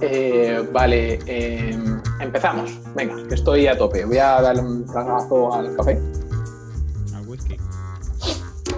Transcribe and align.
Eh, 0.00 0.68
vale, 0.72 1.18
eh, 1.26 1.76
empezamos. 2.20 2.70
Venga, 2.94 3.16
que 3.28 3.34
estoy 3.34 3.66
a 3.66 3.76
tope. 3.76 4.04
Voy 4.04 4.18
a 4.18 4.40
darle 4.42 4.62
un 4.62 4.86
tragazo 4.86 5.54
al 5.54 5.74
café. 5.76 5.98
Al 7.14 7.26
whisky. 7.26 7.56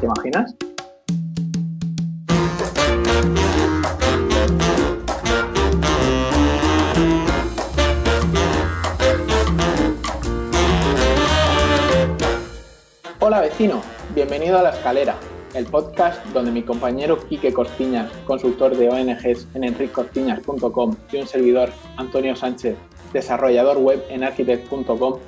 ¿Te 0.00 0.06
imaginas? 0.06 0.54
Hola 13.20 13.40
vecino, 13.40 13.82
bienvenido 14.14 14.58
a 14.58 14.62
La 14.62 14.70
Escalera, 14.70 15.16
el 15.54 15.66
podcast 15.66 16.24
donde 16.26 16.50
mi 16.50 16.62
compañero 16.62 17.18
Quique 17.28 17.52
Cortiñas, 17.52 18.10
consultor 18.26 18.76
de 18.76 18.88
ONGs 18.88 19.48
en 19.54 19.64
enriccortiñas.com 19.64 20.96
y 21.12 21.16
un 21.16 21.26
servidor, 21.26 21.70
Antonio 21.96 22.36
Sánchez, 22.36 22.76
desarrollador 23.12 23.78
web 23.78 24.04
en 24.10 24.24
architect.com, 24.24 25.18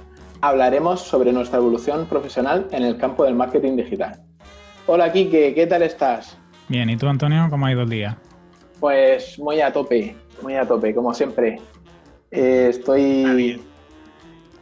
hablaremos 0.41 1.01
sobre 1.01 1.33
nuestra 1.33 1.59
evolución 1.59 2.07
profesional 2.07 2.67
en 2.71 2.83
el 2.83 2.97
campo 2.97 3.25
del 3.25 3.35
marketing 3.35 3.77
digital. 3.77 4.21
Hola 4.87 5.13
Quique, 5.13 5.55
¿qué 5.55 5.67
tal 5.67 5.83
estás? 5.83 6.37
Bien, 6.69 6.91
¿y 6.91 6.97
tú 6.97 7.09
Antonio? 7.09 7.47
¿Cómo 7.51 7.67
ha 7.67 7.73
ido 7.73 7.83
el 7.83 7.89
día? 7.89 8.19
Pues 8.79 9.39
muy 9.39 9.61
a 9.61 9.73
tope, 9.73 10.17
muy 10.43 10.55
a 10.57 10.67
tope, 10.67 10.95
como 10.95 11.13
siempre. 11.15 11.61
Eh, 12.31 12.69
estoy... 12.71 13.61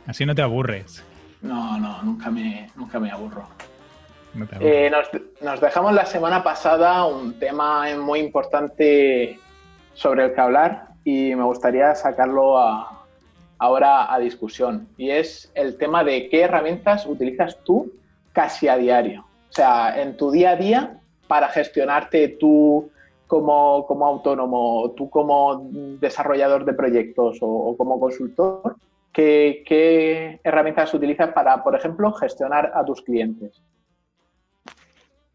Así 0.07 0.25
no 0.25 0.35
te 0.35 0.43
aburres. 0.43 1.05
No, 1.43 1.79
no, 1.79 2.03
nunca 2.03 2.31
me, 2.31 2.71
nunca 2.77 2.99
me 2.99 3.11
aburro. 3.11 3.47
Eh, 4.61 4.91
nos, 4.91 5.09
nos 5.41 5.61
dejamos 5.61 5.93
la 5.95 6.05
semana 6.07 6.43
pasada 6.43 7.05
un 7.07 7.39
tema 7.39 7.87
muy 7.97 8.21
importante 8.21 9.39
sobre 9.95 10.27
el 10.27 10.35
que 10.35 10.41
hablar 10.41 10.89
y 11.05 11.35
me 11.35 11.45
gustaría 11.45 11.95
sacarlo 11.95 12.59
a- 12.59 13.05
ahora 13.59 14.13
a 14.13 14.19
discusión. 14.19 14.89
Y 14.97 15.11
es 15.11 15.51
el 15.55 15.77
tema 15.79 16.05
de 16.05 16.29
qué 16.29 16.43
herramientas 16.43 17.07
utilizas 17.07 17.59
tú 17.65 17.91
casi 18.33 18.69
a 18.69 18.77
diario. 18.77 19.23
O 19.51 19.53
sea, 19.53 20.01
en 20.01 20.17
tu 20.17 20.31
día 20.31 20.51
a 20.51 20.57
día 20.57 21.01
para 21.27 21.49
gestionarte 21.49 22.29
tú 22.41 22.91
como, 23.27 23.85
como 23.87 24.07
autónomo, 24.07 24.93
tú 24.97 25.11
como 25.11 25.69
desarrollador 26.01 26.65
de 26.65 26.73
proyectos 26.75 27.39
o, 27.43 27.47
o 27.47 27.77
como 27.77 27.99
consultor, 27.99 28.77
¿qué, 29.13 29.65
qué 29.67 30.41
herramientas 30.45 30.95
utilizas 30.95 31.33
para, 31.33 31.63
por 31.65 31.75
ejemplo, 31.75 32.13
gestionar 32.13 32.71
a 32.75 32.85
tus 32.85 33.03
clientes? 33.03 33.61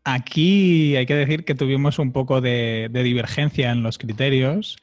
Aquí 0.03 0.95
hay 0.95 1.05
que 1.05 1.15
decir 1.15 1.45
que 1.45 1.55
tuvimos 1.55 1.97
un 1.99 2.11
poco 2.11 2.41
de, 2.41 2.89
de 2.91 3.03
divergencia 3.03 3.71
en 3.71 3.83
los 3.83 3.97
criterios 3.97 4.77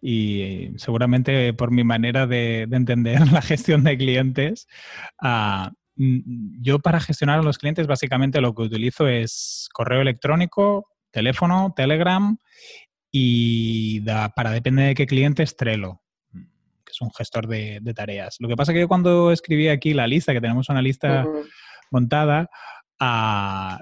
y 0.00 0.70
seguramente 0.76 1.52
por 1.52 1.70
mi 1.70 1.84
manera 1.84 2.26
de, 2.26 2.66
de 2.68 2.76
entender 2.76 3.20
la 3.32 3.42
gestión 3.42 3.84
de 3.84 3.96
clientes, 3.98 4.66
ah, 5.20 5.72
mm, 5.96 6.62
yo 6.62 6.78
para 6.78 7.00
gestionar 7.00 7.38
a 7.38 7.42
los 7.42 7.58
clientes 7.58 7.86
básicamente 7.86 8.40
lo 8.40 8.54
que 8.54 8.62
utilizo 8.62 9.06
es 9.08 9.68
correo 9.72 10.00
electrónico, 10.00 10.86
teléfono, 11.10 11.72
Telegram 11.76 12.36
y 13.10 14.00
da- 14.00 14.30
para 14.30 14.50
depende 14.50 14.82
de 14.84 14.94
qué 14.94 15.06
clientes, 15.06 15.54
Trello, 15.56 16.00
que 16.32 16.90
es 16.90 17.00
un 17.02 17.10
gestor 17.12 17.46
de, 17.46 17.78
de 17.82 17.94
tareas. 17.94 18.36
Lo 18.40 18.48
que 18.48 18.56
pasa 18.56 18.72
es 18.72 18.76
que 18.76 18.80
yo 18.80 18.88
cuando 18.88 19.30
escribí 19.32 19.68
aquí 19.68 19.92
la 19.92 20.06
lista, 20.06 20.32
que 20.32 20.40
tenemos 20.40 20.68
una 20.70 20.80
lista 20.82 21.24
montada, 21.90 22.48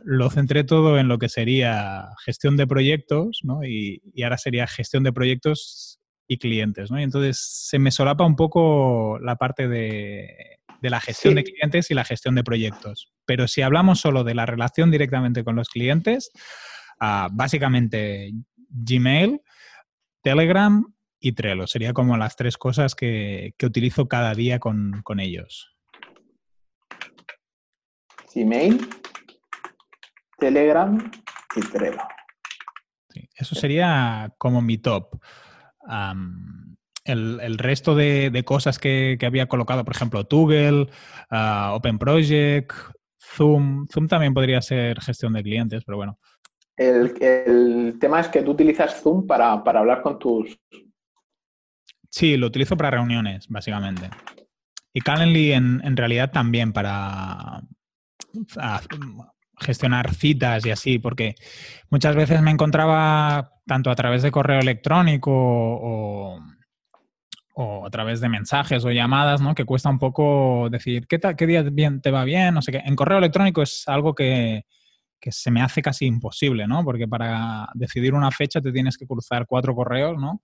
lo 0.04 0.30
centré 0.30 0.64
todo 0.64 0.98
en 0.98 1.08
lo 1.08 1.18
que 1.18 1.28
sería 1.28 2.08
gestión 2.24 2.56
de 2.56 2.66
proyectos, 2.66 3.40
¿no? 3.42 3.64
Y, 3.64 4.00
y 4.14 4.22
ahora 4.22 4.38
sería 4.38 4.66
gestión 4.66 5.02
de 5.02 5.12
proyectos 5.12 6.00
y 6.26 6.38
clientes, 6.38 6.90
¿no? 6.90 7.00
Y 7.00 7.02
entonces 7.02 7.38
se 7.40 7.78
me 7.78 7.90
solapa 7.90 8.24
un 8.24 8.36
poco 8.36 9.18
la 9.20 9.36
parte 9.36 9.68
de, 9.68 10.58
de 10.80 10.90
la 10.90 11.00
gestión 11.00 11.32
Sí. 11.32 11.36
de 11.36 11.44
clientes 11.44 11.90
y 11.90 11.94
la 11.94 12.04
gestión 12.04 12.34
de 12.34 12.44
proyectos. 12.44 13.12
Pero 13.26 13.48
si 13.48 13.62
hablamos 13.62 14.00
solo 14.00 14.24
de 14.24 14.34
la 14.34 14.46
relación 14.46 14.90
directamente 14.90 15.44
con 15.44 15.56
los 15.56 15.68
clientes, 15.68 16.30
ah, 17.00 17.28
básicamente 17.32 18.32
Gmail, 18.68 19.40
Telegram 20.22 20.84
y 21.18 21.32
Trello. 21.32 21.66
Sería 21.66 21.92
como 21.92 22.16
las 22.16 22.36
tres 22.36 22.56
cosas 22.56 22.94
que, 22.94 23.54
que 23.58 23.66
utilizo 23.66 24.08
cada 24.08 24.34
día 24.34 24.58
con, 24.58 25.02
con 25.02 25.20
ellos. 25.20 25.74
Gmail, 28.34 28.78
Telegram 30.40 30.98
y 31.54 31.60
Trello. 31.60 32.02
Sí, 33.10 33.28
eso 33.36 33.54
sería 33.54 34.32
como 34.38 34.60
mi 34.60 34.78
top. 34.78 35.20
El, 37.04 37.40
el 37.40 37.58
resto 37.58 37.94
de, 37.94 38.30
de 38.30 38.44
cosas 38.44 38.78
que, 38.78 39.16
que 39.18 39.26
había 39.26 39.46
colocado, 39.46 39.84
por 39.84 39.94
ejemplo, 39.94 40.24
Toggle, 40.24 40.88
ah, 41.30 41.72
Open 41.74 41.98
Project, 41.98 42.72
Zoom. 43.18 43.86
Zoom 43.88 44.08
también 44.08 44.34
podría 44.34 44.60
ser 44.60 45.00
gestión 45.00 45.32
de 45.32 45.42
clientes, 45.42 45.82
pero 45.84 45.96
bueno. 45.96 46.18
El, 46.76 47.14
el 47.20 47.98
tema 47.98 48.20
es 48.20 48.28
que 48.28 48.42
tú 48.42 48.52
utilizas 48.52 49.02
Zoom 49.02 49.26
para, 49.26 49.62
para 49.62 49.80
hablar 49.80 50.02
con 50.02 50.18
tus... 50.18 50.58
Sí, 52.08 52.36
lo 52.36 52.46
utilizo 52.46 52.76
para 52.76 52.90
reuniones, 52.90 53.46
básicamente. 53.48 54.10
Y 54.92 55.00
Calendly 55.00 55.52
en, 55.52 55.80
en 55.84 55.96
realidad 55.96 56.30
también 56.32 56.72
para 56.72 57.62
ah, 58.58 58.80
gestionar 59.60 60.14
citas 60.14 60.64
y 60.66 60.70
así, 60.70 60.98
porque 60.98 61.34
muchas 61.90 62.16
veces 62.16 62.42
me 62.42 62.50
encontraba 62.50 63.52
tanto 63.66 63.90
a 63.90 63.94
través 63.94 64.22
de 64.22 64.30
correo 64.30 64.60
electrónico 64.60 65.30
o, 65.32 66.40
o 67.54 67.86
a 67.86 67.90
través 67.90 68.20
de 68.20 68.28
mensajes 68.28 68.84
o 68.84 68.90
llamadas, 68.90 69.40
¿no? 69.40 69.54
Que 69.54 69.64
cuesta 69.64 69.90
un 69.90 69.98
poco 69.98 70.68
decir, 70.70 71.06
¿qué, 71.06 71.20
qué 71.36 71.46
día 71.46 71.62
bien, 71.62 72.00
te 72.00 72.10
va 72.10 72.24
bien? 72.24 72.54
No 72.54 72.62
sé 72.62 72.72
qué. 72.72 72.82
En 72.84 72.96
correo 72.96 73.18
electrónico 73.18 73.62
es 73.62 73.84
algo 73.86 74.14
que, 74.14 74.64
que 75.20 75.30
se 75.30 75.50
me 75.50 75.62
hace 75.62 75.82
casi 75.82 76.06
imposible, 76.06 76.66
¿no? 76.66 76.82
Porque 76.84 77.06
para 77.06 77.68
decidir 77.74 78.14
una 78.14 78.30
fecha 78.30 78.60
te 78.60 78.72
tienes 78.72 78.96
que 78.96 79.06
cruzar 79.06 79.46
cuatro 79.46 79.74
correos, 79.74 80.16
¿no? 80.18 80.42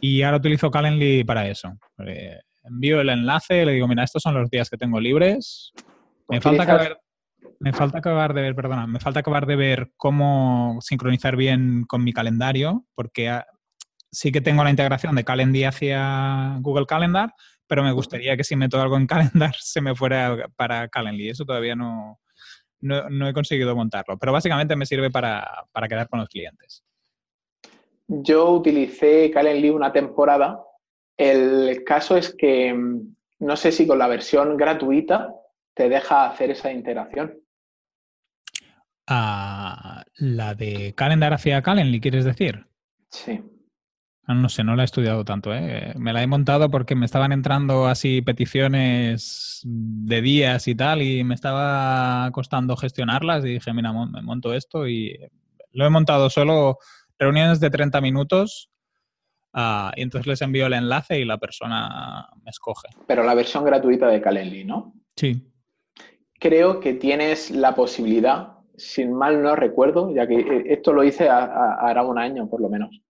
Y 0.00 0.22
ahora 0.22 0.36
utilizo 0.36 0.70
Calendly 0.70 1.24
para 1.24 1.48
eso. 1.48 1.72
Eh, 2.06 2.38
envío 2.64 3.00
el 3.00 3.08
enlace, 3.08 3.64
le 3.64 3.72
digo, 3.72 3.88
mira, 3.88 4.04
estos 4.04 4.22
son 4.22 4.34
los 4.34 4.50
días 4.50 4.68
que 4.68 4.76
tengo 4.76 5.00
libres. 5.00 5.72
Me 6.28 6.40
falta 6.40 6.64
acabar, 6.64 7.00
me 7.60 7.72
falta 7.72 7.98
acabar 7.98 8.34
de 8.34 8.42
ver, 8.42 8.54
perdona, 8.54 8.86
me 8.86 9.00
falta 9.00 9.20
acabar 9.20 9.46
de 9.46 9.56
ver 9.56 9.90
cómo 9.96 10.78
sincronizar 10.80 11.36
bien 11.36 11.84
con 11.86 12.04
mi 12.04 12.12
calendario, 12.12 12.84
porque 12.94 13.28
ah, 13.28 13.46
sí 14.10 14.32
que 14.32 14.40
tengo 14.40 14.64
la 14.64 14.70
integración 14.70 15.14
de 15.14 15.24
Calendly 15.24 15.64
hacia 15.64 16.56
Google 16.60 16.86
Calendar, 16.86 17.34
pero 17.66 17.82
me 17.82 17.92
gustaría 17.92 18.36
que 18.36 18.44
si 18.44 18.56
meto 18.56 18.80
algo 18.80 18.96
en 18.96 19.06
Calendar 19.08 19.54
se 19.58 19.80
me 19.80 19.94
fuera 19.94 20.48
para 20.56 20.88
Calendly. 20.88 21.30
Eso 21.30 21.44
todavía 21.44 21.74
no, 21.74 22.20
no, 22.80 23.08
no 23.10 23.28
he 23.28 23.32
conseguido 23.32 23.74
montarlo, 23.74 24.18
pero 24.18 24.32
básicamente 24.32 24.76
me 24.76 24.86
sirve 24.86 25.10
para, 25.10 25.66
para 25.72 25.88
quedar 25.88 26.08
con 26.08 26.20
los 26.20 26.28
clientes. 26.28 26.84
Yo 28.06 28.50
utilicé 28.52 29.30
Calendly 29.30 29.70
una 29.70 29.92
temporada. 29.92 30.62
El 31.16 31.82
caso 31.84 32.16
es 32.16 32.34
que 32.34 32.72
mm, 32.72 33.16
no 33.40 33.56
sé 33.56 33.72
si 33.72 33.86
con 33.86 33.98
la 33.98 34.08
versión 34.08 34.56
gratuita 34.56 35.34
te 35.78 35.88
deja 35.88 36.26
hacer 36.26 36.50
esa 36.50 36.72
integración. 36.72 37.38
Ah, 39.06 40.02
la 40.16 40.54
de 40.56 40.92
Calendar 40.96 41.32
hacia 41.32 41.62
Calendly, 41.62 42.00
¿quieres 42.00 42.24
decir? 42.24 42.66
Sí. 43.10 43.40
Ah, 44.26 44.34
No 44.34 44.48
sé, 44.48 44.64
no 44.64 44.74
la 44.74 44.82
he 44.82 44.84
estudiado 44.86 45.24
tanto. 45.24 45.54
¿eh? 45.54 45.94
Me 45.96 46.12
la 46.12 46.24
he 46.24 46.26
montado 46.26 46.68
porque 46.68 46.96
me 46.96 47.06
estaban 47.06 47.30
entrando 47.30 47.86
así 47.86 48.22
peticiones 48.22 49.60
de 49.64 50.20
días 50.20 50.66
y 50.66 50.74
tal 50.74 51.00
y 51.00 51.22
me 51.22 51.36
estaba 51.36 52.28
costando 52.32 52.76
gestionarlas 52.76 53.44
y 53.44 53.50
dije, 53.54 53.72
mira, 53.72 53.92
me 53.92 54.20
monto 54.20 54.54
esto 54.54 54.88
y 54.88 55.16
lo 55.70 55.86
he 55.86 55.90
montado 55.90 56.28
solo 56.28 56.78
reuniones 57.20 57.60
de 57.60 57.70
30 57.70 58.00
minutos 58.00 58.68
ah, 59.52 59.92
y 59.94 60.02
entonces 60.02 60.26
les 60.26 60.42
envío 60.42 60.66
el 60.66 60.72
enlace 60.72 61.20
y 61.20 61.24
la 61.24 61.38
persona 61.38 62.26
me 62.42 62.50
escoge. 62.50 62.88
Pero 63.06 63.22
la 63.22 63.36
versión 63.36 63.64
gratuita 63.64 64.08
de 64.08 64.20
Calendly, 64.20 64.64
¿no? 64.64 64.92
Sí. 65.14 65.44
Creo 66.38 66.80
que 66.80 66.94
tienes 66.94 67.50
la 67.50 67.74
posibilidad, 67.74 68.58
sin 68.76 69.12
mal 69.12 69.42
no 69.42 69.56
recuerdo, 69.56 70.14
ya 70.14 70.26
que 70.26 70.36
eh, 70.38 70.62
esto 70.68 70.92
lo 70.92 71.02
hice 71.04 71.28
a- 71.28 71.44
a- 71.44 71.88
hará 71.88 72.04
un 72.04 72.18
año 72.18 72.48
por 72.48 72.60
lo 72.60 72.68
menos. 72.68 73.02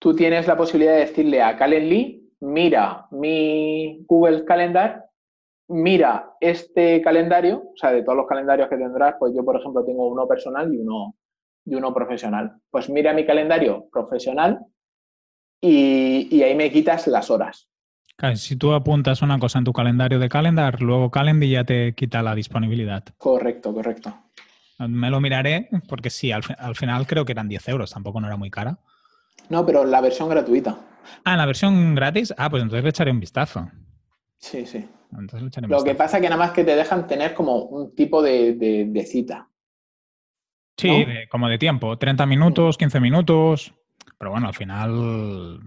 Tú 0.00 0.14
tienes 0.16 0.46
la 0.48 0.56
posibilidad 0.56 0.94
de 0.94 1.00
decirle 1.00 1.42
a 1.42 1.56
Calendly, 1.56 2.30
mira 2.40 3.06
mi 3.12 4.04
Google 4.06 4.44
Calendar, 4.44 5.06
mira 5.68 6.32
este 6.40 7.02
calendario, 7.02 7.58
o 7.74 7.76
sea, 7.76 7.92
de 7.92 8.02
todos 8.02 8.16
los 8.18 8.26
calendarios 8.28 8.68
que 8.68 8.76
tendrás, 8.78 9.16
pues 9.18 9.34
yo, 9.34 9.44
por 9.44 9.56
ejemplo, 9.58 9.84
tengo 9.84 10.08
uno 10.08 10.28
personal 10.28 10.72
y 10.74 10.78
uno, 10.78 11.16
y 11.66 11.74
uno 11.76 11.94
profesional. 11.94 12.52
Pues 12.70 12.90
mira 12.90 13.12
mi 13.14 13.26
calendario 13.26 13.86
profesional 13.92 14.60
y, 15.60 16.28
y 16.34 16.42
ahí 16.42 16.54
me 16.54 16.70
quitas 16.72 17.06
las 17.06 17.30
horas. 17.30 17.69
Claro, 18.20 18.36
si 18.36 18.54
tú 18.56 18.74
apuntas 18.74 19.22
una 19.22 19.38
cosa 19.38 19.58
en 19.60 19.64
tu 19.64 19.72
calendario 19.72 20.18
de 20.18 20.28
Calendar, 20.28 20.82
luego 20.82 21.10
Calendly 21.10 21.48
ya 21.48 21.64
te 21.64 21.94
quita 21.94 22.20
la 22.22 22.34
disponibilidad. 22.34 23.02
Correcto, 23.16 23.72
correcto. 23.72 24.14
Me 24.78 25.08
lo 25.08 25.22
miraré 25.22 25.70
porque 25.88 26.10
sí, 26.10 26.30
al, 26.30 26.42
fi- 26.42 26.52
al 26.58 26.76
final 26.76 27.06
creo 27.06 27.24
que 27.24 27.32
eran 27.32 27.48
10 27.48 27.66
euros, 27.70 27.90
tampoco 27.90 28.20
no 28.20 28.26
era 28.26 28.36
muy 28.36 28.50
cara. 28.50 28.78
No, 29.48 29.64
pero 29.64 29.86
la 29.86 30.02
versión 30.02 30.28
gratuita. 30.28 30.78
Ah, 31.24 31.32
en 31.32 31.38
la 31.38 31.46
versión 31.46 31.94
gratis. 31.94 32.34
Ah, 32.36 32.50
pues 32.50 32.62
entonces 32.62 32.84
le 32.84 32.90
echaré 32.90 33.10
un 33.10 33.20
vistazo. 33.20 33.70
Sí, 34.36 34.66
sí. 34.66 34.86
Lo 35.66 35.82
que 35.82 35.94
pasa 35.94 36.18
es 36.18 36.22
que 36.22 36.28
nada 36.28 36.36
más 36.44 36.50
que 36.50 36.62
te 36.62 36.76
dejan 36.76 37.06
tener 37.06 37.32
como 37.32 37.56
un 37.64 37.94
tipo 37.94 38.22
de, 38.22 39.02
cita. 39.06 39.48
Sí, 40.76 41.06
como 41.30 41.48
de 41.48 41.56
tiempo, 41.56 41.96
30 41.96 42.26
minutos, 42.26 42.76
15 42.76 43.00
minutos. 43.00 43.72
Pero 44.18 44.30
bueno, 44.32 44.48
al 44.48 44.54
final 44.54 45.60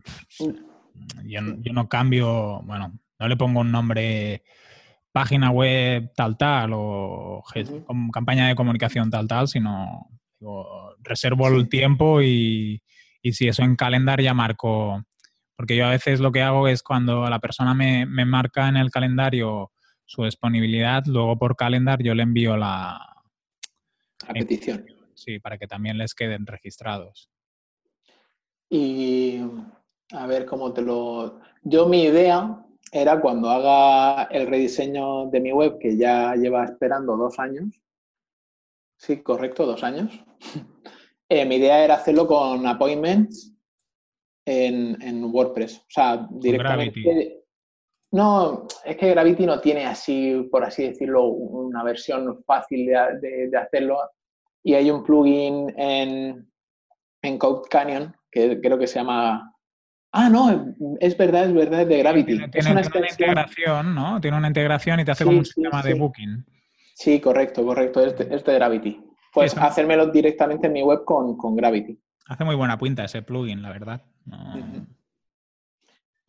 yo, 1.25 1.41
no 1.41 1.89
cambio, 1.89 2.61
bueno, 2.63 2.99
no 3.19 3.27
le 3.27 3.37
pongo 3.37 3.61
un 3.61 3.71
nombre 3.71 4.43
página 5.11 5.51
web 5.51 6.11
tal 6.15 6.37
tal 6.37 6.71
o 6.73 7.43
campaña 8.11 8.47
de 8.47 8.55
comunicación 8.55 9.11
tal 9.11 9.27
tal, 9.27 9.47
sino 9.47 10.07
reservo 11.03 11.47
el 11.47 11.69
tiempo 11.69 12.21
y, 12.21 12.81
y 13.21 13.33
si 13.33 13.47
eso 13.47 13.63
en 13.63 13.75
calendar 13.75 14.21
ya 14.21 14.33
marco 14.33 15.03
porque 15.55 15.75
yo 15.75 15.85
a 15.85 15.91
veces 15.91 16.19
lo 16.19 16.31
que 16.31 16.41
hago 16.41 16.67
es 16.67 16.83
cuando 16.83 17.29
la 17.29 17.39
persona 17.39 17.73
me, 17.73 18.05
marca 18.25 18.67
en 18.67 18.77
el 18.77 18.91
calendario 18.91 19.71
su 20.05 20.23
disponibilidad, 20.23 21.03
luego 21.05 21.37
por 21.37 21.55
calendar 21.55 22.01
yo 22.03 22.13
le 22.13 22.23
envío 22.23 22.57
la, 22.57 22.99
la 24.27 24.33
petición. 24.33 24.85
Sí, 25.15 25.39
para 25.39 25.57
que 25.57 25.67
también 25.67 25.97
les 25.97 26.15
queden 26.15 26.45
registrados. 26.45 27.29
Y 28.69 29.39
a 30.13 30.27
ver 30.27 30.45
cómo 30.45 30.73
te 30.73 30.81
lo... 30.81 31.39
Yo 31.63 31.87
mi 31.87 32.03
idea 32.03 32.63
era 32.91 33.19
cuando 33.19 33.49
haga 33.49 34.23
el 34.25 34.47
rediseño 34.47 35.27
de 35.29 35.39
mi 35.41 35.51
web, 35.51 35.77
que 35.79 35.97
ya 35.97 36.35
lleva 36.35 36.65
esperando 36.65 37.17
dos 37.17 37.39
años. 37.39 37.81
Sí, 38.97 39.21
correcto, 39.21 39.65
dos 39.65 39.83
años. 39.83 40.11
Eh, 41.29 41.45
mi 41.45 41.55
idea 41.55 41.83
era 41.83 41.95
hacerlo 41.95 42.27
con 42.27 42.67
appointments 42.67 43.51
en, 44.45 45.23
WordPress. 45.33 45.77
O 45.77 45.85
sea, 45.89 46.27
directamente. 46.29 47.43
No, 48.11 48.67
es 48.85 48.97
que 48.97 49.09
Gravity 49.09 49.47
no 49.47 49.59
tiene 49.59 49.85
así, 49.85 50.47
por 50.51 50.63
así 50.63 50.83
decirlo, 50.83 51.25
una 51.25 51.83
versión 51.83 52.43
fácil 52.43 52.85
de, 52.85 53.57
hacerlo. 53.57 53.97
Y 54.61 54.75
hay 54.75 54.91
un 54.91 55.03
plugin 55.03 55.73
en, 55.75 56.47
en 57.23 57.37
Code 57.39 57.67
Canyon 57.67 58.15
que 58.29 58.61
creo 58.61 58.77
que 58.77 58.85
se 58.85 58.99
llama 58.99 59.52
Ah, 60.15 60.29
no, 60.29 60.75
es 60.99 61.17
verdad, 61.17 61.45
es 61.45 61.53
verdad, 61.53 61.81
es 61.81 61.87
de 61.87 61.97
Gravity. 61.97 62.37
Tiene, 62.51 62.71
una, 62.71 62.81
integración, 62.81 63.95
¿no? 63.95 64.21
Tiene 64.21 64.37
una 64.37 64.47
integración 64.47 64.99
y 64.99 65.05
te 65.05 65.11
hace 65.11 65.25
como 65.25 65.39
un 65.39 65.45
sistema 65.45 65.81
de 65.81 65.95
booking. 65.95 66.45
Sí, 66.93 67.19
correcto, 67.19 67.65
correcto, 67.65 68.05
es 68.05 68.15
de, 68.15 68.35
es 68.35 68.43
de 68.43 68.53
Gravity. 68.53 69.03
Pues 69.33 69.57
hacérmelo 69.57 70.11
directamente 70.11 70.67
en 70.67 70.73
mi 70.73 70.83
web 70.83 71.03
con, 71.03 71.35
con 71.35 71.55
Gravity. 71.55 71.99
Hace 72.27 72.43
muy 72.43 72.53
buena 72.53 72.77
pinta 72.77 73.03
ese 73.03 73.23
plugin, 73.23 73.63
la 73.63 73.71
verdad. 73.71 74.01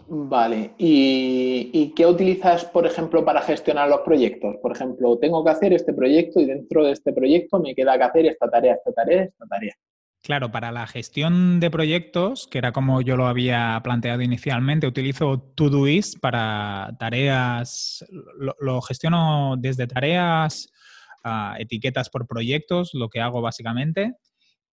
Vale. 0.07 0.73
¿Y, 0.79 1.93
qué 1.95 2.07
utilizas, 2.07 2.65
por 2.65 2.87
ejemplo, 2.87 3.23
para 3.23 3.43
gestionar 3.43 3.89
los 3.91 4.01
proyectos? 4.01 4.57
Por 4.63 4.73
ejemplo, 4.73 5.19
tengo 5.19 5.45
que 5.45 5.51
hacer 5.51 5.75
este 5.75 5.93
proyecto 5.93 6.41
y 6.41 6.47
dentro 6.47 6.85
de 6.85 6.93
este 6.93 7.13
proyecto 7.13 7.59
me 7.61 7.75
queda 7.75 7.99
que 7.99 8.05
hacer 8.05 8.27
esta 8.27 8.49
tarea, 8.49 8.75
esta 8.75 8.93
tarea, 8.93 9.25
esta 9.25 9.47
tarea. 9.47 9.75
Claro, 10.25 10.51
para 10.51 10.73
la 10.73 10.87
gestión 10.87 11.61
de 11.61 11.71
proyectos, 11.71 12.49
que 12.51 12.57
era 12.57 12.73
como 12.73 13.03
yo 13.03 13.15
lo 13.15 13.27
había 13.27 13.79
planteado 13.85 14.23
inicialmente, 14.23 14.87
utilizo 14.87 15.53
Todoist 15.55 16.19
para 16.19 16.97
tareas, 16.99 18.03
lo, 18.59 18.81
gestiono 18.81 19.57
desde 19.59 19.87
tareas, 19.87 20.73
a 21.23 21.57
etiquetas 21.59 22.09
por 22.09 22.27
proyectos, 22.27 22.95
lo 22.95 23.11
que 23.11 23.21
hago 23.21 23.43
básicamente, 23.43 24.15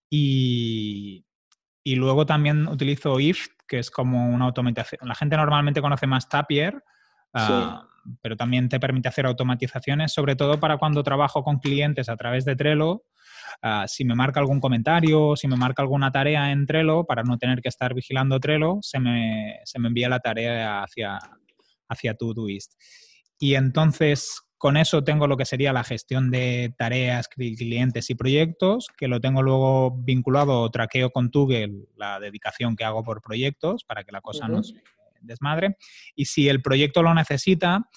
y, 0.10 1.26
luego 1.84 2.26
también 2.26 2.70
utilizo 2.70 3.20
IF, 3.20 3.50
que 3.68 3.80
es 3.80 3.92
como 3.92 4.30
una 4.30 4.46
automatización. 4.46 5.06
La 5.06 5.16
gente 5.16 5.36
normalmente 5.36 5.82
conoce 5.82 6.08
más 6.08 6.30
Tapier, 6.30 6.82
ah, 7.34 7.90
pero 8.22 8.38
también 8.38 8.70
te 8.70 8.80
permite 8.80 9.10
hacer 9.10 9.26
automatizaciones, 9.26 10.14
sobre 10.14 10.38
todo 10.38 10.62
para 10.62 10.78
cuando 10.78 11.04
trabajo 11.04 11.44
con 11.44 11.60
clientes 11.60 12.08
a 12.08 12.16
través 12.16 12.46
de 12.46 12.56
Trello. 12.56 13.04
Ah, 13.62 13.86
si 13.88 14.06
me 14.06 14.16
marca 14.16 14.40
algún 14.40 14.60
comentario, 14.60 15.36
si 15.36 15.48
me 15.48 15.56
marca 15.56 15.82
alguna 15.82 16.12
tarea 16.12 16.52
en 16.52 16.66
Trello, 16.66 17.04
para 17.06 17.24
no 17.24 17.38
tener 17.38 17.62
que 17.62 17.70
estar 17.70 17.94
vigilando 17.94 18.40
Trello, 18.40 18.80
se 18.82 19.00
me, 19.00 19.60
se 19.64 19.80
me 19.80 19.88
envía 19.88 20.10
la 20.10 20.20
tarea 20.20 20.84
hacia, 20.84 21.20
hacia 21.88 22.14
Todoist. 22.14 22.74
Y 23.40 23.56
entonces, 23.56 24.42
con 24.58 24.78
eso 24.78 25.04
tengo 25.04 25.26
lo 25.26 25.38
que 25.38 25.46
sería 25.46 25.74
la 25.74 25.84
gestión 25.84 26.30
de 26.30 26.74
tareas, 26.78 27.28
clientes 27.28 28.10
y 28.12 28.16
proyectos, 28.16 28.88
que 28.96 29.08
lo 29.08 29.20
tengo 29.20 29.42
luego 29.42 29.92
vinculado 29.98 30.62
o 30.62 30.70
traqueo 30.70 31.10
con 31.10 31.32
Toggle 31.32 31.88
la 31.98 32.20
dedicación 32.20 32.76
que 32.76 32.84
hago 32.84 33.04
por 33.04 33.22
proyectos 33.22 33.84
para 33.84 34.04
que 34.04 34.12
la 34.12 34.22
cosa 34.22 34.48
no 34.48 34.62
se 34.62 34.76
desmadre. 35.22 35.78
Y 36.16 36.26
si 36.26 36.50
el 36.50 36.62
proyecto 36.62 37.02
lo 37.02 37.14
necesita, 37.14 37.90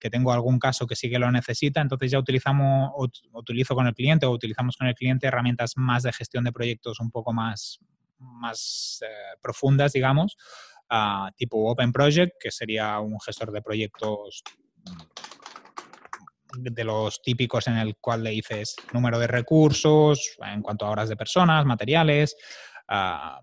que 0.00 0.10
tengo 0.10 0.32
algún 0.32 0.58
caso 0.58 0.86
que 0.86 0.96
sí 0.96 1.08
que 1.08 1.18
lo 1.18 1.30
necesita, 1.30 1.80
entonces 1.80 2.10
ya 2.10 2.18
utilizamos, 2.18 2.90
utilizo 3.32 3.74
con 3.74 3.86
el 3.86 3.94
cliente 3.94 4.26
o 4.26 4.30
utilizamos 4.30 4.76
con 4.76 4.88
el 4.88 4.94
cliente 4.94 5.26
herramientas 5.26 5.72
más 5.76 6.02
de 6.02 6.12
gestión 6.12 6.44
de 6.44 6.52
proyectos 6.52 7.00
un 7.00 7.10
poco 7.10 7.32
más, 7.32 7.78
más 8.18 9.00
eh, 9.02 9.36
profundas, 9.40 9.92
digamos, 9.92 10.36
ah, 10.90 11.30
tipo 11.36 11.70
Open 11.70 11.92
Project, 11.92 12.34
que 12.40 12.50
sería 12.50 12.98
un 12.98 13.20
gestor 13.20 13.52
de 13.52 13.62
proyectos 13.62 14.42
de 16.58 16.84
los 16.84 17.20
típicos 17.22 17.66
en 17.66 17.76
el 17.76 17.96
cual 17.96 18.24
le 18.24 18.30
dices 18.30 18.76
número 18.92 19.18
de 19.18 19.26
recursos, 19.26 20.36
en 20.44 20.62
cuanto 20.62 20.86
a 20.86 20.90
horas 20.90 21.08
de 21.08 21.16
personas, 21.16 21.64
materiales. 21.64 22.36
Ah, 22.88 23.40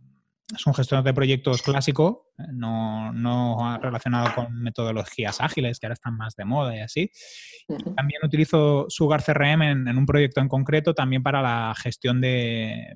es 0.56 0.66
un 0.66 0.74
gestor 0.74 1.04
de 1.04 1.14
proyectos 1.14 1.62
clásico, 1.62 2.32
eh, 2.38 2.44
no, 2.52 3.80
relacionado 3.82 4.34
con 4.36 4.62
metodologías 4.62 5.42
ágiles 5.42 5.80
que 5.80 5.88
ahora 5.88 5.94
están 5.94 6.18
más 6.18 6.36
de 6.36 6.46
moda 6.46 6.76
y 6.76 6.80
así. 6.80 7.12
También 7.96 8.22
utilizo 8.24 8.86
Sugar 8.90 9.24
CRM 9.24 9.62
en, 9.64 9.98
un 9.98 10.06
proyecto 10.06 10.42
en 10.42 10.48
concreto, 10.48 10.94
también 10.94 11.24
para 11.24 11.42
la 11.42 11.74
gestión 11.76 12.22
de... 12.22 12.96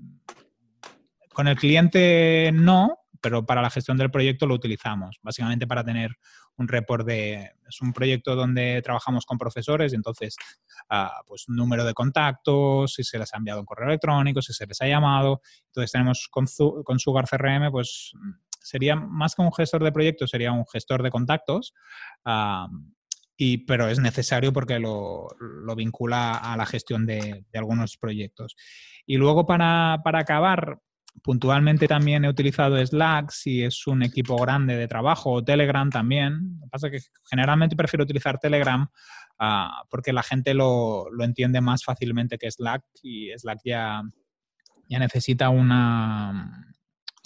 Con 1.34 1.48
el 1.48 1.56
cliente 1.56 2.50
no, 2.54 2.98
pero 3.22 3.46
para 3.46 3.62
la 3.62 3.70
gestión 3.70 3.98
del 3.98 4.12
proyecto 4.12 4.46
lo 4.46 4.56
utilizamos, 4.56 5.20
básicamente 5.22 5.68
para 5.68 5.84
tener 5.84 6.12
un 6.58 6.68
report 6.68 7.06
de... 7.06 7.52
Es 7.68 7.82
un 7.82 7.94
proyecto 7.94 8.36
donde 8.36 8.82
trabajamos 8.82 9.26
con 9.26 9.38
profesores 9.38 9.94
y 9.94 9.96
entonces, 9.96 10.36
ah, 10.90 11.22
pues 11.26 11.46
número 11.48 11.84
de 11.86 11.94
contactos, 11.94 12.94
si 12.94 13.04
se 13.04 13.20
les 13.20 13.34
ha 13.34 13.38
enviado 13.38 13.60
un 13.60 13.66
correo 13.66 13.88
electrónico, 13.88 14.42
si 14.42 14.54
se 14.54 14.66
les 14.66 14.82
ha 14.82 14.88
llamado. 14.88 15.42
Entonces 15.68 15.92
tenemos 15.92 16.28
con, 16.32 16.46
con 16.84 17.00
Sugar 17.00 17.26
CRM, 17.30 17.72
pues 17.72 18.14
sería 18.62 18.96
más 18.96 19.36
que 19.36 19.42
un 19.42 19.54
gestor 19.54 19.84
de 19.84 19.92
proyectos, 19.92 20.30
sería 20.30 20.52
un 20.52 20.66
gestor 20.66 21.04
de 21.04 21.12
contactos. 21.12 21.74
Ah, 22.26 22.68
y, 23.40 23.60
pero 23.66 23.88
es 23.88 24.00
necesario 24.00 24.52
porque 24.52 24.80
lo, 24.80 25.28
lo 25.40 25.76
vincula 25.76 26.38
a 26.38 26.58
la 26.58 26.66
gestión 26.66 27.06
de, 27.06 27.46
de, 27.52 27.60
algunos 27.60 27.98
proyectos. 27.98 28.56
Y 29.06 29.18
luego 29.18 29.46
para, 29.46 30.02
para 30.04 30.20
acabar, 30.20 30.80
Puntualmente 31.24 31.88
también 31.88 32.26
he 32.26 32.30
utilizado 32.30 32.84
Slack 32.84 33.32
si 33.32 33.64
es 33.64 33.88
un 33.88 34.04
equipo 34.04 34.36
grande 34.38 34.76
de 34.76 34.88
trabajo 34.88 35.32
o 35.32 35.44
Telegram 35.44 35.90
también. 35.90 36.58
Lo 36.60 36.66
que 36.66 36.70
pasa 36.70 36.88
es 36.88 36.92
que 36.92 37.10
generalmente 37.30 37.76
prefiero 37.76 38.04
utilizar 38.04 38.40
Telegram 38.40 38.88
ah, 39.40 39.84
porque 39.90 40.14
la 40.14 40.24
gente 40.24 40.54
lo, 40.54 41.08
entiende 41.20 41.62
más 41.62 41.84
fácilmente 41.84 42.38
que 42.38 42.52
Slack 42.52 42.84
y 43.02 43.32
Slack 43.38 43.60
ya, 43.66 44.04
ya 44.88 45.00
necesita 45.00 45.50
una, 45.50 46.74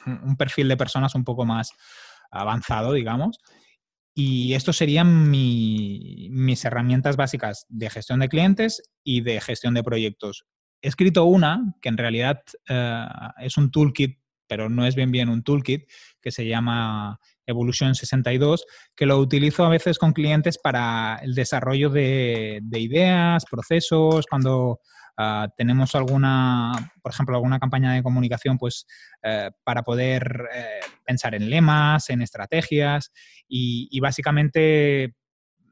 un 0.06 0.38
perfil 0.38 0.68
de 0.68 0.78
personas 0.78 1.14
un 1.16 1.24
poco 1.24 1.46
más 1.46 1.72
avanzado, 2.32 2.94
digamos. 2.94 3.40
Y 4.14 4.54
estos 4.54 4.78
serían 4.78 5.30
mis 5.30 6.66
herramientas 6.66 7.16
básicas 7.16 7.66
de 7.70 7.90
gestión 7.90 8.20
de 8.20 8.30
clientes 8.30 8.82
y 9.04 9.22
de 9.22 9.40
gestión 9.40 9.74
de 9.74 9.84
proyectos 9.84 10.46
he 10.82 10.88
escrito 10.88 11.26
una 11.26 11.76
que 11.82 11.90
en 11.90 11.98
realidad 11.98 12.42
eh, 12.68 13.08
es 13.40 13.58
un 13.58 13.72
toolkit, 13.72 14.20
pero 14.48 14.70
no 14.70 14.86
es 14.86 14.96
bien 14.96 15.12
bien 15.12 15.30
un 15.30 15.44
toolkit, 15.44 15.90
que 16.22 16.32
se 16.32 16.46
llama 16.46 17.20
Evolution 17.46 17.96
62, 17.96 18.66
que 18.96 19.06
lo 19.06 19.18
utilizo 19.18 19.66
a 19.66 19.70
veces 19.70 19.98
con 19.98 20.14
clientes 20.14 20.58
para 20.58 21.20
el 21.22 21.36
desarrollo 21.36 21.90
de, 21.90 22.62
ideas, 22.74 23.46
procesos, 23.50 24.26
cuando 24.30 24.80
ah, 25.18 25.48
tenemos 25.56 25.96
alguna, 25.96 26.72
por 27.02 27.12
ejemplo, 27.14 27.36
alguna 27.36 27.60
campaña 27.60 27.94
de 27.94 28.04
comunicación, 28.04 28.58
pues 28.58 28.86
eh, 29.24 29.52
para 29.64 29.84
poder 29.84 30.50
eh, 30.54 30.80
pensar 31.06 31.36
en 31.36 31.50
lemas, 31.50 32.10
en 32.10 32.22
estrategias 32.22 33.12
y, 33.48 33.88
y 33.92 34.00
básicamente 34.00 35.16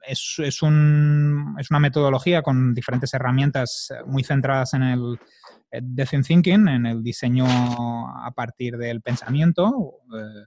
es, 0.05 0.61
una 0.61 1.79
metodología 1.79 2.41
con 2.41 2.73
diferentes 2.73 3.13
herramientas 3.13 3.91
eh, 3.91 4.03
muy 4.05 4.23
centradas 4.23 4.73
en 4.73 4.83
el 4.83 5.19
eh, 5.71 5.79
design 5.81 6.23
thinking, 6.23 6.67
en 6.67 6.85
el 6.85 7.03
diseño 7.03 7.45
a 7.47 8.31
partir 8.35 8.77
del 8.77 9.01
pensamiento. 9.01 10.01
Eh, 10.13 10.45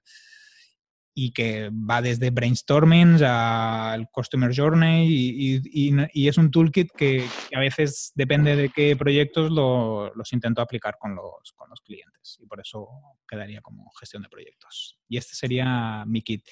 y 1.15 1.33
que 1.33 1.71
va 1.71 2.01
desde 2.01 2.31
brainstorming 2.31 3.23
al 3.23 4.09
customer 4.11 4.51
journey 4.55 5.07
y, 5.11 6.29
es 6.29 6.39
un 6.39 6.51
toolkit 6.51 6.91
que, 6.97 7.29
a 7.55 7.61
veces 7.61 8.13
depende 8.15 8.57
de 8.57 8.71
qué 8.71 8.97
proyectos 8.97 9.51
los 9.51 10.33
intento 10.33 10.63
aplicar 10.63 10.97
con 10.99 11.15
los, 11.15 11.53
con 11.55 11.69
los 11.69 11.81
clientes 11.83 12.39
y 12.41 12.47
por 12.47 12.61
eso 12.61 12.89
quedaría 13.29 13.61
como 13.61 13.91
gestión 14.01 14.23
de 14.23 14.31
proyectos. 14.31 14.99
Y 15.09 15.19
este 15.19 15.35
sería 15.35 16.05
mi 16.07 16.23
kit. 16.23 16.47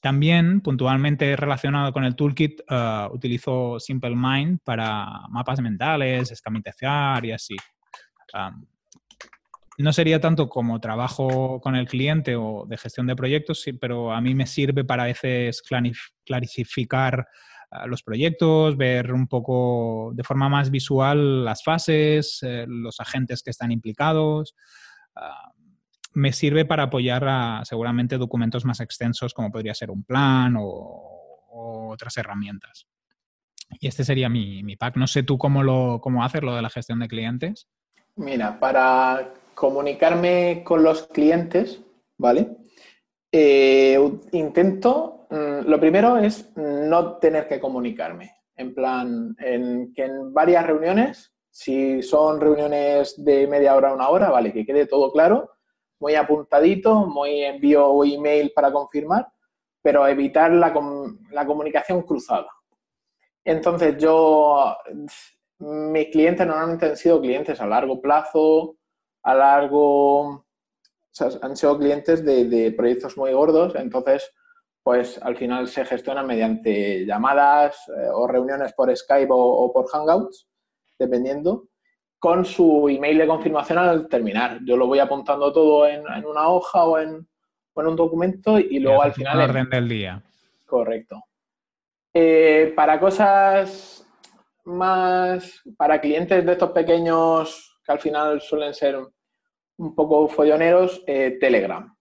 También, 0.00 0.60
puntualmente 0.60 1.36
relacionado 1.36 1.92
con 1.92 2.04
el 2.04 2.14
toolkit, 2.14 2.60
uh, 2.70 3.12
utilizo 3.14 3.80
Simple 3.80 4.14
Mind 4.14 4.60
para 4.62 5.22
mapas 5.30 5.60
mentales, 5.60 6.30
escamitizar 6.30 7.24
y 7.24 7.32
así 7.32 7.56
no 9.78 9.92
sería 9.92 10.20
tanto 10.20 10.48
como 10.48 10.80
trabajo 10.80 11.60
con 11.60 11.76
el 11.76 11.86
cliente 11.86 12.34
o 12.36 12.64
de 12.66 12.76
gestión 12.78 13.06
de 13.06 13.16
proyectos, 13.16 13.64
pero 13.80 14.12
a 14.12 14.20
mí 14.20 14.34
me 14.34 14.46
sirve 14.46 14.84
para 14.84 15.02
a 15.02 15.06
veces 15.06 15.62
clarificar 16.24 17.28
ah, 17.70 17.86
los 17.86 18.02
proyectos, 18.02 18.76
ver 18.76 19.12
un 19.12 19.26
poco 19.26 20.12
de 20.14 20.24
forma 20.24 20.48
más 20.48 20.70
visual 20.70 21.44
las 21.44 21.62
fases, 21.62 22.38
eh, 22.42 22.64
los 22.66 23.00
agentes 23.00 23.42
que 23.42 23.50
están 23.50 23.70
implicados. 23.70 24.54
Me 26.16 26.32
sirve 26.32 26.64
para 26.64 26.84
apoyar 26.84 27.24
a, 27.28 27.62
seguramente 27.64 28.16
documentos 28.16 28.64
más 28.64 28.80
extensos 28.80 29.34
como 29.34 29.52
podría 29.52 29.74
ser 29.74 29.90
un 29.90 30.02
plan 30.02 30.56
o, 30.58 31.12
otras 31.88 32.16
herramientas. 32.16 32.86
Y 33.80 33.86
este 33.86 34.04
sería 34.04 34.28
mi, 34.28 34.62
mi, 34.62 34.76
pack. 34.76 34.96
No 34.96 35.06
sé 35.06 35.22
tú 35.22 35.38
cómo, 35.38 35.62
lo, 35.62 36.00
cómo 36.02 36.24
haces 36.24 36.42
lo 36.42 36.54
de 36.54 36.62
la 36.62 36.70
gestión 36.70 37.00
de 37.00 37.08
clientes. 37.08 37.68
Mira, 38.16 38.58
para 38.58 39.32
comunicarme 39.54 40.62
con 40.64 40.82
los 40.82 41.06
clientes, 41.06 41.80
¿vale? 42.18 42.56
Eh, 43.30 43.98
intento, 44.32 45.26
mm, 45.30 45.68
lo 45.68 45.80
primero 45.80 46.16
es 46.18 46.50
no 46.56 47.16
tener 47.16 47.46
que 47.46 47.60
comunicarme. 47.60 48.32
En 48.56 48.74
plan, 48.74 49.34
en, 49.38 49.92
que 49.94 50.04
en 50.04 50.32
varias 50.32 50.66
reuniones, 50.66 51.32
si 51.50 52.02
son 52.02 52.40
reuniones 52.40 53.22
de 53.22 53.46
media 53.46 53.74
hora 53.74 53.90
a 53.90 53.94
una 53.94 54.08
hora, 54.08 54.30
vale, 54.30 54.52
que 54.52 54.66
quede 54.66 54.86
todo 54.86 55.12
claro, 55.12 55.55
muy 56.00 56.14
apuntadito, 56.14 57.06
muy 57.06 57.42
envío 57.42 58.04
email 58.04 58.52
para 58.54 58.72
confirmar, 58.72 59.26
pero 59.82 60.06
evitar 60.06 60.52
la, 60.52 60.74
la 61.30 61.46
comunicación 61.46 62.02
cruzada. 62.02 62.48
Entonces 63.44 63.96
yo, 63.98 64.76
mis 65.58 66.08
clientes 66.08 66.46
normalmente 66.46 66.86
han 66.86 66.96
sido 66.96 67.20
clientes 67.20 67.60
a 67.60 67.66
largo 67.66 68.00
plazo, 68.00 68.76
a 69.22 69.34
largo, 69.34 70.44
han 71.42 71.56
sido 71.56 71.78
clientes 71.78 72.24
de, 72.24 72.72
proyectos 72.76 73.16
muy 73.16 73.32
gordos, 73.32 73.74
entonces, 73.76 74.32
pues 74.82 75.20
al 75.22 75.36
final 75.36 75.68
se 75.68 75.84
gestionan 75.84 76.26
mediante 76.26 77.04
llamadas 77.06 77.76
eh, 77.88 78.08
o 78.12 78.26
reuniones 78.26 78.72
por 78.72 78.94
Skype 78.94 79.30
o, 79.30 79.72
por 79.72 79.88
Hangouts, 79.88 80.48
dependiendo, 80.98 81.68
con 82.18 82.44
su 82.44 82.88
email 82.88 83.18
de 83.18 83.26
confirmación 83.26 83.78
al 83.78 84.08
terminar. 84.08 84.60
Yo 84.64 84.76
lo 84.76 84.86
voy 84.86 84.98
apuntando 84.98 85.52
todo 85.52 85.86
en, 85.86 86.02
una 86.24 86.48
hoja 86.48 86.84
o 86.84 86.98
en, 86.98 87.26
un 87.74 87.96
documento 87.96 88.58
y 88.58 88.78
luego 88.78 89.02
al 89.02 89.12
final... 89.12 89.38
El 89.38 89.50
orden 89.50 89.68
del 89.68 89.88
día. 89.88 90.22
Correcto. 90.64 91.22
Eh, 92.14 92.72
para 92.74 92.98
cosas 92.98 94.06
más, 94.64 95.62
para 95.76 96.00
clientes 96.00 96.44
de 96.44 96.52
estos 96.52 96.70
pequeños 96.70 97.78
que 97.84 97.92
al 97.92 98.00
final 98.00 98.40
suelen 98.40 98.74
ser 98.74 98.98
un 99.78 99.94
poco 99.94 100.26
folloneros, 100.28 101.02
eh, 101.06 101.36
Telegram. 101.38 101.94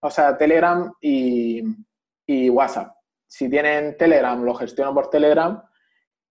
O 0.00 0.10
sea, 0.10 0.36
Telegram 0.36 0.92
y, 1.00 1.62
WhatsApp. 2.50 2.94
Si 3.26 3.48
tienen 3.48 3.96
Telegram, 3.96 4.42
lo 4.42 4.54
gestiono 4.54 4.92
por 4.94 5.10
Telegram 5.10 5.62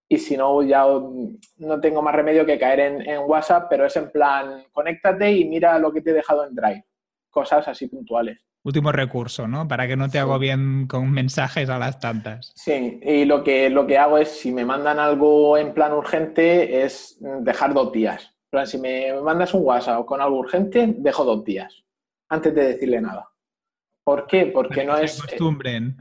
y 0.10 0.18
si 0.18 0.38
no, 0.38 0.62
ya 0.64 0.86
no 1.58 1.82
tengo 1.82 2.02
más 2.02 2.16
remedio 2.16 2.46
que 2.46 2.58
caer 2.58 2.80
en, 2.80 3.20
WhatsApp, 3.26 3.68
pero 3.70 3.86
es 3.86 3.96
en 3.96 4.10
plan, 4.10 4.64
conéctate 4.72 5.32
y 5.32 5.46
mira 5.46 5.78
lo 5.80 5.92
que 5.92 6.02
te 6.02 6.12
he 6.12 6.14
dejado 6.14 6.46
en 6.46 6.56
Drive. 6.56 6.86
Cosas 7.30 7.68
así 7.68 7.88
puntuales. 7.88 8.40
Último 8.64 8.92
recurso, 8.92 9.48
¿no? 9.48 9.68
Para 9.68 9.88
que 9.88 9.96
no 9.96 10.10
te 10.10 10.20
hago 10.20 10.40
bien 10.40 10.88
con 10.88 11.12
mensajes 11.12 11.70
a 11.70 11.78
las 11.78 12.00
tantas. 12.00 12.52
Sí, 12.56 13.00
y 13.02 13.26
lo 13.26 13.44
que, 13.44 13.70
lo 13.70 13.86
que 13.86 13.98
hago 13.98 14.18
es, 14.18 14.30
si 14.30 14.52
me 14.52 14.66
mandan 14.66 15.00
algo 15.00 15.58
en 15.58 15.74
plan 15.74 15.94
urgente, 15.94 16.84
es 16.84 17.18
dejar 17.20 17.74
dos 17.74 17.92
días 17.92 18.34
si 18.66 18.78
me 18.78 19.14
mandas 19.22 19.54
un 19.54 19.64
WhatsApp 19.64 20.06
con 20.06 20.22
algo 20.22 20.40
urgente, 20.40 20.96
dejo 20.98 21.24
dos 21.24 21.44
días 21.44 21.84
antes 22.30 22.54
de 22.56 22.68
decirle 22.70 23.02
nada. 23.02 23.30
¿Por 24.04 24.26
qué? 24.26 24.48
Porque 24.48 24.86
no 24.86 24.98
es. 24.98 25.22
Acostumbren. 25.22 25.98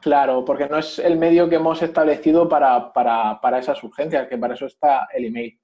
Claro, 0.00 0.44
porque 0.44 0.66
no 0.66 0.78
es 0.78 0.98
el 0.98 1.18
medio 1.18 1.48
que 1.48 1.56
hemos 1.56 1.82
establecido 1.82 2.48
para, 2.48 2.90
esas 3.58 3.82
urgencias, 3.84 4.28
que 4.28 4.38
para 4.38 4.54
eso 4.54 4.66
está 4.66 5.08
el 5.12 5.26
email. 5.26 5.60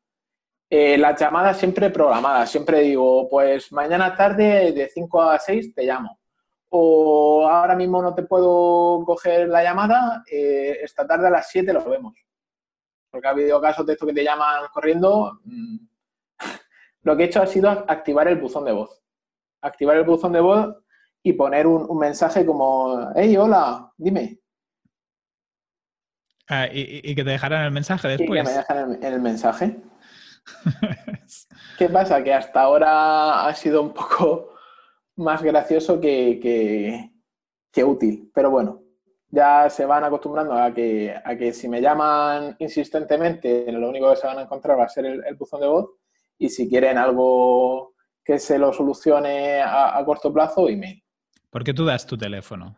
Eh, 0.69 0.99
las 0.99 1.19
llamadas 1.19 1.59
siempre 1.59 1.91
programadas, 1.91 2.51
siempre 2.51 2.81
digo, 2.81 3.29
pues 3.31 3.73
mañana 3.73 4.15
tarde 4.15 4.73
de 4.73 4.89
5 4.89 5.23
a 5.23 5.39
6 5.39 5.75
te 5.75 5.85
llamo. 5.85 6.21
O 6.69 7.49
ahora 7.49 7.75
mismo 7.77 8.03
no 8.03 8.15
te 8.15 8.25
puedo 8.25 9.05
coger 9.07 9.49
la 9.49 9.63
llamada, 9.63 10.23
eh, 10.31 10.79
esta 10.83 11.07
tarde 11.07 11.29
a 11.29 11.31
las 11.31 11.49
7 11.49 11.73
lo 11.73 11.85
vemos. 11.89 12.15
Porque 13.11 13.29
ha 13.29 13.31
habido 13.31 13.61
casos 13.61 13.87
de 13.87 13.95
esto 13.95 14.07
que 14.07 14.13
te 14.13 14.25
llaman 14.25 14.67
corriendo, 14.73 15.41
mm, 15.45 15.77
lo 17.03 17.17
que 17.17 17.23
he 17.23 17.27
hecho 17.27 17.41
ha 17.41 17.47
sido 17.47 17.71
activar 17.71 18.29
el 18.29 18.37
buzón 18.37 18.65
de 18.67 18.73
voz. 18.73 19.03
Activar 19.63 19.97
el 19.97 20.05
buzón 20.05 20.33
de 20.33 20.41
voz 20.41 20.77
y 21.27 21.33
poner 21.33 21.67
un, 21.67 21.99
mensaje 21.99 22.47
como, 22.47 23.11
hey, 23.17 23.37
hola, 23.37 23.93
dime. 23.97 24.39
Ah, 26.49 26.69
y, 26.73 27.17
que 27.17 27.25
te 27.25 27.31
dejaran 27.31 27.65
el 27.65 27.73
mensaje 27.73 28.07
después. 28.07 28.29
Y 28.29 28.45
que 28.45 28.49
me 28.49 28.57
dejaran 28.57 29.03
el, 29.03 29.21
mensaje. 29.21 29.77
¿Qué 31.79 31.89
pasa? 31.89 32.23
Que 32.23 32.33
hasta 32.33 32.61
ahora 32.61 33.45
ha 33.45 33.53
sido 33.57 33.83
un 33.83 33.93
poco 33.93 34.55
más 35.17 35.43
gracioso 35.43 36.01
que, 36.01 37.11
que, 37.73 37.83
útil. 37.85 38.31
Pero 38.33 38.53
bueno, 38.53 38.85
ya 39.29 39.69
se 39.69 39.85
van 39.85 40.05
acostumbrando 40.05 40.53
a 40.53 40.73
que, 40.73 41.13
a 41.13 41.37
que 41.37 41.53
si 41.53 41.69
me 41.69 41.81
llaman 41.81 42.55
insistentemente, 42.61 43.73
lo 43.73 43.89
único 43.89 44.09
que 44.11 44.17
se 44.17 44.29
van 44.29 44.39
a 44.39 44.43
encontrar 44.43 44.79
va 44.79 44.85
a 44.85 44.89
ser 44.89 45.07
el 45.07 45.35
buzón 45.35 45.61
de 45.61 45.67
voz 45.67 45.91
y 46.39 46.51
si 46.51 46.69
quieren 46.69 46.99
algo 46.99 47.97
que 48.25 48.39
se 48.39 48.59
lo 48.59 48.73
solucione 48.73 49.61
a, 49.61 50.01
corto 50.05 50.33
plazo, 50.33 50.69
email. 50.69 51.03
¿Por 51.51 51.65
qué 51.65 51.73
tú 51.73 51.85
das 51.85 52.07
tu 52.07 52.17
teléfono? 52.17 52.77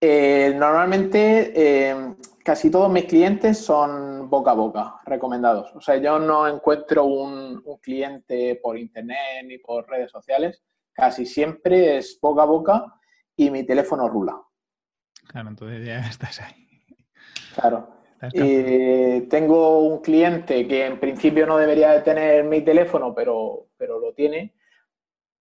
Eh, 0.00 0.52
normalmente 0.56 1.52
eh, 1.54 2.14
casi 2.42 2.70
todos 2.70 2.90
mis 2.90 3.04
clientes 3.04 3.58
son 3.58 4.28
boca 4.28 4.50
a 4.50 4.54
boca, 4.54 5.00
recomendados. 5.04 5.74
O 5.76 5.80
sea, 5.80 5.96
yo 5.96 6.18
no 6.18 6.48
encuentro 6.48 7.04
un, 7.04 7.62
cliente 7.80 8.58
por 8.62 8.76
internet 8.76 9.44
ni 9.46 9.58
por 9.58 9.88
redes 9.88 10.10
sociales. 10.10 10.62
Casi 10.92 11.24
siempre 11.24 11.98
es 11.98 12.18
boca 12.20 12.42
a 12.42 12.46
boca 12.46 12.84
y 13.36 13.50
mi 13.50 13.64
teléfono 13.64 14.08
rula. 14.08 14.40
Claro, 15.28 15.50
entonces 15.50 15.86
ya 15.86 16.00
estás 16.08 16.40
ahí. 16.40 16.80
Claro. 17.54 18.02
Eh, 18.32 19.26
tengo 19.28 19.80
un 19.80 20.00
cliente 20.00 20.66
que 20.68 20.86
en 20.86 21.00
principio 21.00 21.44
no 21.44 21.58
debería 21.58 21.90
de 21.90 22.02
tener 22.02 22.44
mi 22.44 22.62
teléfono, 22.62 23.14
pero, 23.14 23.68
pero 23.76 23.98
lo 23.98 24.14
tiene. 24.14 24.54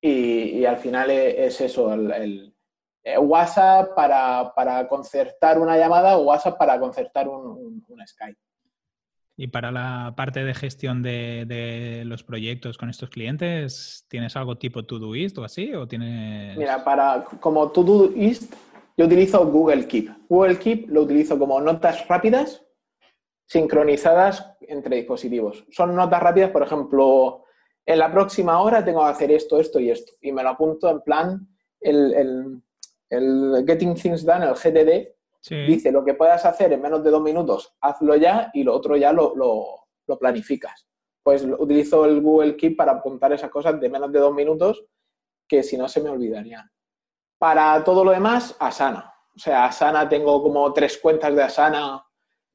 Y, 0.01 0.65
al 0.65 0.77
final 0.77 1.11
es, 1.11 1.61
eso, 1.61 1.93
el, 1.93 2.53
eh, 3.03 3.17
WhatsApp 3.17 3.93
para, 3.95 4.87
concertar 4.87 5.59
una 5.59 5.77
llamada 5.77 6.17
o 6.17 6.23
WhatsApp 6.23 6.57
para 6.57 6.79
concertar 6.79 7.27
un, 7.27 7.85
Skype. 8.05 8.39
Y 9.37 9.47
para 9.47 9.71
la 9.71 10.13
parte 10.15 10.43
de 10.43 10.53
gestión 10.53 11.01
de, 11.01 12.03
los 12.05 12.23
proyectos 12.23 12.77
con 12.77 12.89
estos 12.89 13.09
clientes, 13.09 14.05
¿tienes 14.09 14.35
algo 14.35 14.57
tipo 14.57 14.83
Todoist 14.83 15.37
o 15.37 15.43
así? 15.43 15.73
¿O 15.73 15.87
tienes... 15.87 16.57
Mira, 16.57 16.83
para, 16.83 17.23
como 17.39 17.71
Todoist, 17.71 18.53
yo 18.97 19.05
utilizo 19.05 19.45
Google 19.45 19.87
Keep. 19.87 20.27
Google 20.27 20.57
Keep 20.57 20.89
lo 20.89 21.03
utilizo 21.03 21.37
como 21.39 21.59
notas 21.61 22.07
rápidas 22.07 22.63
sincronizadas 23.45 24.55
entre 24.61 24.97
dispositivos. 24.97 25.65
Son 25.71 25.95
notas 25.95 26.21
rápidas, 26.21 26.51
por 26.51 26.63
ejemplo, 26.63 27.43
en 27.85 27.99
la 27.99 28.11
próxima 28.11 28.61
hora 28.61 28.83
tengo 28.83 29.03
que 29.03 29.09
hacer 29.09 29.31
esto, 29.31 29.59
esto 29.59 29.79
y 29.79 29.89
esto. 29.89 30.13
Y 30.21 30.31
me 30.31 30.43
lo 30.43 30.49
apunto 30.49 30.89
en 30.89 31.01
plan, 31.01 31.47
el, 31.79 32.61
Getting 33.09 33.95
Things 33.95 34.25
Done, 34.25 34.45
el 34.45 34.53
GTD, 34.53 35.67
dice 35.67 35.91
lo 35.91 36.03
que 36.03 36.13
puedas 36.13 36.45
hacer 36.45 36.71
en 36.71 36.81
menos 36.81 37.03
de 37.03 37.09
dos 37.09 37.21
minutos, 37.21 37.75
hazlo 37.81 38.15
ya 38.15 38.51
y 38.53 38.63
lo 38.63 38.75
otro 38.75 38.95
ya 38.95 39.11
lo, 39.11 39.33
lo 39.35 40.19
planificas. 40.19 40.87
Pues 41.23 41.43
utilizo 41.43 42.05
el 42.05 42.21
Google 42.21 42.55
Keep 42.55 42.77
para 42.77 42.93
apuntar 42.93 43.31
esas 43.33 43.49
cosas 43.49 43.79
de 43.79 43.89
menos 43.89 44.11
de 44.11 44.19
dos 44.19 44.33
minutos 44.33 44.85
que 45.47 45.63
si 45.63 45.77
no 45.77 45.87
se 45.87 46.01
me 46.01 46.09
olvidarían. 46.09 46.69
Para 47.37 47.83
todo 47.83 48.03
lo 48.03 48.11
demás, 48.11 48.55
Asana. 48.59 49.13
O 49.35 49.39
sea, 49.39 49.65
Asana 49.65 50.07
tengo 50.07 50.41
como 50.41 50.71
tres 50.73 50.97
cuentas 50.97 51.35
de 51.35 51.43
Asana 51.43 52.03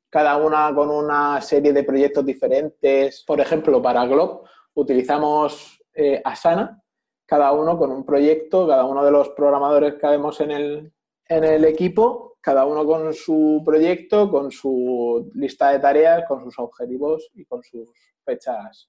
cada 0.09 0.37
una 0.37 0.75
con 0.75 0.91
una 0.91 1.41
serie 1.41 1.73
de 1.73 1.85
proyectos 1.85 2.25
diferentes. 2.25 3.25
Por 3.27 3.41
ejemplo, 3.41 3.83
para 3.83 4.07
Glob 4.07 4.47
utilizamos 4.77 5.83
eh, 5.95 6.21
Asana 6.25 6.83
cada 7.27 7.53
uno 7.53 7.77
con 7.77 7.91
un 7.91 8.05
proyecto, 8.07 8.69
cada 8.69 8.85
uno 8.85 9.05
de 9.05 9.11
los 9.11 9.31
programadores 9.31 9.95
que 9.95 10.07
vemos 10.07 10.41
en 10.41 10.53
el, 10.53 10.93
en 11.29 11.45
el 11.45 11.65
equipo, 11.65 12.39
cada 12.41 12.65
uno 12.65 12.87
con 12.87 13.13
su 13.13 13.63
proyecto, 13.65 14.31
con 14.31 14.53
su 14.53 15.29
lista 15.35 15.71
de 15.71 15.81
tareas, 15.81 16.25
con 16.29 16.45
sus 16.45 16.57
objetivos 16.59 17.29
y 17.35 17.45
con 17.45 17.65
sus 17.65 17.91
fechas 18.25 18.89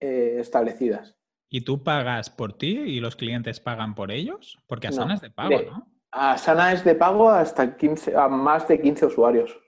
eh, 0.00 0.36
establecidas. 0.38 1.14
¿Y 1.50 1.62
tú 1.62 1.82
pagas 1.82 2.30
por 2.30 2.54
ti 2.56 2.78
y 2.78 3.00
los 3.00 3.16
clientes 3.16 3.60
pagan 3.60 3.94
por 3.94 4.10
ellos? 4.10 4.58
Porque 4.66 4.88
Asana 4.88 5.14
es 5.14 5.20
de 5.20 5.30
pago, 5.30 5.60
¿no? 5.62 5.86
Asana 6.12 6.72
es 6.72 6.84
de 6.84 6.94
pago 6.94 7.28
hasta 7.28 7.76
15, 7.76 8.16
a 8.16 8.28
más 8.28 8.66
de 8.66 8.80
15 8.80 9.06
usuarios. 9.06 9.58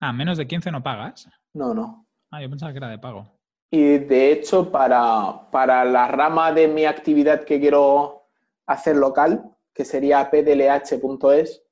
Ah, 0.00 0.12
menos 0.12 0.38
de 0.38 0.46
15 0.46 0.70
no 0.70 0.82
pagas. 0.82 1.28
No, 1.52 1.74
no. 1.74 2.06
Ah, 2.30 2.40
yo 2.40 2.48
pensaba 2.48 2.72
que 2.72 2.78
era 2.78 2.88
de 2.88 2.98
pago. 2.98 3.35
Y 3.70 3.98
de 3.98 4.32
hecho, 4.32 4.70
para, 4.70 5.50
para 5.50 5.84
la 5.84 6.06
rama 6.08 6.52
de 6.52 6.68
mi 6.68 6.84
actividad 6.84 7.44
que 7.44 7.58
quiero 7.58 8.28
hacer 8.66 8.96
local, 8.96 9.56
que 9.74 9.84
sería 9.84 10.30
pdlh.es, 10.30 11.64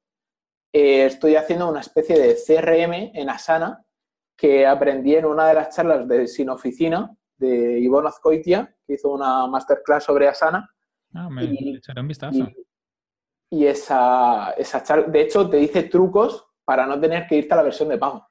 eh, 0.72 1.06
estoy 1.06 1.36
haciendo 1.36 1.68
una 1.68 1.80
especie 1.80 2.18
de 2.18 2.34
CRM 2.34 3.12
en 3.14 3.30
Asana 3.30 3.84
que 4.36 4.66
aprendí 4.66 5.14
en 5.14 5.24
una 5.24 5.46
de 5.46 5.54
las 5.54 5.74
charlas 5.74 6.08
de 6.08 6.26
Sin 6.26 6.50
Oficina 6.50 7.16
de 7.36 7.78
Ivonne 7.78 8.08
Azcoitia, 8.08 8.74
que 8.84 8.94
hizo 8.94 9.10
una 9.10 9.46
masterclass 9.46 10.04
sobre 10.04 10.26
Asana. 10.26 10.68
Ah, 11.12 11.30
me 11.30 11.44
y, 11.44 11.76
echaré 11.76 12.00
un 12.00 12.08
vistazo. 12.08 12.48
Y, 13.50 13.66
esa, 13.66 14.50
esa 14.52 14.82
charla, 14.82 15.06
de 15.06 15.20
hecho, 15.20 15.48
te 15.48 15.58
dice 15.58 15.84
trucos 15.84 16.44
para 16.64 16.86
no 16.86 16.98
tener 16.98 17.28
que 17.28 17.36
irte 17.36 17.54
a 17.54 17.58
la 17.58 17.62
versión 17.62 17.88
de 17.88 17.98
pago. 17.98 18.26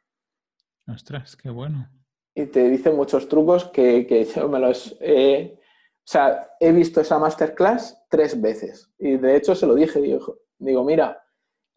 Ostras, 0.86 1.38
qué 1.38 1.50
bueno 1.50 1.90
y 2.36 2.46
te 2.48 2.70
dice 2.70 2.92
muchos 2.92 3.28
trucos 3.28 3.66
que, 3.66 4.28
yo 4.36 4.50
me 4.50 4.60
los 4.60 4.98
he... 5.00 5.60
O 5.60 6.06
sea, 6.06 6.50
he 6.60 6.72
visto 6.74 7.00
esa 7.00 7.18
masterclass 7.18 7.98
tres 8.10 8.40
veces. 8.42 8.92
Y 8.98 9.16
de 9.16 9.38
hecho 9.38 9.56
se 9.56 9.66
lo 9.66 9.74
dije, 9.74 10.02
digo, 10.02 10.40
digo 10.58 10.84
mira, 10.84 11.24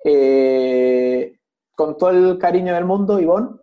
eh, 0.02 1.38
con 1.76 1.96
todo 1.96 2.10
el 2.10 2.38
cariño 2.38 2.74
del 2.74 2.84
mundo, 2.84 3.20
Ivonne, 3.20 3.60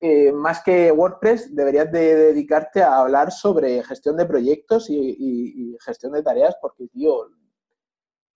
eh, 0.00 0.32
más 0.32 0.62
que 0.62 0.90
WordPress, 0.92 1.54
deberías 1.54 1.92
de 1.92 2.14
dedicarte 2.14 2.82
a 2.82 3.00
hablar 3.00 3.30
sobre 3.32 3.82
gestión 3.82 4.16
de 4.16 4.24
proyectos 4.24 4.88
y, 4.88 5.76
gestión 5.84 6.12
de 6.12 6.22
tareas, 6.22 6.56
porque, 6.60 6.86
tío, 6.88 7.14
o 7.16 7.30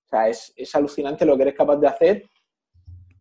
sea, 0.04 0.28
es, 0.28 0.52
es, 0.56 0.74
alucinante 0.74 1.24
lo 1.24 1.36
que 1.36 1.42
eres 1.42 1.54
capaz 1.54 1.76
de 1.76 1.86
hacer 1.86 2.30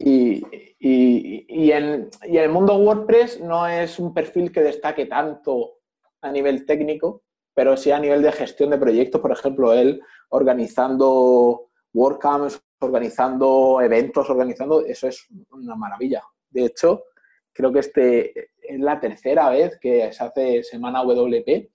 y, 0.01 0.41
y, 0.79 1.71
en, 1.71 2.09
el 2.21 2.49
mundo 2.49 2.77
WordPress 2.77 3.41
no 3.41 3.67
es 3.67 3.99
un 3.99 4.13
perfil 4.13 4.49
que 4.49 4.61
destaque 4.61 5.05
tanto 5.05 5.79
a 6.21 6.31
nivel 6.31 6.65
técnico, 6.65 7.23
pero 7.53 7.75
sí 7.75 7.91
a 7.91 7.99
nivel 7.99 8.21
de 8.21 8.31
gestión 8.31 8.69
de 8.69 8.77
proyectos, 8.77 9.19
por 9.19 9.33
ejemplo, 9.33 9.73
él 9.73 10.01
organizando 10.29 11.71
WordCamps, 11.93 12.61
organizando 12.79 13.81
eventos, 13.81 14.29
organizando, 14.29 14.85
eso 14.85 15.07
es 15.09 15.27
una 15.51 15.75
maravilla. 15.75 16.23
De 16.49 16.65
hecho, 16.65 17.03
creo 17.51 17.73
que 17.73 17.79
este 17.79 18.51
es 18.61 18.79
la 18.79 19.01
tercera 19.01 19.49
vez 19.49 19.77
que 19.81 20.13
se 20.13 20.23
hace 20.23 20.63
semana 20.63 21.03
WP 21.03 21.71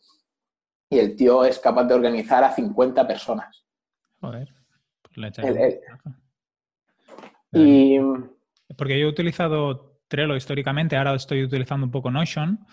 y 0.89 0.99
el 0.99 1.15
tío 1.15 1.45
es 1.45 1.59
capaz 1.59 1.85
de 1.85 1.95
organizar 1.95 2.43
a 2.43 2.53
50 2.53 3.07
personas. 3.07 3.67
Joder, 4.21 4.49
pues 5.03 5.19
y... 7.55 7.99
Porque 8.77 8.99
yo 8.99 9.07
he 9.07 9.11
utilizado 9.11 10.01
Trello 10.09 10.37
históricamente, 10.37 10.97
ahora 10.97 11.15
estoy 11.15 11.43
utilizando 11.43 11.87
un 11.87 11.93
poco 11.93 12.11
Notion. 12.11 12.67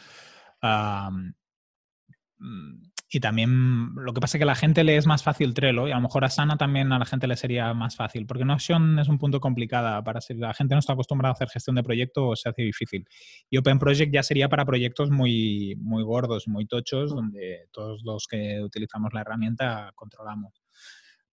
y 3.13 3.19
también 3.19 3.93
lo 3.95 4.13
que 4.13 4.21
pasa 4.21 4.37
es 4.37 4.39
que 4.39 4.43
a 4.43 4.47
la 4.47 4.55
gente 4.55 4.83
le 4.83 4.95
es 4.95 5.05
más 5.05 5.23
fácil 5.23 5.53
Trello 5.53 5.87
y 5.87 5.91
a 5.91 5.95
lo 5.95 6.01
mejor 6.01 6.23
a 6.23 6.29
Sana 6.29 6.57
también 6.57 6.91
a 6.91 6.99
la 6.99 7.05
gente 7.05 7.27
le 7.27 7.35
sería 7.35 7.73
más 7.73 7.95
fácil, 7.95 8.25
porque 8.25 8.45
Notion 8.45 8.99
es 8.99 9.07
un 9.07 9.17
punto 9.17 9.39
complicado 9.39 10.03
para 10.03 10.21
si 10.21 10.33
la 10.33 10.53
gente 10.53 10.75
no 10.75 10.79
está 10.79 10.93
acostumbrada 10.93 11.31
a 11.31 11.33
hacer 11.33 11.49
gestión 11.49 11.75
de 11.75 11.83
proyectos 11.83 12.41
se 12.41 12.49
hace 12.49 12.61
difícil. 12.63 13.05
Y 13.49 13.57
Open 13.57 13.79
Project 13.79 14.13
ya 14.13 14.23
sería 14.23 14.49
para 14.49 14.65
proyectos 14.65 15.11
muy, 15.11 15.75
muy 15.77 16.03
gordos, 16.03 16.47
muy 16.47 16.65
tochos, 16.65 17.11
donde 17.13 17.67
todos 17.71 18.01
los 18.03 18.27
que 18.27 18.61
utilizamos 18.61 19.13
la 19.13 19.21
herramienta 19.21 19.91
controlamos. 19.95 20.61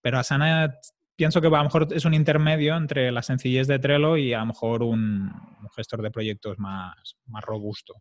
Pero 0.00 0.18
Asana 0.18 0.72
pienso 1.18 1.40
que 1.40 1.48
a 1.48 1.50
lo 1.50 1.64
mejor 1.64 1.88
es 1.90 2.04
un 2.04 2.14
intermedio 2.14 2.76
entre 2.76 3.10
la 3.10 3.22
sencillez 3.22 3.66
de 3.66 3.80
Trello 3.80 4.16
y 4.16 4.32
a 4.32 4.38
lo 4.38 4.46
mejor 4.46 4.84
un, 4.84 5.30
gestor 5.74 6.00
de 6.00 6.12
proyectos 6.12 6.58
más, 6.58 6.94
más 7.26 7.44
robusto. 7.44 7.94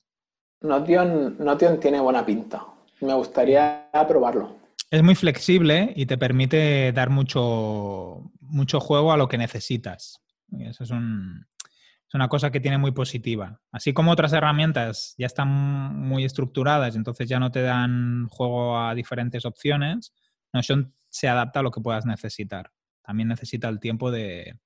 Notion, 0.61 1.35
tiene 1.81 1.99
buena 1.99 2.23
pinta. 2.25 2.63
Me 3.01 3.13
gustaría 3.15 3.89
probarlo. 4.07 4.57
Es 4.89 5.01
muy 5.01 5.15
flexible 5.15 5.93
y 5.95 6.05
te 6.05 6.17
permite 6.17 6.91
dar 6.91 7.09
mucho, 7.09 8.31
mucho 8.39 8.79
juego 8.79 9.11
a 9.11 9.17
lo 9.17 9.27
que 9.27 9.37
necesitas. 9.37 10.21
eso 10.59 10.83
es, 10.83 10.91
es 10.91 12.13
una 12.13 12.27
cosa 12.29 12.51
que 12.51 12.59
tiene 12.59 12.77
muy 12.77 12.91
positiva. 12.91 13.59
Así 13.71 13.93
como 13.93 14.11
otras 14.11 14.31
herramientas 14.33 15.15
ya 15.17 15.25
están 15.25 15.49
muy 15.49 16.23
estructuradas, 16.23 16.95
entonces 16.95 17.27
ya 17.27 17.39
no 17.39 17.51
te 17.51 17.63
dan 17.63 18.27
juego 18.29 18.79
a 18.79 18.93
diferentes 18.93 19.43
opciones, 19.45 20.13
Notion 20.53 20.93
se 21.09 21.27
adapta 21.27 21.59
a 21.59 21.63
lo 21.63 21.71
que 21.71 21.81
puedas 21.81 22.05
necesitar 22.05 22.71
también 23.07 23.29
necesita 23.29 23.69
el 23.69 23.79
tiempo 23.79 24.11
de, 24.11 24.59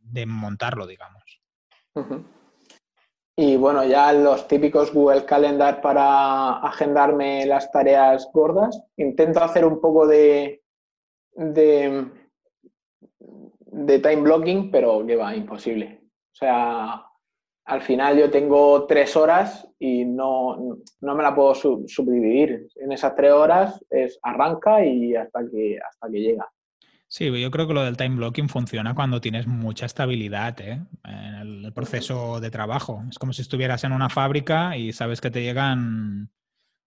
de 0.00 0.26
montarlo, 0.26 0.88
digamos. 0.88 1.22
Y 3.36 3.56
bueno, 3.56 3.84
ya 3.84 4.12
los 4.12 4.48
típicos 4.48 4.92
Google 4.92 5.24
Calendar 5.24 5.80
para 5.80 6.58
agendarme 6.58 7.46
las 7.46 7.70
tareas 7.70 8.28
gordas. 8.34 8.82
Intento 8.96 9.42
hacer 9.42 9.64
un 9.64 9.80
poco 9.80 10.06
de, 10.08 10.64
de, 11.34 12.10
de 13.20 13.98
time 14.00 14.22
blocking, 14.22 14.72
pero 14.72 15.06
que 15.06 15.14
va, 15.14 15.36
imposible. 15.36 16.02
O 16.02 16.34
sea, 16.34 17.06
al 17.66 17.82
final 17.82 18.18
yo 18.18 18.32
tengo 18.32 18.84
tres 18.86 19.16
horas 19.16 19.68
y 19.78 20.04
no, 20.04 20.56
no 21.00 21.14
me 21.14 21.22
la 21.22 21.34
puedo 21.36 21.54
subdividir. 21.54 22.66
En 22.74 22.90
esas 22.90 23.14
tres 23.14 23.32
horas 23.32 23.80
es 23.90 24.18
arranca 24.24 24.84
y 24.84 25.14
hasta 25.14 25.48
que, 25.48 25.78
hasta 25.78 26.10
que 26.10 26.18
llega. 26.18 26.50
Sí, 27.14 27.26
yo 27.38 27.50
creo 27.50 27.68
que 27.68 27.74
lo 27.74 27.84
del 27.84 27.98
time 27.98 28.16
blocking 28.16 28.48
funciona 28.48 28.94
cuando 28.94 29.20
tienes 29.20 29.46
mucha 29.46 29.84
estabilidad 29.84 30.58
¿eh? 30.62 30.82
en 31.04 31.34
el 31.34 31.72
proceso 31.74 32.40
de 32.40 32.50
trabajo. 32.50 33.04
Es 33.10 33.18
como 33.18 33.34
si 33.34 33.42
estuvieras 33.42 33.84
en 33.84 33.92
una 33.92 34.08
fábrica 34.08 34.78
y 34.78 34.94
sabes 34.94 35.20
que 35.20 35.30
te 35.30 35.42
llegan 35.42 36.32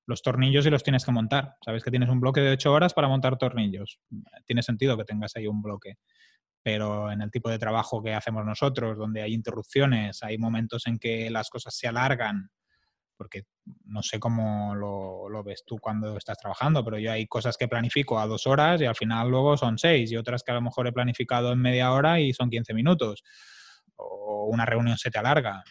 los 0.08 0.24
tornillos 0.24 0.66
y 0.66 0.72
los 0.72 0.82
tienes 0.82 1.06
que 1.06 1.12
montar. 1.12 1.58
Sabes 1.64 1.84
que 1.84 1.92
tienes 1.92 2.10
un 2.10 2.22
bloque 2.22 2.42
de 2.42 2.54
ocho 2.54 2.74
horas 2.74 2.96
para 2.96 3.08
montar 3.08 3.38
tornillos. 3.38 4.00
Tiene 4.48 4.64
sentido 4.64 4.98
que 4.98 5.04
tengas 5.04 5.36
ahí 5.36 5.46
un 5.46 5.62
bloque. 5.62 5.98
Pero 6.64 7.12
en 7.12 7.22
el 7.22 7.30
tipo 7.30 7.52
de 7.52 7.60
trabajo 7.60 8.02
que 8.02 8.16
hacemos 8.16 8.44
nosotros, 8.48 8.98
donde 8.98 9.22
hay 9.22 9.32
interrupciones, 9.32 10.24
hay 10.24 10.40
momentos 10.40 10.88
en 10.88 10.98
que 10.98 11.30
las 11.30 11.52
cosas 11.52 11.78
se 11.78 11.88
alargan, 11.88 12.50
porque 13.18 13.44
no 13.86 14.02
sé 14.02 14.20
cómo 14.20 14.76
lo, 14.76 15.44
ves 15.44 15.64
tú 15.66 15.78
cuando 15.80 16.18
estás 16.18 16.38
trabajando, 16.38 16.84
pero 16.84 16.98
yo 16.98 17.12
hay 17.12 17.28
cosas 17.28 17.58
que 17.58 17.68
planifico 17.68 18.20
a 18.20 18.28
dos 18.28 18.48
horas 18.48 18.82
y 18.82 18.86
al 18.86 18.96
final 18.96 19.30
luego 19.30 19.58
son 19.58 19.78
seis 19.78 20.12
y 20.12 20.18
otras 20.18 20.44
que 20.44 20.52
a 20.52 20.56
lo 20.56 20.62
mejor 20.62 20.88
he 20.88 20.92
planificado 20.92 21.52
en 21.52 21.60
media 21.60 21.92
hora 21.92 22.20
y 22.20 22.34
son 22.34 22.50
15 22.50 22.74
minutos 22.74 23.24
o 23.98 24.48
una 24.52 24.66
reunión 24.66 24.98
se 24.98 25.12
te 25.12 25.20
alarga. 25.20 25.64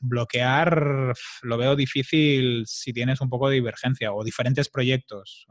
Bloquear 0.00 1.14
lo 1.42 1.56
veo 1.56 1.74
difícil 1.74 2.64
si 2.66 2.92
tienes 2.92 3.20
un 3.20 3.30
poco 3.30 3.48
de 3.48 3.54
divergencia 3.54 4.12
o 4.12 4.24
diferentes 4.24 4.68
proyectos. 4.68 5.46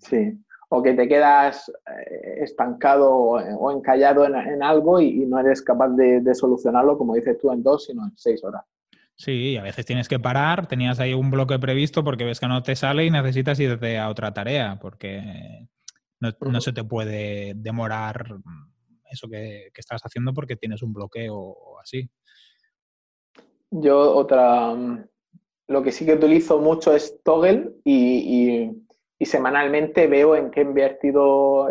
Sí, 0.00 0.38
o 0.68 0.82
que 0.82 0.94
te 0.94 1.08
quedas 1.08 1.68
eh, 1.68 2.42
estancado 2.42 3.10
o 3.10 3.70
encallado 3.72 4.24
en, 4.24 4.62
algo 4.62 5.00
y, 5.00 5.26
no 5.26 5.38
eres 5.40 5.62
capaz 5.62 5.88
de 5.88 6.34
solucionarlo, 6.34 6.96
como 6.96 7.14
dices 7.14 7.38
tú, 7.38 7.50
en 7.50 7.62
dos, 7.62 7.86
sino 7.86 8.04
en 8.04 8.12
seis 8.16 8.42
horas. 8.44 8.64
Sí, 9.16 9.56
a 9.56 9.62
veces 9.62 9.86
tienes 9.86 10.08
que 10.08 10.18
parar, 10.18 10.66
tenías 10.66 10.98
ahí 10.98 11.14
un 11.14 11.30
bloque 11.30 11.58
previsto 11.58 12.02
porque 12.02 12.24
ves 12.24 12.40
que 12.40 12.48
no 12.48 12.62
te 12.62 12.74
sale 12.74 13.04
y 13.04 13.10
necesitas 13.10 13.60
irte 13.60 13.96
a 13.96 14.08
otra 14.08 14.34
tarea 14.34 14.78
porque 14.80 15.68
no, 16.20 16.60
se 16.60 16.72
te 16.72 16.82
puede 16.82 17.54
demorar 17.54 18.26
eso 19.10 19.28
que, 19.28 19.70
estás 19.76 20.02
haciendo 20.02 20.34
porque 20.34 20.56
tienes 20.56 20.82
un 20.82 20.92
bloqueo 20.92 21.36
o 21.36 21.78
así. 21.78 22.10
Yo 23.70 24.16
otra, 24.16 24.74
lo 25.68 25.82
que 25.82 25.92
sí 25.92 26.04
que 26.04 26.14
utilizo 26.14 26.58
mucho 26.58 26.94
es 26.94 27.20
Toggle 27.22 27.72
y, 27.84 28.70
semanalmente 29.20 30.06
veo 30.06 30.36
en 30.36 30.50
qué 30.50 30.60
he 30.60 30.64
invertido. 30.64 31.68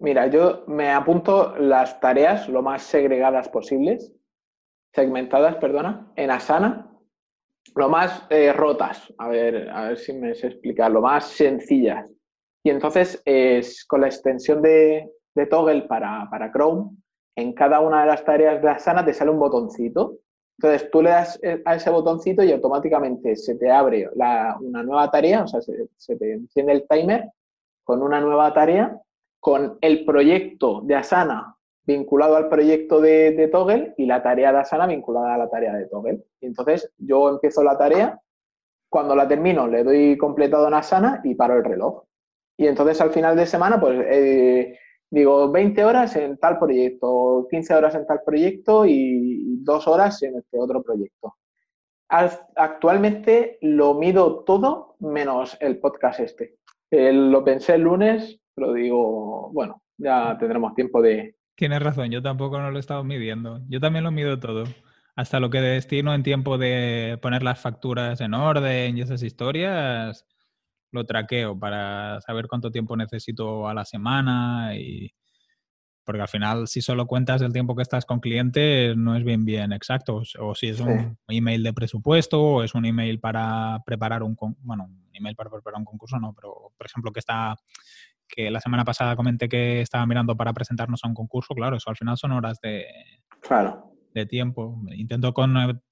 Mira, 0.00 0.26
yo 0.26 0.64
me 0.66 0.90
apunto 0.90 1.56
las 1.58 2.00
tareas 2.00 2.48
lo 2.48 2.60
más 2.60 2.82
segregadas 2.82 3.48
posibles 3.48 4.12
segmentadas, 4.96 5.56
perdona, 5.56 6.10
en 6.16 6.30
Asana, 6.30 6.90
lo 7.74 7.88
más 7.90 8.26
eh, 8.30 8.50
rotas, 8.54 9.12
a 9.18 9.28
ver, 9.28 9.68
a 9.68 9.88
ver 9.88 9.98
si 9.98 10.14
me 10.14 10.34
sé 10.34 10.58
lo 10.90 11.02
más 11.02 11.26
sencillas. 11.26 12.10
Y 12.64 12.70
entonces, 12.70 13.20
es, 13.26 13.84
con 13.84 14.00
la 14.00 14.06
extensión 14.06 14.62
de, 14.62 15.12
Toggle 15.50 15.82
para, 15.82 16.50
Chrome, 16.50 16.96
en 17.36 17.52
cada 17.52 17.80
una 17.80 18.00
de 18.00 18.06
las 18.06 18.24
tareas 18.24 18.62
de 18.62 18.70
Asana 18.70 19.04
te 19.04 19.12
sale 19.12 19.30
un 19.30 19.38
botoncito 19.38 20.16
Entonces 20.58 20.90
tú 20.90 21.02
le 21.02 21.10
das 21.10 21.38
eh, 21.42 21.60
a 21.66 21.74
ese 21.74 21.90
botoncito 21.90 22.42
y 22.42 22.52
automáticamente 22.52 23.36
se 23.36 23.56
te 23.56 23.70
abre 23.70 24.08
una 24.14 24.82
nueva 24.82 25.10
tarea, 25.10 25.42
o 25.42 25.46
sea, 25.46 25.60
se, 25.60 26.16
te 26.16 26.32
enciende 26.32 26.72
el 26.72 26.86
timer 26.88 27.28
con 27.84 28.02
una 28.02 28.18
nueva 28.22 28.54
tarea, 28.54 28.98
con 29.38 29.76
el 29.82 30.06
proyecto 30.06 30.80
de 30.80 30.94
Asana 30.94 31.55
vinculado 31.86 32.36
al 32.36 32.48
proyecto 32.48 33.00
de, 33.00 33.32
de 33.32 33.48
Toggle 33.48 33.94
y 33.96 34.06
la 34.06 34.22
tarea 34.22 34.52
de 34.52 34.58
Asana 34.58 34.86
vinculada 34.86 35.34
a 35.34 35.38
la 35.38 35.48
tarea 35.48 35.74
de 35.74 35.86
Toggle. 35.86 36.24
Y 36.40 36.46
entonces 36.46 36.92
yo 36.98 37.28
empiezo 37.28 37.62
la 37.62 37.78
tarea, 37.78 38.20
cuando 38.88 39.14
la 39.14 39.28
termino 39.28 39.66
le 39.66 39.84
doy 39.84 40.16
completado 40.16 40.68
en 40.68 40.74
Asana 40.74 41.20
y 41.24 41.34
paro 41.34 41.56
el 41.56 41.64
reloj. 41.64 42.04
Y 42.56 42.66
entonces 42.66 43.00
al 43.00 43.10
final 43.10 43.36
de 43.36 43.46
semana, 43.46 43.80
pues 43.80 44.00
eh, 44.08 44.78
digo 45.10 45.50
20 45.50 45.84
horas 45.84 46.16
en 46.16 46.38
tal 46.38 46.58
proyecto, 46.58 47.46
15 47.50 47.74
horas 47.74 47.94
en 47.94 48.06
tal 48.06 48.20
proyecto 48.24 48.86
y 48.86 49.58
dos 49.62 49.86
horas 49.86 50.22
en 50.22 50.36
este 50.36 50.58
otro 50.58 50.82
proyecto. 50.82 51.36
Actualmente 52.08 53.58
lo 53.60 53.94
mido 53.94 54.44
todo 54.44 54.96
menos 55.00 55.56
el 55.60 55.80
podcast 55.80 56.20
este. 56.20 56.56
lo 56.90 57.44
pensé 57.44 57.74
el 57.74 57.82
lunes, 57.82 58.40
pero 58.54 58.72
digo, 58.72 59.50
bueno, 59.52 59.82
ya 59.98 60.36
tendremos 60.38 60.74
tiempo 60.74 61.02
de... 61.02 61.35
Tienes 61.56 61.82
razón, 61.82 62.10
yo 62.10 62.22
tampoco 62.22 62.60
no 62.60 62.70
lo 62.70 62.76
he 62.76 62.80
estado 62.80 63.02
midiendo. 63.02 63.60
Yo 63.68 63.80
también 63.80 64.04
lo 64.04 64.10
mido 64.10 64.38
todo. 64.38 64.64
Hasta 65.16 65.40
lo 65.40 65.48
que 65.48 65.60
destino 65.60 66.14
en 66.14 66.22
tiempo 66.22 66.58
de 66.58 67.18
poner 67.22 67.42
las 67.42 67.58
facturas 67.58 68.20
en 68.20 68.34
orden 68.34 68.98
y 68.98 69.00
esas 69.00 69.22
historias, 69.22 70.26
lo 70.92 71.04
traqueo 71.04 71.58
para 71.58 72.20
saber 72.20 72.46
cuánto 72.46 72.70
tiempo 72.70 72.96
necesito 72.96 73.68
a 73.68 73.74
la 73.74 73.84
semana 73.84 74.76
y 74.76 75.12
porque 76.04 76.22
al 76.22 76.28
final 76.28 76.68
si 76.68 76.80
solo 76.82 77.06
cuentas 77.06 77.42
el 77.42 77.52
tiempo 77.52 77.74
que 77.74 77.82
estás 77.82 78.06
con 78.06 78.20
clientes 78.20 78.96
no 78.96 79.16
es 79.16 79.24
bien 79.24 79.44
bien 79.44 79.72
exacto 79.72 80.22
o 80.38 80.54
si 80.54 80.68
es 80.68 80.78
un 80.78 81.18
email 81.26 81.64
de 81.64 81.72
presupuesto 81.72 82.40
o 82.40 82.62
es 82.62 82.74
un 82.74 82.84
email 82.86 83.18
para 83.18 83.82
preparar 83.84 84.22
un 84.22 84.36
bueno 84.60 84.84
un 84.84 85.10
email 85.12 85.34
para 85.34 85.50
preparar 85.50 85.80
un 85.80 85.84
concurso 85.84 86.18
no 86.20 86.32
pero 86.32 86.72
por 86.78 86.86
ejemplo 86.86 87.12
que 87.12 87.18
está 87.18 87.56
que 88.28 88.50
la 88.50 88.60
semana 88.60 88.84
pasada 88.84 89.16
comenté 89.16 89.48
que 89.48 89.80
estaba 89.80 90.06
mirando 90.06 90.36
para 90.36 90.52
presentarnos 90.52 91.00
a 91.04 91.08
un 91.08 91.14
concurso 91.14 91.54
claro 91.54 91.76
eso 91.76 91.90
al 91.90 91.96
final 91.96 92.16
son 92.16 92.32
horas 92.32 92.58
de 92.60 92.86
claro 93.40 93.96
de 94.16 94.26
tiempo. 94.26 94.80
Intento 94.96 95.32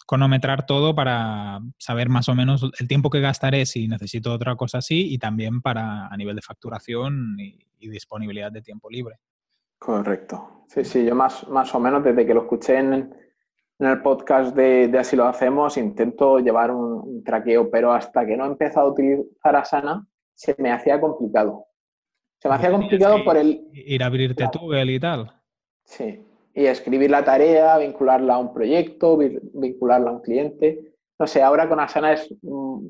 cronometrar 0.07 0.66
todo 0.66 0.94
para 0.94 1.61
saber 1.79 2.09
más 2.09 2.29
o 2.29 2.35
menos 2.35 2.68
el 2.81 2.88
tiempo 2.88 3.11
que 3.11 3.20
gastaré 3.20 3.66
si 3.66 3.87
necesito 3.87 4.33
otra 4.33 4.57
cosa 4.57 4.79
así 4.79 5.12
y 5.12 5.18
también 5.18 5.61
para 5.61 6.09
a 6.09 6.16
nivel 6.16 6.35
de 6.35 6.42
facturación 6.42 7.37
y, 7.38 7.61
disponibilidad 7.87 8.51
de 8.51 8.62
tiempo 8.62 8.88
libre. 8.88 9.16
Correcto. 9.79 10.64
Sí, 10.68 10.87
sí, 10.87 11.05
yo 11.05 11.14
más, 11.14 11.47
más 11.49 11.75
o 11.75 11.79
menos 11.79 12.03
desde 12.03 12.25
que 12.25 12.33
lo 12.33 12.44
escuché 12.44 12.79
en, 12.79 13.14
el 13.79 14.01
podcast 14.01 14.57
de, 14.57 14.90
Así 14.99 15.16
lo 15.16 15.27
hacemos 15.27 15.77
intento 15.77 16.38
llevar 16.38 16.70
un, 16.70 17.23
traqueo, 17.23 17.70
pero 17.70 17.92
hasta 17.92 18.25
que 18.25 18.38
no 18.38 18.44
he 18.44 18.49
empezado 18.49 18.87
a 18.87 18.90
utilizar 18.92 19.55
Asana 19.55 20.07
se 20.33 20.57
me 20.57 20.73
hacía 20.73 20.99
complicado. 20.99 21.66
Se 22.44 22.50
me 22.50 22.57
hacía 22.57 22.72
complicado 22.72 23.24
por 23.24 23.38
el... 23.38 23.70
Ir 23.72 24.02
a 24.02 24.07
abrirte 24.07 24.44
Google 24.61 24.92
y 24.92 25.00
tal. 25.00 25.33
Sí, 25.83 26.22
y 26.52 26.66
escribir 26.66 27.11
la 27.11 27.24
tarea, 27.24 27.78
vincularla 27.78 28.35
a 28.35 28.38
un 28.38 28.52
proyecto, 28.52 29.16
vincularla 29.16 30.11
a 30.11 30.12
un 30.12 30.20
cliente. 30.20 30.92
No 31.18 31.26
sé, 31.26 31.40
ahora 31.40 31.66
con 31.70 31.80
Asana 31.80 32.12
es 32.12 32.28
mm, 32.42 32.87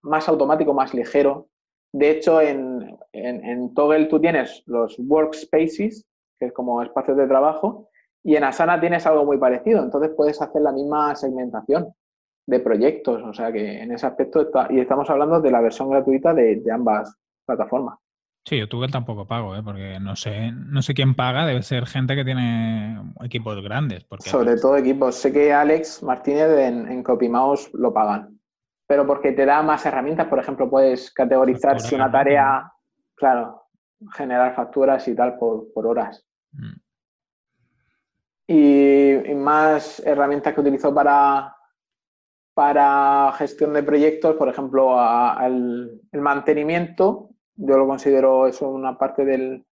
más 0.00 0.26
automático, 0.30 0.72
más 0.72 0.94
ligero. 0.94 1.50
De 1.92 2.08
hecho, 2.08 2.40
en, 2.40 2.96
en, 3.12 3.74
Toggle 3.74 4.06
tú 4.06 4.18
tienes 4.18 4.62
los 4.64 4.98
workspaces, 4.98 6.06
que 6.38 6.46
es 6.46 6.52
como 6.54 6.82
espacios 6.82 7.18
de 7.18 7.26
trabajo, 7.26 7.90
y 8.24 8.36
en 8.36 8.44
Asana 8.44 8.80
tienes 8.80 9.06
algo 9.06 9.26
muy 9.26 9.36
parecido. 9.36 9.82
Entonces 9.82 10.12
puedes 10.16 10.40
hacer 10.40 10.62
la 10.62 10.72
misma 10.72 11.14
segmentación 11.16 11.92
de 12.46 12.60
proyectos. 12.60 13.22
O 13.24 13.34
sea 13.34 13.52
que 13.52 13.82
en 13.82 13.92
ese 13.92 14.06
aspecto, 14.06 14.50
y 14.70 14.80
estamos 14.80 15.10
hablando 15.10 15.38
de 15.38 15.50
la 15.50 15.60
versión 15.60 15.90
gratuita 15.90 16.32
de 16.32 16.62
ambas 16.72 17.14
plataformas. 17.44 17.98
Sí, 18.46 18.58
YouTube 18.58 18.88
tampoco 18.88 19.26
pago, 19.26 19.56
¿eh? 19.56 19.62
porque 19.64 19.98
no 19.98 20.14
sé, 20.14 20.52
no 20.52 20.80
sé 20.80 20.94
quién 20.94 21.16
paga, 21.16 21.44
debe 21.44 21.62
ser 21.64 21.84
gente 21.84 22.14
que 22.14 22.24
tiene 22.24 23.12
equipos 23.24 23.60
grandes. 23.60 24.04
Porque 24.04 24.30
Sobre 24.30 24.56
todo 24.56 24.76
equipos. 24.76 25.16
Sé 25.16 25.32
que 25.32 25.52
Alex 25.52 26.00
Martínez 26.04 26.50
en, 26.50 26.88
en 26.88 27.02
CopyMouse 27.02 27.70
lo 27.74 27.92
pagan, 27.92 28.38
pero 28.86 29.04
porque 29.04 29.32
te 29.32 29.44
da 29.44 29.64
más 29.64 29.84
herramientas. 29.84 30.28
Por 30.28 30.38
ejemplo, 30.38 30.70
puedes 30.70 31.10
categorizar 31.10 31.80
si 31.80 31.96
una 31.96 32.08
tarea, 32.08 32.72
claro, 33.16 33.64
generar 34.12 34.54
facturas 34.54 35.08
y 35.08 35.16
tal 35.16 35.36
por, 35.38 35.84
horas. 35.84 36.24
Mm. 36.52 36.74
Y, 38.46 39.34
más 39.34 39.98
herramientas 40.06 40.54
que 40.54 40.60
utilizo 40.60 40.94
para, 40.94 41.52
para 42.54 43.32
gestión 43.38 43.72
de 43.72 43.82
proyectos, 43.82 44.36
por 44.36 44.48
ejemplo, 44.48 44.96
el 45.42 46.00
mantenimiento 46.12 47.30
yo 47.56 47.78
lo 47.78 47.86
considero 47.86 48.46
eso 48.46 48.68
una 48.68 48.98
parte 48.98 49.24
del, 49.24 49.64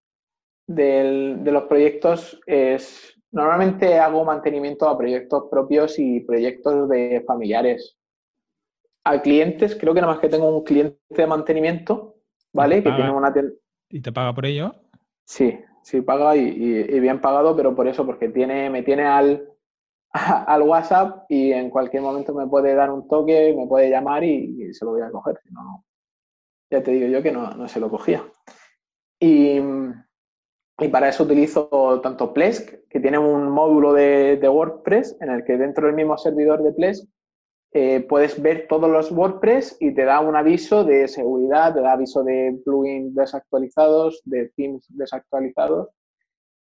de 0.67 1.51
los 1.51 1.63
proyectos. 1.63 2.39
Es, 2.45 3.19
normalmente 3.31 3.99
hago 3.99 4.23
mantenimiento 4.23 4.87
a 4.87 4.97
proyectos 4.97 5.45
propios 5.49 5.99
y 5.99 6.21
proyectos 6.21 6.89
de 6.89 7.23
familiares. 7.27 7.97
A 9.03 9.21
clientes, 9.21 9.75
creo 9.75 9.93
que 9.93 9.99
nada 9.99 10.13
más 10.13 10.21
que 10.21 10.29
tengo 10.29 10.57
un 10.57 10.63
cliente 10.63 10.97
de 11.09 11.27
mantenimiento, 11.27 12.15
¿vale? 12.53 12.81
Que 12.81 12.91
tiene 12.91 13.11
una 13.11 13.33
¿Y 13.89 14.01
te 14.01 14.13
paga 14.13 14.33
por 14.33 14.45
ello? 14.45 14.73
Sí, 15.25 15.59
sí 15.83 16.01
paga 16.01 16.37
y, 16.37 16.99
bien 16.99 17.19
pagado, 17.19 17.55
pero 17.55 17.75
por 17.75 17.87
eso, 17.87 18.05
porque 18.05 18.29
tiene, 18.29 18.69
me 18.69 18.81
tiene 18.81 19.03
al, 19.03 19.49
al 20.11 20.61
WhatsApp 20.61 21.25
y 21.27 21.51
en 21.51 21.69
cualquier 21.69 22.01
momento 22.01 22.33
me 22.33 22.47
puede 22.47 22.73
dar 22.75 22.89
un 22.91 23.07
toque, 23.09 23.53
me 23.57 23.67
puede 23.67 23.89
llamar 23.89 24.23
y, 24.23 24.69
y 24.69 24.73
se 24.73 24.85
lo 24.85 24.91
voy 24.91 25.01
a 25.01 25.11
coger. 25.11 25.37
Si 25.43 25.53
no, 25.53 25.83
ya 26.73 26.81
te 26.81 26.91
digo 26.91 27.07
yo 27.07 27.21
que 27.21 27.31
no, 27.31 27.67
se 27.67 27.79
lo 27.79 27.89
cogía. 27.89 28.23
Y, 29.19 29.59
para 30.91 31.07
eso 31.07 31.23
utilizo 31.23 32.01
tanto 32.01 32.33
Plesk, 32.33 32.89
que 32.89 32.99
tiene 32.99 33.19
un 33.19 33.47
módulo 33.49 33.93
de, 33.93 34.39
WordPress 34.41 35.15
en 35.21 35.29
el 35.29 35.43
que 35.43 35.55
dentro 35.55 35.85
del 35.85 35.95
mismo 35.95 36.17
servidor 36.17 36.63
de 36.63 36.73
Plesk 36.73 37.07
eh, 37.73 38.01
puedes 38.01 38.41
ver 38.41 38.65
todos 38.67 38.89
los 38.89 39.11
WordPress 39.11 39.77
y 39.79 39.93
te 39.93 40.03
da 40.03 40.19
un 40.19 40.35
aviso 40.35 40.83
de 40.83 41.07
seguridad, 41.07 41.73
te 41.73 41.81
da 41.81 41.93
aviso 41.93 42.23
de 42.23 42.59
plugins 42.65 43.13
desactualizados, 43.13 44.21
de 44.25 44.51
themes 44.55 44.85
desactualizados. 44.89 45.89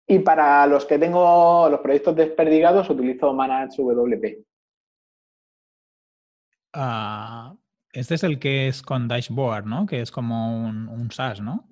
Y 0.06 0.20
para 0.20 0.66
los 0.68 0.86
que 0.86 0.98
tengo 0.98 1.68
los 1.68 1.80
proyectos 1.80 2.16
desperdigados 2.16 2.88
utilizo 2.88 3.34
ManageWP. 3.34 4.44
Ah, 6.72 7.54
este 7.92 8.14
es 8.14 8.24
el 8.24 8.38
que 8.38 8.68
es 8.68 8.82
con 8.82 9.08
dashboard, 9.08 9.66
¿no? 9.66 9.86
Que 9.86 10.00
es 10.00 10.10
como 10.10 10.66
un, 10.66 10.88
un 10.88 11.10
SaaS, 11.10 11.40
¿no? 11.40 11.68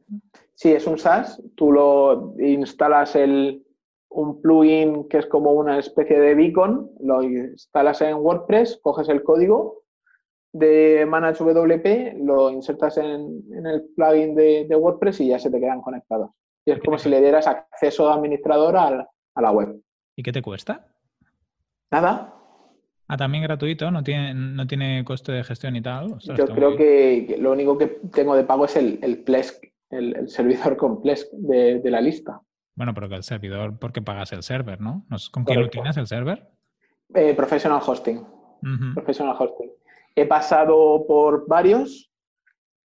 Sí, 0.54 0.72
es 0.72 0.86
un 0.86 0.98
SaaS. 0.98 1.42
Tú 1.54 1.72
lo 1.72 2.34
instalas 2.38 3.14
el, 3.16 3.66
un 4.08 4.40
plugin 4.40 5.08
que 5.08 5.18
es 5.18 5.26
como 5.26 5.52
una 5.52 5.78
especie 5.78 6.18
de 6.18 6.34
beacon, 6.34 6.90
lo 7.00 7.22
instalas 7.22 8.00
en 8.00 8.16
WordPress, 8.16 8.80
coges 8.82 9.08
el 9.08 9.22
código 9.22 9.82
de 10.52 11.04
ManageWP, 11.06 12.24
lo 12.24 12.50
insertas 12.50 12.96
en, 12.96 13.42
el 13.66 13.84
plugin 13.94 14.34
de, 14.34 14.74
WordPress 14.74 15.20
y 15.20 15.28
ya 15.28 15.38
se 15.38 15.50
te 15.50 15.60
quedan 15.60 15.82
conectados. 15.82 16.30
Y 16.64 16.72
es 16.72 16.80
como 16.80 16.98
si 16.98 17.10
le 17.10 17.20
dieras 17.20 17.46
acceso 17.46 18.10
administrador 18.10 18.76
a 18.76 19.06
la 19.36 19.50
web. 19.52 19.80
¿Y 20.16 20.22
qué 20.22 20.32
te 20.32 20.40
cuesta? 20.40 20.86
Nada, 21.90 22.35
Ah, 23.08 23.16
también 23.16 23.44
gratuito, 23.44 23.90
no 23.90 24.02
tiene, 24.02 24.34
no 24.34 24.66
tiene 24.66 25.04
coste 25.04 25.30
de 25.30 25.44
gestión 25.44 25.76
y 25.76 25.82
tal. 25.82 26.18
Yo 26.18 26.46
creo 26.46 26.76
que, 26.76 27.36
lo 27.38 27.52
único 27.52 27.78
que 27.78 27.86
tengo 28.12 28.34
de 28.34 28.42
pago 28.42 28.64
es 28.64 28.76
el, 28.76 28.98
el 29.02 29.22
Plesk, 29.22 29.64
el, 29.90 30.28
servidor 30.28 30.76
con 30.76 31.00
Plesk 31.02 31.30
de, 31.32 31.80
la 31.84 32.00
lista. 32.00 32.40
Bueno, 32.74 32.92
pero 32.94 33.08
que 33.08 33.14
el 33.14 33.22
servidor, 33.22 33.78
porque 33.78 34.02
pagas 34.02 34.32
el 34.32 34.42
server, 34.42 34.80
¿no? 34.80 35.06
¿Con 35.30 35.44
quién 35.44 35.60
lo 35.60 35.70
tienes 35.70 35.96
el 35.96 36.06
server? 36.08 36.48
Eh, 37.14 37.34
professional 37.34 37.80
Hosting. 37.84 38.26
Professional 38.94 39.36
Hosting. 39.38 39.70
He 40.16 40.26
pasado 40.26 41.04
por 41.06 41.46
varios, 41.46 42.10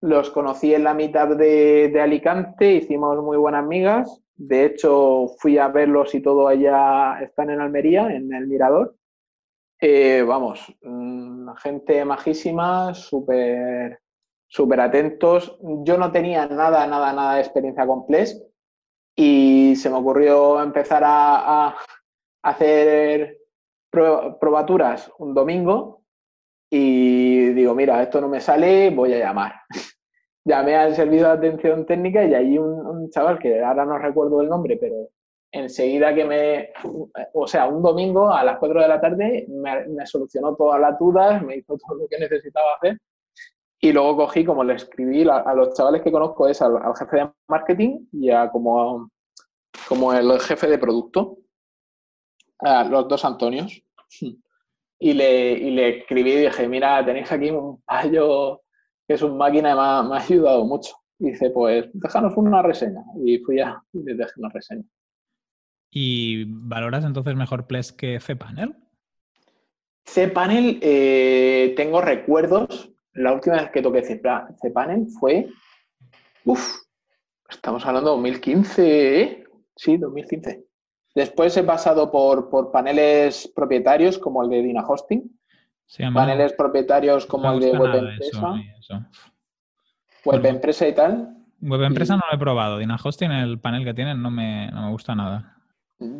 los 0.00 0.30
conocí 0.30 0.72
en 0.72 0.84
la 0.84 0.94
mitad 0.94 1.36
de, 1.36 1.88
de 1.88 2.00
Alicante, 2.00 2.74
hicimos 2.74 3.20
muy 3.22 3.36
buenas 3.36 3.64
amigas. 3.64 4.22
De 4.36 4.66
hecho, 4.66 5.28
fui 5.38 5.58
a 5.58 5.68
verlos 5.68 6.14
y 6.14 6.22
todo 6.22 6.46
allá 6.46 7.20
están 7.22 7.50
en 7.50 7.60
Almería, 7.60 8.14
en 8.14 8.32
el 8.32 8.46
Mirador. 8.46 8.94
Eh, 9.84 10.22
vamos, 10.22 10.72
mm, 10.82 11.54
gente 11.56 12.04
majísima, 12.04 12.94
súper 12.94 13.98
atentos. 14.78 15.58
Yo 15.60 15.98
no 15.98 16.12
tenía 16.12 16.46
nada, 16.46 16.86
nada, 16.86 17.12
nada 17.12 17.34
de 17.34 17.40
experiencia 17.40 17.84
con 17.84 18.06
Plesk 18.06 18.40
y 19.16 19.74
se 19.74 19.90
me 19.90 19.96
ocurrió 19.96 20.62
empezar 20.62 21.02
a, 21.04 21.76
hacer 22.44 23.38
probaturas 23.90 25.12
un 25.18 25.34
domingo 25.34 26.04
y 26.70 27.48
digo, 27.52 27.74
mira, 27.74 28.00
esto 28.04 28.20
no 28.20 28.28
me 28.28 28.40
sale, 28.40 28.90
voy 28.90 29.14
a 29.14 29.18
llamar. 29.18 29.52
Llamé 30.44 30.76
al 30.76 30.94
servicio 30.94 31.26
de 31.26 31.32
atención 31.32 31.86
técnica 31.86 32.24
y 32.24 32.34
allí 32.36 32.56
un, 32.56 33.10
chaval 33.10 33.40
que 33.40 33.64
ahora 33.64 33.84
no 33.84 33.98
recuerdo 33.98 34.42
el 34.42 34.48
nombre, 34.48 34.76
pero 34.76 35.08
enseguida 35.52 36.14
que 36.14 36.24
me, 36.24 36.72
o 37.34 37.46
sea, 37.46 37.66
un 37.66 37.82
domingo 37.82 38.30
a 38.30 38.42
las 38.42 38.58
4 38.58 38.80
de 38.80 38.88
la 38.88 39.00
tarde 39.00 39.46
me, 39.48 40.06
solucionó 40.06 40.56
todas 40.56 40.80
las 40.80 40.98
dudas, 40.98 41.42
me 41.42 41.56
hizo 41.56 41.76
todo 41.76 41.98
lo 41.98 42.08
que 42.08 42.18
necesitaba 42.18 42.74
hacer. 42.76 42.98
Y 43.78 43.92
luego 43.92 44.16
cogí, 44.16 44.44
como 44.44 44.64
le 44.64 44.74
escribí 44.74 45.28
a, 45.28 45.54
los 45.54 45.74
chavales 45.74 46.02
que 46.02 46.12
conozco, 46.12 46.48
es 46.48 46.62
al, 46.62 46.80
jefe 46.96 47.16
de 47.16 47.30
marketing 47.48 48.06
y 48.12 48.30
a 48.30 48.50
como, 48.50 49.10
como 49.88 50.12
el 50.12 50.40
jefe 50.40 50.68
de 50.68 50.78
producto, 50.78 51.38
a 52.60 52.84
los 52.84 53.06
dos 53.08 53.24
Antonios. 53.24 53.82
Y 55.04 55.14
le, 55.14 55.50
y 55.54 55.72
le 55.72 55.98
escribí 55.98 56.30
y 56.30 56.42
dije, 56.42 56.68
mira, 56.68 57.04
tenéis 57.04 57.32
aquí 57.32 57.50
un 57.50 57.82
payo 57.82 58.62
que 59.08 59.14
es 59.14 59.22
un 59.22 59.36
máquina 59.36 59.72
y 59.72 59.74
me 59.74 59.80
ha, 59.80 60.20
ayudado 60.20 60.64
mucho. 60.64 60.94
Dice, 61.18 61.50
pues 61.50 61.90
déjanos 61.92 62.36
una 62.36 62.62
reseña. 62.62 63.02
Y 63.24 63.38
fui 63.38 63.58
a 63.58 63.82
y 63.92 64.02
les 64.04 64.16
dejé 64.16 64.32
una 64.36 64.50
reseña. 64.50 64.84
¿Y 65.94 66.44
valoras 66.46 67.04
entonces 67.04 67.36
mejor 67.36 67.66
Ples 67.66 67.92
que 67.92 68.18
cPanel? 68.18 68.74
cPanel, 70.04 70.78
eh, 70.80 71.74
tengo 71.76 72.00
recuerdos. 72.00 72.90
La 73.12 73.32
última 73.32 73.56
vez 73.56 73.70
que 73.70 73.82
toqué 73.82 74.02
cPanel 74.02 75.06
fue. 75.20 75.48
Uf, 76.46 76.76
estamos 77.48 77.84
hablando 77.84 78.10
de 78.10 78.16
2015, 78.16 79.20
¿eh? 79.20 79.44
Sí, 79.76 79.98
2015. 79.98 80.64
Después 81.14 81.54
he 81.58 81.62
pasado 81.62 82.10
por, 82.10 82.48
por 82.48 82.72
paneles 82.72 83.52
propietarios 83.54 84.18
como 84.18 84.42
el 84.42 84.48
de 84.48 84.62
Dina 84.62 84.86
Hosting, 84.86 85.38
paneles 86.14 86.54
propietarios 86.54 87.26
como 87.26 87.52
el 87.52 87.60
de 87.60 87.72
Web 87.72 87.94
Empresa, 87.96 88.54
Web 90.24 90.46
Empresa 90.46 90.88
y 90.88 90.94
tal. 90.94 91.36
Web 91.60 91.82
Empresa 91.82 92.16
no 92.16 92.22
lo 92.30 92.34
he 92.34 92.40
probado. 92.40 92.78
Dina 92.78 92.96
Hosting, 92.96 93.30
el 93.30 93.60
panel 93.60 93.84
que 93.84 93.92
tienen, 93.92 94.22
no 94.22 94.30
me, 94.30 94.70
no 94.70 94.86
me 94.86 94.90
gusta 94.90 95.14
nada. 95.14 95.61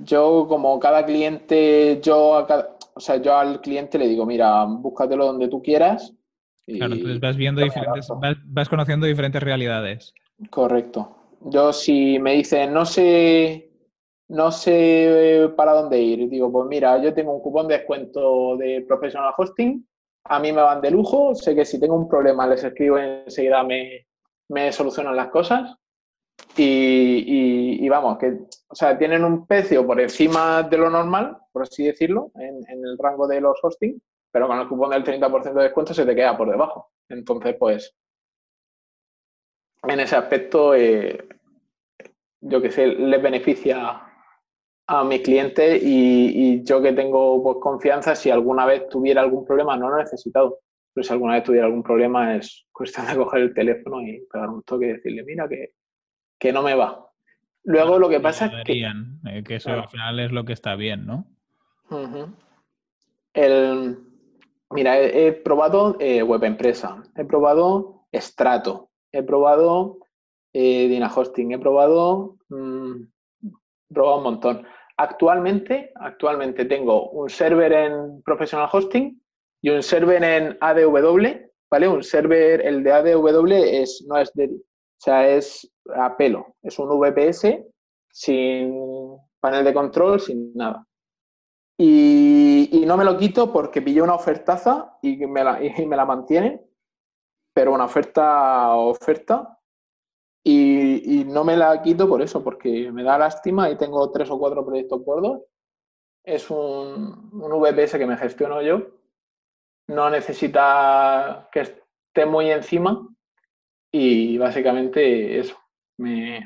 Yo, 0.05 0.47
como 0.49 0.79
cada 0.79 1.05
cliente, 1.05 2.01
yo, 2.03 2.47
o 2.95 3.01
sea, 3.01 3.17
yo 3.17 3.37
al 3.37 3.61
cliente 3.61 3.99
le 3.99 4.09
digo, 4.09 4.27
mira, 4.27 4.65
búscatelo 4.65 5.27
donde 5.27 5.49
tú 5.49 5.63
quieras. 5.63 6.15
claro, 6.67 6.95
entonces 6.95 7.21
vas 7.21 7.37
viendo 7.37 7.63
diferentes, 7.63 8.09
vas, 8.47 8.69
conociendo 8.69 9.07
diferentes 9.07 9.43
realidades. 9.43 10.15
Correcto. 10.51 11.17
Yo 11.47 11.73
si 11.73 12.19
me 12.19 12.35
dicen, 12.35 12.73
no 12.73 12.85
sé, 12.85 13.71
no 14.29 14.53
sé 14.53 15.51
para 15.57 15.73
dónde 15.73 16.01
ir, 16.01 16.29
digo, 16.29 16.51
pues 16.53 16.67
mira, 16.69 17.03
yo 17.03 17.13
tengo 17.13 17.35
un 17.35 17.43
cupón 17.43 17.67
de 17.69 17.79
descuento 17.79 18.57
de 18.57 18.85
Professional 18.87 19.35
Hosting, 19.37 19.87
a 20.25 20.39
mí 20.39 20.53
me 20.53 20.63
van 20.63 20.81
de 20.81 20.91
lujo, 20.91 21.35
sé 21.35 21.55
que 21.55 21.65
si 21.65 21.81
tengo 21.81 21.97
un 21.97 22.09
problema 22.09 22.47
les 22.47 22.63
escribo 22.63 22.97
enseguida 22.99 23.65
me, 23.65 24.07
me 24.49 24.71
solucionan 24.71 25.17
las 25.17 25.29
cosas 25.29 25.77
y, 26.57 27.89
vamos, 27.89 28.19
que, 28.19 28.39
o 28.69 28.75
sea, 28.75 28.99
tienen 28.99 29.25
un 29.25 29.47
precio 29.47 29.87
por 29.87 30.01
encima 30.01 30.63
de 30.63 30.77
lo 30.77 30.91
normal, 30.91 31.39
por 31.53 31.63
así 31.63 31.85
decirlo, 31.85 32.31
en, 32.35 32.63
el 32.69 32.99
rango 32.99 33.27
de 33.27 33.41
los 33.41 33.59
hosting, 33.63 34.01
pero 34.31 34.49
con 34.49 34.59
el 34.59 34.69
cupón 34.69 34.91
del 34.91 35.05
30% 35.05 35.53
de 35.53 35.63
descuento 35.63 35.95
se 35.95 36.07
te 36.07 36.15
queda 36.15 36.37
por 36.37 36.51
debajo. 36.51 36.91
Entonces, 37.09 37.57
pues, 37.59 37.95
en 39.85 40.01
ese 40.01 40.17
aspecto, 40.17 40.75
eh, 40.75 41.27
yo 42.41 42.61
que 42.61 42.71
sé, 42.71 42.87
les 42.87 43.23
beneficia 43.23 44.03
a 44.87 45.05
mis 45.05 45.23
clientes 45.23 45.83
y, 45.83 46.63
yo 46.65 46.83
que 46.83 46.93
tengo 46.93 47.43
pues, 47.43 47.57
confianza, 47.61 48.15
si 48.15 48.31
alguna 48.31 48.67
vez 48.67 48.89
tuviera 48.89 49.23
algún 49.23 49.45
problema, 49.45 49.77
no 49.77 49.89
lo 49.89 49.97
he 49.97 50.03
necesitado, 50.03 50.61
pero 50.93 51.05
si 51.05 51.13
alguna 51.13 51.35
vez 51.35 51.45
tuviera 51.45 51.67
algún 51.67 51.83
problema 51.83 52.37
es 52.37 52.67
cuestión 52.73 53.07
de 53.07 53.17
coger 53.17 53.43
el 53.43 53.55
teléfono 53.55 54.03
y 54.03 54.27
pegar 54.31 54.51
un 54.51 54.63
toque 54.63 54.87
y 54.87 54.93
decirle, 54.93 55.25
mira 55.25 55.49
que 55.49 55.73
que 56.43 56.53
no 56.53 56.65
me 56.65 56.75
va. 56.75 57.09
Luego 57.63 58.01
lo 58.01 58.09
que 58.09 58.19
pasa 58.19 58.47
es 58.47 58.65
que... 58.65 58.83
Eh, 58.83 59.45
que 59.45 59.55
eso 59.55 59.71
al 59.71 59.89
final 59.89 60.19
es 60.19 60.33
lo 60.33 60.45
que 60.45 60.53
está 60.53 60.75
bien, 60.75 61.07
¿no? 61.07 61.25
el, 63.33 63.97
mira, 64.71 64.99
he, 64.99 65.31
probado 65.33 65.97
eh, 66.01 66.21
Web 66.25 66.43
Empresa, 66.43 67.01
he 67.15 67.25
probado 67.25 68.07
Strato, 68.13 68.91
he 69.13 69.23
probado 69.23 69.99
eh, 70.53 70.89
Dina 70.89 71.13
Hosting, 71.15 71.53
he 71.53 71.59
probado, 71.61 72.39
mm, 72.49 73.03
he 73.45 73.95
probado 73.95 74.17
un 74.17 74.25
montón. 74.25 74.67
Actualmente, 74.97 75.93
actualmente 75.95 76.65
tengo 76.65 77.11
un 77.11 77.31
server 77.31 77.73
en 77.73 78.21
Professional 78.25 78.69
Hosting 78.73 79.23
y 79.61 79.71
un 79.71 79.83
server 79.85 80.25
en 80.25 80.59
ADW, 80.61 81.39
¿vale? 81.71 81.87
Un 81.87 82.03
server, 82.03 82.67
el 82.67 82.83
de 82.83 82.91
ADW 82.91 83.53
es, 83.53 84.05
no 84.09 84.17
es 84.17 84.33
de, 84.33 84.47
o 84.47 85.05
sea, 85.05 85.29
es 85.29 85.72
a 85.95 86.17
pelo. 86.17 86.57
Es 86.63 86.79
un 86.79 86.89
VPS 86.89 87.65
sin 88.11 89.17
panel 89.41 89.65
de 89.65 89.75
control, 89.75 90.21
sin 90.21 90.53
nada. 90.55 90.87
Y, 91.79 92.85
no 92.87 92.97
me 92.97 93.05
lo 93.05 93.17
quito 93.17 93.53
porque 93.53 93.83
pillé 93.83 94.03
una 94.03 94.15
ofertaza 94.15 94.99
y 95.03 95.17
me 95.27 95.43
la, 95.43 95.63
y 95.65 95.87
me 95.87 95.97
la 95.97 96.05
mantienen, 96.05 96.61
pero 97.55 97.73
una 97.73 97.85
oferta 97.85 98.75
oferta. 98.75 99.59
Y, 100.45 101.25
no 101.27 101.45
me 101.45 101.57
la 101.57 101.81
quito 101.83 102.09
por 102.09 102.23
eso, 102.23 102.43
porque 102.43 102.91
me 102.93 103.03
da 103.03 103.19
lástima 103.19 103.71
y 103.71 103.77
tengo 103.77 104.11
tres 104.11 104.31
o 104.31 104.39
cuatro 104.39 104.65
proyectos 104.65 105.05
gordos. 105.05 105.43
Es 106.25 106.51
un, 106.51 107.31
un 107.33 107.61
VPS 107.61 107.99
que 107.99 108.07
me 108.07 108.17
gestiono 108.17 108.63
yo. 108.63 108.83
No 109.89 110.11
necesita 110.11 111.49
que 111.53 111.61
esté 111.61 112.27
muy 112.27 112.51
encima 112.51 113.09
y 113.93 114.39
básicamente 114.39 115.39
eso. 115.39 115.62
Me, 115.99 116.45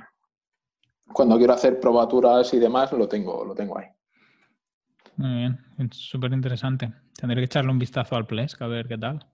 cuando 1.12 1.38
quiero 1.38 1.52
hacer 1.52 1.80
probaturas 1.80 2.52
y 2.54 2.58
demás, 2.58 2.92
lo 2.92 3.08
tengo, 3.08 3.44
lo 3.44 3.54
tengo 3.54 3.78
ahí. 3.78 3.86
Muy 5.16 5.34
bien, 5.34 5.58
es 5.78 5.96
súper 5.96 6.32
interesante. 6.32 6.92
Tendré 7.18 7.40
que 7.40 7.44
echarle 7.44 7.70
un 7.70 7.78
vistazo 7.78 8.16
al 8.16 8.26
Plesk 8.26 8.60
a 8.62 8.66
ver 8.66 8.86
qué 8.86 8.98
tal. 8.98 9.24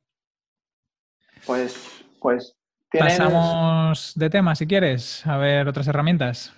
Pues, 1.46 2.04
pues. 2.20 2.56
Pasamos 2.96 4.12
de 4.14 4.28
tema, 4.28 4.54
si 4.54 4.66
quieres, 4.66 5.26
a 5.26 5.38
ver 5.38 5.66
otras 5.66 5.88
herramientas. 5.88 6.54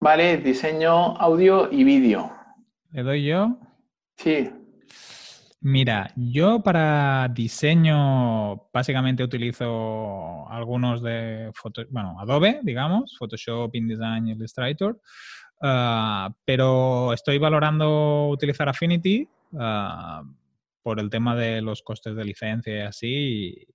Vale, 0.00 0.38
diseño, 0.38 1.16
audio 1.16 1.70
y 1.72 1.84
vídeo. 1.84 2.32
¿Le 2.90 3.02
doy 3.02 3.26
yo? 3.26 3.58
Sí. 4.16 4.50
Mira, 5.60 6.12
yo 6.14 6.60
para 6.62 7.28
diseño 7.34 8.68
básicamente 8.72 9.24
utilizo 9.24 10.48
algunos 10.48 11.02
de 11.02 11.50
bueno, 11.90 12.16
Adobe, 12.20 12.60
digamos, 12.62 13.16
Photoshop, 13.18 13.74
InDesign, 13.74 14.28
Illustrator, 14.28 15.00
ah, 15.60 16.32
pero 16.44 17.12
estoy 17.12 17.38
valorando 17.38 18.28
utilizar 18.28 18.68
Affinity 18.68 19.28
ah, 19.58 20.22
por 20.80 21.00
el 21.00 21.10
tema 21.10 21.34
de 21.34 21.60
los 21.60 21.82
costes 21.82 22.14
de 22.14 22.24
licencia 22.24 22.76
y 22.76 22.80
así, 22.82 23.68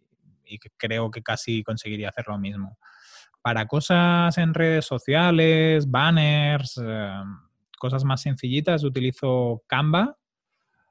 y, 0.45 0.59
creo 0.77 1.11
que 1.11 1.21
casi 1.21 1.63
conseguiría 1.63 2.09
hacer 2.09 2.25
lo 2.29 2.37
mismo. 2.37 2.77
Para 3.41 3.65
cosas 3.67 4.37
en 4.37 4.53
redes 4.53 4.85
sociales, 4.85 5.89
banners, 5.89 6.79
eh, 6.81 7.23
cosas 7.77 8.05
más 8.05 8.21
sencillitas, 8.21 8.83
utilizo 8.85 9.63
Canva 9.67 10.15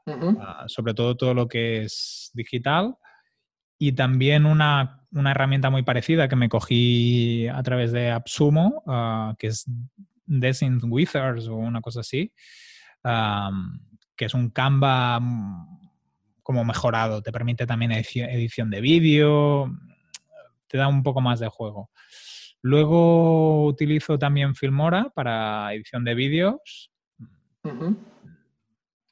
Ah, 0.07 0.65
sobre 0.67 0.95
todo 0.95 1.17
todo 1.17 1.35
lo 1.35 1.49
que 1.49 1.85
es 1.85 2.31
digital. 2.35 2.97
Y 3.79 3.93
también 3.93 4.47
una, 4.47 5.07
herramienta 5.13 5.71
muy 5.71 5.83
parecida 5.83 6.29
que 6.29 6.37
me 6.37 6.49
cogí 6.49 7.49
a 7.49 7.63
través 7.63 7.93
de 7.93 8.11
AppSumo, 8.11 8.83
ah, 8.87 9.35
que 9.39 9.49
es 9.49 9.65
Design 10.25 10.81
Wizards 10.85 11.49
o 11.49 11.57
una 11.57 11.81
cosa 11.81 12.01
así, 12.01 12.33
que 13.03 14.25
es 14.25 14.35
un 14.35 14.51
Canva 14.51 15.19
mm, 15.21 15.91
como 16.43 16.65
mejorado. 16.65 17.23
Te 17.23 17.33
permite 17.33 17.67
también 17.67 17.93
edición, 17.93 18.71
de 18.71 18.81
vídeo, 18.81 19.73
te 20.69 20.79
da 20.79 20.89
un 20.89 21.03
poco 21.03 21.21
más 21.21 21.41
de 21.41 21.49
juego. 21.49 21.91
Luego 22.63 23.67
utilizo 23.67 24.19
también 24.19 24.55
Filmora 24.55 25.11
para 25.13 25.75
edición 25.75 26.05
de 26.05 26.15
vídeos 26.15 26.91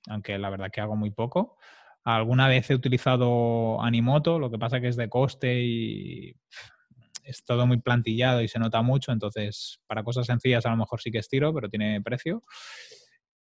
aunque 0.09 0.39
la 0.39 0.51
verdad 0.51 0.71
que 0.73 0.81
hago 0.81 0.97
muy 0.97 1.11
poco. 1.11 1.57
Alguna 2.05 2.49
vez 2.49 2.71
he 2.71 2.75
utilizado 2.75 3.83
Animoto, 3.83 4.39
lo 4.39 4.51
que 4.51 4.59
pasa 4.59 4.81
que 4.81 4.89
es 4.89 4.97
de 4.97 5.09
coste 5.09 5.63
y 5.63 6.35
es 7.25 7.45
todo 7.45 7.67
muy 7.67 7.81
plantillado 7.81 8.43
y 8.43 8.49
se 8.49 8.59
nota 8.59 8.83
mucho, 8.83 9.13
entonces 9.13 9.81
para 9.87 10.03
cosas 10.03 10.27
sencillas 10.27 10.67
a 10.67 10.71
lo 10.71 10.77
mejor 10.77 11.01
sí 11.01 11.11
que 11.11 11.19
estiro, 11.19 11.53
pero 11.55 11.69
tiene 11.69 12.01
precio. 12.01 12.43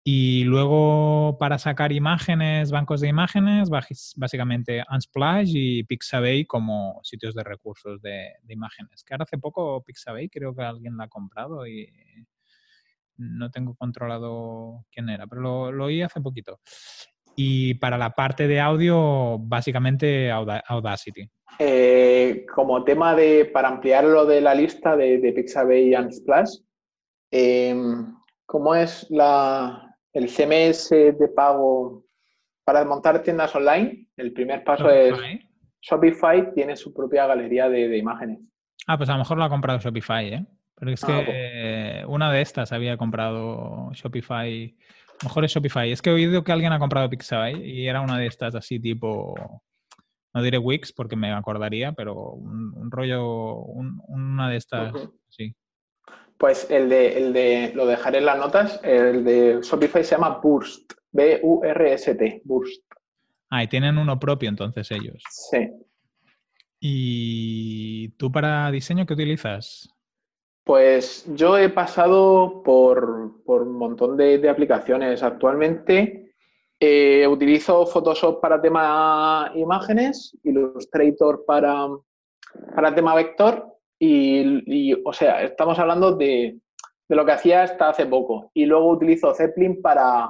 Y 0.03 0.43
luego 0.45 1.37
para 1.39 1.59
sacar 1.59 1.91
imágenes, 1.91 2.71
bancos 2.71 3.01
de 3.01 3.09
imágenes, 3.09 3.69
básicamente 4.15 4.83
Unsplash 4.89 5.51
y 5.53 5.83
Pixabay 5.83 6.45
como 6.45 6.99
sitios 7.03 7.35
de 7.35 7.43
recursos 7.43 8.01
de, 8.01 8.31
imágenes. 8.47 9.03
Que 9.03 9.13
ahora 9.13 9.25
hace 9.25 9.37
poco 9.37 9.83
Pixabay 9.83 10.29
creo 10.29 10.55
que 10.55 10.63
alguien 10.63 10.97
la 10.97 11.03
ha 11.05 11.09
comprado 11.09 11.67
y 11.67 11.91
no 13.19 13.51
tengo 13.51 13.75
controlado 13.75 14.85
quién 14.91 15.09
era, 15.09 15.27
pero 15.27 15.71
lo, 15.71 15.85
oí 15.85 16.01
hace 16.01 16.21
poquito. 16.21 16.59
Y 17.35 17.75
para 17.75 17.97
la 17.97 18.11
parte 18.11 18.47
de 18.47 18.59
audio, 18.59 19.37
básicamente 19.39 20.31
Audacity. 20.31 21.29
Eh, 21.59 22.45
como 22.53 22.83
tema 22.83 23.15
de, 23.15 23.45
para 23.45 23.69
ampliar 23.69 24.03
lo 24.05 24.25
de 24.25 24.41
la 24.41 24.55
lista 24.55 24.95
de, 24.95 25.19
de 25.19 25.33
Pixabay 25.33 25.89
y 25.89 25.95
Unsplash, 25.95 26.57
em, 27.31 28.19
¿Cómo 28.49 28.73
es 28.73 29.05
la, 29.11 29.95
el 30.11 30.27
CMS 30.27 30.89
de 30.89 31.27
pago 31.35 32.03
para 32.65 32.83
montar 32.83 33.21
tiendas 33.21 33.55
online? 33.55 34.07
El 34.17 34.33
primer 34.33 34.63
paso 34.63 34.89
es 34.89 35.15
Shopify 35.83 36.51
tiene 36.55 36.75
su 36.75 36.91
propia 36.91 37.27
galería 37.27 37.69
de, 37.69 37.95
imágenes. 37.95 38.39
Ah, 38.87 38.97
pues 38.97 39.07
a 39.09 39.13
lo 39.13 39.19
mejor 39.19 39.37
lo 39.37 39.43
ha 39.43 39.49
comprado 39.49 39.77
Shopify, 39.77 40.33
¿eh? 40.33 40.45
Pero 40.79 40.91
es 40.91 41.03
ah, 41.03 41.07
que 41.07 42.03
una 42.07 42.31
de 42.31 42.41
estas 42.41 42.71
había 42.71 42.97
comprado 42.97 43.91
Shopify. 43.93 44.75
Mejor 45.23 45.45
es 45.45 45.51
Shopify. 45.51 45.91
Es 45.91 46.01
que 46.01 46.09
he 46.09 46.13
oído 46.13 46.43
que 46.43 46.51
alguien 46.51 46.71
ha 46.71 46.79
comprado 46.79 47.09
Pixabay 47.09 47.61
y 47.61 47.87
era 47.87 48.01
una 48.01 48.17
de 48.17 48.27
estas 48.27 48.55
así 48.55 48.79
tipo 48.79 49.61
no 50.33 50.43
diré 50.43 50.57
Wix 50.57 50.93
porque 50.93 51.15
me 51.15 51.31
acordaría, 51.31 51.93
pero 51.93 52.31
un, 52.33 52.91
rollo, 52.91 53.55
una 53.55 54.49
de 54.49 54.57
estas, 54.57 54.93
sí. 55.29 55.55
Pues 56.37 56.69
el 56.69 56.87
de, 56.89 57.17
el 57.17 57.33
de, 57.33 57.71
lo 57.75 57.85
dejaré 57.85 58.19
en 58.19 58.25
las 58.25 58.37
notas, 58.37 58.79
el 58.83 59.23
de 59.23 59.59
Shopify 59.61 60.03
se 60.03 60.15
llama 60.15 60.39
Burst, 60.41 60.93
B-U-R-S-T, 61.11 62.41
Burst. 62.45 62.83
Ah, 63.49 63.63
y 63.63 63.67
tienen 63.67 63.97
uno 63.97 64.19
propio 64.19 64.47
entonces 64.47 64.91
ellos. 64.91 65.21
Sí. 65.29 65.69
¿Y 66.79 68.09
tú 68.09 68.31
para 68.31 68.71
diseño 68.71 69.05
qué 69.05 69.13
utilizas? 69.13 69.89
Pues 70.69 71.25
yo 71.33 71.57
he 71.57 71.67
pasado 71.69 72.61
por, 72.63 73.33
un 73.47 73.71
montón 73.71 74.15
de 74.15 74.47
aplicaciones. 74.47 75.23
Actualmente 75.23 76.31
eh, 76.79 77.25
utilizo 77.25 77.87
Photoshop 77.87 78.39
para 78.39 78.61
tema 78.61 79.51
imágenes, 79.55 80.37
Illustrator 80.43 81.43
para, 81.47 81.87
para 82.75 82.93
tema 82.93 83.15
vector 83.15 83.65
y, 83.97 84.93
o 85.03 85.11
sea, 85.11 85.41
estamos 85.41 85.79
hablando 85.79 86.15
de, 86.15 86.59
lo 87.07 87.25
que 87.25 87.31
hacía 87.31 87.63
hasta 87.63 87.89
hace 87.89 88.05
poco. 88.05 88.51
Y 88.53 88.67
luego 88.67 88.91
utilizo 88.91 89.33
Zeppelin 89.33 89.81
para, 89.81 90.29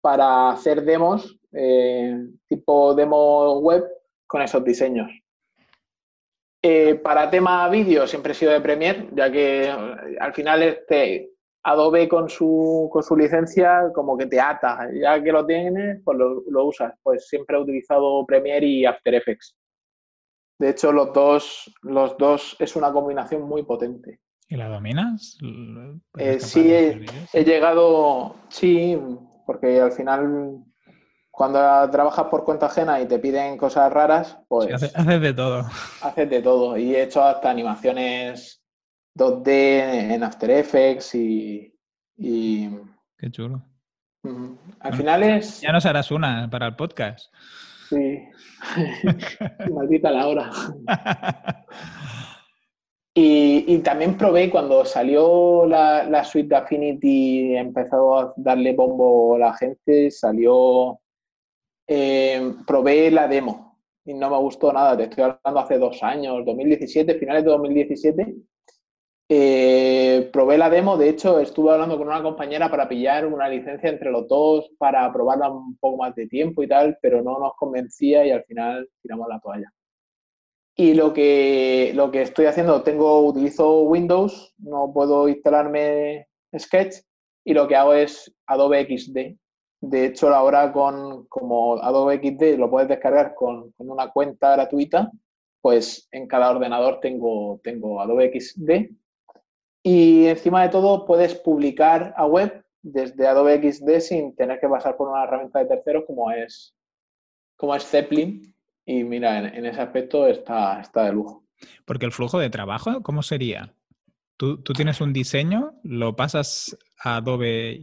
para 0.00 0.50
hacer 0.50 0.82
demos, 0.82 1.38
eh, 1.52 2.18
tipo 2.48 2.96
demo 2.96 3.60
web, 3.60 3.84
con 4.26 4.42
esos 4.42 4.64
diseños. 4.64 5.08
Eh, 6.62 6.96
para 6.96 7.30
tema 7.30 7.68
vídeo 7.68 8.06
siempre 8.06 8.32
he 8.32 8.34
sido 8.34 8.52
de 8.52 8.60
Premiere, 8.60 9.08
ya 9.12 9.30
que 9.30 9.70
al 10.18 10.34
final 10.34 10.62
este, 10.62 11.30
Adobe 11.62 12.08
con 12.08 12.28
su, 12.28 12.88
con 12.92 13.02
su 13.02 13.16
licencia 13.16 13.90
como 13.94 14.16
que 14.16 14.26
te 14.26 14.40
ata, 14.40 14.88
ya 14.92 15.22
que 15.22 15.32
lo 15.32 15.44
tienes, 15.44 16.00
pues 16.04 16.18
lo, 16.18 16.64
usas. 16.64 16.94
Pues 17.02 17.28
siempre 17.28 17.56
he 17.56 17.60
utilizado 17.60 18.24
Premiere 18.26 18.66
y 18.66 18.86
After 18.86 19.14
Effects. 19.14 19.54
De 20.58 20.70
hecho, 20.70 20.92
los 20.92 21.12
dos, 21.12 21.72
los 21.82 22.16
dos 22.16 22.56
es 22.58 22.74
una 22.74 22.92
combinación 22.92 23.42
muy 23.42 23.64
potente. 23.64 24.20
¿Y 24.48 24.56
la 24.56 24.68
dominas? 24.68 25.38
Eh, 26.16 26.40
sí, 26.40 26.72
he, 26.72 27.44
llegado, 27.44 28.34
sí, 28.48 28.98
porque 29.46 29.80
al 29.80 29.92
final 29.92 30.64
cuando 31.38 31.88
trabajas 31.92 32.26
por 32.26 32.42
cuenta 32.42 32.66
ajena 32.66 33.00
y 33.00 33.06
te 33.06 33.20
piden 33.20 33.56
cosas 33.56 33.92
raras, 33.92 34.36
pues... 34.48 34.74
haces 34.74 35.20
de 35.20 35.32
todo. 35.32 35.64
Haces 36.02 36.28
de 36.28 36.42
todo. 36.42 36.76
Y 36.76 36.96
he 36.96 37.04
hecho 37.04 37.22
hasta 37.22 37.48
animaciones 37.48 38.60
2D 39.16 40.14
en 40.14 40.24
After 40.24 40.50
Effects 40.50 41.14
y... 41.14 41.72
Qué 42.16 43.30
chulo. 43.30 43.62
Al 44.80 44.94
final 44.94 45.22
es... 45.22 45.60
Ya 45.60 45.70
nos 45.70 45.86
harás 45.86 46.10
una 46.10 46.50
para 46.50 46.66
el 46.66 46.74
podcast. 46.74 47.32
Sí. 47.88 48.18
Maldita 49.72 50.10
la 50.10 50.26
hora. 50.26 50.50
y, 53.14 53.78
también 53.78 54.16
probé 54.16 54.50
cuando 54.50 54.84
salió 54.84 55.66
la, 55.66 56.24
suite 56.24 56.48
de 56.48 56.56
Affinity, 56.56 57.56
empezó 57.56 58.18
a 58.18 58.34
darle 58.36 58.74
bombo 58.74 59.36
a 59.36 59.38
la 59.38 59.54
gente, 59.54 60.10
salió... 60.10 60.98
Eh, 61.88 62.54
probé 62.66 63.10
la 63.10 63.26
demo 63.26 63.80
y 64.04 64.14
no 64.14 64.30
me 64.30 64.38
gustó 64.38 64.72
nada. 64.72 64.96
Te 64.96 65.04
estoy 65.04 65.24
hablando 65.24 65.60
hace 65.60 65.78
dos 65.78 66.02
años, 66.02 66.44
2017, 66.44 67.14
finales 67.14 67.44
de 67.44 67.50
2017 67.50 68.34
eh, 69.30 70.30
probé 70.32 70.56
la 70.56 70.70
demo, 70.70 70.96
de 70.96 71.10
hecho 71.10 71.38
estuve 71.38 71.72
hablando 71.72 71.98
con 71.98 72.08
una 72.08 72.22
compañera 72.22 72.70
para 72.70 72.88
pillar 72.88 73.26
una 73.26 73.46
licencia 73.46 73.90
entre 73.90 74.10
los 74.10 74.26
dos, 74.26 74.70
para 74.78 75.12
probarla 75.12 75.50
un 75.50 75.76
poco 75.76 75.98
más 75.98 76.14
de 76.14 76.26
tiempo 76.26 76.62
y 76.62 76.68
tal, 76.68 76.98
pero 77.02 77.22
no 77.22 77.38
nos 77.38 77.52
convencía 77.56 78.24
y 78.24 78.30
al 78.30 78.44
final 78.44 78.88
tiramos 79.02 79.28
la 79.28 79.38
toalla. 79.38 79.70
Y 80.74 80.94
lo 80.94 81.12
que, 81.12 81.92
lo 81.94 82.10
que 82.10 82.22
estoy 82.22 82.46
haciendo, 82.46 82.82
tengo, 82.82 83.20
utilizo 83.26 83.82
Windows, 83.82 84.54
no 84.58 84.90
puedo 84.94 85.28
instalarme 85.28 86.28
Sketch 86.56 86.96
y 87.44 87.52
lo 87.52 87.68
que 87.68 87.76
hago 87.76 87.92
es 87.92 88.34
Adobe 88.46 88.86
XD. 88.86 89.36
De 89.80 90.06
hecho, 90.06 90.34
ahora 90.34 90.72
con 90.72 91.26
como 91.26 91.76
Adobe 91.82 92.16
XD 92.16 92.58
lo 92.58 92.70
puedes 92.70 92.88
descargar 92.88 93.34
con, 93.34 93.70
con 93.72 93.90
una 93.90 94.10
cuenta 94.10 94.52
gratuita, 94.52 95.10
pues 95.60 96.08
en 96.10 96.26
cada 96.26 96.50
ordenador 96.50 97.00
tengo, 97.00 97.60
tengo 97.62 98.00
Adobe 98.00 98.32
XD 98.40 98.90
y 99.82 100.26
encima 100.26 100.62
de 100.62 100.68
todo 100.68 101.06
puedes 101.06 101.34
publicar 101.34 102.12
a 102.16 102.26
web 102.26 102.64
desde 102.82 103.26
Adobe 103.26 103.72
XD 103.72 104.00
sin 104.00 104.36
tener 104.36 104.60
que 104.60 104.68
pasar 104.68 104.96
por 104.96 105.08
una 105.08 105.24
herramienta 105.24 105.60
de 105.60 105.66
terceros 105.66 106.04
como 106.06 106.30
es, 106.30 106.74
como 107.56 107.74
es 107.74 107.84
Zeppelin. 107.84 108.54
Y 108.84 109.04
mira, 109.04 109.38
en, 109.38 109.66
ese 109.66 109.80
aspecto 109.80 110.26
está, 110.26 110.80
está 110.80 111.04
de 111.04 111.12
lujo. 111.12 111.44
Porque 111.84 112.06
el 112.06 112.12
flujo 112.12 112.38
de 112.38 112.50
trabajo, 112.50 113.02
¿cómo 113.02 113.22
sería? 113.22 113.74
Tú, 114.38 114.62
tienes 114.62 115.00
un 115.00 115.12
diseño, 115.12 115.72
lo 115.82 116.14
pasas 116.14 116.78
a 117.02 117.16
Adobe. 117.16 117.80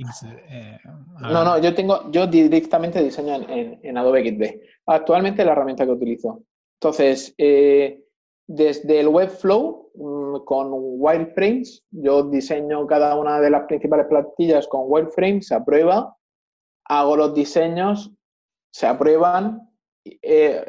Eh, 0.50 0.80
no, 1.20 1.44
no, 1.44 1.58
yo 1.60 1.76
tengo, 1.76 2.10
yo 2.12 2.28
directamente 2.28 3.04
diseño 3.04 3.36
en, 3.50 3.98
Adobe 3.98 4.24
XD. 4.24 4.62
Actualmente 4.86 5.44
la 5.44 5.52
herramienta 5.52 5.86
que 5.86 5.92
utilizo. 5.92 6.44
Entonces, 6.80 7.36
eh, 7.38 8.02
desde 8.48 9.02
el 9.02 9.10
Webflow 9.10 9.92
mm, 9.96 10.46
con 10.46 10.70
wireframes, 10.72 11.84
yo 11.92 12.24
diseño 12.24 12.88
cada 12.88 13.20
una 13.20 13.42
de 13.42 13.50
las 13.50 13.66
principales 13.66 14.06
plantillas 14.08 14.66
con 14.68 14.84
wireframes, 14.86 15.48
se 15.48 15.56
aprueba, 15.56 16.16
hago 16.86 17.18
los 17.18 17.34
diseños, 17.34 18.14
se 18.72 18.88
aprueban. 18.88 19.60
Eh, 20.06 20.64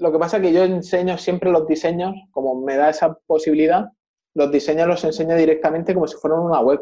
lo 0.00 0.10
que 0.10 0.18
pasa 0.18 0.38
es 0.38 0.42
que 0.42 0.52
yo 0.52 0.64
enseño 0.64 1.16
siempre 1.16 1.52
los 1.52 1.68
diseños, 1.68 2.12
como 2.32 2.60
me 2.60 2.76
da 2.76 2.90
esa 2.90 3.14
posibilidad, 3.28 3.92
los 4.36 4.52
diseños 4.52 4.86
los 4.86 5.02
enseño 5.02 5.34
directamente 5.34 5.94
como 5.94 6.06
si 6.06 6.16
fueran 6.18 6.40
una 6.40 6.60
web, 6.60 6.80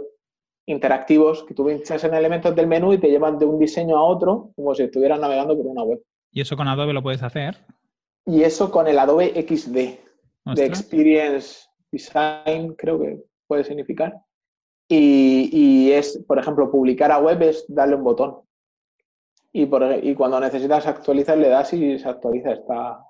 interactivos, 0.66 1.44
que 1.44 1.54
tú 1.54 1.66
pinchas 1.66 2.02
en 2.02 2.14
elementos 2.14 2.54
del 2.56 2.66
menú 2.66 2.92
y 2.92 2.98
te 2.98 3.08
llevan 3.08 3.38
de 3.38 3.44
un 3.44 3.60
diseño 3.60 3.96
a 3.96 4.02
otro, 4.02 4.50
como 4.56 4.74
si 4.74 4.82
estuvieras 4.82 5.20
navegando 5.20 5.56
por 5.56 5.66
una 5.66 5.84
web. 5.84 6.02
¿Y 6.32 6.40
eso 6.40 6.56
con 6.56 6.66
Adobe 6.66 6.92
lo 6.92 7.02
puedes 7.02 7.22
hacer? 7.22 7.58
Y 8.26 8.42
eso 8.42 8.72
con 8.72 8.88
el 8.88 8.98
Adobe 8.98 9.28
XD 9.46 9.76
de 10.54 10.66
Experience 10.66 11.68
Design, 11.92 12.74
creo 12.76 12.98
que 12.98 13.22
puede 13.46 13.62
significar. 13.62 14.20
Y, 14.88 15.92
es, 15.92 16.18
por 16.26 16.38
ejemplo, 16.38 16.70
publicar 16.70 17.12
a 17.12 17.18
web 17.18 17.40
es 17.42 17.64
darle 17.68 17.94
un 17.94 18.04
botón. 18.04 18.40
Y, 19.52 19.66
por, 19.66 19.84
y 20.02 20.14
cuando 20.14 20.40
necesitas 20.40 20.86
actualizar, 20.86 21.38
le 21.38 21.48
das 21.48 21.72
y 21.72 21.98
se 21.98 22.08
actualiza. 22.08 22.52
Está, 22.52 23.03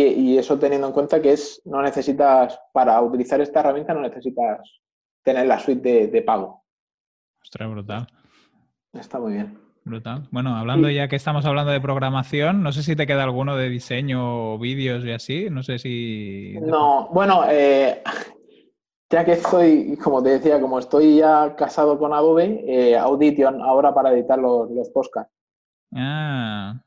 y, 0.00 0.38
eso 0.38 0.58
teniendo 0.58 0.86
en 0.86 0.92
cuenta 0.92 1.20
que 1.20 1.32
es 1.32 1.62
no 1.64 1.82
necesitas, 1.82 2.58
para 2.72 3.00
utilizar 3.00 3.40
esta 3.40 3.60
herramienta, 3.60 3.94
no 3.94 4.00
necesitas 4.00 4.60
tener 5.22 5.46
la 5.46 5.58
suite 5.58 6.08
de, 6.08 6.22
pago. 6.22 6.64
Ostras, 7.42 7.70
brutal. 7.70 8.06
Está 8.92 9.18
muy 9.18 9.34
bien. 9.34 9.58
Brutal. 9.84 10.28
Bueno, 10.30 10.56
hablando 10.56 10.88
ya 10.88 11.08
que 11.08 11.16
estamos 11.16 11.44
hablando 11.44 11.70
de 11.70 11.80
programación, 11.80 12.62
no 12.62 12.72
sé 12.72 12.82
si 12.82 12.96
te 12.96 13.06
queda 13.06 13.24
alguno 13.24 13.56
de 13.56 13.68
diseño 13.68 14.54
o 14.54 14.58
vídeos 14.58 15.04
y 15.04 15.12
así, 15.12 15.50
no 15.50 15.62
sé 15.62 15.78
si... 15.78 16.54
No, 16.62 17.08
bueno, 17.08 17.44
eh, 17.50 18.02
ya 19.10 19.24
que 19.24 19.32
estoy, 19.32 19.98
como 20.02 20.22
te 20.22 20.30
decía, 20.30 20.60
como 20.60 20.78
estoy 20.78 21.16
ya 21.16 21.54
casado 21.54 21.98
con 21.98 22.14
Adobe, 22.14 22.64
eh, 22.66 22.96
Audition 22.96 23.60
ahora 23.60 23.92
para 23.92 24.12
editar 24.12 24.38
los, 24.38 24.70
los 24.70 24.88
podcasts. 24.88 25.32
Ah. 25.94 26.80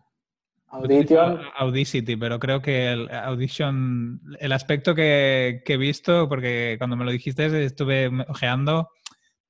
Audition. 0.70 1.40
Audacity, 1.58 2.18
pero 2.18 2.40
creo 2.40 2.62
que 2.62 2.92
el 2.92 3.10
Audition, 3.10 4.20
el 4.40 4.52
aspecto 4.52 4.94
que, 4.94 5.62
que 5.66 5.74
he 5.74 5.78
visto, 5.78 6.28
porque 6.28 6.76
cuando 6.78 6.98
me 6.98 7.06
lo 7.06 7.12
dijiste 7.12 7.64
estuve 7.64 8.10
ojeando, 8.28 8.90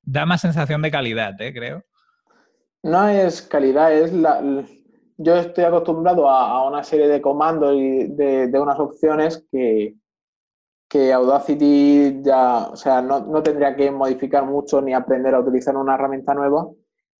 da 0.03 0.25
más 0.25 0.41
sensación 0.41 0.81
de 0.81 0.91
calidad, 0.91 1.39
¿eh? 1.41 1.53
creo. 1.53 1.83
No 2.83 3.07
es 3.09 3.41
calidad, 3.41 3.93
es 3.93 4.13
la... 4.13 4.41
Yo 5.17 5.35
estoy 5.35 5.63
acostumbrado 5.63 6.29
a, 6.29 6.67
una 6.67 6.83
serie 6.83 7.07
de 7.07 7.21
comandos 7.21 7.73
y 7.75 8.07
de, 8.07 8.59
unas 8.59 8.79
opciones 8.79 9.43
que, 9.51 9.95
que 10.87 11.11
Audacity 11.11 12.21
ya, 12.21 12.67
o 12.67 12.75
sea, 12.75 13.01
no, 13.01 13.41
tendría 13.41 13.75
que 13.75 13.89
modificar 13.89 14.45
mucho 14.45 14.79
ni 14.79 14.93
aprender 14.93 15.33
a 15.33 15.39
utilizar 15.39 15.75
una 15.75 15.95
herramienta 15.95 16.35
nueva. 16.35 16.67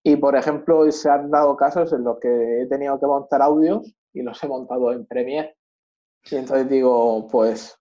Y, 0.03 0.15
por 0.15 0.35
ejemplo, 0.35 0.89
se 0.91 1.09
han 1.09 1.29
dado 1.29 1.55
casos 1.57 1.91
en 1.93 2.03
los 2.03 2.19
que 2.19 2.61
he 2.61 2.65
tenido 2.67 2.99
que 2.99 3.05
montar 3.05 3.41
audios 3.41 3.93
y 4.13 4.21
los 4.21 4.41
he 4.43 4.47
montado 4.47 4.91
en 4.91 5.05
Premiere. 5.05 5.57
Y 6.29 6.35
entonces 6.35 6.69
digo, 6.69 7.27
pues, 7.27 7.77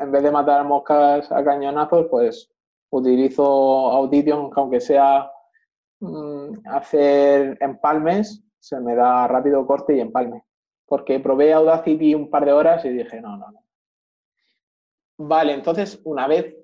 en 0.00 0.12
vez 0.12 0.22
de 0.22 0.30
matar 0.30 0.64
moscas 0.64 1.30
a 1.30 1.44
cañonazos, 1.44 2.06
pues 2.10 2.50
Utilizo 2.90 3.44
Audition, 3.92 4.50
aunque 4.54 4.80
sea 4.80 5.30
mm, 6.00 6.66
hacer 6.66 7.58
empalmes, 7.60 8.42
se 8.58 8.80
me 8.80 8.94
da 8.94 9.26
rápido 9.26 9.66
corte 9.66 9.96
y 9.96 10.00
empalme. 10.00 10.44
Porque 10.86 11.20
probé 11.20 11.52
Audacity 11.52 12.14
un 12.14 12.30
par 12.30 12.44
de 12.44 12.52
horas 12.52 12.84
y 12.84 12.90
dije, 12.90 13.20
no, 13.20 13.36
no, 13.36 13.50
no. 13.50 13.60
Vale, 15.16 15.54
entonces, 15.54 16.00
una 16.04 16.26
vez 16.26 16.54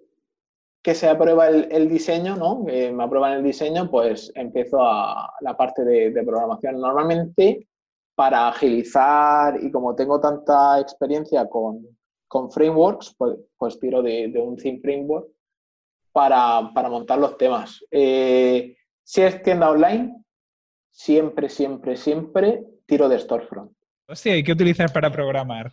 que 0.82 0.94
se 0.94 1.08
aprueba 1.08 1.48
el, 1.48 1.88
diseño, 1.88 2.36
¿no? 2.36 2.64
Que 2.64 2.90
me 2.90 3.04
aprueban 3.04 3.32
el 3.32 3.42
diseño, 3.42 3.90
pues 3.90 4.32
empiezo 4.34 4.82
a 4.82 5.32
la 5.40 5.56
parte 5.56 5.84
de, 5.84 6.22
programación. 6.24 6.80
Normalmente, 6.80 7.68
para 8.14 8.48
agilizar 8.48 9.62
y 9.62 9.70
como 9.70 9.94
tengo 9.94 10.20
tanta 10.20 10.80
experiencia 10.80 11.46
con, 11.48 11.86
frameworks, 12.50 13.14
pues, 13.18 13.36
pues 13.58 13.78
tiro 13.78 14.02
de, 14.02 14.32
un 14.36 14.56
theme 14.56 14.80
framework 14.80 15.28
para, 16.12 16.62
montar 16.62 17.18
los 17.18 17.36
temas. 17.36 17.84
Eh, 17.90 18.74
si 19.02 19.22
es 19.22 19.42
tienda 19.42 19.70
online, 19.70 20.24
siempre, 20.90 21.48
siempre, 21.48 21.96
siempre 21.96 22.64
tiro 22.86 23.08
de 23.08 23.18
storefront. 23.18 23.72
Hostia, 24.08 24.36
¿y 24.36 24.42
qué 24.42 24.52
utilizar 24.52 24.92
para 24.92 25.10
programar? 25.12 25.70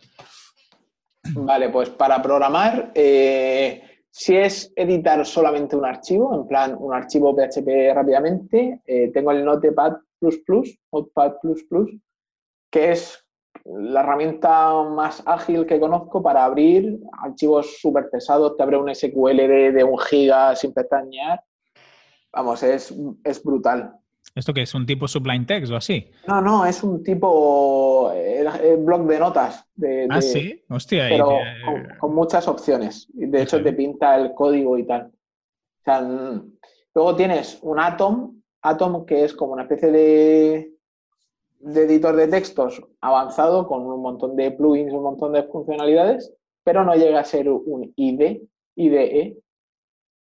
Vale, 1.34 1.70
pues 1.70 1.90
para 1.90 2.22
programar, 2.22 2.92
eh, 2.94 3.87
si 4.18 4.36
es 4.36 4.72
editar 4.74 5.24
solamente 5.24 5.76
un 5.76 5.84
archivo, 5.84 6.34
en 6.34 6.48
plan 6.48 6.76
un 6.76 6.92
archivo 6.92 7.36
PHP 7.36 7.94
rápidamente, 7.94 8.82
eh, 8.84 9.12
tengo 9.14 9.30
el 9.30 9.44
Notepad++, 9.44 9.96
Notepad++, 10.20 11.38
que 12.68 12.90
es 12.90 13.24
la 13.64 14.00
herramienta 14.00 14.82
más 14.82 15.22
ágil 15.24 15.66
que 15.66 15.78
conozco 15.78 16.20
para 16.20 16.44
abrir 16.44 16.98
archivos 17.22 17.78
súper 17.80 18.10
pesados. 18.10 18.56
Te 18.56 18.64
abre 18.64 18.76
un 18.76 18.92
SQL 18.92 19.36
de, 19.72 19.84
un 19.84 19.96
giga 19.98 20.56
sin 20.56 20.74
pestañear. 20.74 21.40
Vamos, 22.32 22.64
es, 22.64 22.92
es 23.22 23.40
brutal. 23.40 23.94
¿Esto 24.34 24.54
qué 24.54 24.62
es? 24.62 24.74
¿Un 24.74 24.86
tipo 24.86 25.08
Sublime 25.08 25.44
Text 25.44 25.72
o 25.72 25.76
así? 25.76 26.10
No, 26.26 26.40
no, 26.40 26.64
es 26.66 26.82
un 26.82 27.02
tipo 27.02 28.12
eh, 28.14 28.76
blog 28.78 29.06
de 29.06 29.18
notas. 29.18 29.64
De, 29.74 30.06
ah, 30.10 30.20
sí, 30.20 30.62
hostia. 30.68 31.08
Pero 31.08 31.38
con, 31.98 32.14
muchas 32.14 32.46
opciones. 32.48 33.08
De 33.12 33.42
hecho, 33.42 33.62
te 33.62 33.72
pinta 33.72 34.16
el 34.16 34.34
código 34.34 34.78
y 34.78 34.86
tal. 34.86 35.12
luego 36.94 37.16
tienes 37.16 37.58
un 37.62 37.80
Atom, 37.80 38.40
Atom 38.62 39.06
que 39.06 39.24
es 39.24 39.34
como 39.34 39.54
una 39.54 39.62
especie 39.62 39.90
de, 39.90 40.72
de 41.60 41.82
editor 41.84 42.14
de 42.14 42.28
textos 42.28 42.82
avanzado 43.00 43.66
con 43.66 43.82
un 43.82 44.00
montón 44.00 44.36
de 44.36 44.50
plugins, 44.50 44.92
un 44.92 45.02
montón 45.02 45.32
de 45.32 45.44
funcionalidades, 45.44 46.32
pero 46.64 46.84
no 46.84 46.94
llega 46.94 47.20
a 47.20 47.24
ser 47.24 47.48
un 47.48 47.92
IDE, 47.96 48.42
IDE, 48.76 49.38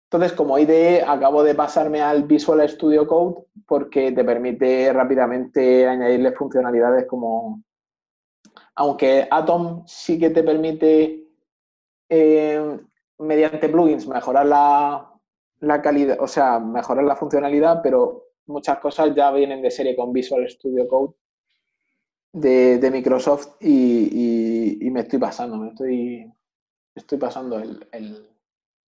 entonces, 0.09 0.31
como 0.31 0.57
IDE, 0.57 1.03
acabo 1.05 1.43
de 1.43 1.53
pasarme 1.53 2.01
al 2.01 2.23
Visual 2.23 2.67
Studio 2.69 3.05
Code 3.05 3.43
porque 3.65 4.13
te 4.13 4.23
permite 4.23 4.93
rápidamente 4.93 5.85
añadirle 5.85 6.31
funcionalidades 6.31 7.05
como... 7.07 7.61
Aunque 8.75 9.27
Atom 9.29 9.83
sí 9.85 10.17
que 10.17 10.29
te 10.29 10.43
permite, 10.43 11.27
eh, 12.07 12.79
mediante 13.19 13.67
plugins, 13.67 14.07
mejorar 14.07 14.45
la, 14.45 15.81
calidad, 15.81 16.17
o 16.21 16.27
sea, 16.27 16.59
mejorar 16.59 17.03
la 17.03 17.17
funcionalidad, 17.17 17.81
pero 17.83 18.27
muchas 18.45 18.79
cosas 18.79 19.13
ya 19.13 19.29
vienen 19.31 19.61
de 19.61 19.71
serie 19.71 19.95
con 19.95 20.13
Visual 20.13 20.49
Studio 20.49 20.87
Code 20.87 21.15
de, 22.31 22.89
Microsoft 22.91 23.57
y, 23.59 24.89
me 24.89 25.01
estoy 25.01 25.19
pasando, 25.19 25.57
me 25.57 25.69
estoy, 25.69 26.31
estoy 26.95 27.17
pasando 27.17 27.59
el, 27.59 27.85
el 27.91 28.29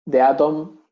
de 0.04 0.20
Atom 0.20 0.87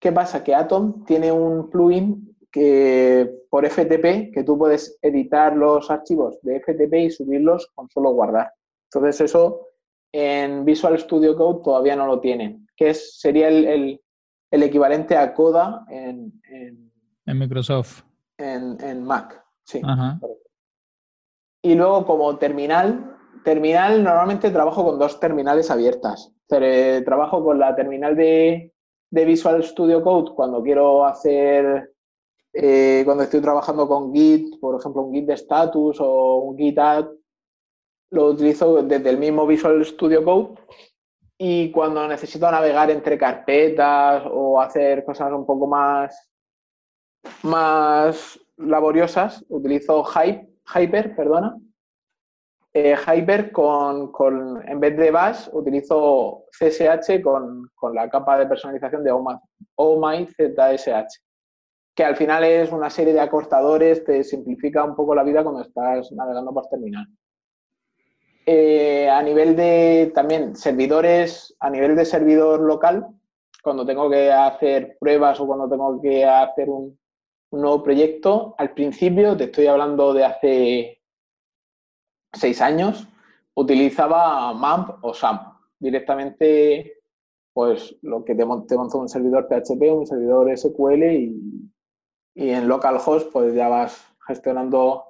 ¿Qué 0.00 0.12
pasa? 0.12 0.44
Que 0.44 0.54
Atom 0.54 1.04
tiene 1.04 1.32
un 1.32 1.70
plugin 1.70 2.36
que 2.50 3.30
por 3.50 3.66
FTP 3.68 4.32
que 4.32 4.44
tú 4.44 4.56
puedes 4.56 4.98
editar 5.02 5.56
los 5.56 5.90
archivos 5.90 6.38
de 6.42 6.60
FTP 6.60 6.94
y 6.94 7.10
subirlos 7.10 7.70
con 7.74 7.88
solo 7.90 8.10
guardar. 8.12 8.52
Entonces 8.84 9.20
eso 9.20 9.68
en 10.12 10.64
Visual 10.64 10.98
Studio 10.98 11.36
Code 11.36 11.62
todavía 11.62 11.96
no 11.96 12.06
lo 12.06 12.20
tienen, 12.20 12.66
que 12.76 12.90
es, 12.90 13.18
sería 13.18 13.48
el, 13.48 14.00
equivalente 14.50 15.16
a 15.16 15.34
Coda 15.34 15.84
en, 15.90 16.32
Microsoft. 17.26 18.02
En, 18.38 19.02
Mac, 19.02 19.44
sí. 19.64 19.82
Y 21.62 21.74
luego 21.74 22.06
como 22.06 22.38
terminal, 22.38 23.16
terminal 23.44 24.02
normalmente 24.02 24.50
trabajo 24.50 24.84
con 24.84 24.98
dos 24.98 25.20
terminales 25.20 25.70
abiertas. 25.70 26.32
Trabajo 26.46 27.44
con 27.44 27.58
la 27.58 27.76
terminal 27.76 28.16
de, 28.16 28.72
de 29.10 29.24
Visual 29.24 29.62
Studio 29.62 30.02
Code 30.02 30.32
cuando 30.34 30.62
quiero 30.62 31.04
hacer, 31.04 31.94
eh, 32.52 33.02
cuando 33.04 33.24
estoy 33.24 33.40
trabajando 33.40 33.88
con 33.88 34.12
Git, 34.12 34.58
por 34.60 34.78
ejemplo, 34.78 35.02
un 35.02 35.14
Git 35.14 35.26
de 35.26 35.34
status 35.34 35.98
o 36.00 36.38
un 36.38 36.56
Git 36.58 36.78
add, 36.78 37.08
lo 38.10 38.26
utilizo 38.26 38.82
desde 38.82 39.10
el 39.10 39.18
mismo 39.18 39.46
Visual 39.46 39.84
Studio 39.84 40.24
Code. 40.24 40.60
Y 41.38 41.70
cuando 41.70 42.06
necesito 42.08 42.50
navegar 42.50 42.90
entre 42.90 43.16
carpetas 43.16 44.24
o 44.28 44.60
hacer 44.60 45.04
cosas 45.04 45.32
un 45.32 45.46
poco 45.46 45.68
más, 45.68 46.28
más 47.42 48.40
laboriosas, 48.56 49.44
utilizo 49.48 50.04
Hyper, 50.04 51.14
perdona, 51.14 51.56
eh, 52.78 52.96
Hyper 52.96 53.50
con, 53.50 54.62
en 54.66 54.78
vez 54.80 54.96
de 54.96 55.10
Bash, 55.10 55.48
utilizo 55.52 56.44
CSH 56.50 57.20
con, 57.22 57.70
la 57.92 58.08
capa 58.08 58.38
de 58.38 58.46
personalización 58.46 59.02
de 59.02 59.12
OMyZSH, 59.74 61.20
que 61.94 62.04
al 62.04 62.16
final 62.16 62.44
es 62.44 62.70
una 62.70 62.88
serie 62.88 63.12
de 63.12 63.20
acortadores, 63.20 64.04
te 64.04 64.22
simplifica 64.22 64.84
un 64.84 64.94
poco 64.94 65.14
la 65.14 65.24
vida 65.24 65.42
cuando 65.42 65.62
estás 65.62 66.12
navegando 66.12 66.54
por 66.54 66.68
terminal. 66.68 67.06
Eh, 68.46 69.10
a 69.10 69.22
nivel 69.22 69.56
de 69.56 70.12
también 70.14 70.54
servidores, 70.54 71.54
a 71.60 71.70
nivel 71.70 71.96
de 71.96 72.04
servidor 72.04 72.60
local, 72.60 73.08
cuando 73.62 73.84
tengo 73.84 74.08
que 74.08 74.30
hacer 74.30 74.96
pruebas 75.00 75.40
o 75.40 75.46
cuando 75.46 75.68
tengo 75.68 76.00
que 76.00 76.24
hacer 76.24 76.70
un 76.70 76.98
nuevo 77.50 77.82
proyecto, 77.82 78.54
al 78.56 78.72
principio, 78.72 79.36
te 79.36 79.44
estoy 79.44 79.66
hablando 79.66 80.14
de 80.14 80.24
hace 80.24 80.97
seis 82.38 82.60
años, 82.60 83.08
utilizaba 83.54 84.52
MAMP 84.54 85.02
o 85.02 85.12
SAMP. 85.12 85.42
Directamente, 85.78 86.98
pues 87.52 87.96
lo 88.02 88.24
que 88.24 88.34
te, 88.34 88.44
montó 88.44 88.98
un 88.98 89.08
servidor 89.08 89.48
PHP, 89.48 89.82
un 89.92 90.06
servidor 90.06 90.56
SQL 90.56 91.02
y, 91.04 91.72
en 92.34 92.68
localhost 92.68 93.32
pues 93.32 93.52
ya 93.52 93.68
vas 93.68 94.00
gestionando 94.26 95.04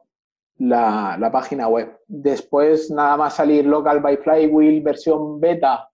la, 0.56 1.28
página 1.30 1.68
web. 1.68 1.98
Después, 2.06 2.90
nada 2.90 3.16
más 3.18 3.34
salir 3.34 3.66
Local 3.66 4.00
by 4.00 4.16
Flywheel 4.16 4.80
versión 4.80 5.38
beta 5.40 5.90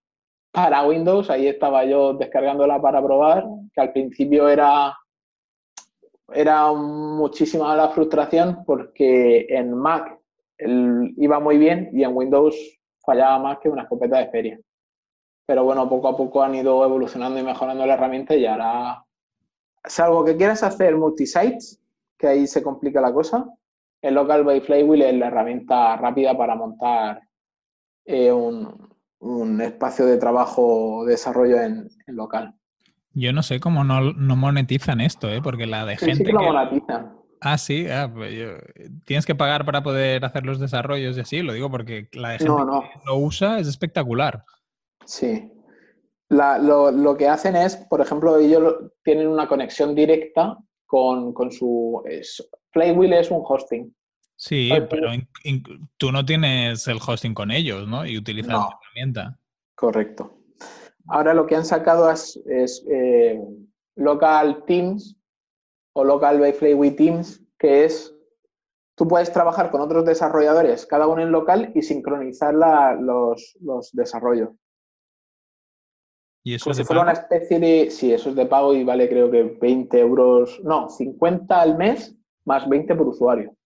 para 0.53 0.87
Windows, 0.87 1.31
ahí 1.31 1.49
estaba 1.49 1.85
yo 1.85 2.15
descargándola 2.15 2.81
para 2.81 3.03
probar, 3.03 3.45
que 3.75 3.81
al 3.81 3.93
principio 3.93 4.49
era, 4.49 4.97
era 6.33 6.73
muchísima 6.73 7.75
la 7.75 7.89
frustración 7.89 8.63
porque 8.65 9.47
en 9.49 9.75
Mac 9.75 10.14
iba 10.59 11.41
muy 11.41 11.59
bien 11.59 11.91
y 11.93 12.05
en 12.05 12.17
Windows 12.17 12.57
fallaba 13.05 13.39
más 13.39 13.59
que 13.59 13.69
una 13.69 13.83
escopeta 13.83 14.19
de 14.19 14.29
feria. 14.29 14.61
Pero 15.47 15.65
bueno, 15.65 15.89
poco 15.89 16.09
a 16.09 16.17
poco 16.17 16.43
han 16.43 16.55
ido 16.55 16.85
evolucionando 16.85 17.39
y 17.39 17.43
mejorando 17.43 17.85
la 17.85 17.95
herramienta 17.95 18.35
y 18.35 18.47
ahora, 18.47 19.05
salvo 19.85 20.25
que 20.25 20.37
quieras 20.37 20.63
hacer 20.63 20.97
multisites, 20.97 21.81
que 22.19 22.29
ahí 22.29 22.47
se 22.47 22.63
complica 22.63 23.01
la 23.01 23.13
cosa, 23.13 23.47
el 24.01 24.15
Local 24.15 24.45
by 24.45 24.61
Flywheel 24.61 25.03
es 25.03 25.15
la 25.15 25.27
herramienta 25.29 25.97
rápida 25.97 26.37
para 26.37 26.55
montar 26.55 27.23
eh, 28.05 28.33
un, 28.33 29.61
espacio 29.61 30.05
de 30.05 30.19
trabajo, 30.19 31.05
desarrollo 31.07 31.61
en, 31.61 31.89
local. 32.09 32.55
Yo 33.13 33.33
no 33.33 33.43
sé 33.43 33.61
cómo 33.61 33.83
no, 33.85 34.13
monetizan 34.37 35.01
esto, 35.01 35.31
¿eh? 35.31 35.41
porque 35.43 35.67
la 35.67 35.87
de 35.87 35.97
gente. 35.97 36.17
Sí 36.17 36.25
que 36.25 36.33
lo 36.33 36.43
monetizan. 36.43 37.24
Ah, 37.47 37.59
sí, 37.59 37.87
ah, 37.91 38.11
pues 38.11 38.33
tienes 39.05 39.27
que 39.27 39.35
pagar 39.35 39.67
para 39.67 39.83
poder 39.83 40.25
hacer 40.25 40.47
los 40.47 40.59
desarrollos 40.59 41.19
y 41.19 41.21
así, 41.21 41.43
lo 41.43 41.53
digo 41.53 41.71
porque 41.71 42.09
la 42.13 42.39
gente 42.39 42.47
que 42.47 43.01
lo 43.05 43.17
usa 43.19 43.59
es 43.59 43.69
espectacular. 43.69 44.43
Sí. 45.05 45.53
lo, 46.31 47.17
que 47.19 47.29
hacen 47.29 47.55
es, 47.55 47.77
por 47.77 48.01
ejemplo, 48.01 48.39
ellos 48.39 48.77
tienen 49.03 49.29
una 49.29 49.47
conexión 49.47 49.95
directa 49.95 50.57
con, 50.87 51.35
su... 51.51 52.03
Es, 52.07 52.49
Flywheel 52.73 53.13
es 53.13 53.31
un 53.31 53.43
hosting. 53.47 53.95
Sí, 54.37 54.71
pero 54.89 55.11
tú 55.99 56.13
no 56.13 56.25
tienes 56.25 56.89
el 56.89 56.97
hosting 57.07 57.35
con 57.35 57.51
ellos, 57.51 57.87
¿no? 57.87 58.07
Y 58.07 58.17
utilizas 58.17 58.53
la 58.53 58.79
herramienta. 58.81 59.39
Correcto. 59.75 60.39
Ahora 61.09 61.35
lo 61.35 61.47
que 61.47 61.57
han 61.57 61.67
sacado 61.67 62.11
es, 62.11 62.41
eh, 62.91 63.39
Local 63.97 64.65
Teams, 64.67 65.15
o 65.95 66.05
Local 66.05 66.39
by 66.41 66.53
Flywheel 66.53 66.97
Teams, 66.97 67.43
que 67.59 67.85
es, 67.85 68.15
tú 68.97 69.09
puedes 69.09 69.33
trabajar 69.33 69.71
con 69.71 69.81
otros 69.81 70.05
desarrolladores, 70.05 70.87
cada 70.87 71.07
uno 71.07 71.23
en 71.23 71.33
local, 71.33 71.73
y 71.75 71.83
sincronizar 71.83 72.55
los, 72.55 73.57
desarrollos. 73.93 74.51
¿Y 76.47 76.55
eso 76.55 76.65
Como 76.65 76.73
es 76.73 76.77
si 76.77 76.85
fuera 76.85 77.01
pago? 77.03 77.11
una 77.13 77.21
especie 77.21 77.59
de. 77.59 77.91
Sí, 77.91 78.13
eso 78.13 78.29
es 78.31 78.37
de 78.37 78.47
pago 78.47 78.75
y 78.75 78.85
vale 78.85 79.09
creo 79.09 79.31
que 79.31 79.43
20 79.61 79.99
euros. 79.99 80.61
No, 80.63 80.91
50 80.91 81.61
al 81.61 81.77
mes 81.79 82.15
más 82.45 82.69
20 82.69 82.95
por 82.95 83.09
usuario. 83.09 83.57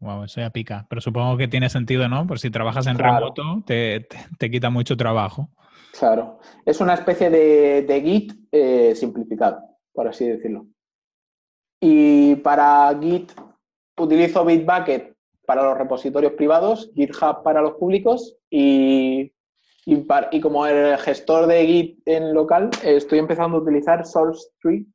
Wow, 0.00 0.24
eso 0.24 0.40
ya 0.40 0.50
pica. 0.50 0.86
Pero 0.90 1.00
supongo 1.00 1.36
que 1.36 1.48
tiene 1.48 1.70
sentido, 1.70 2.08
¿no? 2.08 2.26
Por 2.26 2.38
si 2.40 2.50
trabajas 2.50 2.86
en 2.88 2.96
Claro. 2.96 3.32
remoto, 3.32 3.62
te, 3.64 4.00
te- 4.00 4.18
te 4.38 4.50
quita 4.50 4.70
mucho 4.70 4.96
trabajo. 4.96 5.50
Claro. 5.98 6.40
Es 6.64 6.80
una 6.80 6.94
especie 6.94 7.30
de, 7.30 7.82
de 7.82 8.00
Git 8.02 8.32
eh, 8.52 8.94
simplificado, 8.96 9.60
por 9.92 10.08
así 10.08 10.26
decirlo. 10.28 10.66
Y 11.80 12.36
para 12.36 12.96
Git 13.00 13.32
utilizo 13.98 14.44
Bitbucket 14.44 15.14
para 15.46 15.62
los 15.62 15.78
repositorios 15.78 16.32
privados, 16.32 16.90
GitHub 16.94 17.42
para 17.42 17.62
los 17.62 17.74
públicos 17.74 18.36
y, 18.50 19.32
como 20.42 20.66
el 20.66 20.96
gestor 20.98 21.46
de 21.46 21.66
Git 21.66 22.02
en 22.06 22.34
local, 22.34 22.70
estoy 22.82 23.20
empezando 23.20 23.58
a 23.58 23.60
utilizar 23.60 24.04
SourceTree, 24.04 24.86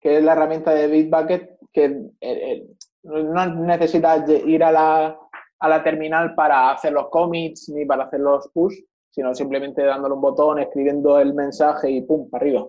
que 0.00 0.18
es 0.18 0.24
la 0.24 0.32
herramienta 0.32 0.72
de 0.72 0.86
Bitbucket 0.86 1.58
que 1.72 1.84
eh, 1.84 2.10
eh, 2.20 2.66
no 3.02 3.46
necesitas 3.46 4.28
ir 4.28 4.62
a 4.62 4.72
la, 4.72 5.18
a 5.60 5.68
la 5.68 5.82
terminal 5.82 6.34
para 6.34 6.70
hacer 6.70 6.92
los 6.92 7.08
commits 7.08 7.68
ni 7.68 7.84
para 7.84 8.04
hacer 8.04 8.20
los 8.20 8.48
push, 8.52 8.76
sino 9.10 9.34
simplemente 9.34 9.82
dándole 9.82 10.14
un 10.14 10.20
botón, 10.20 10.58
escribiendo 10.58 11.18
el 11.18 11.34
mensaje 11.34 11.90
y 11.90 12.02
pum, 12.02 12.28
para 12.30 12.44
arriba. 12.44 12.66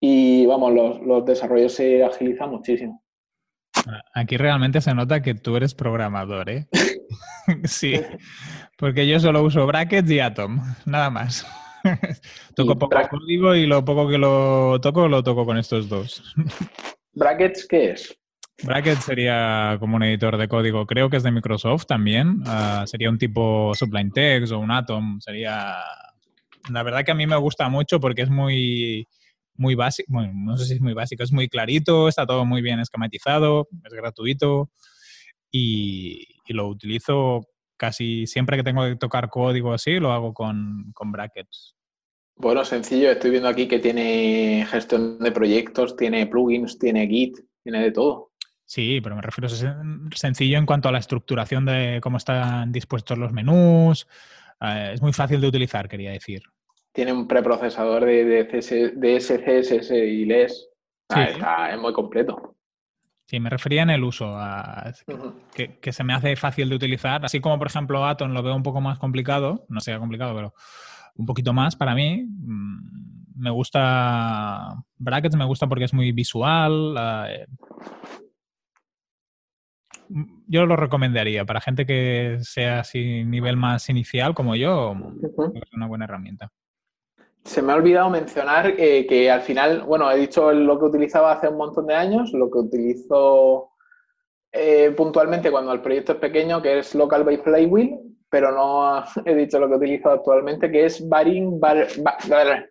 Y 0.00 0.46
vamos, 0.46 0.72
los, 0.74 1.00
los 1.00 1.24
desarrollos 1.24 1.72
se 1.72 2.04
agilizan 2.04 2.50
muchísimo. 2.50 3.02
Aquí 4.14 4.36
realmente 4.36 4.80
se 4.80 4.94
nota 4.94 5.22
que 5.22 5.34
tú 5.34 5.56
eres 5.56 5.74
programador, 5.74 6.48
¿eh? 6.50 6.66
sí, 7.64 8.00
porque 8.78 9.06
yo 9.06 9.20
solo 9.20 9.42
uso 9.42 9.66
brackets 9.66 10.10
y 10.10 10.20
Atom, 10.20 10.60
nada 10.84 11.10
más. 11.10 11.46
toco 12.54 12.72
Y 12.72 12.76
poco 12.76 12.96
código 13.08 13.54
y 13.54 13.66
lo 13.66 13.84
poco 13.84 14.08
que 14.08 14.18
lo 14.18 14.80
toco, 14.80 15.08
lo 15.08 15.22
toco 15.22 15.44
con 15.46 15.58
estos 15.58 15.88
dos. 15.88 16.34
¿Brackets 17.12 17.66
qué 17.68 17.90
es? 17.90 18.18
Bracket 18.62 18.98
sería 19.00 19.76
como 19.78 19.96
un 19.96 20.02
editor 20.02 20.38
de 20.38 20.48
código, 20.48 20.86
creo 20.86 21.10
que 21.10 21.18
es 21.18 21.22
de 21.22 21.30
Microsoft 21.30 21.86
también. 21.86 22.42
Ah, 22.46 22.84
sería 22.86 23.10
un 23.10 23.18
tipo 23.18 23.74
Sublime 23.74 24.10
Text 24.14 24.52
o 24.52 24.58
un 24.58 24.70
Atom. 24.70 25.20
Sería. 25.20 25.76
La 26.70 26.82
verdad 26.82 27.04
que 27.04 27.12
a 27.12 27.14
mí 27.14 27.26
me 27.26 27.36
gusta 27.36 27.68
mucho 27.68 28.00
porque 28.00 28.22
es 28.22 28.30
muy, 28.30 29.06
muy 29.58 29.74
básico. 29.74 30.06
Bueno, 30.12 30.32
no 30.34 30.56
sé 30.56 30.66
si 30.66 30.74
es 30.74 30.80
muy 30.80 30.92
básico, 30.94 31.22
es 31.22 31.32
muy 31.32 31.48
clarito, 31.48 32.08
está 32.08 32.26
todo 32.26 32.44
muy 32.44 32.62
bien 32.62 32.80
esquematizado, 32.80 33.68
es 33.84 33.92
gratuito 33.92 34.70
y, 35.50 36.26
y 36.46 36.52
lo 36.52 36.68
utilizo 36.68 37.46
casi 37.76 38.26
siempre 38.26 38.56
que 38.56 38.62
tengo 38.62 38.84
que 38.84 38.96
tocar 38.96 39.28
código 39.28 39.72
así, 39.72 39.98
lo 39.98 40.12
hago 40.12 40.32
con, 40.34 40.90
con 40.94 41.12
brackets. 41.12 41.74
Bueno, 42.38 42.64
sencillo, 42.64 43.10
estoy 43.10 43.30
viendo 43.30 43.48
aquí 43.48 43.66
que 43.66 43.78
tiene 43.78 44.66
gestión 44.70 45.18
de 45.18 45.32
proyectos, 45.32 45.96
tiene 45.96 46.26
plugins, 46.26 46.78
tiene 46.78 47.06
Git, 47.06 47.38
tiene 47.62 47.80
de 47.82 47.92
todo. 47.92 48.32
Sí, 48.64 49.00
pero 49.00 49.16
me 49.16 49.22
refiero 49.22 49.46
a 49.46 49.50
sen- 49.50 50.12
sencillo 50.14 50.58
en 50.58 50.66
cuanto 50.66 50.88
a 50.88 50.92
la 50.92 50.98
estructuración 50.98 51.64
de 51.64 52.00
cómo 52.02 52.16
están 52.18 52.72
dispuestos 52.72 53.16
los 53.16 53.32
menús. 53.32 54.06
Eh, 54.60 54.90
es 54.94 55.00
muy 55.00 55.12
fácil 55.12 55.40
de 55.40 55.46
utilizar, 55.48 55.88
quería 55.88 56.10
decir. 56.10 56.42
Tiene 56.96 57.12
un 57.12 57.28
preprocesador 57.28 58.06
de, 58.06 58.24
de, 58.24 58.44
CS 58.46 58.92
de 58.96 59.20
SCSS 59.20 59.90
y 59.92 60.24
LES. 60.24 60.66
Ah, 61.10 61.26
Sí. 61.26 61.32
está, 61.34 61.70
es 61.74 61.78
muy 61.78 61.92
completo. 61.92 62.56
Sí, 63.26 63.38
me 63.38 63.50
refería 63.50 63.82
en 63.82 63.90
el 63.90 64.02
uso, 64.02 64.34
a 64.34 64.92
que, 65.54 65.78
que 65.78 65.92
se 65.92 66.04
me 66.04 66.14
hace 66.14 66.34
fácil 66.36 66.68
de 66.70 66.76
utilizar. 66.76 67.22
Así 67.24 67.38
como, 67.40 67.58
por 67.58 67.66
ejemplo, 67.66 68.06
Atom 68.06 68.32
lo 68.32 68.42
veo 68.42 68.54
un 68.56 68.62
poco 68.62 68.80
más 68.80 68.98
complicado, 68.98 69.66
no 69.68 69.80
sea 69.80 69.98
complicado, 69.98 70.34
pero 70.34 70.54
un 71.16 71.26
poquito 71.26 71.52
más 71.52 71.76
para 71.76 71.94
mí. 71.94 72.24
Mm, 72.24 73.42
Me 73.42 73.50
gusta 73.50 74.72
Brackets, 74.96 75.36
me 75.36 75.44
gusta 75.44 75.66
porque 75.66 75.84
es 75.84 75.92
muy 75.92 76.12
visual. 76.12 76.94
eh, 77.28 77.46
mm, 80.08 80.44
Yo 80.46 80.64
lo 80.64 80.76
recomendaría 80.76 81.44
para 81.44 81.60
gente 81.60 81.84
que 81.84 82.38
sea 82.40 82.80
así 82.80 83.22
nivel 83.24 83.56
más 83.58 83.90
inicial 83.90 84.34
como 84.34 84.54
yo, 84.56 84.94
es 85.54 85.72
una 85.74 85.86
buena 85.86 86.04
herramienta. 86.06 86.50
Se 87.46 87.62
me 87.62 87.72
ha 87.72 87.76
olvidado 87.76 88.10
mencionar 88.10 88.74
eh, 88.76 89.06
que 89.06 89.30
al 89.30 89.40
final, 89.40 89.82
bueno, 89.84 90.10
he 90.10 90.18
dicho 90.18 90.52
lo 90.52 90.78
que 90.78 90.84
utilizaba 90.86 91.32
hace 91.32 91.48
un 91.48 91.56
montón 91.56 91.86
de 91.86 91.94
años, 91.94 92.32
lo 92.32 92.50
que 92.50 92.58
utilizo 92.58 93.70
eh, 94.52 94.92
puntualmente 94.96 95.50
cuando 95.50 95.72
el 95.72 95.80
proyecto 95.80 96.12
es 96.12 96.18
pequeño, 96.18 96.60
que 96.60 96.78
es 96.80 96.94
Local 96.94 97.22
by 97.24 97.36
Flywheel, 97.38 97.98
pero 98.28 98.50
no 98.52 99.04
he 99.24 99.34
dicho 99.34 99.58
lo 99.60 99.68
que 99.68 99.76
utilizo 99.76 100.10
actualmente, 100.10 100.70
que 100.70 100.86
es 100.86 101.08
Varying, 101.08 101.60
Bar- 101.60 101.88
Ba- 102.02 102.18
Bar- 102.28 102.68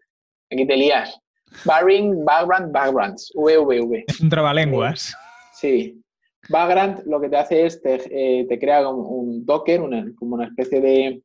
aquí 0.51 0.67
te 0.67 0.75
lías, 0.75 1.17
Varying 1.63 2.25
Background 2.25 2.71
Backgrounds, 2.73 3.31
VVV. 3.35 4.03
Es 4.07 4.19
un 4.19 4.29
trabalenguas. 4.29 5.15
Sí. 5.53 6.01
Vagrant 6.49 6.99
lo 7.05 7.19
que 7.21 7.29
te 7.29 7.37
hace 7.37 7.65
es 7.65 7.81
te, 7.81 7.95
eh, 8.11 8.45
te 8.47 8.59
crea 8.59 8.87
un, 8.87 8.99
un 9.07 9.45
Docker, 9.45 9.81
una- 9.81 10.05
como 10.19 10.35
una 10.35 10.45
especie 10.47 10.81
de, 10.81 11.23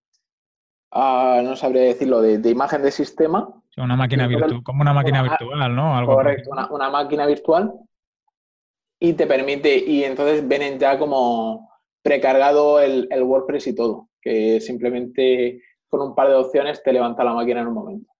ah, 0.92 1.40
no 1.44 1.56
sabría 1.56 1.82
decirlo, 1.82 2.20
de, 2.22 2.38
de 2.38 2.50
imagen 2.50 2.82
de 2.82 2.90
sistema. 2.90 3.48
Una 3.76 3.96
máquina 3.96 4.26
virtual, 4.26 4.62
como 4.62 4.82
una 4.82 4.92
máquina 4.92 5.22
una- 5.22 5.30
virtual, 5.30 5.74
¿no? 5.76 5.96
Algo 5.96 6.14
Correcto, 6.14 6.50
una, 6.50 6.70
una 6.70 6.90
máquina 6.90 7.26
virtual. 7.26 7.72
Y 8.98 9.14
te 9.14 9.26
permite, 9.26 9.78
y 9.78 10.04
entonces 10.04 10.46
vienen 10.46 10.78
ya 10.78 10.98
como 10.98 11.70
precargado 12.02 12.80
el, 12.80 13.08
el 13.10 13.22
WordPress 13.22 13.68
y 13.68 13.74
todo, 13.74 14.08
que 14.20 14.60
simplemente 14.60 15.62
con 15.88 16.02
un 16.02 16.14
par 16.14 16.28
de 16.28 16.34
opciones 16.34 16.82
te 16.82 16.92
levanta 16.92 17.24
la 17.24 17.32
máquina 17.32 17.60
en 17.62 17.68
un 17.68 17.74
momento. 17.74 18.12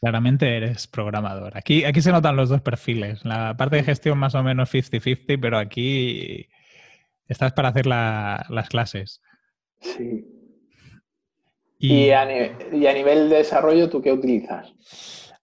Claramente 0.00 0.56
eres 0.56 0.86
programador. 0.86 1.56
Aquí, 1.56 1.84
aquí 1.84 2.02
se 2.02 2.12
notan 2.12 2.36
los 2.36 2.50
dos 2.50 2.60
perfiles. 2.60 3.24
La 3.24 3.56
parte 3.56 3.76
de 3.76 3.84
gestión 3.84 4.18
más 4.18 4.34
o 4.34 4.42
menos 4.42 4.68
50-50, 4.72 5.38
pero 5.40 5.58
aquí 5.58 6.46
estás 7.26 7.52
para 7.54 7.68
hacer 7.70 7.86
la- 7.86 8.44
las 8.50 8.68
clases. 8.68 9.22
Sí. 9.80 10.26
Y, 11.78 11.92
Y 12.06 12.10
a, 12.12 12.24
ni- 12.24 12.78
y 12.78 12.86
a 12.86 12.92
nivel 12.94 13.28
de 13.28 13.36
desarrollo, 13.36 13.88
¿tú 13.90 14.00
qué 14.02 14.12
utilizas? 14.12 14.72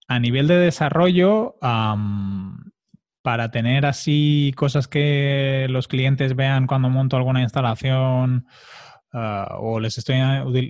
a 0.07 0.19
nivel 0.19 0.45
de 0.47 0.57
desarrollo, 0.57 1.55
para 3.21 3.51
tener 3.51 3.85
así 3.85 4.51
cosas 4.57 4.87
que 4.89 5.67
los 5.69 5.87
clientes 5.87 6.35
vean 6.35 6.67
cuando 6.67 6.89
monto 6.89 7.15
alguna 7.15 7.41
instalación 7.43 8.45
ah, 9.13 9.55
o 9.59 9.79
les 9.79 9.97
estoy 9.97 10.17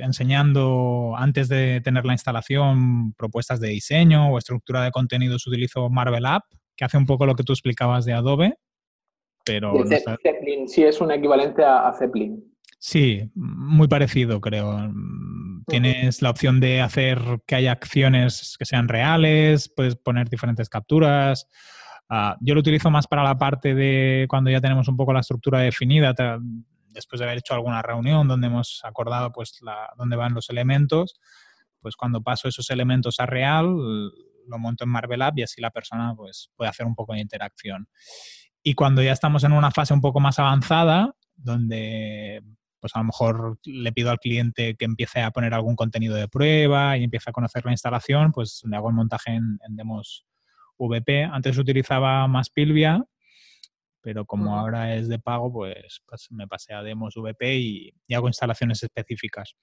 enseñando 0.02 1.14
antes 1.18 1.48
de 1.50 1.82
tener 1.82 2.06
la 2.06 2.14
instalación 2.14 3.14
propuestas 3.14 3.60
de 3.60 3.70
diseño 3.70 4.30
o 4.30 4.38
estructura 4.38 4.84
de 4.84 4.92
contenidos, 4.92 5.48
utilizo 5.48 5.90
Marvel 5.90 6.26
App, 6.28 6.44
que 6.76 6.86
hace 6.86 6.98
un 6.98 7.06
poco 7.08 7.26
lo 7.26 7.34
que 7.36 7.44
tú 7.44 7.54
explicabas 7.54 8.06
de 8.06 8.14
Adobe, 8.14 8.56
pero 9.44 9.74
De 9.74 9.80
no 9.80 9.86
Ze- 9.86 9.96
está- 9.96 10.18
Zeppelin, 10.22 10.68
sí 10.68 10.84
es 10.84 11.02
un 11.02 11.12
equivalente 11.12 11.64
a, 11.64 11.88
a 11.88 11.94
Zeppelin. 11.94 12.44
Sí, 12.78 13.30
muy 13.36 13.88
parecido, 13.88 14.42
creo. 14.42 14.92
Tienes 15.68 16.22
la 16.22 16.30
opción 16.30 16.60
de 16.60 16.82
hacer 16.82 17.20
que 17.46 17.56
haya 17.56 17.72
acciones 17.72 18.56
que 18.58 18.66
sean 18.66 18.88
reales, 18.88 19.72
puedes 19.76 19.96
poner 19.96 20.30
diferentes 20.30 20.70
capturas. 20.70 21.48
Ah, 22.10 22.36
yo 22.42 22.54
lo 22.54 22.60
utilizo 22.60 22.90
más 22.90 23.08
para 23.08 23.24
la 23.24 23.38
parte 23.38 23.74
de 23.74 24.26
cuando 24.30 24.50
ya 24.50 24.60
tenemos 24.60 24.88
un 24.88 24.98
poco 24.98 25.14
la 25.14 25.22
estructura 25.22 25.60
definida, 25.60 26.14
después 26.90 27.20
de 27.20 27.26
haber 27.26 27.38
hecho 27.38 27.54
alguna 27.54 27.82
reunión 27.82 28.28
donde 28.28 28.48
hemos 28.48 28.82
acordado 28.84 29.32
pues 29.32 29.60
dónde 29.98 30.16
van 30.16 30.34
los 30.34 30.50
elementos, 30.50 31.20
pues 31.80 31.96
cuando 31.96 32.22
paso 32.22 32.48
esos 32.48 32.70
elementos 32.70 33.20
a 33.20 33.26
real, 33.26 33.66
lo 34.48 34.60
monto 34.60 34.84
en 34.84 34.90
Marvel 34.90 35.22
App 35.22 35.38
y 35.38 35.44
así 35.44 35.62
la 35.62 35.72
persona 35.72 36.14
pues 36.16 36.50
puede 36.56 36.70
hacer 36.70 36.86
un 36.86 36.96
poco 36.96 37.14
de 37.14 37.22
interacción. 37.22 37.88
Y 38.64 38.74
cuando 38.74 39.02
ya 39.02 39.14
estamos 39.14 39.44
en 39.44 39.54
una 39.54 39.72
fase 39.72 39.94
un 39.94 40.02
poco 40.02 40.20
más 40.20 40.38
avanzada, 40.38 41.16
donde 41.36 42.44
pues 42.82 42.96
a 42.96 43.00
lo 43.00 43.06
mejor 43.06 43.60
le 43.64 43.94
pido 43.94 44.10
al 44.10 44.20
cliente 44.20 44.76
que 44.76 44.86
empiece 44.86 45.22
a 45.22 45.32
poner 45.32 45.54
algún 45.54 45.76
contenido 45.76 46.16
de 46.16 46.28
prueba 46.28 46.98
y 46.98 47.04
empiece 47.04 47.30
a 47.30 47.34
conocer 47.34 47.64
la 47.64 47.72
instalación, 47.72 48.32
pues 48.32 48.62
le 48.66 48.76
hago 48.76 48.90
el 48.90 48.96
montaje 48.96 49.32
en, 49.32 49.60
en 49.66 49.76
demos 49.76 50.26
VP. 50.78 51.24
Antes 51.26 51.58
utilizaba 51.58 52.28
más 52.28 52.50
Pilvia, 52.50 53.06
pero 54.02 54.26
como 54.26 54.58
ahora 54.58 54.96
es 54.96 55.08
de 55.08 55.20
pago, 55.20 55.54
pues, 55.54 56.02
pues 56.08 56.28
me 56.32 56.48
pasé 56.48 56.74
a 56.74 56.82
demos 56.82 57.16
VP 57.16 57.56
y, 57.56 57.94
y 58.08 58.14
hago 58.16 58.28
instalaciones 58.28 58.82
específicas. 58.82 59.56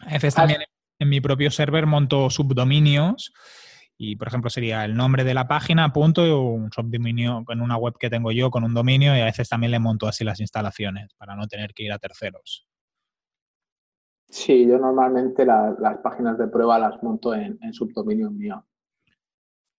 A 0.00 0.14
veces 0.14 0.34
también 0.34 0.62
en 0.98 1.08
mi 1.08 1.20
propio 1.20 1.50
server 1.50 1.86
monto 1.86 2.28
subdominios 2.30 3.32
y, 4.02 4.16
por 4.16 4.28
ejemplo, 4.28 4.48
sería 4.48 4.82
el 4.86 4.96
nombre 4.96 5.24
de 5.24 5.34
la 5.34 5.46
página, 5.46 5.92
punto, 5.92 6.26
y 6.26 6.30
un 6.30 6.72
subdominio 6.72 7.44
en 7.50 7.60
una 7.60 7.76
web 7.76 7.98
que 8.00 8.08
tengo 8.08 8.32
yo 8.32 8.50
con 8.50 8.64
un 8.64 8.72
dominio 8.72 9.14
y 9.14 9.20
a 9.20 9.26
veces 9.26 9.50
también 9.50 9.72
le 9.72 9.78
monto 9.78 10.08
así 10.08 10.24
las 10.24 10.40
instalaciones 10.40 11.12
para 11.18 11.36
no 11.36 11.46
tener 11.46 11.74
que 11.74 11.82
ir 11.82 11.92
a 11.92 11.98
terceros. 11.98 12.66
Sí, 14.30 14.66
yo 14.66 14.78
normalmente 14.78 15.44
la- 15.44 15.76
las 15.78 15.98
páginas 15.98 16.38
de 16.38 16.48
prueba 16.48 16.78
las 16.78 17.02
monto 17.02 17.34
en, 17.34 17.58
en 17.60 17.74
subdominio 17.74 18.30
mío. 18.30 18.64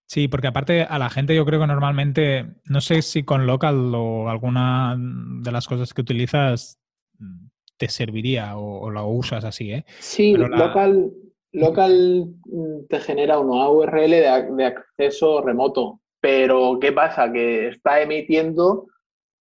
Sí, 0.06 0.28
porque 0.28 0.48
aparte 0.48 0.84
a 0.84 1.00
la 1.00 1.10
gente 1.10 1.36
yo 1.36 1.44
creo 1.44 1.60
que 1.60 1.66
normalmente, 1.66 2.58
no 2.66 2.80
sé 2.80 3.02
si 3.02 3.24
con 3.24 3.48
local 3.48 3.92
o 3.96 4.30
alguna 4.30 4.96
de 5.00 5.52
las 5.52 5.68
cosas 5.68 5.96
que 5.96 6.02
utilizas 6.02 6.80
mm, 7.18 7.48
te 7.78 7.90
serviría 7.90 8.56
o, 8.56 8.82
o 8.82 8.92
lo 8.92 9.08
usas 9.08 9.46
así, 9.46 9.72
¿eh? 9.72 9.86
Sí, 10.00 10.36
la- 10.38 10.48
local, 10.48 11.12
local 11.54 12.34
mm, 12.46 12.86
te 12.90 13.00
genera 13.00 13.40
una 13.40 13.70
URL 13.70 14.12
de, 14.12 14.66
acceso 14.66 15.42
remoto, 15.42 16.02
pero 16.20 16.78
¿qué 16.80 16.92
pasa? 16.92 17.32
Que 17.32 17.70
está 17.70 18.02
emitiendo, 18.02 18.88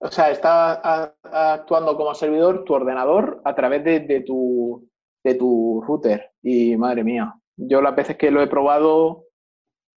o 0.00 0.10
sea, 0.10 0.30
está 0.30 1.14
actuando 1.22 1.96
como 1.96 2.14
servidor 2.14 2.64
tu 2.64 2.74
ordenador 2.74 3.40
a 3.44 3.54
través 3.54 3.84
de, 3.84 4.20
tu, 4.26 4.88
de 5.24 5.34
tu 5.34 5.82
router. 5.86 6.30
Y 6.42 6.76
madre 6.76 7.04
mía, 7.04 7.34
yo 7.56 7.80
las 7.80 7.94
veces 7.94 8.16
que 8.16 8.30
lo 8.30 8.42
he 8.42 8.46
probado 8.46 9.24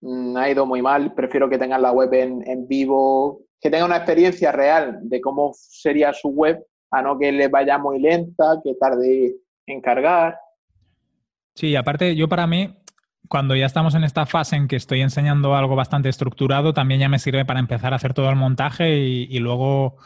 mm, 0.01 0.37
ha 0.37 0.49
ido 0.49 0.65
muy 0.65 0.81
mal. 0.81 1.13
Prefiero 1.13 1.49
que 1.49 1.57
tengan 1.57 1.81
la 1.81 1.91
web 1.91 2.13
en, 2.13 2.47
en 2.47 2.67
vivo, 2.67 3.41
que 3.61 3.69
tenga 3.69 3.85
una 3.85 3.97
experiencia 3.97 4.51
real 4.51 4.99
de 5.01 5.21
cómo 5.21 5.51
sería 5.53 6.13
su 6.13 6.29
web, 6.29 6.65
a 6.91 7.01
no 7.01 7.17
que 7.17 7.31
le 7.31 7.47
vaya 7.47 7.77
muy 7.77 7.99
lenta, 7.99 8.59
que 8.63 8.75
tarde 8.75 9.35
en 9.67 9.81
cargar. 9.81 10.37
Sí, 11.55 11.75
aparte 11.77 12.15
yo 12.17 12.27
para 12.27 12.47
mí, 12.47 12.75
cuando 13.29 13.55
ya 13.55 13.65
estamos 13.65 13.95
en 13.95 14.03
esta 14.03 14.25
fase 14.25 14.57
en 14.57 14.67
que 14.67 14.75
estoy 14.75 15.01
enseñando 15.01 15.55
algo 15.55 15.75
bastante 15.75 16.09
estructurado, 16.09 16.73
también 16.73 16.99
ya 16.99 17.09
me 17.09 17.17
sirve 17.17 17.45
para 17.45 17.61
empezar 17.61 17.93
a 17.93 17.95
hacer 17.95 18.13
todo 18.13 18.29
el 18.29 18.35
montaje 18.35 18.97
y, 18.97 19.39
luego 19.39 19.97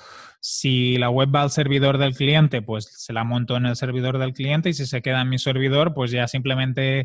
si 0.41 0.97
la 0.97 1.09
web 1.09 1.35
va 1.35 1.41
al 1.41 1.49
servidor 1.49 1.97
del 1.97 2.15
cliente, 2.15 2.61
pues 2.61 2.85
se 2.85 3.13
la 3.13 3.23
monto 3.23 3.57
en 3.57 3.65
el 3.65 3.75
servidor 3.75 4.19
del 4.19 4.33
cliente 4.33 4.69
y 4.69 4.73
si 4.73 4.85
se 4.85 5.01
queda 5.01 5.21
en 5.21 5.29
mi 5.29 5.39
servidor, 5.39 5.93
pues 5.95 6.11
ya 6.11 6.27
simplemente 6.27 6.99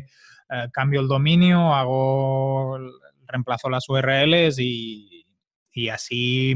eh, 0.49 0.69
cambio 0.71 1.01
el 1.01 1.07
dominio, 1.07 1.73
hago, 1.73 2.77
reemplazo 3.27 3.69
las 3.69 3.89
URLs 3.89 4.59
y, 4.59 5.25
y 5.73 5.89
así 5.89 6.53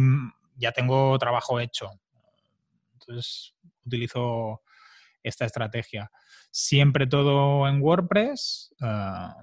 ya 0.56 0.72
tengo 0.74 1.18
trabajo 1.18 1.60
hecho. 1.60 1.90
Entonces 2.94 3.56
utilizo 3.84 4.62
esta 5.24 5.46
estrategia 5.46 6.12
siempre 6.52 7.08
todo 7.08 7.68
en 7.68 7.82
WordPress. 7.82 8.74
Ah, 8.82 9.36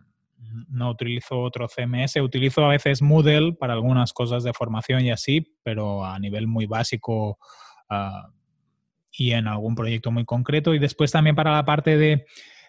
no 0.69 0.91
utilizo 0.91 1.41
otro 1.41 1.67
CMS, 1.69 2.17
utilizo 2.17 2.65
a 2.65 2.69
veces 2.69 3.03
Moodle 3.03 3.53
para 3.55 3.75
algunas 3.75 4.13
cosas 4.13 4.45
de 4.45 4.53
formación 4.53 5.03
y 5.05 5.11
así, 5.11 5.57
pero 5.63 6.05
a 6.05 6.19
nivel 6.19 6.47
muy 6.47 6.67
básico 6.67 7.39
ah, 7.91 8.29
y 9.13 9.33
en 9.33 9.49
algún 9.49 9.75
proyecto 9.75 10.11
muy 10.11 10.25
concreto. 10.25 10.75
Y 10.75 10.79
después 10.79 11.11
también 11.13 11.37
para 11.37 11.53
la 11.53 11.65
parte 11.65 11.97
de, 11.97 12.27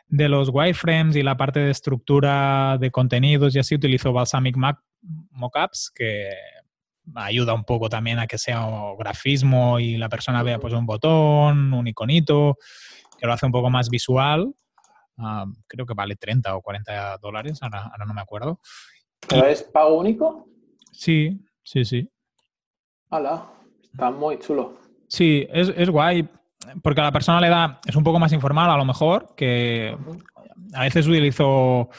los 0.09 0.49
wireframes 0.49 1.15
y 1.15 1.23
la 1.23 1.37
parte 1.37 1.59
de 1.59 1.71
estructura 1.71 2.77
de 2.79 2.91
contenidos 2.91 3.55
y 3.55 3.59
así 3.59 3.75
utilizo 3.75 4.13
Balsamic 4.13 4.55
Mockups, 5.31 5.91
que 5.93 6.29
ayuda 7.15 7.53
un 7.53 7.63
poco 7.63 7.89
también 7.89 8.19
a 8.19 8.27
que 8.27 8.37
sea 8.37 8.65
grafismo 8.97 9.79
y 9.79 9.97
la 9.97 10.09
persona 10.09 10.43
vea 10.43 10.59
pues 10.59 10.73
un 10.73 10.85
botón, 10.85 11.73
un 11.73 11.87
iconito 11.87 12.57
que 13.17 13.27
lo 13.27 13.33
hace 13.33 13.45
un 13.45 13.51
poco 13.51 13.69
más 13.69 13.89
visual. 13.89 14.53
Creo 15.67 15.85
que 15.85 15.93
vale 15.93 16.15
30 16.15 16.55
o 16.55 16.61
40 16.61 17.17
dólares, 17.17 17.59
ahora, 17.61 17.91
no 18.05 18.13
me 18.13 18.21
acuerdo. 18.21 18.59
¿Pero 19.27 19.47
es 19.47 19.63
pago 19.63 19.97
único? 19.97 20.47
Sí, 20.91 21.39
sí, 21.63 21.83
sí. 21.83 22.09
Hola, 23.09 23.45
está 23.83 24.11
muy 24.11 24.37
chulo. 24.39 24.77
Sí, 25.07 25.47
es, 25.51 25.73
es 25.75 25.89
guay, 25.89 26.27
porque 26.83 27.01
a 27.01 27.05
la 27.05 27.11
persona 27.11 27.41
le 27.41 27.49
da, 27.49 27.79
es 27.85 27.95
un 27.95 28.03
poco 28.03 28.19
más 28.19 28.31
informal 28.33 28.69
a 28.69 28.77
lo 28.77 28.85
mejor, 28.85 29.33
que 29.35 29.97
a 30.73 30.81
veces 30.81 31.07
utilizo 31.07 31.89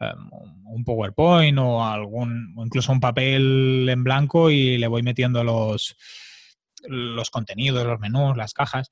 em, 0.00 0.30
un 0.64 0.84
PowerPoint 0.84 1.58
o 1.58 1.84
algún, 1.84 2.54
o 2.56 2.64
incluso 2.64 2.92
un 2.92 3.00
papel 3.00 3.86
en 3.88 4.02
blanco 4.02 4.50
y 4.50 4.78
le 4.78 4.88
voy 4.88 5.02
metiendo 5.02 5.44
los, 5.44 5.96
los 6.88 7.30
contenidos, 7.30 7.86
los 7.86 8.00
menús, 8.00 8.36
las 8.36 8.54
cajas 8.54 8.90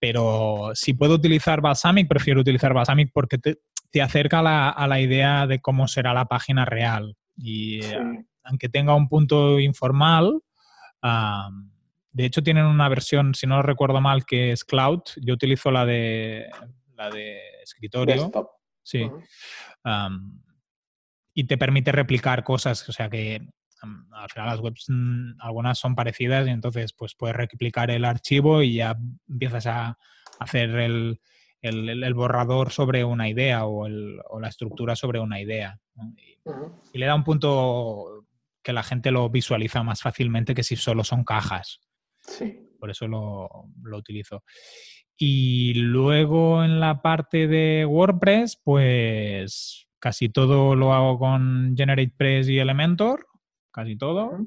pero 0.00 0.70
si 0.74 0.94
puedo 0.94 1.14
utilizar 1.14 1.60
Balsamic, 1.60 2.08
prefiero 2.08 2.40
utilizar 2.40 2.72
Balsamic 2.72 3.10
porque 3.12 3.38
te, 3.38 3.58
acerca 4.00 4.70
a 4.70 4.86
la 4.86 5.00
idea 5.00 5.46
de 5.46 5.60
cómo 5.60 5.88
será 5.88 6.14
la 6.14 6.26
página 6.26 6.64
real. 6.64 7.16
Y 7.36 7.84
eh, 7.84 8.24
aunque 8.44 8.68
tenga 8.68 8.94
un 8.94 9.08
punto 9.08 9.58
informal, 9.58 10.40
de 12.12 12.24
hecho 12.24 12.42
tienen 12.42 12.64
una 12.64 12.88
versión, 12.88 13.34
si 13.34 13.46
no 13.46 13.62
recuerdo 13.62 14.00
mal, 14.00 14.24
que 14.24 14.52
es 14.52 14.64
Cloud. 14.64 15.02
Yo 15.16 15.34
utilizo 15.34 15.70
la 15.70 15.84
de, 15.84 16.46
la 16.94 17.10
de 17.10 17.40
escritorio. 17.62 18.30
Sí. 18.82 19.06
y 21.34 21.44
te 21.44 21.58
permite 21.58 21.92
replicar 21.92 22.42
cosas, 22.42 22.88
o 22.88 22.92
sea 22.92 23.10
que 23.10 23.46
al 23.82 24.30
final 24.30 24.48
las 24.48 24.60
webs 24.60 24.86
mm, 24.88 25.40
algunas 25.40 25.78
son 25.78 25.94
parecidas 25.94 26.46
y 26.46 26.50
entonces 26.50 26.92
pues 26.92 27.14
puedes 27.14 27.36
replicar 27.36 27.90
el 27.90 28.04
archivo 28.04 28.62
y 28.62 28.74
ya 28.74 28.96
empiezas 29.28 29.66
a 29.66 29.98
hacer 30.38 30.70
el, 30.70 31.20
borrador 32.14 32.70
sobre 32.70 33.04
una 33.04 33.28
idea 33.28 33.66
o, 33.66 33.88
la 33.88 34.48
estructura 34.48 34.96
sobre 34.96 35.20
una 35.20 35.40
idea. 35.40 35.78
Y, 36.92 36.98
le 36.98 37.06
da 37.06 37.14
un 37.14 37.24
punto 37.24 38.26
que 38.62 38.72
la 38.72 38.82
gente 38.82 39.10
lo 39.10 39.28
visualiza 39.28 39.82
más 39.82 40.02
fácilmente 40.02 40.54
que 40.54 40.62
si 40.62 40.76
solo 40.76 41.04
son 41.04 41.24
cajas. 41.24 41.80
Por 42.78 42.90
eso 42.90 43.08
lo, 43.08 43.48
lo 43.82 43.96
utilizo. 43.96 44.44
Y 45.16 45.74
luego 45.74 46.62
en 46.62 46.78
la 46.78 47.02
parte 47.02 47.48
de 47.48 47.84
WordPress, 47.84 48.60
pues 48.62 49.88
casi 49.98 50.28
todo 50.28 50.76
lo 50.76 50.92
hago 50.94 51.18
con 51.18 51.74
GeneratePress 51.76 52.48
y 52.48 52.58
Elementor 52.58 53.27
casi 53.78 53.96
todo. 53.96 54.46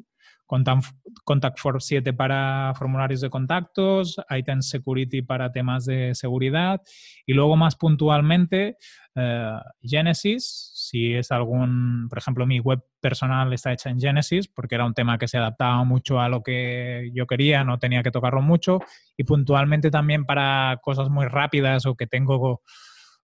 Contact, 1.24 1.60
for 1.60 1.82
7 1.82 2.12
para 2.12 2.74
formularios 2.76 3.22
de 3.22 3.30
contactos, 3.30 4.20
Item 4.30 4.62
Security 4.62 5.22
para 5.22 5.50
temas 5.50 5.86
de 5.86 6.14
seguridad 6.14 6.82
y 7.26 7.32
luego 7.34 7.56
más 7.56 7.78
puntualmente 7.78 8.76
eh, 9.16 9.54
Genesis, 9.82 10.72
si 10.74 11.14
es 11.14 11.32
algún, 11.32 12.08
por 12.10 12.18
ejemplo, 12.18 12.46
mi 12.46 12.60
web 12.60 12.84
personal 13.00 13.54
está 13.54 13.72
hecha 13.72 13.92
en 13.92 14.02
Genesis 14.02 14.50
porque 14.50 14.76
era 14.76 14.86
un 14.86 14.94
tema 14.94 15.18
que 15.18 15.30
se 15.30 15.38
adaptaba 15.38 15.86
mucho 15.86 16.20
a 16.20 16.28
lo 16.28 16.44
que 16.44 17.12
yo 17.14 17.26
quería, 17.28 17.64
no 17.64 17.80
tenía 17.80 18.04
que 18.04 18.12
tocarlo 18.12 18.42
mucho 18.42 18.80
y 19.16 19.24
puntualmente 19.24 19.90
también 19.90 20.26
para 20.26 20.82
cosas 20.84 21.10
muy 21.10 21.28
rápidas 21.28 21.86
o 21.86 21.96
que 21.96 22.08
tengo 22.08 22.62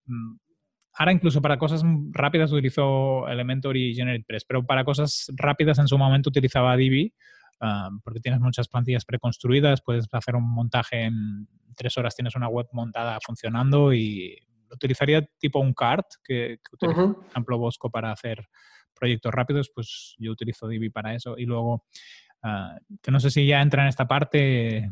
mm, 0.05 0.46
Ahora 0.97 1.11
incluso 1.11 1.41
para 1.41 1.59
cosas 1.59 1.83
rápidas 2.11 2.51
utilizo 2.51 3.27
Elementor 3.27 3.77
y 3.77 3.93
GeneratePress, 3.93 4.45
pero 4.45 4.65
para 4.65 4.83
cosas 4.83 5.31
rápidas 5.35 5.77
en 5.77 5.87
su 5.87 5.97
momento 5.97 6.29
utilizaba 6.29 6.75
Divi 6.75 7.13
ah, 7.61 7.89
porque 8.03 8.19
tienes 8.19 8.41
muchas 8.41 8.67
plantillas 8.67 9.05
preconstruidas, 9.05 9.81
puedes 9.83 10.07
hacer 10.11 10.35
un 10.35 10.49
montaje 10.49 11.03
en 11.03 11.47
tres 11.75 11.97
horas, 11.97 12.15
tienes 12.15 12.35
una 12.35 12.47
web 12.47 12.67
montada 12.71 13.19
funcionando 13.23 13.93
y 13.93 14.35
utilizaría 14.71 15.23
tipo 15.37 15.59
un 15.59 15.73
cart 15.73 16.07
que, 16.23 16.59
utiliza, 16.71 17.13
por 17.13 17.27
ejemplo, 17.29 17.57
Bosco 17.59 17.91
para 17.91 18.11
hacer 18.11 18.47
proyectos 18.99 19.31
rápidos, 19.31 19.69
pues 19.73 20.15
yo 20.17 20.31
utilizo 20.31 20.67
Divi 20.67 20.89
para 20.89 21.13
eso. 21.13 21.37
Y 21.37 21.45
luego 21.45 21.85
ah, 22.41 22.75
que 23.03 23.11
no 23.11 23.19
sé 23.19 23.29
si 23.29 23.45
ya 23.45 23.61
entra 23.61 23.83
en 23.83 23.89
esta 23.89 24.07
parte 24.07 24.89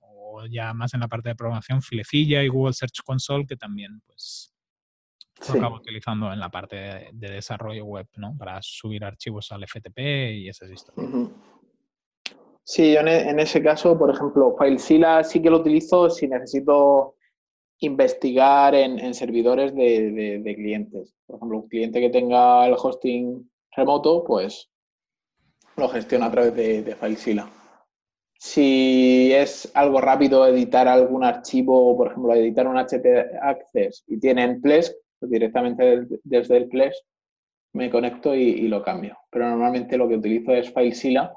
o 0.00 0.46
ya 0.46 0.72
más 0.72 0.94
en 0.94 1.00
la 1.00 1.08
parte 1.08 1.30
de 1.30 1.34
programación, 1.34 1.82
Filecilla 1.82 2.44
y 2.44 2.48
Google 2.48 2.74
Search 2.74 3.02
Console, 3.04 3.44
que 3.44 3.56
también 3.56 4.00
pues 4.06 4.54
lo 5.46 5.54
acabo 5.54 5.76
utilizando 5.76 6.32
en 6.32 6.40
la 6.40 6.50
parte 6.50 6.76
de, 7.12 7.28
desarrollo 7.28 7.84
web, 7.84 8.06
¿no? 8.16 8.36
Para 8.36 8.60
subir 8.62 9.04
archivos 9.04 9.50
al 9.52 9.66
FTP 9.66 9.98
y 10.34 10.48
esas 10.48 10.70
historias. 10.70 11.30
Sí, 12.64 12.92
yo 12.92 13.00
en, 13.00 13.40
ese 13.40 13.62
caso, 13.62 13.98
por 13.98 14.10
ejemplo, 14.10 14.54
FileZilla 14.58 15.24
sí 15.24 15.40
que 15.40 15.48
lo 15.48 15.60
utilizo 15.60 16.10
si 16.10 16.28
necesito 16.28 17.16
investigar 17.80 18.74
en, 18.74 19.14
servidores 19.14 19.74
de, 19.74 20.54
clientes. 20.54 21.14
Por 21.26 21.36
ejemplo, 21.36 21.58
un 21.60 21.68
cliente 21.68 22.00
que 22.00 22.10
tenga 22.10 22.66
el 22.66 22.74
hosting 22.74 23.50
remoto, 23.74 24.22
pues 24.24 24.68
lo 25.76 25.88
gestiona 25.88 26.26
a 26.26 26.30
través 26.30 26.54
de, 26.56 26.94
FileZilla. 26.94 27.48
Si 28.34 29.32
es 29.32 29.70
algo 29.74 30.00
rápido 30.00 30.46
editar 30.46 30.86
algún 30.88 31.24
archivo, 31.24 31.96
por 31.96 32.08
ejemplo, 32.08 32.34
editar 32.34 32.68
un 32.68 32.76
HT 32.76 33.06
Access 33.40 34.04
y 34.06 34.20
tienen 34.20 34.60
Plesk, 34.60 34.94
directamente 35.20 36.06
desde 36.24 36.56
el 36.56 36.68
Plex 36.68 37.04
me 37.74 37.90
conecto 37.90 38.34
y, 38.34 38.66
lo 38.68 38.82
cambio. 38.82 39.16
Pero 39.30 39.48
normalmente 39.48 39.96
lo 39.96 40.08
que 40.08 40.16
utilizo 40.16 40.52
es 40.52 40.72
FileZilla. 40.72 41.32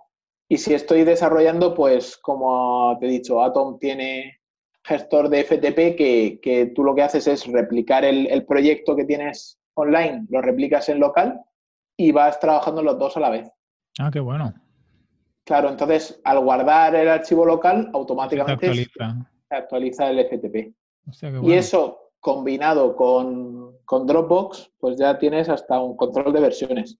Y 0.50 0.58
si 0.58 0.74
estoy 0.74 1.04
desarrollando, 1.04 1.74
pues 1.74 2.18
como 2.18 2.98
te 3.00 3.08
he 3.08 3.10
dicho, 3.10 3.42
Atom 3.44 3.80
tiene 3.80 4.40
gestor 4.84 5.30
de 5.30 5.44
FTP 5.44 5.96
que, 5.96 6.72
tú 6.76 6.84
lo 6.84 6.96
que 6.96 7.04
haces 7.04 7.28
es 7.28 7.46
replicar 7.48 8.04
el, 8.04 8.46
proyecto 8.46 8.96
que 8.96 9.06
tienes 9.06 9.60
online, 9.76 10.26
lo 10.30 10.42
replicas 10.42 10.90
en 10.90 11.00
local 11.00 11.40
y 11.96 12.12
vas 12.12 12.40
trabajando 12.40 12.82
los 12.82 12.98
dos 12.98 13.16
a 13.18 13.20
la 13.20 13.30
vez. 13.30 13.50
Ah, 14.00 14.10
qué 14.12 14.20
bueno. 14.20 14.54
Claro, 15.46 15.70
entonces 15.70 16.20
al 16.24 16.40
guardar 16.40 16.96
el 16.96 17.10
archivo 17.10 17.46
local, 17.46 17.90
automáticamente 17.94 18.74
se 18.74 18.88
actualiza. 19.50 20.10
el 20.10 20.26
FTP. 20.26 20.74
Y 21.44 21.54
eso 21.54 22.01
combinado 22.22 22.96
con, 22.96 23.72
Dropbox, 23.90 24.72
pues 24.80 24.98
ya 24.98 25.18
tienes 25.20 25.50
hasta 25.50 25.82
un 25.82 25.98
control 25.98 26.32
de 26.32 26.40
versiones. 26.40 26.98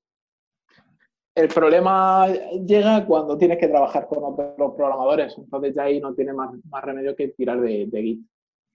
El 1.34 1.48
problema 1.48 2.28
llega 2.28 3.06
cuando 3.06 3.38
tienes 3.38 3.58
que 3.58 3.70
trabajar 3.70 4.08
con 4.08 4.20
otros 4.22 4.74
programadores, 4.76 5.38
entonces 5.38 5.74
ya 5.74 5.84
ahí 5.84 6.02
no 6.02 6.14
tiene 6.14 6.34
más, 6.34 6.52
remedio 6.82 7.16
que 7.16 7.30
tirar 7.30 7.62
de, 7.62 7.88
Git. 7.90 8.28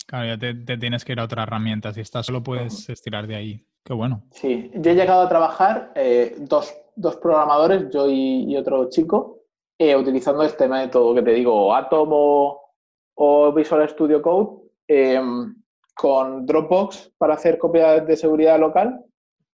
Claro, 0.06 0.26
ya 0.28 0.38
te, 0.38 0.78
tienes 0.78 1.04
que 1.04 1.12
ir 1.12 1.20
a 1.20 1.24
otra 1.24 1.42
herramienta, 1.42 1.92
si 1.92 2.00
estás 2.00 2.24
solo 2.24 2.42
puedes 2.42 2.88
estirar 2.88 3.26
de 3.26 3.36
ahí. 3.36 3.66
Qué 3.84 3.92
bueno. 3.92 4.22
Sí, 4.30 4.70
yo 4.74 4.92
he 4.92 4.94
llegado 4.94 5.20
a 5.20 5.28
trabajar 5.28 5.92
eh, 5.94 6.36
dos, 6.38 6.74
programadores, 7.20 7.90
yo 7.92 8.08
y, 8.08 8.56
otro 8.56 8.88
chico, 8.88 9.42
eh, 9.78 9.94
utilizando 9.94 10.42
este 10.42 10.66
método 10.68 11.14
que 11.14 11.22
te 11.22 11.32
digo, 11.32 11.74
Atom 11.74 12.08
o, 13.14 13.52
Visual 13.54 13.86
Studio 13.88 14.22
Code, 14.22 14.62
em, 14.88 15.54
con 15.96 16.44
Dropbox 16.44 17.14
para 17.16 17.34
hacer 17.34 17.56
copias 17.56 18.06
de 18.06 18.16
seguridad 18.16 18.60
local 18.60 19.02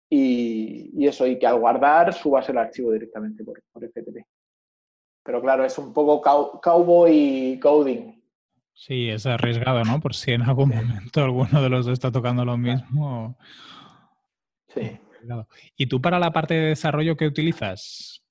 y, 0.08 1.04
eso, 1.04 1.26
y 1.26 1.36
que 1.38 1.46
al 1.46 1.58
guardar 1.58 2.14
subas 2.14 2.48
el 2.48 2.58
archivo 2.58 2.92
directamente 2.92 3.42
por, 3.44 3.60
por 3.72 3.84
FTP. 3.84 4.24
Pero 5.24 5.42
claro, 5.42 5.64
es 5.64 5.76
un 5.78 5.92
poco 5.92 6.22
cowboy 6.62 7.58
coding. 7.60 8.22
Sí, 8.72 9.10
es 9.10 9.26
arriesgado, 9.26 9.82
¿no? 9.82 10.00
Por 10.00 10.14
si 10.14 10.30
en 10.30 10.42
algún 10.42 10.68
momento 10.68 11.24
alguno 11.24 11.60
de 11.60 11.68
los 11.68 11.86
dos 11.86 11.94
está 11.94 12.12
tocando 12.12 12.44
lo 12.44 12.56
mismo. 12.56 13.36
Sí. 14.68 14.96
¿Y 15.76 15.86
tú 15.88 16.00
para 16.00 16.20
la 16.20 16.30
parte 16.30 16.54
de 16.54 16.68
desarrollo 16.68 17.16
qué 17.16 17.26
utilizas? 17.26 18.22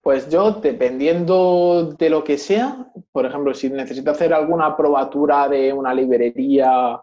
Pues 0.00 0.30
yo, 0.30 0.52
dependiendo 0.52 1.96
de 1.98 2.10
lo 2.10 2.22
que 2.22 2.38
sea, 2.38 2.86
por 3.10 3.26
ejemplo, 3.26 3.52
si 3.52 3.68
necesito 3.68 4.12
hacer 4.12 4.32
alguna 4.32 4.76
probatura 4.76 5.48
de 5.48 5.72
una 5.72 5.92
librería, 5.92 7.00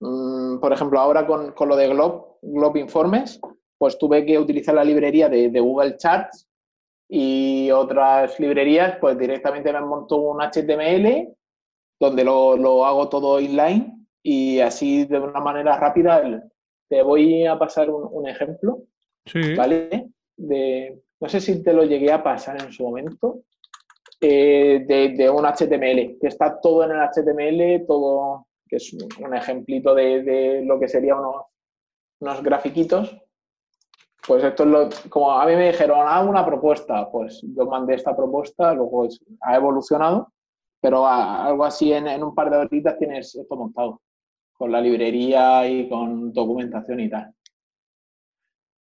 mm, 0.00 0.58
por 0.58 0.72
ejemplo, 0.72 1.00
ahora 1.00 1.26
con, 1.26 1.54
lo 1.58 1.76
de 1.76 1.88
Glob, 1.88 2.38
Glob 2.42 2.76
Informes, 2.76 3.40
pues 3.78 3.98
tuve 3.98 4.24
que 4.24 4.38
utilizar 4.38 4.74
la 4.74 4.84
librería 4.84 5.28
de, 5.28 5.50
de, 5.50 5.60
Google 5.60 5.96
Charts 5.96 6.48
y 7.08 7.70
otras 7.70 8.38
librerías, 8.40 8.96
pues 9.00 9.18
directamente 9.18 9.72
me 9.72 9.80
monto 9.80 10.16
un 10.16 10.40
HTML 10.40 11.34
donde 12.00 12.24
lo, 12.24 12.56
lo 12.56 12.84
hago 12.84 13.08
todo 13.08 13.40
inline 13.40 14.06
y 14.22 14.60
así 14.60 15.04
de 15.04 15.20
una 15.20 15.40
manera 15.40 15.78
rápida 15.78 16.22
te 16.88 17.02
voy 17.02 17.46
a 17.46 17.58
pasar 17.58 17.90
un, 17.90 18.28
ejemplo, 18.28 18.82
¿vale? 19.56 20.10
De, 20.36 21.00
no 21.20 21.28
sé 21.28 21.40
si 21.40 21.62
te 21.62 21.72
lo 21.72 21.84
llegué 21.84 22.12
a 22.12 22.22
pasar 22.22 22.60
en 22.62 22.72
su 22.72 22.84
momento, 22.84 23.42
eh, 24.20 24.84
de, 24.86 25.30
un 25.30 25.44
HTML, 25.44 26.18
que 26.20 26.26
está 26.26 26.60
todo 26.60 26.84
en 26.84 26.92
el 26.92 26.98
HTML, 26.98 27.86
todo, 27.86 28.46
que 28.68 28.76
es 28.76 28.92
un 28.92 29.34
ejemplito 29.34 29.94
de, 29.94 30.62
lo 30.64 30.78
que 30.78 30.88
sería 30.88 31.16
unos, 31.16 31.46
unos 32.20 32.42
grafiquitos. 32.42 33.16
Pues 34.26 34.42
esto 34.42 34.64
es 34.64 34.68
lo, 34.68 34.88
como 35.08 35.30
a 35.32 35.46
mí 35.46 35.54
me 35.54 35.68
dijeron, 35.68 36.00
haz 36.06 36.26
una 36.26 36.44
propuesta, 36.44 37.08
pues 37.10 37.40
yo 37.42 37.66
mandé 37.66 37.94
esta 37.94 38.16
propuesta, 38.16 38.74
luego 38.74 39.06
ha 39.40 39.54
evolucionado, 39.54 40.32
pero 40.80 41.06
algo 41.06 41.64
así 41.64 41.92
en, 41.92 42.08
en 42.08 42.24
un 42.24 42.34
par 42.34 42.50
de 42.50 42.56
horitas 42.56 42.98
tienes 42.98 43.34
esto 43.34 43.56
montado 43.56 44.00
con 44.52 44.72
la 44.72 44.80
librería 44.80 45.68
y 45.68 45.88
con 45.88 46.32
documentación 46.32 47.00
y 47.00 47.10
tal. 47.10 47.36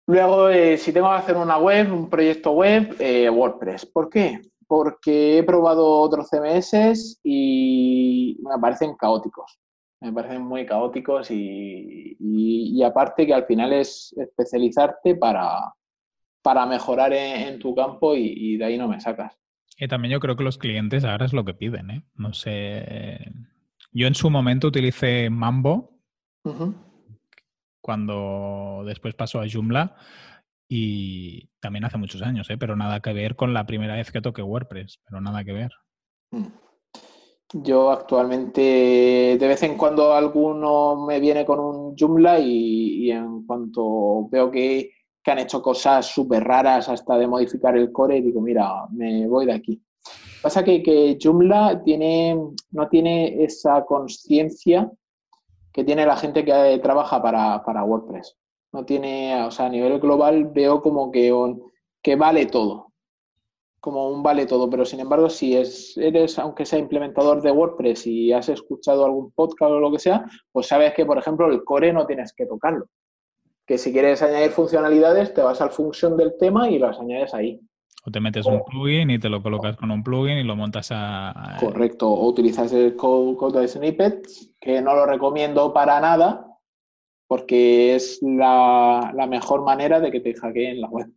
Luego, 0.06 0.50
eh, 0.50 0.78
si 0.78 0.92
tengo 0.92 1.10
que 1.10 1.16
hacer 1.16 1.38
una 1.38 1.58
web, 1.58 1.94
un 1.94 2.10
proyecto 2.10 2.52
web, 2.52 2.96
eh, 3.00 3.30
WordPress. 3.30 3.86
¿Por 3.86 4.10
qué? 4.10 4.42
Porque 4.68 5.38
he 5.38 5.44
probado 5.44 6.02
otros 6.02 6.30
CMS 6.30 7.20
y 7.24 8.38
me 8.42 8.60
parecen 8.60 8.96
caóticos. 8.96 9.60
Me 10.04 10.12
parecen 10.12 10.42
muy 10.42 10.66
caóticos 10.66 11.32
y, 11.32 12.82
aparte 12.84 13.26
que 13.26 13.34
al 13.34 13.46
final 13.46 13.72
es 13.72 14.14
especializarte 14.18 15.16
para, 15.16 15.74
para 16.42 16.66
mejorar 16.66 17.14
en, 17.14 17.58
tu 17.58 17.74
campo 17.74 18.14
y, 18.16 18.58
de 18.58 18.66
ahí 18.66 18.78
no 18.78 18.90
me 18.90 19.00
sacas. 19.00 19.34
Y 19.78 19.88
también 19.88 20.12
yo 20.12 20.20
creo 20.20 20.36
que 20.36 20.44
los 20.44 20.58
clientes 20.58 21.06
ahora 21.06 21.26
es 21.26 21.34
lo 21.34 21.46
que 21.46 21.54
piden, 21.54 21.90
¿eh? 21.90 22.04
No 22.16 22.34
sé, 22.34 23.32
yo 23.94 24.08
en 24.08 24.14
su 24.14 24.30
momento 24.30 24.68
utilicé 24.68 25.30
Mambo, 25.30 25.98
cuando 27.82 28.84
después 28.86 29.16
pasó 29.16 29.40
a 29.40 29.48
Joomla, 29.50 29.96
y 30.68 31.50
también 31.60 31.86
hace 31.86 31.98
muchos 31.98 32.22
años, 32.22 32.50
¿eh? 32.50 32.58
pero 32.58 32.76
nada 32.76 33.00
que 33.00 33.14
ver 33.14 33.36
con 33.36 33.54
la 33.54 33.66
primera 33.66 33.96
vez 33.96 34.12
que 34.12 34.22
toqué 34.22 34.42
WordPress, 34.42 35.00
pero 35.06 35.22
nada 35.22 35.44
que 35.44 35.54
ver. 35.54 35.72
Mm. 36.32 36.48
Yo 37.54 37.92
actualmente, 37.92 39.38
de 39.40 39.48
vez 39.48 39.62
en 39.62 39.78
cuando 39.78 40.12
alguno 40.14 41.06
me 41.06 41.20
viene 41.20 41.46
con 41.46 41.60
un 41.60 41.96
Joomla 41.96 42.40
y, 42.40 43.12
en 43.12 43.46
cuanto 43.46 44.28
veo 44.30 44.50
que, 44.50 44.90
que 45.24 45.32
han 45.32 45.38
hecho 45.38 45.62
cosas 45.62 46.08
súper 46.08 46.44
raras 46.44 46.90
hasta 46.90 47.16
de 47.16 47.28
modificar 47.28 47.78
el 47.78 47.92
core, 47.92 48.22
digo, 48.22 48.42
mira, 48.42 48.88
me 48.92 49.28
voy 49.28 49.46
de 49.46 49.54
aquí. 49.54 49.80
Pasa 50.42 50.64
que, 50.64 50.82
que 50.82 51.18
Joomla 51.22 51.84
tiene, 51.84 52.36
no 52.72 52.90
tiene 52.90 53.44
esa 53.44 53.86
conciencia 53.86 54.92
que 55.72 55.84
tiene 55.84 56.06
la 56.06 56.18
gente 56.18 56.44
que 56.44 56.80
trabaja 56.82 57.22
para, 57.22 57.84
WordPress. 57.84 58.36
No 58.72 58.84
tiene, 58.84 59.44
o 59.44 59.52
sea, 59.52 59.68
a 59.68 59.70
nivel 59.70 60.00
global 60.00 60.46
veo 60.46 60.82
como 60.82 61.12
que, 61.12 61.32
que 62.02 62.16
vale 62.16 62.48
todo, 62.48 62.93
como 63.84 64.08
un 64.10 64.24
vale 64.24 64.46
todo, 64.46 64.70
pero 64.70 64.86
sin 64.86 65.02
embargo, 65.02 65.30
si 65.30 65.58
es, 65.58 65.98
eres, 65.98 66.40
aunque 66.40 66.66
sea 66.66 66.80
implementador 66.80 67.42
de 67.42 67.52
WordPress 67.52 68.08
y 68.08 68.32
has 68.32 68.48
escuchado 68.48 69.04
algún 69.04 69.34
podcast 69.34 69.74
o 69.74 69.80
lo 69.82 69.92
que 69.92 70.00
sea, 70.00 70.24
pues 70.54 70.68
sabes 70.68 70.94
que, 70.94 71.06
por 71.06 71.18
ejemplo, 71.18 71.52
el 71.52 71.66
core 71.66 71.92
no 71.92 72.06
tienes 72.06 72.32
que 72.32 72.46
tocarlo. 72.46 72.86
Que 73.68 73.78
si 73.78 73.92
quieres 73.92 74.22
añadir 74.22 74.52
funcionalidades, 74.52 75.34
te 75.34 75.42
vas 75.42 75.60
al 75.60 75.72
función 75.72 76.16
del 76.16 76.38
tema 76.40 76.70
y 76.70 76.80
las 76.80 76.98
añades 76.98 77.34
ahí. 77.34 77.60
O 78.06 78.10
te 78.10 78.22
metes 78.22 78.46
un 78.46 78.64
plugin 78.64 79.10
y 79.10 79.20
te 79.20 79.28
lo 79.28 79.44
colocas 79.44 79.76
con 79.76 79.92
un 79.92 80.02
plugin 80.02 80.38
y 80.38 80.44
lo 80.44 80.56
montas 80.56 80.88
a... 80.94 81.58
Correcto, 81.60 82.08
o 82.10 82.26
utilizas 82.26 82.72
el 82.72 82.96
code, 82.96 83.60
de 83.60 83.68
snippets, 83.68 84.56
que 84.62 84.82
no 84.82 84.96
lo 84.96 85.06
recomiendo 85.06 85.74
para 85.74 86.00
nada, 86.00 86.48
porque 87.28 87.96
es 87.96 88.20
la, 88.22 89.14
mejor 89.28 89.64
manera 89.64 90.00
de 90.00 90.10
que 90.10 90.22
te 90.22 90.34
hackeen 90.36 90.80
la 90.80 90.88
web. 90.88 91.12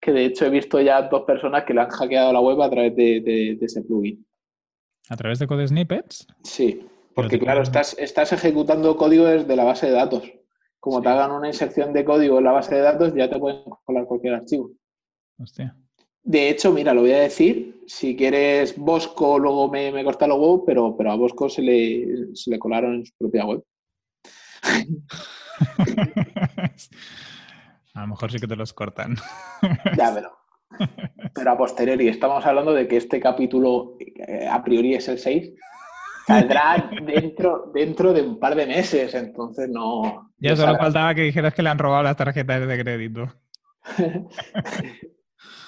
Que 0.00 0.12
de 0.12 0.26
hecho 0.26 0.46
he 0.46 0.50
visto 0.50 0.80
ya 0.80 1.02
dos 1.02 1.22
personas 1.22 1.64
que 1.64 1.74
le 1.74 1.80
han 1.80 1.90
hackeado 1.90 2.32
la 2.32 2.40
web 2.40 2.60
a 2.62 2.70
través 2.70 2.94
de, 2.94 3.58
ese 3.60 3.82
plugin. 3.82 4.24
¿A 5.08 5.16
través 5.16 5.38
de 5.38 5.46
code 5.46 5.66
snippets? 5.66 6.26
Sí, 6.44 6.86
porque 7.14 7.38
claro, 7.38 7.62
estás, 7.62 7.96
estás 7.98 8.32
ejecutando 8.32 8.96
código 8.96 9.24
desde 9.24 9.56
la 9.56 9.64
base 9.64 9.86
de 9.86 9.92
datos. 9.92 10.22
Como 10.78 11.02
te 11.02 11.08
hagan 11.08 11.32
una 11.32 11.48
inserción 11.48 11.92
de 11.92 12.04
código 12.04 12.38
en 12.38 12.44
la 12.44 12.52
base 12.52 12.76
de 12.76 12.82
datos, 12.82 13.12
ya 13.14 13.28
te 13.28 13.38
pueden 13.38 13.62
colar 13.84 14.04
cualquier 14.06 14.34
archivo. 14.34 14.70
De 16.22 16.50
hecho, 16.50 16.72
mira, 16.72 16.94
lo 16.94 17.00
voy 17.00 17.12
a 17.12 17.20
decir. 17.20 17.82
Si 17.86 18.14
quieres 18.14 18.76
Bosco, 18.76 19.38
luego 19.38 19.68
me, 19.68 19.90
me 19.90 20.04
corta 20.04 20.26
los 20.26 20.38
huevos, 20.38 20.62
pero, 20.66 20.96
pero 20.96 21.10
a 21.10 21.16
Bosco 21.16 21.48
se 21.48 21.62
le, 21.62 22.36
se 22.36 22.50
le 22.50 22.58
colaron 22.58 22.96
en 22.96 23.06
su 23.06 23.12
propia 23.16 23.46
web. 23.46 23.64
a 27.98 28.02
lo 28.02 28.08
mejor 28.08 28.30
sí 28.30 28.38
que 28.38 28.46
te 28.46 28.56
los 28.56 28.72
cortan. 28.72 29.16
ya, 29.96 30.12
pero. 30.14 30.38
Pero 31.34 31.50
a 31.50 31.56
posteriori, 31.56 32.08
estamos 32.08 32.44
hablando 32.44 32.72
de 32.72 32.86
que 32.86 32.96
este 32.96 33.20
capítulo 33.20 33.96
eh, 34.00 34.46
a 34.48 34.62
priori 34.62 34.94
es 34.94 35.08
el 35.08 35.18
6. 35.18 35.52
Saldrá 36.26 36.90
dentro, 37.06 37.70
dentro 37.74 38.12
de 38.12 38.22
un 38.22 38.38
par 38.38 38.54
de 38.54 38.66
meses, 38.66 39.14
entonces 39.14 39.68
no. 39.68 40.30
Ya 40.38 40.54
solo 40.54 40.76
faltaba 40.76 41.14
que 41.14 41.22
dijeras 41.22 41.54
que 41.54 41.62
le 41.62 41.70
han 41.70 41.78
robado 41.78 42.04
las 42.04 42.16
tarjetas 42.16 42.68
de 42.68 42.78
crédito. 42.78 43.26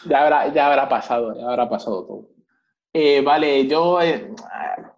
ya, 0.09 0.23
habrá, 0.23 0.53
ya 0.53 0.67
habrá 0.67 0.89
pasado, 0.89 1.35
ya 1.35 1.49
habrá 1.49 1.69
pasado 1.69 2.07
todo. 2.07 2.29
Eh, 2.93 3.21
vale, 3.23 3.69
yo 3.69 4.03
eh, 4.03 4.33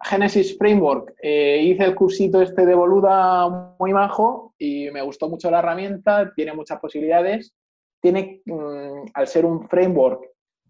Genesis 0.03 0.57
Framework 0.57 1.13
eh, 1.21 1.61
hice 1.61 1.83
el 1.83 1.93
cursito 1.93 2.41
este 2.41 2.65
de 2.65 2.73
Boluda 2.73 3.75
muy 3.79 3.93
majo 3.93 4.55
y 4.57 4.89
me 4.89 5.03
gustó 5.03 5.29
mucho 5.29 5.51
la 5.51 5.59
herramienta, 5.59 6.33
tiene 6.35 6.53
muchas 6.53 6.79
posibilidades. 6.79 7.53
Tiene, 8.01 8.41
mm, 8.45 9.11
al 9.13 9.27
ser 9.27 9.45
un 9.45 9.69
framework, 9.69 10.25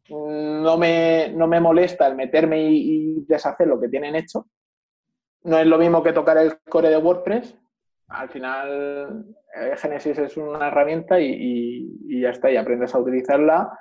mm, 0.10 0.64
no, 0.64 0.78
me, 0.78 1.30
no 1.34 1.48
me 1.48 1.62
molesta 1.62 2.08
el 2.08 2.16
meterme 2.16 2.70
y, 2.72 3.26
deshacer 3.26 3.68
lo 3.68 3.80
que 3.80 3.88
tienen 3.88 4.16
hecho. 4.16 4.48
No 5.44 5.58
es 5.58 5.66
lo 5.66 5.78
mismo 5.78 6.04
que 6.04 6.14
tocar 6.14 6.38
el 6.38 6.60
core 6.70 6.90
de 6.90 6.98
WordPress. 6.98 7.58
Al 8.10 8.30
final, 8.30 9.26
Genesis 9.78 10.18
es 10.20 10.38
una 10.38 10.68
herramienta 10.68 11.20
y, 11.20 11.98
y 12.06 12.22
ya 12.22 12.30
está, 12.30 12.52
y 12.52 12.58
aprendes 12.58 12.94
a 12.94 13.00
utilizarla 13.00 13.72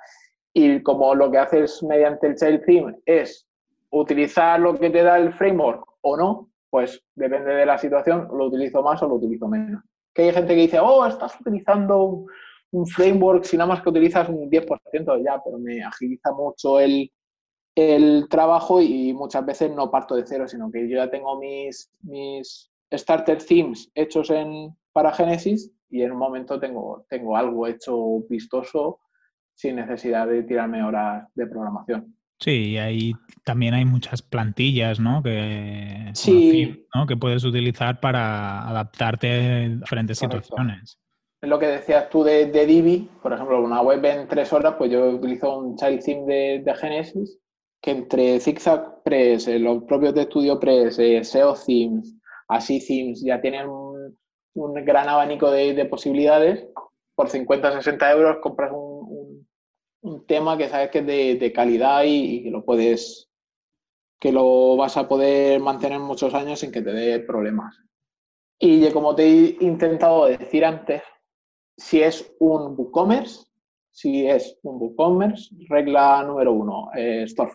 y 0.53 0.81
como 0.83 1.15
lo 1.15 1.31
que 1.31 1.39
haces 1.39 1.81
mediante 1.83 2.27
el 2.27 2.35
child 2.35 2.65
theme 2.65 2.95
es 3.05 3.47
utilizar 3.89 4.59
lo 4.59 4.77
que 4.77 4.89
te 4.89 5.03
da 5.03 5.17
el 5.17 5.33
framework 5.33 5.83
o 6.01 6.17
no, 6.17 6.49
pues 6.69 7.03
depende 7.15 7.53
de 7.53 7.65
la 7.65 7.77
situación, 7.77 8.27
lo 8.31 8.45
utilizo 8.45 8.81
más 8.81 9.01
o 9.03 9.07
lo 9.07 9.15
utilizo 9.15 9.47
menos. 9.47 9.83
Que 10.13 10.23
hay 10.23 10.33
gente 10.33 10.53
que 10.55 10.61
dice, 10.61 10.79
oh, 10.79 11.05
estás 11.05 11.39
utilizando 11.39 12.25
un 12.71 12.87
framework 12.87 13.43
si 13.43 13.57
nada 13.57 13.69
más 13.69 13.81
que 13.81 13.89
utilizas 13.89 14.29
un 14.29 14.49
10%, 14.49 15.23
ya, 15.23 15.41
pero 15.43 15.59
me 15.59 15.83
agiliza 15.83 16.31
mucho 16.31 16.79
el, 16.79 17.11
el 17.75 18.27
trabajo 18.29 18.81
y 18.81 19.13
muchas 19.13 19.45
veces 19.45 19.71
no 19.71 19.91
parto 19.91 20.15
de 20.15 20.25
cero, 20.25 20.47
sino 20.47 20.71
que 20.71 20.87
yo 20.87 20.97
ya 20.97 21.09
tengo 21.09 21.39
mis, 21.39 21.91
mis 22.01 22.71
starter 22.91 23.43
themes 23.43 23.91
hechos 23.95 24.29
en, 24.29 24.75
para 24.91 25.13
Genesis 25.13 25.71
y 25.89 26.01
en 26.01 26.11
un 26.11 26.17
momento 26.17 26.59
tengo, 26.59 27.05
tengo 27.09 27.37
algo 27.37 27.67
hecho 27.67 28.19
vistoso 28.29 28.99
sin 29.55 29.75
necesidad 29.75 30.27
de 30.27 30.43
tirarme 30.43 30.83
horas 30.83 31.27
de 31.35 31.47
programación. 31.47 32.15
Sí, 32.39 32.71
y 32.71 32.77
ahí 32.77 33.13
también 33.45 33.73
hay 33.73 33.85
muchas 33.85 34.21
plantillas, 34.21 34.99
¿no? 34.99 35.23
Que, 35.23 36.11
sí. 36.13 36.85
que 37.07 37.17
puedes 37.17 37.45
utilizar 37.45 37.99
para 37.99 38.67
adaptarte 38.67 39.31
a 39.31 39.69
diferentes 39.69 40.19
situaciones. 40.19 40.99
lo 41.41 41.57
que 41.59 41.67
decías 41.67 42.09
tú 42.09 42.23
de, 42.23 42.47
de 42.47 42.65
Divi, 42.65 43.09
por 43.21 43.31
ejemplo, 43.31 43.63
una 43.63 43.81
web 43.81 44.03
en 44.03 44.27
tres 44.27 44.51
horas, 44.51 44.75
pues 44.77 44.91
yo 44.91 45.11
utilizo 45.11 45.57
un 45.57 45.77
child 45.77 46.03
theme 46.03 46.25
de, 46.25 46.63
de 46.65 46.75
Genesis, 46.75 47.39
que 47.81 47.91
entre 47.91 48.39
Zigzag 48.39 49.03
Press, 49.03 49.47
eh, 49.47 49.59
los 49.59 49.83
propios 49.83 50.13
de 50.13 50.23
Studio 50.23 50.59
Press, 50.59 50.99
eh, 50.99 51.23
SEO 51.23 51.53
Themes, 51.53 52.13
así 52.47 52.85
Themes, 52.85 53.21
ya 53.23 53.39
tienen 53.41 53.67
un, 53.67 54.17
un 54.55 54.73
gran 54.85 55.09
abanico 55.09 55.51
de, 55.51 55.73
de, 55.73 55.85
posibilidades. 55.85 56.65
Por 57.15 57.29
50 57.29 57.73
60 57.73 58.11
euros 58.11 58.37
compras 58.41 58.71
un, 58.73 58.82
un 60.03 60.25
tema 60.25 60.57
que 60.57 60.69
sabes 60.69 60.89
que 60.91 60.99
es 60.99 61.39
de, 61.39 61.53
calidad 61.53 62.03
y, 62.05 62.43
que 62.43 62.51
lo 62.51 62.63
puedes, 62.63 63.29
que 64.19 64.31
lo 64.31 64.75
vas 64.75 64.97
a 64.97 65.07
poder 65.07 65.59
mantener 65.59 65.99
muchos 65.99 66.33
años 66.33 66.59
sin 66.59 66.71
que 66.71 66.81
te 66.81 66.91
dé 66.91 67.19
problemas. 67.19 67.75
Y 68.59 68.89
como 68.91 69.15
te 69.15 69.23
he 69.23 69.57
intentado 69.61 70.25
decir 70.25 70.65
antes, 70.65 71.01
si 71.77 72.01
es 72.01 72.33
un 72.39 72.75
WooCommerce, 72.77 73.45
si 73.91 74.27
es 74.27 74.57
un 74.63 74.79
WooCommerce, 74.79 75.55
regla 75.69 76.23
número 76.23 76.53
uno, 76.53 76.89
eh, 76.95 77.23
Store. 77.23 77.53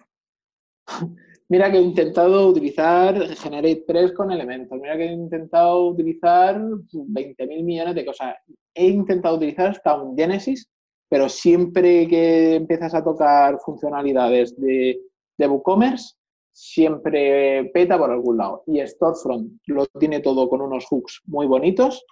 mira 1.49 1.71
que 1.71 1.79
he 1.79 1.83
intentado 1.83 2.49
utilizar 2.49 3.29
GeneratePress 3.37 4.13
con 4.13 4.31
elementos, 4.31 4.79
mira 4.81 4.97
que 4.97 5.05
he 5.05 5.13
intentado 5.13 5.89
utilizar 5.89 6.59
20.000 6.61 7.63
millones 7.63 7.95
de 7.95 8.07
cosas. 8.07 8.37
He 8.75 8.89
intentado 8.89 9.37
utilizar 9.37 9.69
hasta 9.69 10.01
un 10.01 10.17
Genesis, 10.17 10.69
pero 11.09 11.29
siempre 11.29 12.07
que 12.07 12.57
empiezas 12.57 12.95
a 12.95 13.03
tocar 13.03 13.59
funcionalidades 13.65 14.59
de, 14.61 15.01
de 15.39 15.49
WooCommerce, 15.49 16.15
siempre 16.53 17.71
peta 17.73 17.97
por 17.97 18.11
algún 18.11 18.37
lado. 18.37 18.65
Y 18.67 18.85
Storefront 18.87 19.61
lo 19.67 19.87
tiene 19.87 20.21
todo 20.21 20.49
con 20.49 20.61
unos 20.61 20.87
hooks 20.87 21.23
muy 21.27 21.47
bonitos 21.47 22.05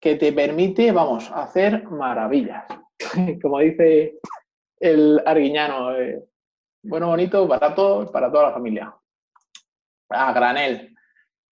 que 0.00 0.16
te 0.16 0.32
permite, 0.32 0.92
vamos, 0.92 1.30
hacer 1.32 1.84
maravillas. 1.88 2.64
Como 3.42 3.60
dice 3.60 4.18
el 4.80 5.22
arguiñano, 5.24 5.94
eh, 5.94 6.24
bueno, 6.82 7.08
bonito, 7.08 7.46
barato, 7.46 8.10
para 8.10 8.30
toda 8.30 8.48
la 8.48 8.54
familia. 8.54 8.94
A 10.08 10.32
granel. 10.32 10.94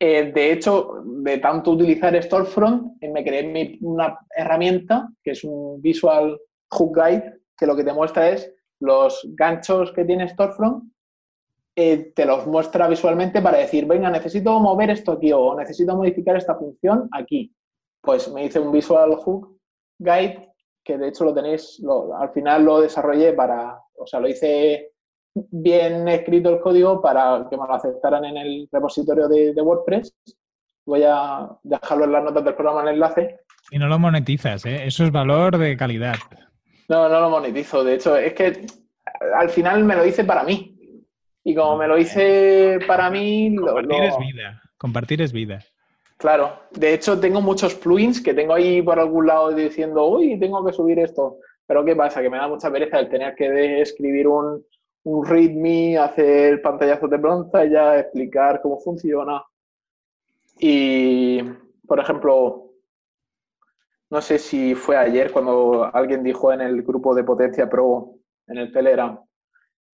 Eh, 0.00 0.32
de 0.32 0.52
hecho, 0.52 1.02
de 1.04 1.38
tanto 1.38 1.72
utilizar 1.72 2.20
Storefront, 2.20 3.02
me 3.02 3.24
creé 3.24 3.42
mi, 3.44 3.78
una 3.82 4.18
herramienta 4.34 5.08
que 5.22 5.32
es 5.32 5.44
un 5.44 5.80
Visual 5.82 6.38
Hook 6.70 6.96
Guide, 6.96 7.40
que 7.56 7.66
lo 7.66 7.76
que 7.76 7.84
te 7.84 7.92
muestra 7.92 8.30
es 8.30 8.52
los 8.80 9.26
ganchos 9.36 9.92
que 9.92 10.04
tiene 10.04 10.28
Storefront 10.28 10.84
eh, 11.80 12.12
te 12.14 12.26
los 12.26 12.44
muestra 12.46 12.88
visualmente 12.88 13.40
para 13.40 13.58
decir, 13.58 13.86
venga, 13.86 14.10
necesito 14.10 14.58
mover 14.58 14.90
esto 14.90 15.12
aquí 15.12 15.32
o 15.32 15.54
necesito 15.54 15.94
modificar 15.94 16.36
esta 16.36 16.56
función 16.56 17.08
aquí. 17.12 17.54
Pues 18.00 18.32
me 18.32 18.44
hice 18.44 18.58
un 18.58 18.72
Visual 18.72 19.14
Hook 19.14 19.60
Guide 19.98 20.48
que 20.88 20.96
de 20.96 21.08
hecho 21.08 21.24
lo 21.24 21.34
tenéis, 21.34 21.80
al 22.18 22.30
final 22.30 22.64
lo 22.64 22.80
desarrollé 22.80 23.34
para, 23.34 23.78
o 23.94 24.06
sea, 24.06 24.20
lo 24.20 24.28
hice 24.28 24.92
bien 25.34 26.08
escrito 26.08 26.48
el 26.48 26.60
código 26.60 27.02
para 27.02 27.46
que 27.50 27.58
me 27.58 27.66
lo 27.66 27.74
aceptaran 27.74 28.24
en 28.24 28.38
el 28.38 28.68
repositorio 28.72 29.28
de, 29.28 29.52
WordPress. 29.52 30.16
Voy 30.86 31.02
a 31.06 31.46
dejarlo 31.62 32.06
en 32.06 32.12
las 32.12 32.24
notas 32.24 32.42
del 32.42 32.54
programa 32.54 32.82
el 32.82 32.94
enlace. 32.94 33.38
Y 33.70 33.78
no 33.78 33.86
lo 33.86 33.98
monetizas, 33.98 34.64
¿eh? 34.64 34.86
Eso 34.86 35.04
es 35.04 35.12
valor 35.12 35.58
de 35.58 35.76
calidad. 35.76 36.14
No, 36.88 37.08
no 37.08 37.20
lo 37.20 37.30
monetizo. 37.30 37.84
De 37.84 37.94
hecho, 37.94 38.16
es 38.16 38.32
que 38.32 38.66
al 39.36 39.50
final 39.50 39.84
me 39.84 39.94
lo 39.94 40.04
hice 40.06 40.24
para 40.24 40.42
mí. 40.42 40.74
Y 41.44 41.54
como 41.54 41.76
me 41.76 41.88
lo 41.88 41.98
hice 41.98 42.78
para 42.86 43.10
mí... 43.10 43.54
Compartir 43.56 43.98
lo, 43.98 44.04
es 44.04 44.18
vida. 44.18 44.62
Compartir 44.76 45.22
es 45.22 45.32
vida. 45.32 45.58
Claro. 46.16 46.60
De 46.72 46.94
hecho, 46.94 47.18
tengo 47.18 47.40
muchos 47.40 47.74
plugins 47.74 48.20
que 48.20 48.34
tengo 48.34 48.54
ahí 48.54 48.82
por 48.82 48.98
algún 48.98 49.26
lado 49.26 49.50
diciendo, 49.52 50.06
uy, 50.08 50.38
tengo 50.38 50.64
que 50.64 50.72
subir 50.72 50.98
esto. 50.98 51.38
Pero 51.66 51.84
¿qué 51.84 51.94
pasa? 51.94 52.22
Que 52.22 52.30
me 52.30 52.38
da 52.38 52.48
mucha 52.48 52.70
pereza 52.70 52.98
el 52.98 53.08
tener 53.08 53.34
que 53.34 53.80
escribir 53.80 54.26
un, 54.26 54.64
un 55.04 55.26
readme, 55.26 55.98
hacer 55.98 56.60
pantallazos 56.60 57.10
de 57.10 57.18
pantalla, 57.18 57.98
explicar 57.98 58.60
cómo 58.62 58.78
funciona. 58.80 59.42
Y, 60.58 61.40
por 61.86 62.00
ejemplo, 62.00 62.67
no 64.10 64.22
sé 64.22 64.38
si 64.38 64.74
fue 64.74 64.96
ayer 64.96 65.32
cuando 65.32 65.94
alguien 65.94 66.22
dijo 66.22 66.52
en 66.52 66.60
el 66.60 66.82
grupo 66.82 67.14
de 67.14 67.24
Potencia 67.24 67.68
Pro, 67.68 68.14
en 68.46 68.58
el 68.58 68.72
Telegram, 68.72 69.20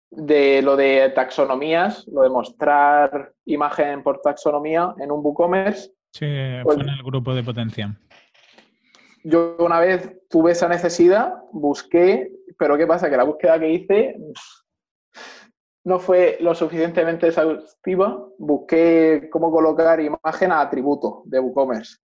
de 0.09 0.61
lo 0.61 0.75
de 0.75 1.09
taxonomías, 1.15 2.05
lo 2.07 2.21
de 2.21 2.29
mostrar 2.29 3.33
imagen 3.45 4.03
por 4.03 4.21
taxonomía 4.21 4.93
en 4.97 5.11
un 5.11 5.21
WooCommerce. 5.23 5.91
Sí, 6.13 6.27
pues, 6.63 6.75
fue 6.75 6.83
en 6.83 6.89
el 6.89 7.03
grupo 7.03 7.33
de 7.33 7.43
potencia. 7.43 7.97
Yo 9.23 9.55
una 9.59 9.79
vez 9.79 10.19
tuve 10.29 10.51
esa 10.51 10.67
necesidad, 10.67 11.35
busqué, 11.53 12.29
pero 12.57 12.77
¿qué 12.77 12.85
pasa? 12.85 13.09
Que 13.09 13.15
la 13.15 13.23
búsqueda 13.23 13.59
que 13.59 13.71
hice 13.71 14.17
no 15.85 15.99
fue 15.99 16.37
lo 16.41 16.53
suficientemente 16.53 17.27
exhaustiva. 17.27 18.27
Busqué 18.37 19.29
cómo 19.31 19.49
colocar 19.49 20.01
imagen 20.01 20.51
a 20.51 20.59
atributo 20.59 21.21
de 21.25 21.39
WooCommerce. 21.39 21.97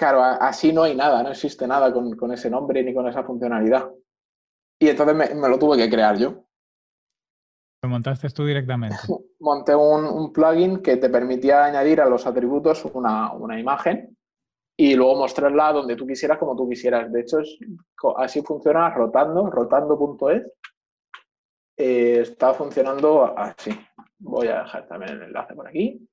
Claro, 0.00 0.22
así 0.22 0.72
no 0.72 0.84
hay 0.84 0.96
nada, 0.96 1.22
no 1.22 1.28
existe 1.28 1.66
nada 1.66 1.92
con, 1.92 2.16
con 2.16 2.32
ese 2.32 2.48
nombre 2.48 2.82
ni 2.82 2.94
con 2.94 3.06
esa 3.06 3.22
funcionalidad. 3.22 3.90
Y 4.80 4.88
entonces 4.88 5.14
me, 5.14 5.34
me 5.34 5.46
lo 5.46 5.58
tuve 5.58 5.76
que 5.76 5.90
crear 5.90 6.16
yo. 6.16 6.46
Lo 7.84 7.90
montaste 7.90 8.30
tú 8.30 8.46
directamente. 8.46 8.96
Monté 9.40 9.74
un, 9.74 10.06
un, 10.06 10.32
plugin 10.32 10.78
que 10.78 10.96
te 10.96 11.10
permitía 11.10 11.66
añadir 11.66 12.00
a 12.00 12.08
los 12.08 12.26
atributos 12.26 12.82
una, 12.86 13.34
una, 13.34 13.60
imagen 13.60 14.16
y 14.74 14.94
luego 14.94 15.16
mostrarla 15.16 15.74
donde 15.74 15.96
tú 15.96 16.06
quisieras, 16.06 16.38
como 16.38 16.56
tú 16.56 16.66
quisieras. 16.66 17.12
De 17.12 17.20
hecho, 17.20 17.40
es, 17.40 17.58
así 18.16 18.40
funciona 18.40 18.88
rotando, 18.94 19.50
rotando.es. 19.50 20.50
Eh, 21.76 22.20
está 22.22 22.54
funcionando 22.54 23.36
así. 23.36 23.78
Voy 24.18 24.48
a 24.48 24.62
dejar 24.62 24.88
también 24.88 25.12
el 25.12 25.22
enlace 25.24 25.54
por 25.54 25.68
aquí. 25.68 26.08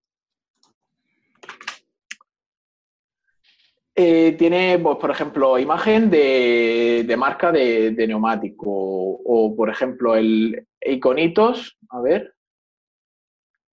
Eh, 3.99 4.33
tiene, 4.33 4.77
pues, 4.77 4.97
por 4.97 5.09
ejemplo, 5.09 5.57
imagen 5.57 6.11
de, 6.11 7.03
de 7.03 7.17
marca 7.17 7.51
de, 7.51 7.89
de, 7.89 8.05
neumático 8.05 8.67
o, 8.69 9.55
por 9.55 9.71
ejemplo, 9.71 10.15
el 10.15 10.67
iconitos, 10.79 11.79
a 11.89 11.99
ver, 12.01 12.35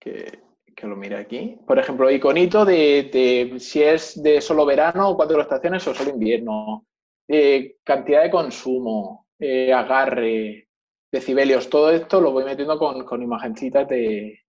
que, 0.01 0.41
que 0.75 0.87
lo 0.87 0.97
mire 0.97 1.17
aquí. 1.17 1.59
Por 1.67 1.79
ejemplo, 1.79 2.11
iconito 2.11 2.65
de, 2.65 3.55
si 3.59 3.83
es 3.83 4.23
de 4.23 4.41
solo 4.41 4.65
verano 4.65 5.11
o 5.11 5.17
cuatro 5.17 5.43
estaciones 5.43 5.87
o 5.87 5.95
solo 5.95 6.13
invierno. 6.13 6.87
Eh, 7.29 7.77
cantidad 7.85 8.23
de 8.23 8.31
consumo, 8.31 9.29
eh, 9.39 9.75
agarre, 9.75 10.69
decibelios, 11.13 11.69
todo 11.69 11.91
esto 11.91 12.19
lo 12.23 12.33
voy 12.33 12.45
metiendo 12.45 12.79
con, 12.79 13.05
con 13.05 13.23
imagencitas 13.23 13.87
de 13.89 14.41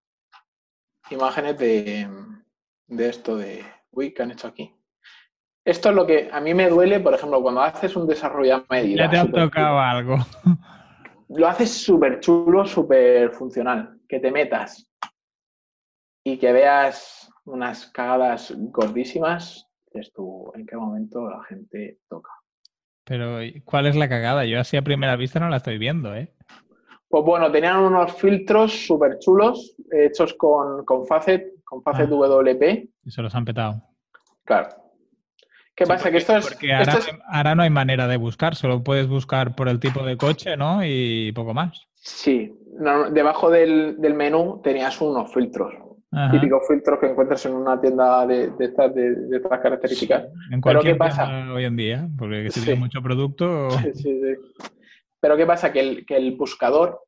imágenes 1.09 1.57
de, 1.57 2.07
de 2.87 3.09
esto 3.09 3.35
de... 3.35 3.61
Uy, 3.91 4.13
¿qué 4.13 4.23
han 4.23 4.31
hecho 4.31 4.47
aquí? 4.47 4.73
Esto 5.65 5.89
es 5.89 5.95
lo 5.95 6.05
que 6.05 6.29
a 6.31 6.39
mí 6.39 6.53
me 6.53 6.69
duele, 6.69 6.99
por 6.99 7.15
ejemplo, 7.15 7.41
cuando 7.41 7.61
haces 7.61 7.95
un 7.95 8.05
desarrollo 8.07 8.57
a 8.57 8.65
medida. 8.69 9.05
Ya 9.05 9.09
te 9.09 9.17
ha 9.17 9.45
tocado 9.45 9.79
algo. 9.79 10.17
Lo 11.29 11.47
haces 11.47 11.71
súper 11.71 12.19
chulo, 12.19 12.65
súper 12.65 13.31
funcional. 13.31 13.97
Que 14.07 14.19
te 14.19 14.31
metas 14.31 14.87
y 16.23 16.37
que 16.37 16.53
veas 16.53 17.31
unas 17.45 17.87
cagadas 17.87 18.53
gordísimas, 18.55 19.67
es 19.91 20.13
tú 20.13 20.51
en 20.55 20.67
qué 20.67 20.77
momento 20.77 21.27
la 21.27 21.43
gente 21.45 21.97
toca. 22.07 22.29
Pero, 23.03 23.39
¿cuál 23.63 23.87
es 23.87 23.95
la 23.95 24.07
cagada? 24.07 24.45
Yo 24.45 24.59
así 24.59 24.77
a 24.77 24.83
primera 24.83 25.15
vista 25.15 25.39
no 25.39 25.49
la 25.49 25.57
estoy 25.57 25.79
viendo, 25.79 26.15
¿eh? 26.15 26.31
Pues 27.07 27.23
bueno, 27.23 27.51
tenían 27.51 27.77
unos 27.77 28.13
filtros 28.13 28.71
súper 28.71 29.17
chulos, 29.19 29.75
hechos 29.91 30.33
con, 30.35 30.85
con 30.85 31.05
Facet, 31.05 31.63
con 31.63 31.81
Facet 31.81 32.07
ah, 32.11 32.15
WP. 32.15 32.89
Y 33.03 33.11
se 33.11 33.21
los 33.21 33.33
han 33.33 33.45
petado. 33.45 33.81
Claro, 34.43 34.69
¿Qué 35.75 35.85
sí, 35.85 35.89
pasa? 35.89 36.03
Porque, 36.03 36.11
que 36.11 36.17
esto 36.17 36.37
es. 36.37 36.47
Porque 36.47 36.73
ahora, 36.73 36.93
esto 36.93 37.11
es... 37.11 37.19
ahora, 37.27 37.55
no 37.55 37.63
hay 37.63 37.69
manera 37.69 38.07
de 38.07 38.17
buscar, 38.17 38.55
solo 38.55 38.83
puedes 38.83 39.07
buscar 39.07 39.55
por 39.55 39.67
el 39.67 39.79
tipo 39.79 40.05
de 40.05 40.17
coche, 40.17 40.55
¿no? 40.55 40.79
Y 40.83 41.31
poco 41.33 41.53
más. 41.53 41.87
Sí, 41.95 42.53
no, 42.79 43.09
debajo 43.09 43.49
del, 43.49 43.95
del, 43.99 44.13
menú 44.13 44.61
tenías 44.63 45.01
unos 45.01 45.33
filtros. 45.33 45.73
Ajá. 46.11 46.31
Típicos 46.31 46.61
filtros 46.67 46.99
que 46.99 47.07
encuentras 47.07 47.45
en 47.45 47.53
una 47.55 47.81
tienda 47.81 48.25
de, 48.25 48.51
de, 48.51 48.65
estas, 48.65 48.95
de, 48.95 49.15
de 49.15 49.37
estas 49.37 49.59
características. 49.59 50.23
Sí, 50.23 50.53
en 50.53 50.61
Pero 50.61 50.81
¿qué 50.81 50.95
pasa? 50.95 51.51
Hoy 51.51 51.65
en 51.65 51.75
día, 51.75 52.07
porque 52.17 52.49
si 52.51 52.59
sí. 52.59 52.65
tiene 52.67 52.79
mucho 52.79 53.01
producto. 53.01 53.69
Sí, 53.93 54.21
Pero 55.19 55.35
¿qué 55.35 55.45
pasa? 55.45 55.73
Que 55.73 55.79
el, 55.81 56.05
que 56.05 56.15
el 56.15 56.35
buscador. 56.37 57.01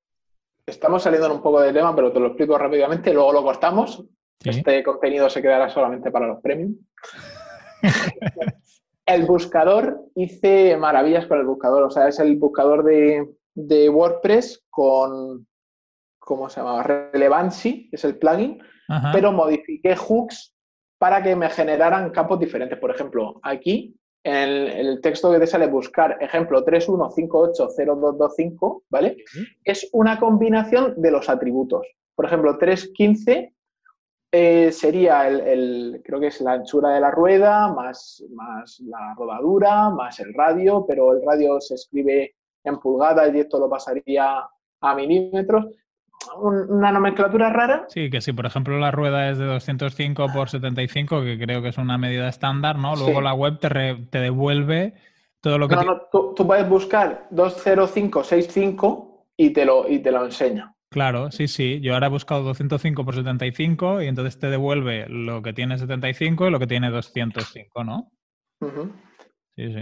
Estamos 0.66 1.04
saliendo 1.04 1.34
un 1.34 1.42
poco 1.42 1.62
del 1.62 1.74
tema, 1.74 1.96
pero 1.96 2.12
te 2.12 2.20
lo 2.20 2.28
explico 2.28 2.58
rápidamente, 2.58 3.14
luego 3.14 3.32
lo 3.32 3.44
cortamos. 3.44 4.04
Este 4.44 4.84
contenido 4.84 5.30
se 5.30 5.42
quedará 5.42 5.70
solamente 5.70 6.12
para 6.12 6.28
los 6.28 6.42
premium. 6.42 6.76
el 9.08 9.26
buscador, 9.26 10.06
hice 10.16 10.78
maravillas 10.78 11.26
con 11.26 11.40
el 11.40 11.46
buscador. 11.46 11.84
O 11.84 11.90
sea, 11.90 12.08
es 12.08 12.20
el 12.20 12.36
buscador 12.36 12.84
de, 12.84 13.28
de 13.56 13.90
WordPress 13.90 14.64
con, 14.70 15.48
¿cómo 16.20 16.50
se 16.50 16.60
llama? 16.60 16.84
Relevancy, 16.84 17.90
es 17.92 18.04
el 18.04 18.18
plugin, 18.18 18.62
Ajá. 18.90 19.12
pero 19.14 19.32
modifiqué 19.32 19.96
hooks 19.96 20.54
para 21.00 21.24
que 21.24 21.36
me 21.36 21.50
generaran 21.50 22.12
campos 22.12 22.40
diferentes. 22.40 22.78
Por 22.80 22.92
ejemplo, 22.92 23.40
aquí 23.44 23.96
en 24.24 24.68
el, 24.68 25.00
texto 25.02 25.32
que 25.32 25.40
te 25.40 25.48
sale 25.48 25.68
buscar, 25.68 26.18
ejemplo 26.20 26.66
31580225, 26.66 28.84
¿vale? 28.90 29.18
Es 29.64 29.88
una 29.94 30.20
combinación 30.20 31.02
de 31.02 31.12
los 31.12 31.30
atributos. 31.30 31.88
Por 32.14 32.26
ejemplo, 32.26 32.58
315 32.58 33.54
eh, 34.38 34.72
sería 34.72 35.28
el, 35.28 36.02
creo 36.06 36.20
que 36.20 36.28
es 36.28 36.42
la 36.42 36.54
anchura 36.54 36.90
de 36.90 37.00
la 37.00 37.12
rueda, 37.12 37.74
más, 37.74 38.24
más 38.34 38.80
la 38.82 39.16
rodadura, 39.16 39.90
más 39.90 40.20
el 40.20 40.34
radio, 40.34 40.86
pero 40.88 41.14
el 41.14 41.22
radio 41.26 41.60
se 41.60 41.76
escribe 41.76 42.36
en 42.64 42.80
pulgadas 42.80 43.34
y 43.34 43.40
esto 43.40 43.60
lo 43.60 43.70
pasaría 43.70 44.48
a 44.82 44.96
milímetros 44.96 45.66
una 46.40 46.92
nomenclatura 46.92 47.52
rara. 47.52 47.86
Sí, 47.90 48.10
que 48.10 48.22
si 48.22 48.34
por 48.34 48.46
ejemplo 48.46 48.78
la 48.80 48.92
rueda 48.92 49.30
es 49.30 49.38
de 49.38 49.46
205 49.46 50.28
por 50.34 50.50
75, 50.50 51.22
que 51.22 51.38
creo 51.40 51.62
que 51.62 51.70
es 51.70 51.78
una 51.78 51.98
medida 51.98 52.28
estándar, 52.28 52.78
¿no? 52.78 52.96
Luego 52.96 53.22
la 53.22 53.34
web 53.34 53.60
te, 53.60 53.70
te, 54.10 54.20
devuelve 54.20 54.94
todo 55.42 55.58
lo 55.58 55.68
que... 55.68 55.76
No, 55.76 55.84
no, 55.84 56.02
tú, 56.12 56.36
puedes 56.46 56.68
buscar 56.68 57.28
20565 57.32 59.26
y 59.38 59.52
te, 59.52 59.66
lo, 59.66 59.88
y 59.88 60.00
te 60.00 60.12
lo 60.12 60.26
enseña. 60.26 60.74
Claro, 60.90 61.32
sí, 61.32 61.48
sí. 61.48 61.82
Yo 61.82 61.94
ahora 61.94 62.08
he 62.08 62.12
buscado 62.12 62.44
205 62.44 63.04
por 63.04 63.16
75 63.16 64.02
y 64.02 64.08
entonces 64.08 64.40
te 64.40 64.50
devuelve 64.50 65.06
lo 65.10 65.42
que 65.42 65.54
tiene 65.54 65.78
75 65.78 66.48
y 66.48 66.52
lo 66.52 66.60
que 66.60 66.68
tiene 66.68 66.90
205, 66.90 67.84
¿no? 67.84 68.12
Sí, 69.56 69.74
sí. 69.74 69.82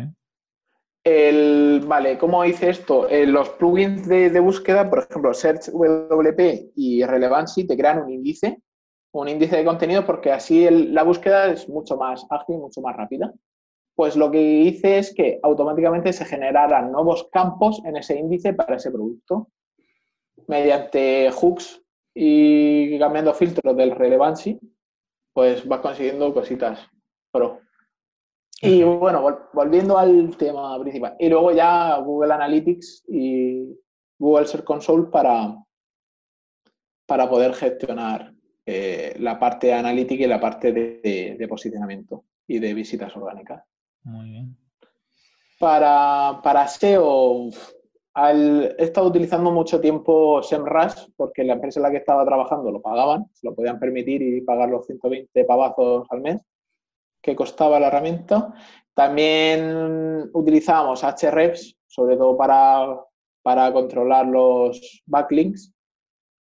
El, 1.04 1.84
vale, 1.86 2.18
¿cómo 2.18 2.44
hice 2.44 2.72
esto? 2.72 3.08
Eh, 3.08 3.28
los 3.28 3.50
plugins 3.50 4.08
de, 4.08 4.40
búsqueda, 4.40 4.90
por 4.90 5.00
ejemplo, 5.00 5.34
Search 5.36 5.70
WP 5.70 6.72
y 6.76 7.04
Relevancy, 7.04 7.68
te 7.68 7.78
crean 7.78 8.02
un 8.02 8.10
índice, 8.10 8.64
un 9.12 9.28
índice 9.28 9.58
de 9.58 9.66
contenido, 9.66 10.04
porque 10.04 10.32
así 10.32 10.68
la 10.68 11.04
búsqueda 11.04 11.52
es 11.52 11.70
mucho 11.70 11.96
más 11.96 12.26
ágil, 12.32 12.58
mucho 12.58 12.82
más 12.82 12.96
rápida. 12.98 13.32
Pues 13.96 14.16
lo 14.16 14.32
que 14.32 14.42
hice 14.42 14.98
es 14.98 15.14
que 15.14 15.40
automáticamente 15.44 16.12
se 16.12 16.26
generaran 16.26 16.92
nuevos 16.92 17.30
campos 17.32 17.84
en 17.86 17.98
ese 17.98 18.18
índice 18.18 18.54
para 18.54 18.78
ese 18.78 18.90
producto, 18.90 19.50
mediante 20.48 21.32
hooks 21.32 21.82
y 22.14 22.98
cambiando 22.98 23.34
filtros 23.34 23.76
del 23.76 23.92
Relevancy, 23.92 24.60
pues 25.34 25.68
vas 25.68 25.82
consiguiendo 25.82 26.34
cositas 26.34 26.80
pro. 27.32 27.60
Y 28.62 28.84
bueno, 28.84 29.50
volviendo 29.54 29.98
al 29.98 30.36
tema 30.38 30.80
principal. 30.80 31.16
Y 31.20 31.30
luego 31.30 31.52
ya 31.52 31.98
Google 31.98 32.34
Analytics 32.34 33.04
y 33.10 33.78
Google 34.18 34.48
Search 34.48 34.64
Console 34.64 35.10
para, 35.12 35.56
para 37.06 37.30
poder 37.30 37.54
gestionar 37.54 38.34
eh, 38.66 39.16
la 39.20 39.38
parte 39.38 39.74
analítica 39.74 40.24
y 40.24 40.28
la 40.28 40.40
parte 40.40 40.72
de, 40.72 41.46
posicionamiento 41.50 42.26
y 42.48 42.60
de 42.60 42.74
visitas 42.74 43.16
orgánicas. 43.16 43.64
Muy 44.04 44.30
bien. 44.30 44.58
Para, 45.60 46.40
para 46.42 46.68
SEO, 46.68 47.50
he 48.16 48.84
estado 48.84 49.08
utilizando 49.08 49.52
mucho 49.52 49.82
tiempo 49.82 50.42
SEMrush 50.42 51.10
porque 51.18 51.44
la 51.44 51.54
empresa 51.54 51.80
en 51.80 51.84
la 51.84 51.92
que 51.92 51.98
estaba 51.98 52.26
trabajando 52.26 52.72
lo 52.72 52.82
pagaban, 52.82 53.26
se 53.34 53.48
lo 53.48 53.54
podían 53.54 53.80
permitir 53.80 54.22
y 54.22 54.42
pagar 54.42 54.70
los 54.70 54.86
120 54.86 55.44
pavazos 55.44 56.08
al 56.10 56.22
mes 56.22 56.42
que 57.22 57.36
costaba 57.36 57.80
la 57.80 57.88
herramienta. 57.88 58.54
También 58.94 60.30
utilizábamos 60.34 61.04
Hrefs, 61.04 61.76
sobre 61.88 62.16
todo 62.16 62.38
para, 62.38 63.02
para 63.42 63.74
controlar 63.74 64.28
los 64.28 65.02
backlinks, 65.08 65.74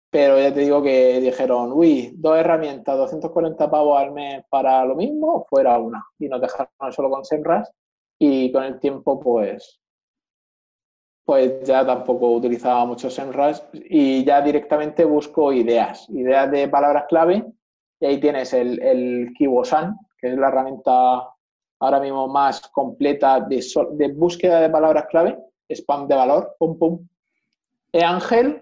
pero 0.10 0.38
ya 0.38 0.54
te 0.54 0.62
digo 0.62 0.84
que 0.84 1.22
dijeron, 1.22 1.72
uy, 1.72 2.14
dos 2.18 2.38
herramientas, 2.38 2.98
240 2.98 3.72
pavos 3.72 3.98
al 3.98 4.12
mes 4.12 4.44
para 4.50 4.84
lo 4.84 4.96
mismo, 4.96 5.46
fuera 5.50 5.78
una. 5.78 6.04
Y 6.20 6.28
nos 6.28 6.42
dejaron 6.42 6.92
solo 6.92 7.10
con 7.10 7.24
SEMrush 7.24 7.68
y 8.20 8.52
con 8.52 8.64
el 8.64 8.80
tiempo, 8.80 9.20
pues, 9.20 9.81
pues 11.24 11.64
ya 11.64 11.86
tampoco 11.86 12.32
utilizaba 12.32 12.86
mucho 12.86 13.10
SEMrush 13.10 13.60
y 13.74 14.24
ya 14.24 14.42
directamente 14.42 15.06
busco 15.06 15.54
ideas, 15.54 16.10
ideas 16.10 16.50
de 16.52 16.68
palabras 16.68 17.06
clave 17.08 17.46
y 18.00 18.06
ahí 18.06 18.20
tienes 18.20 18.54
el, 18.54 18.82
el 18.82 19.34
Kibosan, 19.38 19.96
que 20.18 20.30
es 20.30 20.38
la 20.38 20.48
herramienta 20.48 21.28
ahora 21.80 22.00
mismo 22.00 22.28
más 22.28 22.62
completa 22.70 23.40
de, 23.40 23.64
de 23.94 24.08
búsqueda 24.14 24.62
de 24.62 24.70
palabras 24.70 25.06
clave, 25.10 25.38
spam 25.70 26.08
de 26.08 26.16
valor, 26.16 26.56
pum, 26.58 26.78
pum. 26.78 27.08
E 27.92 28.04
Ángel, 28.04 28.62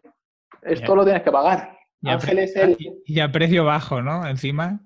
esto 0.64 0.96
lo 0.96 1.04
tienes 1.04 1.24
que 1.24 1.32
pagar. 1.32 1.78
Y 2.02 2.10
Ángel 2.10 2.40
es 2.40 2.56
el... 2.56 2.78
Y 3.06 3.20
a 3.20 3.32
precio 3.32 3.66
bajo, 3.66 4.02
¿no? 4.02 4.28
Encima. 4.28 4.80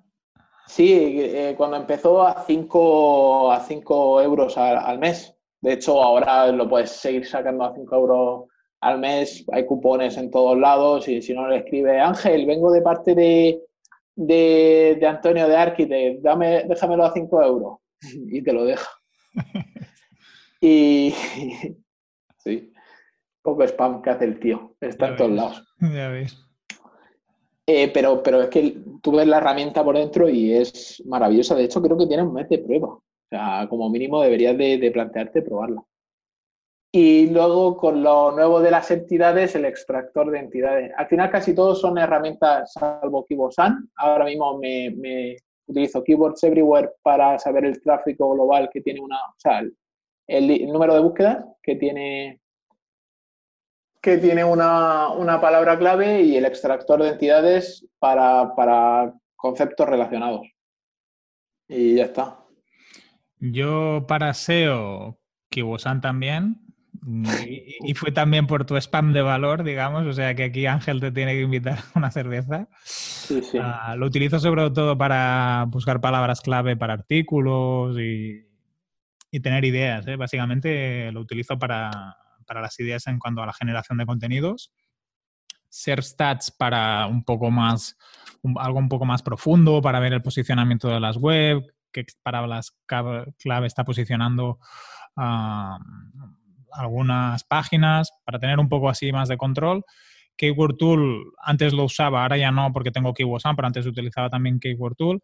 Sí, 0.65 1.19
eh, 1.19 1.53
cuando 1.57 1.77
empezó 1.77 2.25
a 2.25 2.43
5 2.43 3.51
a 3.51 3.59
cinco 3.61 4.21
euros 4.21 4.57
al, 4.57 4.97
mes. 4.99 5.32
De 5.63 5.71
hecho, 5.71 6.03
ahora 6.03 6.51
lo 6.51 6.67
puedes 6.67 6.91
seguir 6.91 7.25
sacando 7.25 7.63
a 7.63 7.73
5 7.73 7.95
euros 7.95 8.43
al 8.81 8.99
mes. 8.99 9.45
Hay 9.49 9.65
cupones 9.65 10.17
en 10.17 10.29
todos 10.29 10.57
lados 10.57 11.07
y 11.07 11.21
si 11.21 11.33
no 11.33 11.47
le 11.47 11.59
escribe 11.59 12.01
Ángel, 12.01 12.45
vengo 12.45 12.69
de 12.69 12.81
parte 12.81 13.15
de, 13.15 13.61
de, 14.13 15.07
Antonio 15.07 15.47
de 15.47 15.55
Arquitect, 15.55 16.21
dame, 16.21 16.65
déjamelo 16.67 17.05
a 17.05 17.13
5 17.13 17.43
euros 17.43 17.77
y 18.01 18.41
te 18.41 18.51
lo 18.51 18.65
deja. 18.65 18.89
y 20.59 21.13
sí, 22.39 22.73
poco 23.41 23.63
spam 23.63 24.01
que 24.01 24.09
hace 24.09 24.25
el 24.25 24.41
tío, 24.41 24.75
está 24.81 25.07
en 25.07 25.15
todos 25.15 25.31
lados. 25.31 25.75
Ya 25.79 26.09
ves. 26.09 26.37
Eh, 27.65 27.89
pero, 27.93 28.21
pero 28.21 28.41
es 28.41 28.49
que 28.49 28.83
tú 29.01 29.13
ves 29.13 29.27
la 29.27 29.37
herramienta 29.37 29.81
por 29.81 29.97
dentro 29.97 30.27
y 30.27 30.51
es 30.51 31.01
maravillosa. 31.05 31.55
De 31.55 31.63
hecho, 31.63 31.81
creo 31.81 31.97
que 31.97 32.07
tiene 32.07 32.23
un 32.23 32.33
mes 32.33 32.49
de 32.49 32.57
prueba. 32.57 32.99
Sea, 33.33 33.67
como 33.67 33.89
mínimo 33.89 34.21
deberías 34.21 34.57
de 34.57 34.91
plantearte 34.93 35.41
probarla. 35.41 35.83
Y 36.95 37.25
luego 37.31 37.75
con 37.75 38.03
lo 38.03 38.31
nuevo 38.33 38.61
de 38.61 38.69
las 38.69 38.91
entidades, 38.91 39.55
el 39.55 39.65
extractor 39.65 40.29
de 40.29 40.37
entidades. 40.37 40.91
Al 40.95 41.07
final 41.07 41.31
casi 41.31 41.55
todos 41.55 41.81
son 41.81 41.97
herramientas, 41.97 42.71
salvo 42.73 43.25
KeyboardSan. 43.25 43.89
Ahora 43.95 44.25
mismo 44.25 44.59
me, 44.59 45.35
utilizo 45.65 46.03
Keyboards 46.03 46.43
Everywhere 46.43 46.91
para 47.01 47.39
saber 47.39 47.65
el 47.65 47.81
tráfico 47.81 48.35
global 48.35 48.69
que 48.71 48.81
tiene 48.81 48.99
una, 48.99 49.15
o 49.15 49.35
sea, 49.37 49.63
el, 50.27 50.67
número 50.67 50.93
de 50.93 50.99
búsquedas 50.99 51.43
que 51.63 51.77
tiene 51.77 52.39
que 53.99 54.17
tiene 54.17 54.43
una, 54.43 55.09
una, 55.13 55.41
palabra 55.41 55.79
clave 55.79 56.21
y 56.21 56.35
el 56.35 56.45
extractor 56.45 57.01
de 57.01 57.09
entidades 57.09 57.87
para, 57.97 58.53
para 58.53 59.13
conceptos 59.35 59.89
relacionados. 59.89 60.41
Y 61.69 61.95
ya 61.95 62.05
está. 62.05 62.42
Yo 63.51 64.05
para 64.07 64.33
SEO, 64.33 65.19
Kibosan 65.49 65.99
también, 65.99 66.61
y, 67.83 67.93
fue 67.93 68.13
también 68.13 68.47
por 68.47 68.65
tu 68.65 68.77
spam 68.77 69.11
de 69.11 69.21
valor, 69.21 69.63
digamos, 69.63 70.05
o 70.05 70.13
sea 70.13 70.33
que 70.33 70.45
aquí 70.45 70.65
Ángel 70.65 71.01
te 71.01 71.11
tiene 71.11 71.33
que 71.33 71.41
invitar 71.41 71.79
a 71.79 71.83
una 71.95 72.09
cerveza. 72.09 72.69
Sí, 72.85 73.41
sí. 73.41 73.57
Ah, 73.61 73.95
lo 73.97 74.05
utilizo 74.05 74.39
sobre 74.39 74.69
todo 74.71 74.97
para 74.97 75.65
buscar 75.67 75.99
palabras 75.99 76.39
clave 76.39 76.77
para 76.77 76.93
artículos 76.93 77.97
y, 77.99 78.47
tener 79.41 79.65
ideas. 79.65 80.07
¿eh? 80.07 80.15
Básicamente 80.15 81.11
lo 81.11 81.19
utilizo 81.19 81.59
para, 81.59 81.89
las 82.47 82.79
ideas 82.79 83.07
en 83.07 83.19
cuanto 83.19 83.41
a 83.41 83.47
la 83.47 83.53
generación 83.53 83.97
de 83.97 84.05
contenidos. 84.05 84.71
Ser 85.67 86.01
stats 86.01 86.51
para 86.51 87.07
un 87.07 87.25
poco 87.25 87.51
más, 87.51 87.97
algo 88.57 88.79
un 88.79 88.89
poco 88.89 89.03
más 89.03 89.21
profundo, 89.21 89.81
para 89.81 89.99
ver 89.99 90.13
el 90.13 90.21
posicionamiento 90.21 90.87
de 90.87 90.99
las 90.99 91.17
web, 91.17 91.72
qué 91.93 92.05
palabras 92.21 92.75
clave 92.85 93.67
está 93.67 93.85
posicionando. 93.85 94.59
Algunas 96.71 97.43
páginas 97.43 98.11
para 98.25 98.39
tener 98.39 98.59
un 98.59 98.67
poco 98.67 98.89
así 98.89 99.11
más 99.11 99.29
de 99.29 99.37
control. 99.37 99.85
Keyword 100.35 100.77
Tool 100.77 101.31
antes 101.37 101.73
lo 101.73 101.83
usaba, 101.83 102.23
ahora 102.23 102.37
ya 102.37 102.51
no 102.51 102.73
porque 102.73 102.91
tengo 102.91 103.13
KeywordSan, 103.13 103.55
pero 103.55 103.67
antes 103.67 103.85
utilizaba 103.85 104.29
también 104.29 104.59
Keyword 104.59 104.95
Tool. 104.95 105.21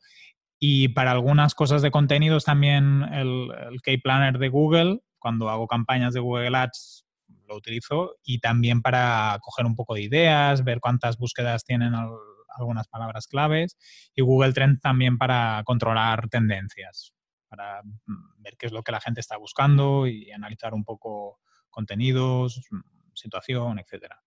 Y 0.60 0.90
para 0.90 1.12
algunas 1.12 1.56
cosas 1.56 1.82
de 1.82 1.90
contenidos 1.90 2.46
también 2.46 3.04
el, 3.12 3.50
el 3.72 3.82
K-Planner 3.82 4.38
de 4.38 4.50
Google, 4.50 5.00
cuando 5.18 5.50
hago 5.50 5.68
campañas 5.68 6.14
de 6.14 6.20
Google 6.20 6.56
Ads 6.56 7.06
lo 7.48 7.56
utilizo 7.56 8.16
y 8.24 8.40
también 8.40 8.82
para 8.82 9.38
coger 9.42 9.66
un 9.66 9.76
poco 9.76 9.96
de 9.96 10.04
ideas, 10.04 10.64
ver 10.64 10.80
cuántas 10.80 11.18
búsquedas 11.18 11.66
tienen 11.66 11.94
algunas 12.60 12.88
palabras 12.88 13.28
claves 13.28 13.78
y 14.16 14.22
Google 14.22 14.54
Trends 14.54 14.82
también 14.82 15.18
para 15.18 15.64
controlar 15.66 16.30
tendencias 16.30 17.14
para 17.50 17.82
mm, 17.84 18.42
ver 18.42 18.56
qué 18.58 18.68
es 18.68 18.72
lo 18.72 18.84
que 18.84 18.92
la 18.92 19.02
gente 19.02 19.20
está 19.20 19.36
buscando 19.38 20.08
y 20.08 20.32
analizar 20.32 20.74
un 20.74 20.86
poco 20.86 21.40
contenidos, 21.70 22.62
mm, 22.72 22.80
situación, 23.14 23.80
etcétera. 23.80 24.22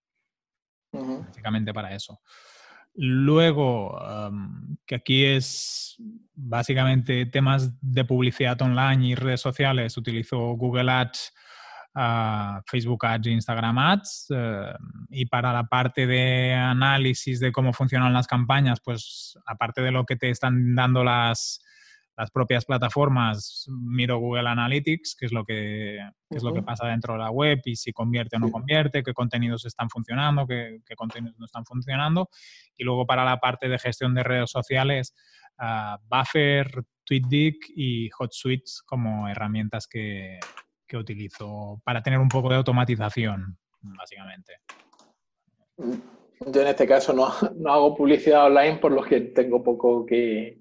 Básicamente 0.92 1.72
para 1.72 1.94
eso. 1.94 2.20
Luego, 2.94 3.98
que 4.84 4.96
aquí 4.96 5.24
es 5.24 5.96
básicamente 6.34 7.24
temas 7.24 7.72
de 7.80 8.04
publicidad 8.04 8.60
online 8.60 9.06
y 9.06 9.14
redes 9.14 9.40
sociales, 9.40 9.96
utilizo 9.96 10.38
Google 10.56 10.90
Ads, 10.90 11.32
ah, 11.94 12.62
Facebook 12.66 13.04
Ads 13.06 13.26
e 13.26 13.30
Instagram 13.30 13.78
Ads. 13.78 14.26
Eh, 14.30 14.72
y 15.10 15.26
para 15.26 15.52
la 15.52 15.64
parte 15.64 16.06
de 16.06 16.54
análisis 16.54 17.40
de 17.40 17.52
cómo 17.52 17.72
funcionan 17.72 18.12
las 18.12 18.26
campañas, 18.26 18.80
pues 18.84 19.38
aparte 19.46 19.82
de 19.82 19.92
lo 19.92 20.04
que 20.04 20.16
te 20.16 20.30
están 20.30 20.74
dando 20.74 21.04
las, 21.04 21.62
las 22.16 22.30
propias 22.30 22.64
plataformas, 22.64 23.66
miro 23.68 24.18
Google 24.18 24.48
Analytics, 24.48 25.16
que 25.16 25.26
es 25.26 25.32
lo 25.32 25.44
que, 25.44 25.98
es 26.30 26.42
lo 26.42 26.52
que 26.52 26.62
pasa 26.62 26.86
dentro 26.86 27.14
de 27.14 27.20
la 27.20 27.30
web 27.30 27.60
y 27.64 27.76
si 27.76 27.92
convierte 27.92 28.36
o 28.36 28.38
no 28.38 28.50
convierte, 28.50 29.02
qué 29.02 29.14
contenidos 29.14 29.64
están 29.64 29.88
funcionando, 29.88 30.46
qué, 30.46 30.80
contenidos 30.96 31.38
no 31.38 31.46
están 31.46 31.64
funcionando. 31.64 32.28
Y 32.76 32.84
luego 32.84 33.06
para 33.06 33.24
la 33.24 33.38
parte 33.38 33.68
de 33.68 33.78
gestión 33.78 34.14
de 34.14 34.22
redes 34.22 34.50
sociales, 34.50 35.14
uh, 35.58 35.96
Buffer, 36.08 36.84
TweetDeck 37.04 37.56
y 37.74 38.10
HotSuite 38.10 38.70
como 38.86 39.28
herramientas 39.28 39.86
que, 39.86 40.38
que 40.92 40.98
utilizo 40.98 41.80
para 41.84 42.02
tener 42.02 42.18
un 42.18 42.28
poco 42.28 42.50
de 42.50 42.56
automatización, 42.56 43.56
básicamente. 43.80 44.58
Yo 45.78 46.60
en 46.60 46.66
este 46.66 46.86
caso 46.86 47.14
no, 47.14 47.32
no 47.56 47.72
hago 47.72 47.96
publicidad 47.96 48.44
online, 48.44 48.76
por 48.76 48.92
lo 48.92 49.02
que 49.02 49.22
tengo 49.22 49.62
poco 49.64 50.04
que, 50.04 50.58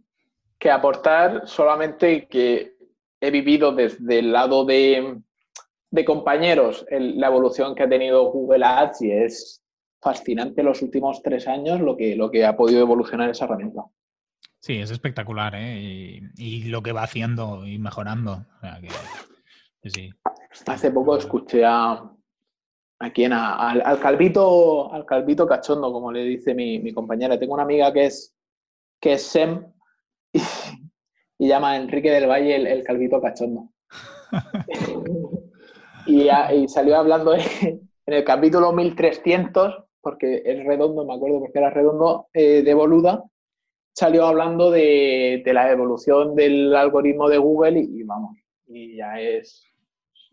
que 0.57 0.71
aportar 0.71 1.47
solamente 1.47 2.27
que 2.27 2.77
he 3.19 3.29
vivido 3.29 3.73
desde 3.73 4.19
el 4.19 4.31
lado 4.31 4.63
de, 4.63 5.21
compañeros 6.05 6.85
la 6.89 7.27
evolución 7.27 7.75
que 7.75 7.83
ha 7.83 7.89
tenido 7.89 8.31
Google 8.31 8.63
Ads 8.63 9.01
y 9.01 9.11
es 9.11 9.61
fascinante 10.01 10.63
los 10.63 10.81
últimos 10.81 11.21
tres 11.21 11.45
años 11.45 11.81
lo 11.81 11.97
que, 11.97 12.15
lo 12.15 12.31
que 12.31 12.45
ha 12.45 12.55
podido 12.55 12.79
evolucionar 12.79 13.29
esa 13.29 13.45
herramienta. 13.45 13.83
Sí, 14.61 14.77
es 14.77 14.91
espectacular, 14.91 15.55
¿eh? 15.55 16.21
Y, 16.37 16.63
lo 16.65 16.81
que 16.81 16.93
va 16.93 17.03
haciendo 17.03 17.67
y 17.67 17.79
mejorando. 17.79 18.45
Hace 20.67 20.91
poco 20.91 21.17
escuché 21.17 21.65
a, 21.65 22.11
a 22.99 23.11
quien, 23.11 23.33
al, 23.33 23.99
calvito, 23.99 24.93
al 24.93 25.05
calvito 25.05 25.47
cachondo, 25.47 25.91
como 25.91 26.11
le 26.11 26.23
dice 26.23 26.53
mi, 26.53 26.79
mi 26.79 26.93
compañera. 26.93 27.39
Tengo 27.39 27.55
una 27.55 27.63
amiga 27.63 27.91
que 27.91 28.05
es, 28.05 28.35
que 28.99 29.13
es 29.13 29.23
SEM 29.23 29.65
y, 31.39 31.47
llama 31.47 31.71
a 31.71 31.77
Enrique 31.77 32.11
del 32.11 32.29
Valle 32.29 32.55
el, 32.55 32.83
calvito 32.83 33.19
cachondo. 33.19 33.69
y, 36.05 36.29
salió 36.67 36.97
hablando 36.97 37.33
en 37.33 37.89
el 38.05 38.23
capítulo 38.23 38.71
1300, 38.71 39.83
porque 39.99 40.43
es 40.45 40.63
redondo, 40.63 41.03
me 41.03 41.15
acuerdo 41.15 41.39
porque 41.39 41.57
era 41.57 41.71
redondo, 41.71 42.27
eh, 42.33 42.61
de 42.61 42.73
Boluda, 42.75 43.23
salió 43.93 44.25
hablando 44.25 44.69
de, 44.69 45.41
la 45.45 45.71
evolución 45.71 46.35
del 46.35 46.75
algoritmo 46.75 47.29
de 47.29 47.37
Google 47.39 47.79
y, 47.79 48.03
vamos, 48.03 48.37
y 48.67 48.97
ya 48.97 49.19
es, 49.19 49.70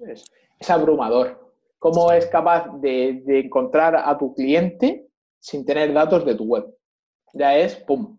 es, 0.01 0.70
abrumador. 0.70 1.55
¿Cómo 1.78 2.11
es 2.12 2.26
capaz 2.26 2.68
de, 2.80 3.22
de 3.24 3.40
encontrar 3.40 3.96
a 3.96 4.18
tu 4.18 4.34
cliente 4.34 5.09
sin 5.38 5.64
tener 5.64 5.92
datos 5.92 6.24
de 6.24 6.34
tu 6.34 6.44
web? 6.44 6.66
Ya 7.32 7.57
es, 7.57 7.76
¡pum! 7.76 8.18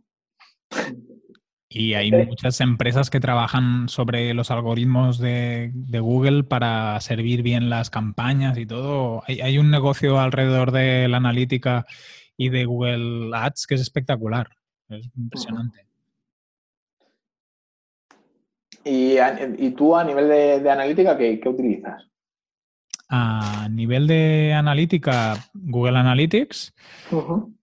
Y 1.71 1.93
hay 1.93 2.11
muchas 2.11 2.61
empresas 2.61 3.11
que 3.11 3.19
trabajan 3.19 3.89
sobre 3.89 4.33
los 4.33 4.49
algoritmos 4.49 5.19
de, 5.19 5.71
Google 6.01 6.43
para 6.43 6.99
servir 6.99 7.43
bien 7.43 7.69
las 7.69 7.91
campañas 7.91 8.57
y 8.57 8.65
todo. 8.65 9.21
Hay, 9.27 9.59
un 9.59 9.69
negocio 9.69 10.19
alrededor 10.19 10.71
de 10.71 11.07
la 11.07 11.17
analítica 11.17 11.85
y 12.35 12.49
de 12.49 12.65
Google 12.65 13.29
Ads 13.35 13.67
que 13.67 13.75
es 13.75 13.81
espectacular. 13.81 14.49
Es 14.89 15.11
impresionante. 15.15 15.85
¿Y, 18.83 19.71
tú 19.71 19.95
a 19.95 20.03
nivel 20.03 20.27
de, 20.27 20.69
analítica 20.69 21.17
¿qué, 21.17 21.41
utilizas? 21.45 22.03
A 23.09 23.67
nivel 23.71 24.07
de 24.07 24.53
analítica, 24.53 25.35
Google 25.53 25.97
Analytics, 25.97 26.73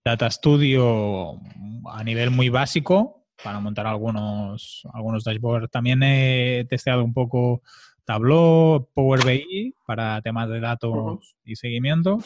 Data 0.05 0.31
Studio 0.31 1.41
a 1.89 2.03
nivel 2.05 2.31
muy 2.31 2.49
básico, 2.49 3.27
para 3.43 3.61
montar 3.61 3.87
algunos, 3.87 4.83
algunos 4.93 5.25
dashboards. 5.25 5.71
También 5.71 6.03
he 6.03 6.67
testeado 6.69 7.05
un 7.05 7.15
poco 7.15 7.63
Tableau, 8.05 8.89
Power 8.93 9.25
BI 9.25 9.75
para 9.87 10.21
temas 10.23 10.49
de 10.49 10.61
datos 10.61 11.37
y 11.45 11.55
seguimiento. 11.55 12.19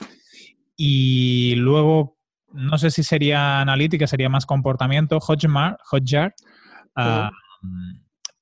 Y 0.77 1.57
luego, 1.57 2.17
no 2.53 2.79
sé 2.79 2.91
si 2.91 3.03
sería 3.03 3.61
analítica, 3.61 4.07
sería 4.07 4.31
más 4.31 4.47
comportamiento, 4.47 5.21
Hotjar, 5.21 5.77
Hotjar 5.85 6.35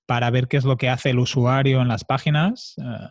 para 0.09 0.31
ver 0.31 0.49
qué 0.49 0.57
es 0.57 0.65
lo 0.65 0.79
que 0.79 0.89
hace 0.89 1.11
el 1.11 1.19
usuario 1.19 1.83
en 1.83 1.89
las 1.89 2.03
páginas. 2.03 2.75
Uh, 2.79 3.09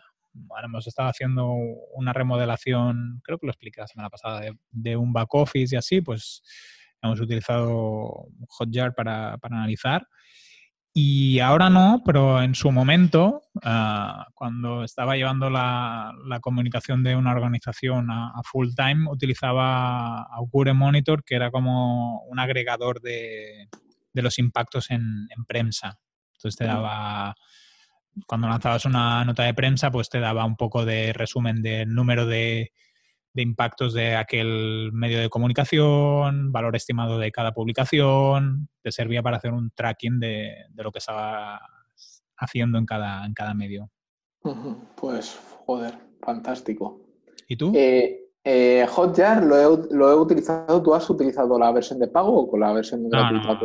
hemos 0.64 0.88
estado 0.88 1.10
haciendo 1.10 1.48
una 1.94 2.12
remodelación, 2.12 3.22
creo 3.24 3.38
que 3.38 3.46
lo 3.46 3.52
expliqué 3.52 3.82
la 3.82 3.88
semana 3.88 4.10
pasada, 4.10 4.42
de, 4.42 4.58
de 4.72 4.98
un 4.98 5.14
back 5.14 5.32
office 5.36 5.76
y 5.76 5.78
así, 5.78 6.02
pues 6.02 6.42
hemos 7.04 7.22
utilizado 7.22 8.30
Hotjar 8.50 8.96
para, 8.96 9.38
para 9.38 9.58
analizar. 9.58 10.08
Y 10.92 11.38
ahora 11.38 11.70
no, 11.70 12.02
pero 12.04 12.42
en 12.42 12.56
su 12.56 12.72
momento, 12.72 13.44
ah, 13.64 14.26
cuando 14.34 14.84
estaba 14.84 15.16
llevando 15.16 15.52
la, 15.52 16.12
la, 16.26 16.40
comunicación 16.40 17.04
de 17.04 17.16
una 17.16 17.34
organización 17.34 18.10
a, 18.10 18.42
full 18.44 18.70
time, 18.76 19.08
utilizaba 19.08 20.24
Augure 20.24 20.74
Monitor, 20.74 21.24
que 21.24 21.36
era 21.36 21.52
como 21.52 22.24
un 22.24 22.40
agregador 22.40 23.00
de, 23.02 23.70
de 24.12 24.22
los 24.24 24.40
impactos 24.40 24.90
en, 24.90 25.28
en, 25.30 25.46
prensa. 25.46 26.00
Entonces 26.38 26.58
te 26.58 26.66
daba, 26.66 27.36
cuando 28.28 28.48
lanzabas 28.48 28.86
una 28.86 29.26
nota 29.26 29.44
de 29.44 29.54
prensa, 29.54 29.92
pues 29.92 30.10
te 30.10 30.20
daba 30.20 30.46
un 30.46 30.56
poco 30.56 30.86
de 30.86 31.14
resumen 31.14 31.62
del 31.62 31.94
número 31.94 32.26
de, 32.26 32.72
de 33.38 33.44
impactos 33.44 33.94
de 33.94 34.16
aquel 34.16 34.92
medio 34.94 35.20
de 35.20 35.30
comunicación, 35.30 36.52
valor 36.52 36.76
estimado 36.76 37.20
de 37.20 37.32
cada 37.32 37.54
publicación, 37.54 38.68
te 38.82 38.92
servía 38.92 39.22
para 39.22 39.38
hacer 39.38 39.52
un 39.52 39.70
tracking 39.72 40.20
de, 40.20 40.66
lo 40.76 40.92
que 40.92 40.98
estaba 40.98 41.62
haciendo 42.36 42.80
en 42.80 42.86
cada, 42.88 43.26
en 43.26 43.34
cada 43.34 43.54
medio. 43.54 43.92
Pues, 44.96 45.40
joder, 45.66 45.94
fantástico. 46.22 47.00
¿Y 47.48 47.58
tú? 47.58 47.74
Eh, 47.76 48.27
eh, 48.50 48.88
Hotjar 48.88 49.44
lo 49.44 49.58
he, 49.58 49.94
lo 49.94 50.10
he, 50.10 50.16
utilizado. 50.16 50.82
¿Tú 50.82 50.94
has 50.94 51.10
utilizado 51.10 51.60
la 51.60 51.70
versión 51.74 52.00
de 52.00 52.08
pago 52.08 52.34
o 52.34 52.50
con 52.50 52.62
la 52.62 52.72
versión 52.72 53.10
gratuita? 53.10 53.60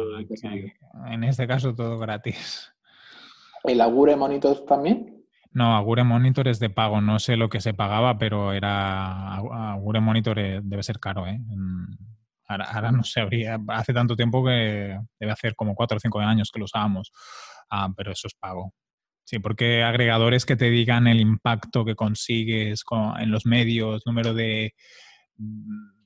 en 1.06 1.22
este 1.22 1.46
caso 1.46 1.72
todo 1.72 1.98
gratis. 1.98 2.74
¿El 3.62 3.80
Agure 3.80 4.16
Monitor 4.16 4.64
también? 4.66 5.24
No, 5.52 5.76
Agure 5.76 6.02
Monitor 6.02 6.48
es 6.48 6.58
de 6.58 6.68
pago. 6.68 7.00
No 7.00 7.20
sé 7.20 7.36
lo 7.36 7.48
que 7.48 7.60
se 7.60 7.74
pagaba, 7.74 8.18
pero 8.18 8.52
era. 8.52 9.36
Agure 9.36 10.00
Monitor 10.00 10.40
eh, 10.40 10.60
debe 10.64 10.82
ser 10.82 10.98
caro, 10.98 11.28
¿eh? 11.28 11.38
Ahora, 12.48 12.90
no 12.90 13.04
sé, 13.04 13.22
hace 13.68 13.94
tanto 13.94 14.16
tiempo 14.16 14.44
que 14.44 14.98
debe 15.20 15.32
hacer 15.32 15.54
como 15.54 15.76
cuatro 15.76 15.96
o 15.96 16.00
cinco 16.00 16.18
años 16.18 16.50
que 16.52 16.58
lo 16.58 16.64
usábamos, 16.64 17.12
ah, 17.70 17.88
pero 17.96 18.10
eso 18.10 18.26
es 18.26 18.34
pago. 18.34 18.74
Sí, 19.24 19.38
porque 19.38 19.82
agregadores 19.82 20.44
que 20.44 20.56
te 20.56 20.70
digan 20.70 21.06
el 21.06 21.20
impacto 21.20 21.84
que 21.84 21.94
consigues 21.94 22.84
en 23.18 23.30
los 23.30 23.46
medios, 23.46 24.02
número 24.04 24.34
de 24.34 24.74
mm, 25.36 26.02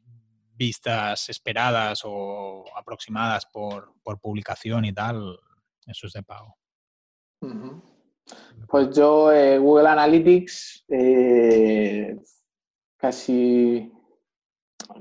vistas 0.56 1.28
esperadas 1.28 2.02
o 2.04 2.64
aproximadas 2.76 3.46
por, 3.46 3.94
publicación 4.20 4.84
y 4.84 4.92
tal, 4.92 5.38
eso 5.86 6.06
es 6.06 6.12
de 6.12 6.22
pago. 6.22 6.56
Pues 8.68 8.96
yo, 8.96 9.32
eh, 9.32 9.58
Google 9.58 9.88
Analytics, 9.88 10.84
eh, 10.88 12.18
casi, 12.96 13.92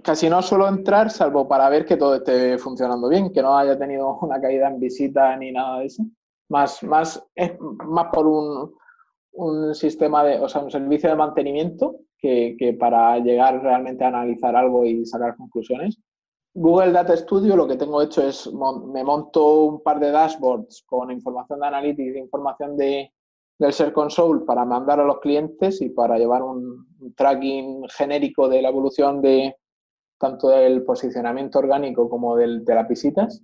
casi 0.04 0.30
no 0.30 0.42
suelo 0.42 0.68
entrar, 0.68 1.10
salvo 1.10 1.48
para 1.48 1.70
ver 1.70 1.86
que 1.86 1.98
todo 1.98 2.16
esté 2.16 2.58
funcionando 2.58 3.10
bien, 3.10 3.32
que 3.32 3.42
no 3.42 3.58
haya 3.58 3.78
tenido 3.78 4.18
una 4.22 4.40
caída 4.40 4.68
en 4.68 4.80
visita 4.80 5.36
ni 5.38 5.52
nada 5.52 5.80
de 5.80 5.86
eso. 5.86 6.04
Más, 6.50 6.84
más, 6.84 7.26
es 7.36 7.54
más 7.60 8.08
por 8.14 8.28
un, 8.28 8.74
un 9.34 9.76
sistema 9.76 10.24
de, 10.24 10.40
o 10.40 10.48
sea, 10.48 10.62
un 10.62 10.72
servicio 10.72 11.10
de 11.10 11.16
mantenimiento 11.16 12.00
que, 12.18 12.56
que, 12.58 12.74
para 12.74 13.18
llegar 13.20 13.62
realmente 13.62 14.04
a 14.04 14.10
analizar 14.10 14.56
algo 14.56 14.86
y 14.86 15.06
sacar 15.06 15.36
conclusiones. 15.36 16.00
Google 16.54 16.94
Data 16.94 17.18
Studio 17.18 17.56
lo 17.58 17.68
que 17.68 17.76
tengo 17.76 18.02
hecho 18.02 18.26
es, 18.26 18.50
me 18.54 19.04
monto 19.04 19.66
un 19.66 19.84
par 19.84 20.00
de 20.00 20.12
dashboards 20.12 20.84
con 20.86 21.12
información 21.12 21.60
de 21.60 21.68
analytics, 21.68 22.16
información 22.16 22.78
de, 22.78 23.12
del 23.60 23.74
Ser 23.74 23.92
Console 23.92 24.46
para 24.46 24.64
mandar 24.64 25.00
a 25.00 25.06
los 25.06 25.20
clientes 25.20 25.82
y 25.82 25.90
para 25.90 26.18
llevar 26.18 26.44
un, 26.44 26.86
tracking 27.16 27.84
genérico 27.90 28.48
de 28.48 28.62
la 28.62 28.70
evolución 28.70 29.22
de 29.22 29.56
tanto 30.18 30.50
del 30.50 30.84
posicionamiento 30.84 31.60
orgánico 31.60 32.10
como 32.10 32.36
del, 32.36 32.66
de 32.66 32.74
las 32.74 32.88
visitas. 32.88 33.44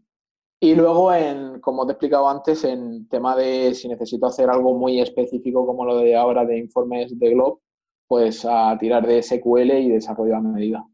Y 0.63 0.75
luego, 0.75 1.11
en, 1.11 1.59
como 1.59 1.87
te 1.87 1.91
he 1.91 1.93
explicado 1.93 2.29
antes, 2.29 2.63
en 2.63 3.09
tema 3.09 3.35
de 3.35 3.73
si 3.73 3.87
necesito 3.87 4.27
hacer 4.27 4.47
algo 4.47 4.77
muy 4.77 5.01
específico 5.01 5.65
como 5.65 5.85
lo 5.85 5.97
de 5.97 6.15
ahora 6.15 6.45
de 6.45 6.59
informes 6.59 7.17
de 7.17 7.29
Globe, 7.31 7.59
pues 8.07 8.45
a 8.45 8.77
tirar 8.79 9.07
de 9.07 9.23
SQL 9.23 9.71
y 9.71 9.89
desarrollo 9.89 10.35
a 10.35 10.41
medida. 10.41 10.85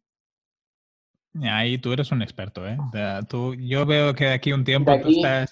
Ahí 1.44 1.78
tú 1.78 1.92
eres 1.92 2.12
un 2.14 2.22
experto, 2.22 2.66
¿eh? 2.66 2.78
Tú, 3.28 3.56
yo 3.56 3.86
veo 3.86 4.14
que 4.16 4.26
de 4.26 4.34
aquí 4.34 4.54
un 4.54 4.64
tiempo 4.64 4.92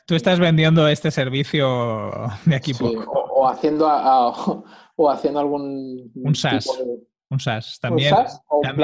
tú, 0.08 0.16
estás, 0.16 0.40
vendiendo 0.40 0.88
este 0.88 1.12
servicio 1.12 2.12
de 2.46 2.56
aquí 2.56 2.74
poco 2.74 3.26
o 3.36 3.48
haciendo, 3.48 3.86
o 4.96 5.10
haciendo 5.10 5.40
algún. 5.42 6.10
Un 6.16 6.36
SaaS. 6.36 6.68
Un 7.30 7.40
SaaS 7.40 7.80
también. 7.82 8.14
Un 8.14 8.20
SaaS 8.22 8.42
o 8.48 8.58
un 8.60 8.76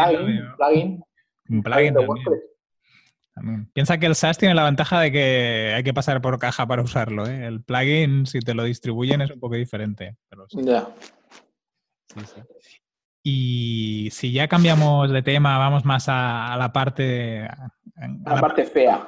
plugin, 0.57 1.03
Un 1.49 1.63
plugin 1.63 1.93
también. 1.93 2.41
Piensa 3.73 3.97
que 3.97 4.05
el 4.05 4.15
SaaS 4.15 4.37
tiene 4.37 4.55
la 4.55 4.63
ventaja 4.63 4.99
de 4.99 5.11
que 5.11 5.73
hay 5.75 5.83
que 5.83 5.93
pasar 5.93 6.21
por 6.21 6.39
caja 6.39 6.65
para 6.65 6.81
usarlo. 6.81 7.25
¿eh? 7.27 7.47
El 7.47 7.63
plugin, 7.63 8.25
si 8.25 8.39
te 8.39 8.53
lo 8.53 8.63
distribuyen, 8.63 9.21
es 9.21 9.31
un 9.31 9.39
poco 9.39 9.55
diferente. 9.55 10.17
Ya. 10.53 10.87
Y 13.23 14.09
si 14.11 14.31
ya 14.31 14.47
cambiamos 14.47 15.11
de 15.11 15.21
tema, 15.21 15.57
vamos 15.57 15.85
más 15.85 16.05
a, 16.07 16.55
la 16.57 16.73
parte... 16.73 17.45
A, 17.45 17.71
la, 18.25 18.41
parte 18.41 18.65
fea. 18.65 19.07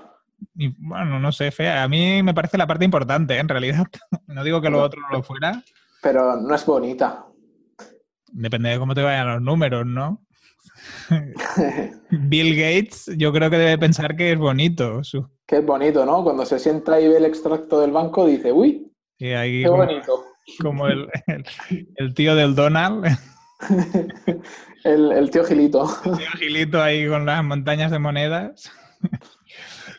bueno, 0.54 1.20
no 1.20 1.32
sé, 1.32 1.52
fea. 1.52 1.84
A 1.84 1.88
mí 1.88 2.22
me 2.22 2.34
parece 2.34 2.58
la 2.58 2.68
parte 2.68 2.86
importante, 2.86 3.38
en 3.38 3.50
realidad. 3.50 3.86
No 4.28 4.44
digo 4.44 4.62
que 4.62 4.70
lo 4.70 4.82
otro 4.82 5.00
no 5.02 5.18
lo 5.18 5.24
fuera. 5.24 5.62
Pero 6.02 6.38
no 6.38 6.56
es 6.56 6.66
bonita. 6.66 7.26
Depende 8.32 8.70
de 8.70 8.80
cómo 8.80 8.96
te 8.96 9.04
vayan 9.04 9.28
los 9.28 9.42
números, 9.42 9.86
¿no? 9.86 10.26
Bill 12.12 12.56
Gates, 12.56 13.12
yo 13.18 13.32
creo 13.32 13.50
que 13.50 13.58
debe 13.58 13.78
pensar 13.78 14.16
que 14.16 14.32
es 14.32 14.38
bonito. 14.38 15.02
Que 15.46 15.58
es 15.58 15.66
bonito, 15.66 16.06
¿no? 16.06 16.24
Cuando 16.24 16.46
se 16.46 16.60
sienta 16.60 17.00
y 17.00 17.08
ve 17.08 17.18
el 17.18 17.26
extracto 17.26 17.80
del 17.82 17.92
banco, 17.92 18.26
dice, 18.26 18.52
uy, 18.52 18.92
qué 19.18 19.66
bonito. 19.68 20.26
Como 20.62 20.88
el, 20.88 21.08
tío 22.16 22.36
del 22.36 22.54
Donald. 22.56 23.06
el, 24.84 25.30
tío 25.32 25.46
Gilito. 25.46 25.88
El 26.06 26.18
tío 26.18 26.28
Gilito 26.38 26.82
ahí 26.82 27.08
con 27.08 27.26
las 27.26 27.44
montañas 27.44 27.92
de 27.92 28.00
monedas. 28.00 28.72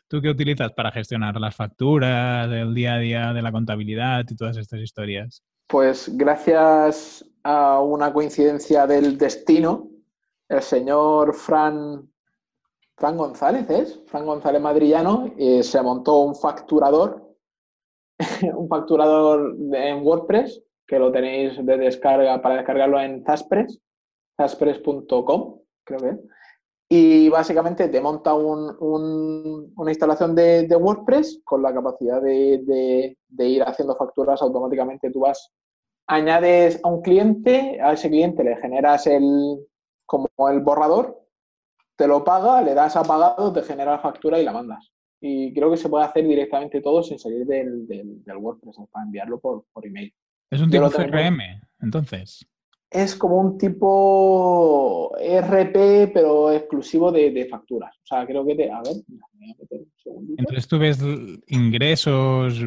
¿Tú 0.09 0.21
qué 0.21 0.29
utilizas 0.29 0.73
para 0.73 0.93
gestionar 0.93 1.41
las 1.41 1.57
facturas, 1.57 2.51
el 2.53 2.75
día 2.75 2.95
a 2.95 2.99
día 2.99 3.33
de 3.33 3.43
la 3.43 3.53
contabilidad 3.53 4.25
y 4.29 4.37
todas 4.37 4.57
estas 4.59 4.81
historias? 4.81 5.43
Pues 5.67 6.11
gracias 6.13 7.25
a 7.43 7.81
una 7.81 8.13
coincidencia 8.13 8.87
del 8.87 9.17
destino, 9.17 9.89
el 10.49 10.63
señor 10.63 11.35
Fran, 11.35 12.09
Fran 12.97 13.17
González, 13.17 13.69
¿es? 13.71 14.03
Fran 14.07 14.27
González 14.27 14.61
Madrillano, 14.61 15.33
y 15.37 15.63
se 15.63 15.83
montó 15.83 16.21
un 16.21 16.35
facturador, 16.35 17.35
un 18.57 18.69
facturador 18.69 19.57
en 19.73 20.07
WordPress, 20.07 20.63
que 20.87 20.99
lo 20.99 21.11
tenéis 21.11 21.65
de 21.65 21.77
descarga 21.79 22.41
para 22.43 22.57
descargarlo 22.57 23.01
en 23.01 23.25
Zaspress, 23.25 23.81
zaspress.com, 24.37 25.61
creo 25.85 25.99
que 25.99 26.19
Y 26.91 27.29
básicamente 27.31 27.89
te 27.89 28.01
monta 28.01 28.35
una 28.35 29.91
instalación 29.91 30.35
de, 30.35 30.69
WordPress 30.77 31.41
con 31.45 31.63
la 31.63 31.73
capacidad 31.73 32.21
de, 32.21 33.17
de, 33.29 33.49
ir 33.49 33.63
haciendo 33.63 33.97
facturas 33.97 34.43
automáticamente. 34.43 35.11
Tú 35.11 35.21
vas, 35.21 35.51
añades 36.07 36.79
a 36.85 36.89
un 36.89 37.01
cliente, 37.01 37.81
a 37.81 37.95
ese 37.95 38.11
cliente 38.11 38.45
le 38.45 38.57
generas 38.57 39.07
el, 39.07 39.59
como 40.07 40.29
el 40.51 40.61
borrador, 40.61 41.25
te 41.97 42.07
lo 42.07 42.25
paga, 42.25 42.63
le 42.63 42.75
das 42.75 42.97
a 42.97 43.03
pagado, 43.03 43.53
te 43.53 43.63
genera 43.63 43.93
la 43.93 43.99
factura 43.99 44.41
y 44.41 44.45
la 44.45 44.53
mandas. 44.53 44.93
Y 45.21 45.55
creo 45.55 45.71
que 45.71 45.77
se 45.77 45.89
puede 45.89 46.05
hacer 46.05 46.27
directamente 46.27 46.81
todo 46.81 47.03
sin 47.03 47.19
salir 47.19 47.47
del, 47.47 47.87
del, 47.87 48.37
WordPress, 48.37 48.77
para 48.91 49.07
enviarlo 49.07 49.39
por, 49.41 49.65
por, 49.73 49.87
email. 49.87 50.13
¿Es 50.51 50.61
un 50.61 50.71
tipo 50.71 50.91
CRM, 50.91 51.41
entonces? 51.81 52.47
Es 52.91 53.17
como 53.17 53.39
un 53.39 53.59
tipo 53.59 55.13
RP, 55.19 56.13
pero 56.13 56.53
exclusivo 56.53 57.11
de, 57.11 57.47
facturas. 57.51 57.97
O 57.97 58.07
sea, 58.07 58.27
creo 58.27 58.45
que 58.45 58.55
te... 58.55 58.71
A 58.71 58.83
ver, 58.83 58.97
voy 59.09 59.51
a 59.51 59.57
meter 59.59 59.81
un 59.81 59.93
segundito. 59.97 60.35
Entonces 60.39 60.69
tú 60.69 60.79
ves 60.79 60.99
ingresos, 61.49 62.61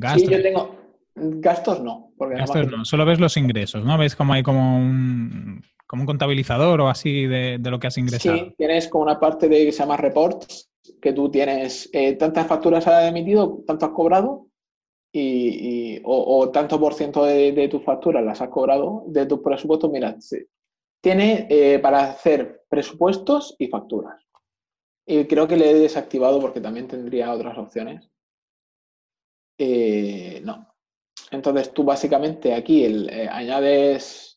gastos... 0.00 0.22
Sí, 0.22 0.28
yo 0.28 0.42
tengo... 0.42 0.87
Gastos 1.20 1.80
no. 1.82 2.12
Porque 2.16 2.36
gastos 2.36 2.70
no, 2.70 2.84
solo 2.84 3.04
ves 3.04 3.20
los 3.20 3.36
ingresos, 3.36 3.84
¿no? 3.84 3.96
Ves 3.98 4.16
como 4.16 4.32
hay 4.32 4.42
como 4.42 4.78
un 4.78 5.62
como 5.86 6.02
un 6.02 6.06
contabilizador 6.06 6.80
o 6.82 6.88
así 6.88 7.26
de, 7.26 7.58
lo 7.58 7.78
que 7.80 7.86
has 7.86 7.96
ingresado. 7.96 8.36
Sí, 8.36 8.54
tienes 8.58 8.88
como 8.88 9.04
una 9.04 9.18
parte 9.18 9.48
de 9.48 9.64
que 9.64 9.72
se 9.72 9.78
llama 9.78 9.96
reports, 9.96 10.70
que 11.00 11.14
tú 11.14 11.30
tienes 11.30 11.88
eh, 11.94 12.12
tantas 12.12 12.46
facturas 12.46 12.86
has 12.86 13.08
emitido, 13.08 13.64
tanto 13.66 13.86
has 13.86 13.92
cobrado, 13.92 14.48
y, 15.10 16.00
o, 16.04 16.50
tanto 16.50 16.78
por 16.78 16.94
ciento 16.94 17.24
de, 17.24 17.68
tus 17.70 17.82
facturas 17.82 18.22
las 18.22 18.40
has 18.40 18.50
cobrado, 18.50 19.04
de 19.06 19.24
tus 19.26 19.40
presupuestos, 19.40 19.90
mira, 19.90 20.16
tiene 21.00 21.46
eh, 21.48 21.78
para 21.78 22.10
hacer 22.10 22.64
presupuestos 22.68 23.56
y 23.58 23.68
facturas. 23.68 24.22
Y 25.06 25.24
creo 25.24 25.48
que 25.48 25.56
le 25.56 25.70
he 25.70 25.74
desactivado 25.74 26.38
porque 26.40 26.60
también 26.60 26.86
tendría 26.86 27.32
otras 27.32 27.56
opciones. 27.56 28.10
Eh, 29.56 30.42
no. 30.44 30.67
Entonces 31.30 31.72
tú 31.72 31.84
básicamente 31.84 32.54
aquí 32.54 32.84
el, 32.84 33.28
añades 33.30 34.28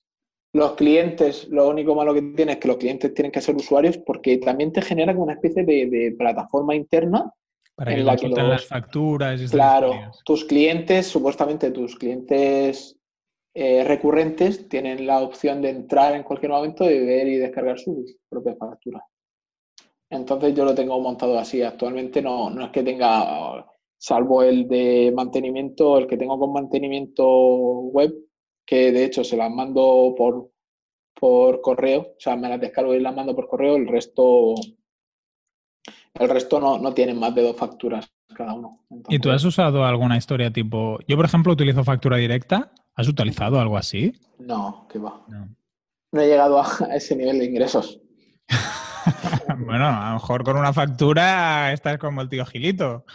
los 0.53 0.73
clientes, 0.73 1.47
lo 1.47 1.69
único 1.69 1.95
malo 1.95 2.13
que 2.13 2.21
tiene 2.21 2.53
es 2.53 2.57
que 2.57 2.67
los 2.67 2.77
clientes 2.77 3.13
tienen 3.13 3.31
que 3.31 3.41
ser 3.41 3.55
usuarios 3.55 3.97
porque 3.97 4.37
también 4.37 4.73
te 4.73 4.81
genera 4.81 5.13
como 5.13 5.23
una 5.23 5.33
especie 5.33 5.63
de, 5.63 6.13
plataforma 6.17 6.75
interna 6.75 7.31
para 7.75 7.93
en 7.93 8.05
la 8.05 8.17
que 8.17 8.27
las 8.27 8.65
facturas. 8.65 9.41
Y 9.41 9.47
claro, 9.47 9.93
tus 10.25 10.43
clientes, 10.43 11.07
supuestamente 11.07 11.71
tus 11.71 11.95
clientes 11.95 12.97
eh, 13.53 13.83
recurrentes 13.85 14.67
tienen 14.67 15.07
la 15.07 15.21
opción 15.21 15.61
de 15.61 15.69
entrar 15.69 16.15
en 16.15 16.23
cualquier 16.23 16.51
momento 16.51 16.89
y 16.89 16.99
ver 16.99 17.27
y 17.27 17.37
descargar 17.37 17.79
sus 17.79 18.17
propias 18.27 18.57
facturas. 18.57 19.03
Entonces 20.09 20.53
yo 20.53 20.65
lo 20.65 20.75
tengo 20.75 20.99
montado 20.99 21.39
así. 21.39 21.61
Actualmente 21.61 22.21
no, 22.21 22.49
no 22.49 22.65
es 22.65 22.71
que 22.71 22.83
tenga, 22.83 23.65
salvo 24.01 24.41
el 24.41 24.67
de 24.67 25.13
mantenimiento, 25.15 25.99
el 25.99 26.07
que 26.07 26.17
tengo 26.17 26.39
con 26.39 26.51
mantenimiento 26.51 27.23
web, 27.23 28.11
que 28.65 28.91
de 28.91 29.05
hecho 29.05 29.23
se 29.23 29.37
las 29.37 29.51
mando 29.51 30.15
por, 30.17 30.49
por 31.13 31.61
correo, 31.61 32.01
o 32.01 32.15
sea, 32.17 32.35
me 32.35 32.49
las 32.49 32.59
descargo 32.59 32.95
y 32.95 32.99
las 32.99 33.15
mando 33.15 33.35
por 33.35 33.47
correo, 33.47 33.75
el 33.75 33.87
resto, 33.87 34.55
el 36.15 36.29
resto 36.29 36.59
no, 36.59 36.79
no 36.79 36.95
tienen 36.95 37.19
más 37.19 37.35
de 37.35 37.43
dos 37.43 37.55
facturas 37.55 38.11
cada 38.33 38.55
uno. 38.55 38.79
¿Y 39.07 39.19
tú 39.19 39.29
has 39.29 39.43
usado 39.43 39.85
alguna 39.85 40.17
historia 40.17 40.51
tipo, 40.51 40.97
yo 41.07 41.15
por 41.15 41.25
ejemplo 41.25 41.53
utilizo 41.53 41.83
factura 41.83 42.17
directa, 42.17 42.71
¿has 42.95 43.07
utilizado 43.07 43.59
algo 43.59 43.77
así? 43.77 44.13
No, 44.39 44.87
que 44.91 44.97
va. 44.97 45.23
No. 45.27 45.47
he 46.19 46.25
llegado 46.25 46.59
a 46.59 46.65
ese 46.95 47.15
nivel 47.15 47.37
de 47.37 47.45
ingresos. 47.45 48.01
bueno, 49.59 49.85
a 49.85 50.07
lo 50.09 50.13
mejor 50.15 50.43
con 50.43 50.57
una 50.57 50.73
factura 50.73 51.71
estás 51.71 51.99
como 51.99 52.21
el 52.21 52.29
tío 52.29 52.47
Gilito. 52.47 53.05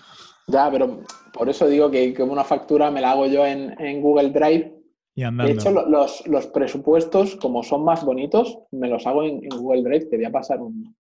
Ya, 0.48 0.70
pero 0.70 1.00
por 1.32 1.48
eso 1.48 1.66
digo 1.66 1.90
que 1.90 2.14
como 2.14 2.32
una 2.32 2.44
factura 2.44 2.90
me 2.90 3.00
la 3.00 3.12
hago 3.12 3.26
yo 3.26 3.44
en, 3.44 3.74
en 3.80 4.00
Google 4.00 4.30
Drive 4.30 4.76
de 5.16 5.50
hecho, 5.50 5.70
los, 5.70 6.46
presupuestos, 6.52 7.36
como 7.36 7.62
son 7.62 7.84
más 7.84 8.04
bonitos, 8.04 8.58
me 8.70 8.86
los 8.86 9.06
hago 9.06 9.24
en, 9.24 9.48
Google 9.48 9.82
Drive. 9.82 10.06
Te 10.10 10.16
voy 10.16 10.26
a 10.26 10.30
pasar 10.30 10.58
un, 10.60 10.94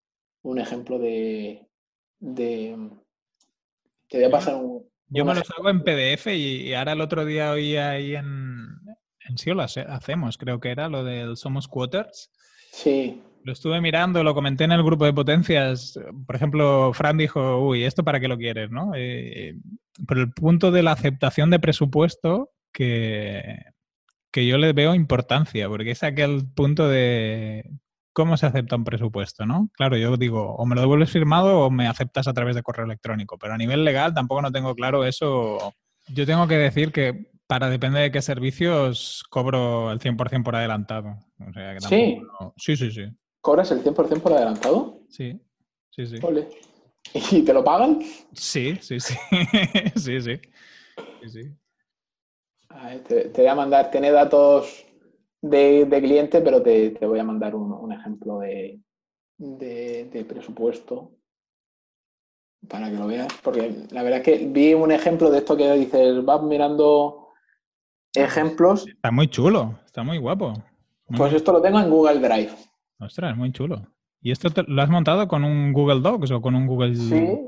ejemplo 0.57 0.97
de, 0.97 1.67
Te 2.21 2.77
voy 4.13 4.23
a 4.23 4.31
pasar 4.31 4.55
un. 4.55 4.89
Yo 5.09 5.25
me 5.25 5.35
los 5.35 5.51
hago 5.51 5.69
en 5.69 5.83
PDF 5.83 6.27
y, 6.27 6.73
ahora 6.73 6.93
el 6.93 7.01
otro 7.01 7.25
día 7.25 7.51
oí 7.51 7.75
ahí 7.75 8.15
en, 8.15 8.67
en 9.27 9.37
sí 9.37 9.51
lo 9.51 9.61
hacemos, 9.61 10.37
creo 10.37 10.61
que 10.61 10.71
era 10.71 10.87
lo 10.87 11.03
del 11.03 11.35
Somos 11.35 11.67
Quarters. 11.67 12.31
Sí. 12.71 13.21
Lo 13.45 13.53
estuve 13.53 13.79
mirando, 13.79 14.23
lo 14.23 14.33
comenté 14.33 14.63
en 14.63 14.71
el 14.71 14.81
grupo 14.81 15.05
de 15.05 15.13
potencias. 15.13 15.99
Por 16.25 16.35
ejemplo, 16.35 16.91
Fran 16.95 17.15
dijo, 17.15 17.59
uy, 17.59 17.83
¿esto 17.83 18.03
para 18.03 18.19
qué 18.19 18.27
lo 18.27 18.39
quieres? 18.39 18.71
¿no? 18.71 18.93
Eh, 18.95 19.55
pero 20.07 20.21
el 20.21 20.33
punto 20.33 20.71
de 20.71 20.81
la 20.81 20.93
aceptación 20.93 21.51
de 21.51 21.59
presupuesto 21.59 22.49
que, 22.73 23.59
que 24.31 24.47
yo 24.47 24.57
le 24.57 24.73
veo 24.73 24.95
importancia, 24.95 25.69
porque 25.69 25.91
es 25.91 26.01
aquel 26.01 26.43
punto 26.55 26.89
de 26.89 27.69
cómo 28.13 28.35
se 28.35 28.47
acepta 28.47 28.77
un 28.77 28.83
presupuesto, 28.83 29.45
¿no? 29.45 29.69
Claro, 29.73 29.95
yo 29.95 30.17
digo, 30.17 30.55
o 30.55 30.65
me 30.65 30.73
lo 30.73 30.81
devuelves 30.81 31.11
firmado 31.11 31.59
o 31.59 31.69
me 31.69 31.87
aceptas 31.87 32.27
a 32.27 32.33
través 32.33 32.55
de 32.55 32.63
correo 32.63 32.85
electrónico, 32.85 33.37
pero 33.37 33.53
a 33.53 33.57
nivel 33.59 33.85
legal 33.85 34.15
tampoco 34.15 34.41
no 34.41 34.51
tengo 34.51 34.73
claro 34.73 35.05
eso. 35.05 35.71
Yo 36.07 36.25
tengo 36.25 36.47
que 36.47 36.57
decir 36.57 36.91
que 36.91 37.29
para 37.45 37.69
depende 37.69 37.99
de 37.99 38.11
qué 38.11 38.23
servicios 38.23 39.23
cobro 39.29 39.91
el 39.91 39.99
100% 39.99 40.43
por 40.43 40.55
adelantado. 40.55 41.19
sí. 41.77 42.19
Sí, 42.57 42.75
sí, 42.75 42.89
sí. 42.89 43.05
¿Cobras 43.45 43.69
el 43.69 43.83
100% 43.83 44.21
por 44.23 44.33
adelantado? 44.33 45.01
Sí, 45.07 45.39
sí, 45.91 46.07
sí. 46.07 46.17
¿Y 47.13 47.43
te 47.43 47.53
lo 47.53 47.63
pagan? 47.63 47.99
Sí, 48.33 48.75
sí, 48.81 48.99
sí. 48.99 49.13
sí, 49.95 50.19
sí. 50.19 50.41
sí, 51.21 51.29
sí. 51.29 51.55
Te, 53.07 53.31
voy 53.35 53.45
a 53.45 53.53
mandar, 53.53 53.91
tiene 53.91 54.09
datos 54.09 54.83
de, 55.43 55.87
cliente, 56.01 56.41
pero 56.41 56.63
te, 56.63 56.97
voy 57.01 57.19
a 57.19 57.23
mandar 57.23 57.53
un, 57.53 57.91
ejemplo 57.93 58.39
de, 58.39 58.79
presupuesto 60.27 61.11
para 62.67 62.89
que 62.89 62.97
lo 62.97 63.05
veas, 63.05 63.31
porque 63.43 63.85
la 63.91 64.01
verdad 64.01 64.21
es 64.21 64.25
que 64.25 64.47
vi 64.47 64.73
un 64.73 64.91
ejemplo 64.91 65.29
de 65.29 65.37
esto 65.37 65.55
que 65.55 65.71
dices, 65.73 66.25
vas 66.25 66.41
mirando 66.41 67.29
ejemplos. 68.15 68.87
Está 68.87 69.11
muy 69.11 69.27
chulo, 69.27 69.77
está 69.85 70.01
muy 70.01 70.17
guapo. 70.17 70.51
pues 71.15 71.31
esto 71.31 71.51
lo 71.51 71.61
tengo 71.61 71.79
en 71.79 71.91
Google 71.91 72.27
Drive. 72.27 72.74
Ostras, 72.99 73.35
muy 73.37 73.51
chulo. 73.51 73.87
¿Y 74.21 74.31
esto 74.31 74.49
lo 74.67 74.81
has 74.81 74.89
montado 74.89 75.27
con 75.27 75.43
un 75.43 75.73
Google 75.73 76.01
Docs 76.01 76.31
o 76.31 76.41
con 76.41 76.55
un 76.55 76.65
Google... 76.67 76.95
Sí, 76.95 77.39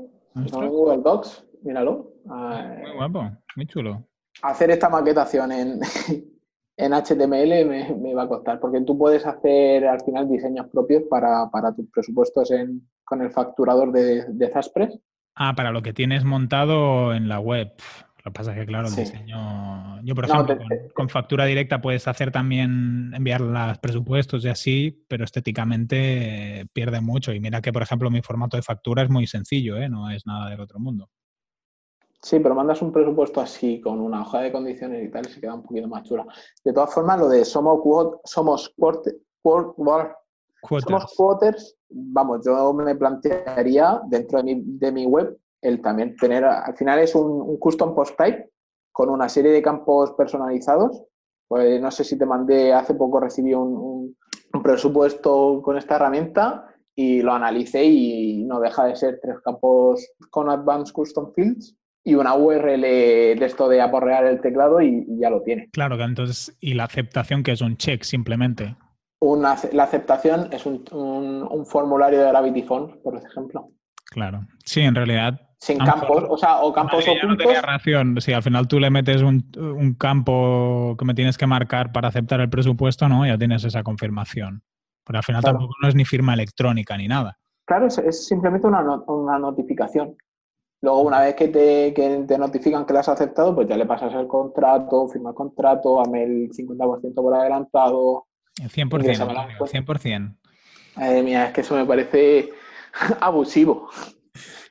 con 0.52 0.68
Google 0.68 1.02
Docs, 1.02 1.44
míralo. 1.62 2.12
Muy 2.24 2.92
guapo, 2.94 3.30
muy 3.56 3.66
chulo 3.66 4.08
hacer 4.42 4.70
esta 4.70 4.88
maquetación 4.88 5.52
en, 5.52 5.80
en 6.76 6.92
HTML 6.92 7.66
me, 7.66 8.14
va 8.14 8.24
a 8.24 8.28
costar, 8.28 8.60
porque 8.60 8.80
tú 8.82 8.96
puedes 8.96 9.26
hacer 9.26 9.86
al 9.86 10.00
final 10.02 10.28
diseños 10.28 10.66
propios 10.68 11.04
para, 11.10 11.50
tus 11.74 11.90
presupuestos 11.90 12.50
en 12.50 12.88
con 13.04 13.22
el 13.22 13.30
facturador 13.30 13.90
de, 13.90 14.26
de 14.28 14.50
Zaspress. 14.50 15.00
Ah, 15.34 15.54
para 15.56 15.72
lo 15.72 15.82
que 15.82 15.94
tienes 15.94 16.24
montado 16.24 17.14
en 17.14 17.28
la 17.28 17.40
web. 17.40 17.72
Lo 18.28 18.32
que 18.32 18.40
pasa 18.40 18.52
es 18.52 18.58
que, 18.58 18.66
claro, 18.66 18.88
el 18.88 18.94
diseño. 18.94 20.02
Yo, 20.02 20.14
por 20.14 20.26
ejemplo, 20.26 20.58
con, 20.92 21.08
factura 21.08 21.46
directa 21.46 21.80
puedes 21.80 22.06
hacer 22.06 22.30
también 22.30 23.10
enviar 23.14 23.40
los 23.40 23.78
presupuestos 23.78 24.44
y 24.44 24.48
así, 24.48 25.06
pero 25.08 25.24
estéticamente 25.24 26.66
pierde 26.74 27.00
mucho. 27.00 27.32
Y 27.32 27.40
mira 27.40 27.62
que, 27.62 27.72
por 27.72 27.80
ejemplo, 27.80 28.10
mi 28.10 28.20
formato 28.20 28.58
de 28.58 28.62
factura 28.62 29.02
es 29.02 29.08
muy 29.08 29.26
sencillo, 29.26 29.78
¿eh? 29.78 29.88
no 29.88 30.10
es 30.10 30.26
nada 30.26 30.50
del 30.50 30.60
otro 30.60 30.78
mundo. 30.78 31.08
Sí, 32.20 32.38
pero 32.38 32.54
mandas 32.54 32.82
un 32.82 32.92
presupuesto 32.92 33.40
así, 33.40 33.80
con 33.80 33.98
una 33.98 34.20
hoja 34.20 34.40
de 34.40 34.52
condiciones 34.52 35.08
y 35.08 35.10
tal, 35.10 35.26
y 35.26 35.30
se 35.30 35.40
queda 35.40 35.54
un 35.54 35.62
poquito 35.62 35.88
más 35.88 36.02
chula. 36.02 36.26
De 36.62 36.74
todas 36.74 36.92
formas, 36.92 37.18
lo 37.18 37.30
de 37.30 37.46
somos, 37.46 37.80
somos, 38.24 38.74
somos 39.42 41.14
quarters, 41.16 41.78
vamos, 41.88 42.40
yo 42.44 42.74
me 42.74 42.94
plantearía 42.94 44.02
dentro 44.06 44.42
de 44.42 44.44
mi, 44.44 44.62
de 44.66 44.92
mi 44.92 45.06
web 45.06 45.34
el 45.60 45.80
también 45.80 46.16
tener, 46.16 46.44
al 46.44 46.76
final 46.76 46.98
es 47.00 47.14
un, 47.14 47.58
custom 47.58 47.94
post 47.94 48.16
type 48.16 48.50
con 48.92 49.10
una 49.10 49.28
serie 49.28 49.52
de 49.52 49.62
campos 49.62 50.12
personalizados. 50.12 51.02
Pues 51.46 51.80
no 51.80 51.90
sé 51.90 52.04
si 52.04 52.18
te 52.18 52.26
mandé, 52.26 52.72
hace 52.72 52.94
poco 52.94 53.20
recibí 53.20 53.54
un, 53.54 54.16
presupuesto 54.62 55.62
con 55.62 55.76
esta 55.76 55.96
herramienta 55.96 56.64
y 56.94 57.22
lo 57.22 57.32
analicé 57.32 57.84
y 57.84 58.44
no 58.44 58.60
deja 58.60 58.86
de 58.86 58.96
ser 58.96 59.20
tres 59.22 59.36
campos 59.44 60.10
con 60.30 60.50
Advanced 60.50 60.92
Custom 60.92 61.32
Fields 61.34 61.76
y 62.02 62.14
una 62.14 62.34
URL 62.34 62.80
de 62.80 63.44
esto 63.44 63.68
de 63.68 63.80
aporrear 63.80 64.24
el 64.24 64.40
teclado 64.40 64.80
y, 64.80 65.06
ya 65.20 65.30
lo 65.30 65.42
tiene. 65.42 65.68
Claro, 65.70 65.96
que 65.96 66.04
entonces, 66.04 66.56
y 66.60 66.74
la 66.74 66.84
aceptación 66.84 67.42
que 67.42 67.52
es 67.52 67.60
un 67.60 67.76
check 67.76 68.02
simplemente. 68.02 68.76
Una, 69.20 69.56
la 69.72 69.82
aceptación 69.84 70.48
es 70.52 70.64
un, 70.64 70.84
un, 70.92 71.66
formulario 71.66 72.20
de 72.20 72.28
Gravity 72.28 72.62
Phone, 72.62 73.00
por 73.02 73.16
ejemplo. 73.16 73.70
Claro. 74.10 74.46
Sí, 74.64 74.80
en 74.80 74.94
realidad. 74.94 75.40
Sin 75.60 75.78
campos, 75.78 76.24
o 76.28 76.38
sea, 76.38 76.60
o 76.60 76.72
campos 76.72 77.04
ocultos. 77.06 77.46
No 78.04 78.20
Si 78.20 78.32
al 78.32 78.42
final 78.42 78.68
tú 78.68 78.78
le 78.78 78.90
metes 78.90 79.22
un, 79.22 79.50
un, 79.56 79.94
campo 79.94 80.94
que 80.96 81.04
me 81.04 81.14
tienes 81.14 81.36
que 81.36 81.48
marcar 81.48 81.90
para 81.90 82.08
aceptar 82.08 82.40
el 82.40 82.48
presupuesto, 82.48 83.08
¿no? 83.08 83.26
Ya 83.26 83.36
tienes 83.36 83.64
esa 83.64 83.82
confirmación. 83.82 84.62
Pero 85.04 85.18
al 85.18 85.24
final 85.24 85.42
tampoco 85.42 85.74
no 85.82 85.88
es 85.88 85.94
ni 85.94 86.04
firma 86.04 86.34
electrónica 86.34 86.96
ni 86.96 87.08
nada. 87.08 87.38
Claro, 87.64 87.86
es, 87.86 87.98
es 87.98 88.26
simplemente 88.26 88.66
una, 88.66 88.82
una, 88.82 89.38
notificación. 89.38 90.16
Luego, 90.80 91.00
una 91.00 91.20
vez 91.20 91.34
que 91.34 91.48
te, 91.48 91.92
que 91.92 92.24
te, 92.26 92.38
notifican 92.38 92.86
que 92.86 92.92
lo 92.92 93.00
has 93.00 93.08
aceptado, 93.08 93.54
pues 93.54 93.68
ya 93.68 93.76
le 93.76 93.84
pasas 93.84 94.14
el 94.14 94.28
contrato, 94.28 95.08
firma 95.08 95.30
el 95.30 95.34
contrato, 95.34 96.00
dame 96.02 96.22
el 96.22 96.50
50% 96.50 97.14
por 97.14 97.34
adelantado. 97.34 98.26
El 98.62 98.70
100%, 98.70 99.58
100%. 99.58 100.36
Madre 100.96 101.22
mía, 101.22 101.46
es 101.46 101.52
que 101.52 101.60
eso 101.62 101.74
me 101.74 101.84
parece 101.84 102.50
abusivo. 103.20 103.90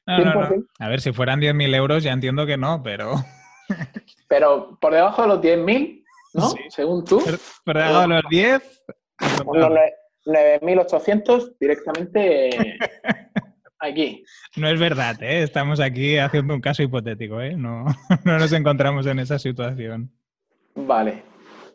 A 0.05 0.87
ver, 0.87 1.01
si 1.01 1.11
fueran 1.11 1.41
10.000 1.41 1.75
euros 1.75 2.03
ya 2.03 2.13
entiendo 2.13 2.45
que 2.45 2.55
no, 2.57 2.81
pero... 2.81 3.15
pero 4.29 4.77
por 4.79 4.93
debajo 4.93 5.23
de 5.23 5.27
los 5.27 5.41
10.000, 5.41 6.05
¿no? 6.33 6.53
Según 6.69 7.03
tú. 7.03 7.21
Por, 7.65 7.77
debajo 7.77 7.99
de 8.01 8.07
los 8.07 8.23
10... 8.29 8.83
9.800 9.19 11.55
directamente 11.59 12.49
aquí. 13.79 14.23
No 14.57 14.67
es 14.67 14.79
verdad, 14.79 15.23
¿eh? 15.23 15.41
Estamos 15.41 15.79
aquí 15.79 16.17
haciendo 16.17 16.53
un 16.53 16.61
caso 16.61 16.83
hipotético, 16.83 17.41
¿eh? 17.41 17.55
No, 17.55 17.85
no 18.25 18.37
nos 18.37 18.51
encontramos 18.51 19.07
en 19.07 19.19
esa 19.19 19.39
situación. 19.39 20.11
Vale 20.75 21.23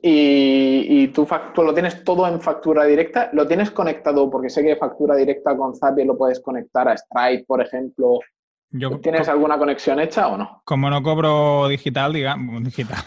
y, 0.05 1.09
tú, 1.09 1.29
lo 1.57 1.73
tienes 1.73 2.03
todo 2.03 2.27
en 2.27 2.41
factura 2.41 2.85
directa, 2.85 3.31
lo 3.33 3.47
tienes 3.47 3.71
conectado, 3.71 4.29
porque 4.29 4.51
sé 4.51 4.63
que 4.63 4.75
factura 4.75 5.15
directa 5.15 5.57
con 5.57 5.77
Zapier 5.77 6.09
lo 6.09 6.19
puedes 6.19 6.41
conectar 6.41 6.89
a 6.89 6.97
Stripe, 6.97 7.45
por 7.47 7.63
ejemplo. 7.63 8.19
¿Tienes 9.03 9.29
alguna 9.29 9.59
conexión 9.59 10.01
hecha 10.01 10.29
o 10.29 10.37
no? 10.37 10.63
Como 10.65 10.91
no 10.91 11.03
cobro 11.03 11.69
digital, 11.69 12.13
digamos, 12.15 12.65
digital, 12.65 13.05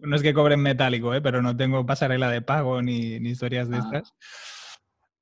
no, 0.00 0.16
es 0.16 0.22
que 0.22 0.34
cobre 0.34 0.54
en 0.54 0.62
metálico, 0.62 1.14
¿eh? 1.14 1.20
pero 1.20 1.40
no 1.40 1.56
tengo 1.56 1.86
pasarela 1.86 2.30
de 2.30 2.42
pago 2.42 2.82
ni, 2.82 3.16
historias 3.16 3.68
de 3.68 3.76
ah. 3.76 3.80
estas. 3.84 4.14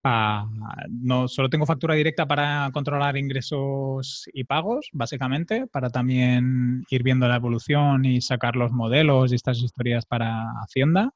Ah, 0.02 0.46
no, 0.88 1.28
solo 1.28 1.50
tengo 1.50 1.66
factura 1.66 1.94
directa 1.94 2.26
para 2.26 2.70
controlar 2.72 3.18
ingresos 3.18 4.28
y 4.32 4.44
pagos, 4.44 4.88
básicamente, 4.92 5.66
para 5.66 5.90
también 5.90 6.84
ir 6.88 7.02
viendo 7.02 7.28
la 7.28 7.36
evolución 7.36 8.06
y 8.06 8.22
sacar 8.22 8.56
los 8.56 8.72
modelos 8.72 9.30
y 9.30 9.34
estas 9.34 9.58
historias 9.58 10.06
para 10.06 10.52
Hacienda. 10.62 11.12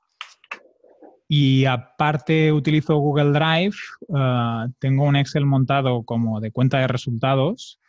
Y 1.27 1.65
aparte 1.65 2.53
utilizo 2.53 2.99
Google 2.99 3.33
Drive, 3.33 3.77
ah, 4.15 4.67
tengo 4.79 5.05
un 5.05 5.17
Excel 5.17 5.47
montado 5.47 6.03
como 6.03 6.41
de 6.41 6.51
cuenta 6.51 6.79
de 6.79 6.89
resultados, 6.89 7.81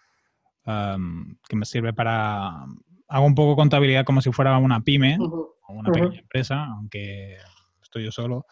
que 0.65 1.55
me 1.55 1.65
sirve 1.65 1.93
para... 1.93 2.65
Hago 3.07 3.25
un 3.25 3.35
poco 3.35 3.55
contabilidad 3.55 4.03
como 4.03 4.21
si 4.21 4.31
fuera 4.31 4.57
una 4.57 4.81
pyme 4.81 5.17
o 5.19 5.55
una 5.67 5.91
pequeña 5.91 6.21
empresa, 6.21 6.65
aunque 6.65 7.37
estoy 7.83 8.05
yo 8.05 8.11
solo 8.11 8.45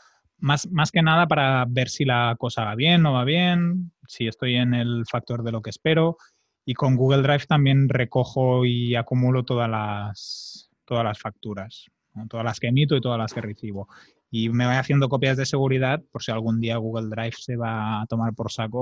más, 0.44 0.70
más 0.72 0.92
que 0.92 1.02
nada 1.02 1.26
para 1.26 1.66
ver 1.70 1.88
si 1.88 2.04
la 2.04 2.36
cosa 2.38 2.66
va 2.66 2.76
bien, 2.76 3.02
no 3.02 3.14
va 3.14 3.24
bien, 3.24 3.94
si 4.08 4.28
estoy 4.28 4.56
en 4.56 4.74
el 4.74 5.06
factor 5.10 5.42
de 5.42 5.54
lo 5.54 5.62
que 5.62 5.70
espero. 5.70 6.18
Y 6.66 6.74
con 6.74 6.98
Google 6.98 7.22
Drive 7.22 7.46
también 7.48 7.88
recojo 7.88 8.66
y 8.66 8.96
acumulo 8.96 9.44
todas 9.44 9.70
las, 9.70 10.70
todas 10.84 11.06
las 11.06 11.18
facturas, 11.18 11.86
todas 12.30 12.44
las 12.44 12.60
que 12.60 12.68
emito 12.68 12.98
y 12.98 13.02
todas 13.02 13.18
las 13.18 13.34
que 13.34 13.40
recibo. 13.40 13.88
Y 14.30 14.50
me 14.50 14.66
voy 14.66 14.76
haciendo 14.76 15.08
copias 15.08 15.38
de 15.38 15.46
seguridad 15.46 16.02
por 16.12 16.22
si 16.22 16.34
algún 16.34 16.60
día 16.60 16.76
Google 16.76 17.08
Drive 17.10 17.36
se 17.38 17.56
va 17.56 18.02
a 18.02 18.06
tomar 18.08 18.34
por 18.34 18.52
saco. 18.52 18.82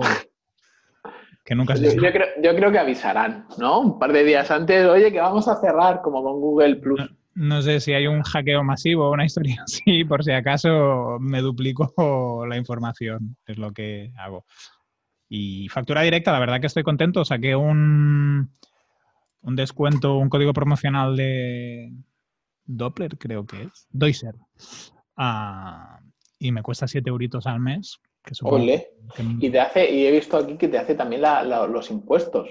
Que 1.45 1.53
nunca 1.53 1.75
se 1.75 1.95
yo, 1.95 2.11
creo, 2.11 2.27
yo 2.41 2.55
creo 2.55 2.71
que 2.71 2.79
avisarán, 2.79 3.45
¿no? 3.59 3.81
Un 3.81 3.99
par 3.99 4.13
de 4.13 4.23
días 4.23 4.49
antes, 4.49 4.87
oye, 4.87 5.11
que 5.11 5.19
vamos 5.19 5.47
a 5.47 5.61
cerrar 5.61 6.01
como 6.01 6.23
con 6.23 6.39
Google 6.39 6.77
Plus. 6.77 7.01
No 7.33 7.61
sé 7.61 7.79
si 7.79 7.93
hay 7.93 8.07
un 8.07 8.23
hackeo 8.23 8.63
masivo 8.63 9.07
o 9.07 9.13
una 9.13 9.25
historia 9.25 9.61
así, 9.63 10.03
por 10.03 10.23
si 10.23 10.31
acaso 10.31 11.17
me 11.19 11.41
duplico 11.41 12.45
la 12.47 12.57
información, 12.57 13.37
es 13.45 13.57
lo 13.57 13.71
que 13.71 14.11
hago. 14.17 14.45
Y 15.29 15.69
factura 15.69 16.01
directa, 16.01 16.33
la 16.33 16.39
verdad 16.39 16.59
que 16.59 16.67
estoy 16.67 16.83
contento. 16.83 17.23
Saqué 17.23 17.55
un, 17.55 18.51
un 19.41 19.55
descuento, 19.55 20.17
un 20.17 20.27
código 20.27 20.51
promocional 20.51 21.15
de 21.15 21.93
Doppler, 22.65 23.17
creo 23.17 23.45
que 23.45 23.63
es, 23.63 23.87
Doiser. 23.91 24.35
Ah, 25.15 25.99
y 26.37 26.51
me 26.51 26.61
cuesta 26.61 26.87
7 26.87 27.09
euritos 27.09 27.47
al 27.47 27.59
mes. 27.59 27.99
Que 28.23 28.35
Y, 29.39 29.49
te 29.49 29.59
hace, 29.59 29.89
y 29.89 30.05
he 30.05 30.11
visto 30.11 30.37
aquí 30.37 30.57
que 30.57 30.67
te 30.67 30.77
hace 30.77 30.95
también 30.95 31.21
los 31.21 31.89
impuestos. 31.89 32.49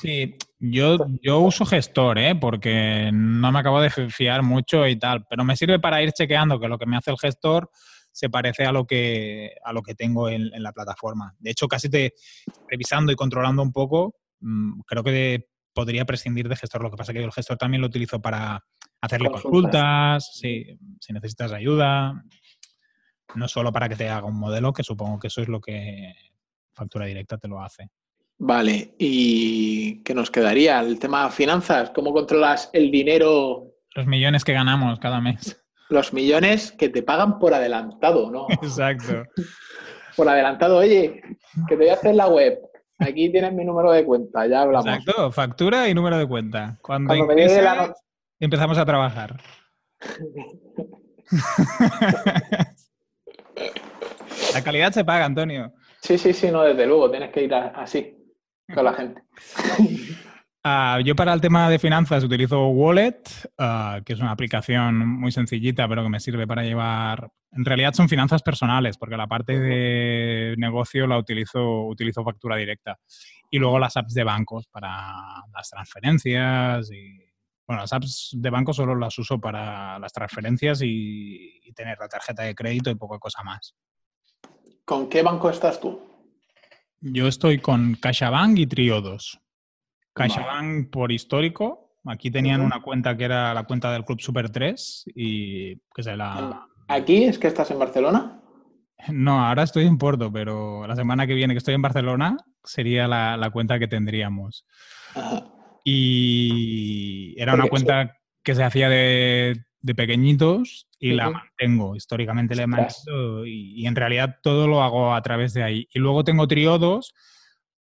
Sí, 0.00 0.36
yo, 0.58 0.98
yo 1.22 1.40
uso 1.40 1.64
gestor, 1.64 2.18
¿eh? 2.18 2.34
porque 2.34 3.10
no 3.12 3.52
me 3.52 3.58
acabo 3.58 3.80
de 3.80 3.90
fiar 3.90 4.42
mucho 4.42 4.86
y 4.86 4.98
tal, 4.98 5.24
pero 5.28 5.44
me 5.44 5.56
sirve 5.56 5.78
para 5.78 6.02
ir 6.02 6.12
chequeando 6.12 6.58
que 6.58 6.68
lo 6.68 6.78
que 6.78 6.86
me 6.86 6.96
hace 6.96 7.10
el 7.10 7.18
gestor 7.18 7.70
se 8.10 8.28
parece 8.28 8.64
a 8.64 8.72
lo 8.72 8.86
que, 8.86 9.54
a 9.64 9.72
lo 9.72 9.82
que 9.82 9.94
tengo 9.94 10.28
en, 10.28 10.50
la 10.62 10.72
plataforma. 10.72 11.34
De 11.38 11.50
hecho, 11.50 11.68
casi 11.68 11.88
te 11.88 12.14
revisando 12.68 13.12
y 13.12 13.16
controlando 13.16 13.62
un 13.62 13.72
poco, 13.72 14.16
mm, 14.40 14.80
creo 14.80 15.02
que 15.04 15.46
podría 15.72 16.04
prescindir 16.04 16.48
de 16.48 16.56
gestor. 16.56 16.82
Lo 16.82 16.90
que 16.90 16.96
pasa 16.96 17.12
es 17.12 17.18
que 17.18 17.24
el 17.24 17.32
gestor 17.32 17.56
también 17.56 17.80
lo 17.80 17.86
utilizo 17.86 18.20
para 18.20 18.62
hacerle 19.00 19.30
consultas, 19.30 20.30
si, 20.34 20.78
si 21.00 21.12
necesitas 21.12 21.52
ayuda, 21.52 22.22
no 23.34 23.48
solo 23.48 23.72
para 23.72 23.88
que 23.88 23.96
te 23.96 24.08
haga 24.08 24.26
un 24.26 24.38
modelo, 24.38 24.72
que 24.72 24.82
supongo 24.82 25.18
que 25.18 25.28
eso 25.28 25.40
es 25.40 25.48
lo 25.48 25.60
que 25.60 26.12
factura 26.74 27.06
directa 27.06 27.38
te 27.38 27.48
lo 27.48 27.62
hace. 27.62 27.90
Vale, 28.44 28.96
¿y 28.98 30.02
qué 30.02 30.14
nos 30.14 30.28
quedaría? 30.28 30.80
El 30.80 30.98
tema 30.98 31.30
finanzas, 31.30 31.90
¿cómo 31.90 32.12
controlas 32.12 32.70
el 32.72 32.90
dinero? 32.90 33.68
Los 33.94 34.08
millones 34.08 34.44
que 34.44 34.52
ganamos 34.52 34.98
cada 34.98 35.20
mes. 35.20 35.64
Los 35.90 36.12
millones 36.12 36.72
que 36.72 36.88
te 36.88 37.04
pagan 37.04 37.38
por 37.38 37.54
adelantado, 37.54 38.32
¿no? 38.32 38.48
Exacto. 38.50 39.22
por 40.16 40.28
adelantado, 40.28 40.78
oye, 40.78 41.22
que 41.68 41.76
te 41.76 41.78
voy 41.84 41.90
a 41.90 41.94
hacer 41.94 42.16
la 42.16 42.26
web. 42.26 42.58
Aquí 42.98 43.30
tienes 43.30 43.52
mi 43.52 43.64
número 43.64 43.92
de 43.92 44.04
cuenta, 44.04 44.44
ya 44.48 44.62
hablamos. 44.62 44.88
Exacto, 44.88 45.30
factura 45.30 45.88
y 45.88 45.94
número 45.94 46.18
de 46.18 46.26
cuenta. 46.26 46.80
Cuando, 46.82 47.14
empezamos 48.40 48.76
a 48.76 48.84
trabajar. 48.84 49.40
la 54.52 54.64
calidad 54.64 54.90
se 54.90 55.04
paga, 55.04 55.26
Antonio. 55.26 55.72
Sí, 56.00 56.18
sí, 56.18 56.32
sí, 56.32 56.50
no, 56.50 56.64
desde 56.64 56.86
luego, 56.86 57.08
tienes 57.08 57.30
que 57.30 57.44
ir 57.44 57.54
así 57.54 58.18
con 58.74 58.84
la 58.84 58.94
gente. 58.94 59.22
Ah, 60.64 61.00
yo 61.04 61.16
para 61.16 61.32
el 61.32 61.40
tema 61.40 61.68
de 61.68 61.80
finanzas 61.80 62.22
utilizo 62.22 62.68
Wallet, 62.68 63.20
ah, 63.58 64.00
que 64.04 64.12
es 64.12 64.20
una 64.20 64.30
aplicación 64.30 64.96
muy 64.96 65.32
sencillita, 65.32 65.88
pero 65.88 66.04
que 66.04 66.08
me 66.08 66.20
sirve 66.20 66.46
para 66.46 66.62
llevar... 66.62 67.32
En 67.50 67.64
realidad 67.64 67.92
son 67.94 68.08
finanzas 68.08 68.42
personales, 68.42 68.96
porque 68.96 69.16
la 69.16 69.26
parte 69.26 69.58
de 69.58 70.54
negocio 70.58 71.08
la 71.08 71.18
utilizo, 71.18 71.86
utilizo 71.86 72.22
factura 72.22 72.56
directa. 72.56 72.96
Y 73.50 73.58
luego 73.58 73.80
las 73.80 73.96
apps 73.96 74.14
de 74.14 74.22
bancos 74.22 74.68
para 74.68 75.42
las 75.52 75.68
transferencias 75.68 76.90
y... 76.92 77.18
Bueno, 77.66 77.82
las 77.82 77.92
apps 77.92 78.30
de 78.32 78.50
banco 78.50 78.72
solo 78.72 78.94
las 78.94 79.18
uso 79.18 79.40
para 79.40 79.98
las 79.98 80.12
transferencias 80.12 80.80
y, 80.82 81.60
y 81.64 81.72
tener 81.72 81.98
la 81.98 82.08
tarjeta 82.08 82.44
de 82.44 82.54
crédito 82.54 82.90
y 82.90 82.94
poca 82.94 83.18
cosa 83.18 83.42
más. 83.42 83.74
¿Con 84.84 85.08
qué 85.08 85.22
banco 85.22 85.50
estás 85.50 85.80
tú? 85.80 86.11
Yo 87.04 87.26
estoy 87.26 87.58
con 87.58 87.96
CaixaBank 87.96 88.58
y 88.58 88.66
Triodos. 88.68 89.40
CaixaBank 90.14 90.90
por 90.90 91.10
histórico. 91.10 91.96
Aquí 92.06 92.30
tenían 92.30 92.60
una 92.60 92.80
cuenta 92.80 93.16
que 93.16 93.24
era 93.24 93.52
la 93.54 93.64
cuenta 93.64 93.92
del 93.92 94.04
Club 94.04 94.20
Super 94.20 94.50
3 94.50 95.06
y 95.14 95.76
que 95.94 96.02
se 96.02 96.16
la... 96.16 96.64
¿Aquí 96.86 97.24
es 97.24 97.40
que 97.40 97.48
estás 97.48 97.70
en 97.70 97.78
Barcelona? 97.78 98.38
No, 99.08 99.44
ahora 99.44 99.64
estoy 99.64 99.84
en 99.88 99.98
Porto, 99.98 100.32
pero 100.32 100.86
la 100.86 100.94
semana 100.94 101.26
que 101.26 101.34
viene 101.34 101.54
que 101.54 101.58
estoy 101.58 101.74
en 101.74 101.82
Barcelona 101.82 102.36
sería 102.62 103.08
la, 103.08 103.50
cuenta 103.52 103.80
que 103.80 103.88
tendríamos. 103.88 104.64
Y 105.82 107.34
era 107.36 107.54
una 107.54 107.66
cuenta 107.66 108.16
que 108.44 108.54
se 108.54 108.62
hacía 108.62 108.88
de, 108.88 109.60
pequeñitos 109.96 110.88
y 110.98 111.12
la 111.12 111.30
mantengo. 111.30 111.96
Históricamente 111.96 112.54
la 112.54 112.62
he 112.62 112.66
mantenido 112.66 113.44
y, 113.46 113.86
en 113.86 113.96
realidad 113.96 114.36
todo 114.42 114.68
lo 114.68 114.82
hago 114.82 115.14
a 115.14 115.22
través 115.22 115.52
de 115.52 115.62
ahí. 115.62 115.88
Y 115.92 115.98
luego 115.98 116.24
tengo 116.24 116.46
triodos 116.46 117.14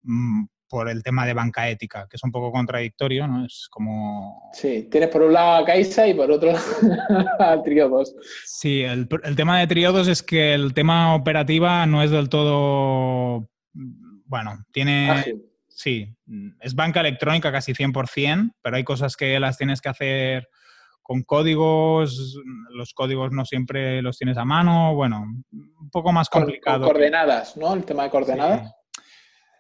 mm, 0.04 0.46
por 0.68 0.90
el 0.90 1.04
tema 1.04 1.26
de 1.26 1.34
banca 1.34 1.70
ética, 1.70 2.08
que 2.10 2.16
es 2.16 2.24
un 2.24 2.32
poco 2.32 2.52
contradictorio, 2.52 3.28
¿no? 3.28 3.46
Es 3.46 3.68
como... 3.70 4.50
Sí, 4.54 4.88
tienes 4.90 5.10
por 5.10 5.22
un 5.22 5.34
lado 5.34 5.64
a 5.64 5.66
Caixa 5.66 6.08
y 6.08 6.14
por 6.14 6.32
otro 6.32 6.54
lado 7.40 7.62
triodos. 7.64 8.16
Sí, 8.46 8.82
el, 8.82 9.08
tema 9.36 9.60
de 9.60 9.68
triodos 9.68 10.08
es 10.08 10.24
que 10.24 10.54
el 10.54 10.74
tema 10.74 11.14
operativa 11.14 11.86
no 11.86 12.02
es 12.02 12.10
del 12.10 12.30
todo... 12.30 13.50
Bueno, 13.74 14.66
tiene... 14.72 15.42
Sí, 15.68 16.16
es 16.62 16.76
banca 16.76 17.02
electrónica 17.02 17.52
casi 17.52 17.74
100%, 17.74 18.54
pero 18.62 18.76
hay 18.78 18.84
cosas 18.84 19.18
que 19.18 19.40
las 19.40 19.58
tienes 19.58 19.82
que 19.82 19.90
hacer 19.90 20.48
con 21.02 21.24
códigos, 21.24 22.38
los 22.70 22.94
códigos 22.94 23.32
no 23.32 23.46
siempre 23.46 24.02
los 24.02 24.18
tienes 24.18 24.38
a 24.38 24.46
mano, 24.46 24.96
bueno, 24.96 25.24
un 25.52 25.90
poco 25.92 26.12
más 26.12 26.30
complicado. 26.30 26.86
Con, 26.86 26.94
coordenadas, 26.94 27.58
¿no? 27.58 27.74
El 27.74 27.84
tema 27.84 28.04
de 28.04 28.10
coordenadas. 28.10 28.72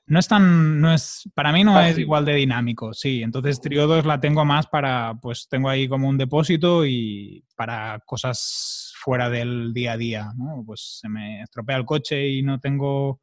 No 0.07 0.19
es 0.19 0.27
tan, 0.27 0.81
no 0.81 0.93
es, 0.93 1.29
para 1.33 1.53
mí 1.53 1.63
no 1.63 1.79
es 1.79 1.97
igual 1.97 2.25
de 2.25 2.33
dinámico, 2.33 2.93
sí. 2.93 3.23
Entonces 3.23 3.61
Triodos 3.61 4.05
la 4.05 4.19
tengo 4.19 4.43
más 4.43 4.67
para, 4.67 5.17
pues 5.21 5.47
tengo 5.47 5.69
ahí 5.69 5.87
como 5.87 6.09
un 6.09 6.17
depósito 6.17 6.85
y 6.85 7.45
para 7.55 7.99
cosas 8.05 8.93
fuera 8.97 9.29
del 9.29 9.71
día 9.73 9.93
a 9.93 9.97
día, 9.97 10.31
¿no? 10.35 10.63
Pues 10.65 10.99
se 11.01 11.07
me 11.07 11.41
estropea 11.41 11.77
el 11.77 11.85
coche 11.85 12.27
y 12.27 12.41
no 12.41 12.59
tengo 12.59 13.21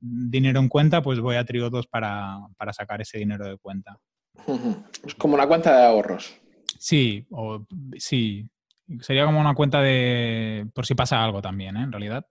dinero 0.00 0.60
en 0.60 0.68
cuenta, 0.68 1.02
pues 1.02 1.20
voy 1.20 1.36
a 1.36 1.44
Triodos 1.44 1.86
para, 1.86 2.38
para 2.56 2.72
sacar 2.72 3.00
ese 3.00 3.18
dinero 3.18 3.46
de 3.46 3.58
cuenta. 3.58 3.98
Es 5.06 5.14
como 5.14 5.34
una 5.34 5.46
cuenta 5.46 5.76
de 5.76 5.84
ahorros. 5.84 6.40
Sí, 6.84 7.26
o 7.30 7.64
sí. 7.96 8.46
Sería 9.00 9.24
como 9.24 9.40
una 9.40 9.54
cuenta 9.54 9.80
de 9.80 10.68
por 10.74 10.84
si 10.84 10.94
pasa 10.94 11.24
algo 11.24 11.40
también, 11.40 11.78
¿eh? 11.78 11.82
en 11.84 11.90
realidad. 11.90 12.26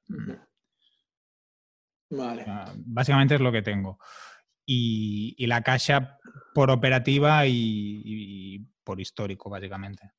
Vale. 2.11 2.45
Básicamente 2.85 3.33
es 3.33 3.41
lo 3.41 3.51
que 3.51 3.63
tengo. 3.63 3.97
Y, 4.63 5.43
la 5.47 5.63
caja 5.63 6.19
por 6.53 6.69
operativa 6.69 7.47
y, 7.47 8.63
por 8.83 9.01
histórico, 9.01 9.49
básicamente. 9.49 10.11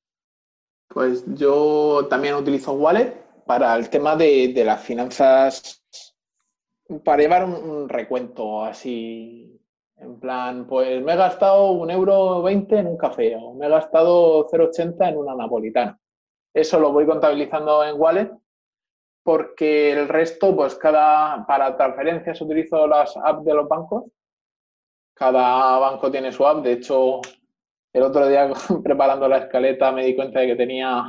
Pues 0.89 1.23
yo 1.37 2.09
también 2.11 2.35
utilizo 2.35 2.73
Wallet 2.73 3.45
para 3.47 3.77
el 3.77 3.89
tema 3.89 4.17
de, 4.17 4.53
las 4.67 4.83
finanzas, 4.83 5.85
para 7.05 7.23
llevar 7.23 7.45
un 7.45 7.89
recuento 7.89 8.65
así 8.65 9.64
en 9.97 10.21
plan, 10.21 10.67
pues 10.67 11.03
me 11.03 11.15
he 11.15 11.17
gastado 11.17 11.71
un 11.73 11.91
euro 11.91 12.43
veinte 12.43 12.79
en 12.79 12.87
un 12.87 12.97
café 12.97 13.37
o 13.37 13.55
me 13.55 13.67
he 13.67 13.69
gastado 13.69 14.47
0,80 14.49 15.09
en 15.09 15.17
una 15.17 15.35
napolitana. 15.35 15.99
Eso 16.53 16.79
lo 16.79 16.93
voy 16.93 17.07
contabilizando 17.07 17.85
en 17.85 18.01
Wallet 18.01 18.31
porque 19.25 19.93
el 19.93 20.07
resto, 20.09 20.55
pues 20.55 20.75
cada, 20.77 21.47
para 21.47 21.77
transferencias 21.77 22.41
utilizo 22.41 22.87
las 22.87 23.17
apps 23.17 23.45
de 23.45 23.55
los 23.55 23.67
bancos. 23.67 24.05
Cada 25.15 25.79
banco 25.79 26.11
tiene 26.11 26.31
su 26.31 26.47
app. 26.47 26.63
De 26.63 26.73
hecho, 26.73 27.21
el 27.93 28.03
otro 28.03 28.29
día 28.29 28.53
preparando 28.85 29.27
la 29.27 29.39
escaleta 29.39 29.93
me 29.93 30.05
di 30.05 30.15
cuenta 30.15 30.41
de 30.41 30.49
que 30.49 30.57
tenía 30.57 31.05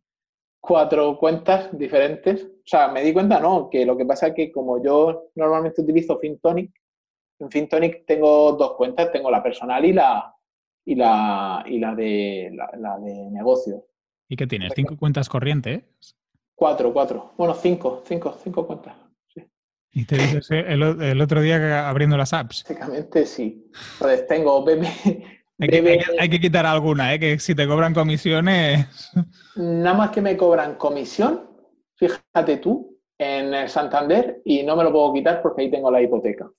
cuatro 0.60 1.18
cuentas 1.18 1.76
diferentes. 1.76 2.44
O 2.44 2.68
sea, 2.68 2.88
me 2.88 3.02
di 3.02 3.12
cuenta, 3.12 3.40
no, 3.40 3.68
que 3.68 3.84
lo 3.84 3.96
que 3.96 4.06
pasa 4.06 4.28
es 4.28 4.34
que 4.34 4.52
como 4.52 4.82
yo 4.82 5.30
normalmente 5.34 5.82
utilizo 5.82 6.18
FinTonic, 6.18 6.70
en 7.38 7.50
FinTonic 7.50 8.06
tengo 8.06 8.52
dos 8.52 8.74
cuentas, 8.76 9.12
tengo 9.12 9.30
la 9.30 9.42
personal 9.42 9.84
y 9.84 9.92
la, 9.92 10.34
y 10.84 10.94
la, 10.94 11.64
y 11.66 11.78
la, 11.78 11.94
de, 11.94 12.50
la, 12.52 12.98
de 12.98 13.30
negocio. 13.30 13.86
¿Y 14.28 14.36
qué 14.36 14.46
tienes? 14.46 14.72
¿Cinco 14.74 14.96
cuentas 14.96 15.28
corrientes? 15.28 15.84
Cuatro, 16.54 16.92
cuatro. 16.92 17.32
Bueno, 17.36 17.54
cinco, 17.54 18.02
cinco, 18.06 18.36
cinco 18.42 18.66
cuentas. 18.66 18.96
¿Y 19.92 20.04
te 20.04 20.16
dices 20.16 20.50
el, 20.50 20.82
el, 20.82 21.20
otro 21.22 21.40
día 21.40 21.88
abriendo 21.88 22.18
las 22.18 22.34
apps? 22.34 22.64
Básicamente 22.68 23.24
sí. 23.24 23.66
Entonces 23.94 24.26
tengo 24.26 24.62
BB, 24.62 24.82
hay, 25.58 25.68
que, 25.68 26.04
hay, 26.18 26.28
que, 26.28 26.40
quitar 26.40 26.66
alguna, 26.66 27.14
¿eh? 27.14 27.18
que 27.18 27.38
si 27.38 27.54
te 27.54 27.66
cobran 27.66 27.94
comisiones. 27.94 29.10
Nada 29.56 29.94
más 29.94 30.10
que 30.10 30.20
me 30.20 30.36
cobran 30.36 30.74
comisión, 30.74 31.48
fíjate 31.94 32.58
tú, 32.58 33.00
en 33.18 33.66
Santander 33.68 34.42
y 34.44 34.62
no 34.64 34.76
me 34.76 34.84
lo 34.84 34.92
puedo 34.92 35.14
quitar 35.14 35.40
porque 35.40 35.62
ahí 35.62 35.70
tengo 35.70 35.90
la 35.90 36.02
hipoteca. 36.02 36.50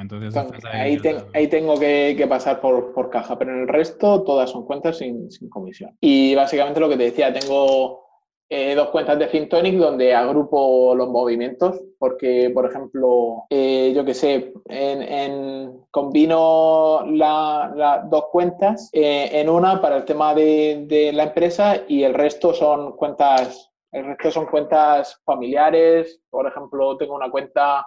Entonces, 0.00 0.34
ahí, 0.72 1.00
ahí, 1.34 1.48
tengo 1.48 1.78
que, 1.78 2.26
pasar 2.28 2.60
por, 2.60 3.10
caja, 3.10 3.38
pero 3.38 3.52
en 3.52 3.60
el 3.60 3.68
resto 3.68 4.24
todas 4.24 4.50
son 4.50 4.64
cuentas 4.64 4.98
sin, 4.98 5.28
comisión. 5.48 5.96
Y 6.00 6.34
básicamente 6.34 6.80
lo 6.80 6.88
que 6.88 6.96
te 6.96 7.04
decía, 7.04 7.32
tengo 7.32 8.04
eh, 8.48 8.74
dos 8.74 8.88
cuentas 8.88 9.18
de 9.18 9.28
FinTonic 9.28 9.76
donde 9.76 10.12
agrupo 10.12 10.94
los 10.96 11.08
movimientos, 11.08 11.80
porque, 11.98 12.50
por 12.52 12.66
ejemplo, 12.66 13.44
eh, 13.50 13.92
yo 13.94 14.04
que 14.04 14.14
sé, 14.14 14.52
en, 14.66 15.84
combino 15.92 17.06
las 17.06 18.10
dos 18.10 18.24
cuentas 18.32 18.90
eh, 18.92 19.30
en 19.32 19.48
una 19.48 19.80
para 19.80 19.98
el 19.98 20.04
tema 20.04 20.34
de, 20.34 20.86
de 20.88 21.12
la 21.12 21.24
empresa 21.24 21.82
y 21.86 22.02
el 22.02 22.14
resto 22.14 22.52
son 22.52 22.96
cuentas, 22.96 23.70
el 23.92 24.06
resto 24.06 24.32
son 24.32 24.46
cuentas 24.46 25.20
familiares. 25.24 26.20
Por 26.28 26.48
ejemplo, 26.48 26.96
tengo 26.96 27.14
una 27.14 27.30
cuenta 27.30 27.86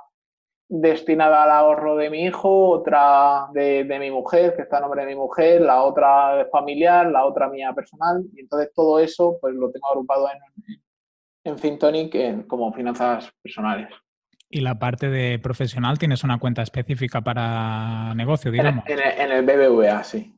destinada 0.69 1.43
al 1.43 1.51
ahorro 1.51 1.95
de 1.95 2.09
mi 2.09 2.23
hijo, 2.23 2.69
otra 2.69 3.47
de, 3.53 3.85
mi 3.99 4.11
mujer, 4.11 4.55
que 4.55 4.63
está 4.63 4.77
a 4.77 4.81
nombre 4.81 5.01
de 5.01 5.07
mi 5.07 5.15
mujer, 5.15 5.61
la 5.61 5.81
otra 5.81 6.47
familiar, 6.51 7.09
la 7.09 7.25
otra 7.25 7.49
mía 7.49 7.73
personal. 7.73 8.23
Y 8.35 8.41
entonces 8.41 8.71
todo 8.73 8.99
eso 8.99 9.37
pues 9.39 9.55
lo 9.55 9.71
tengo 9.71 9.89
agrupado 9.89 10.27
en, 10.29 10.79
en 11.43 11.57
FinTonic 11.57 12.47
como 12.47 12.73
finanzas 12.73 13.31
personales. 13.41 13.89
¿Y 14.49 14.61
la 14.61 14.79
parte 14.79 15.09
de 15.09 15.39
profesional 15.39 15.97
tienes 15.99 16.23
una 16.23 16.39
cuenta 16.39 16.61
específica 16.61 17.21
para 17.21 18.13
negocio, 18.15 18.49
digamos? 18.49 18.85
En, 18.87 19.31
el, 19.31 19.45
BBVA, 19.45 20.03
sí. 20.03 20.33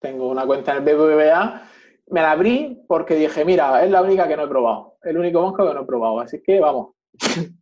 Tengo 0.00 0.28
una 0.28 0.46
cuenta 0.46 0.72
en 0.72 0.78
el 0.78 0.94
BBVA. 0.94 1.62
Me 2.10 2.22
la 2.22 2.32
abrí 2.32 2.82
porque 2.88 3.14
dije, 3.14 3.44
mira, 3.44 3.84
es 3.84 3.90
la 3.90 4.00
única 4.00 4.26
que 4.26 4.36
no 4.36 4.44
he 4.44 4.48
probado. 4.48 4.96
El 5.02 5.18
único 5.18 5.42
banco 5.42 5.68
que 5.68 5.74
no 5.74 5.82
he 5.82 5.86
probado. 5.86 6.20
Así 6.20 6.42
que 6.42 6.60
vamos. 6.60 6.94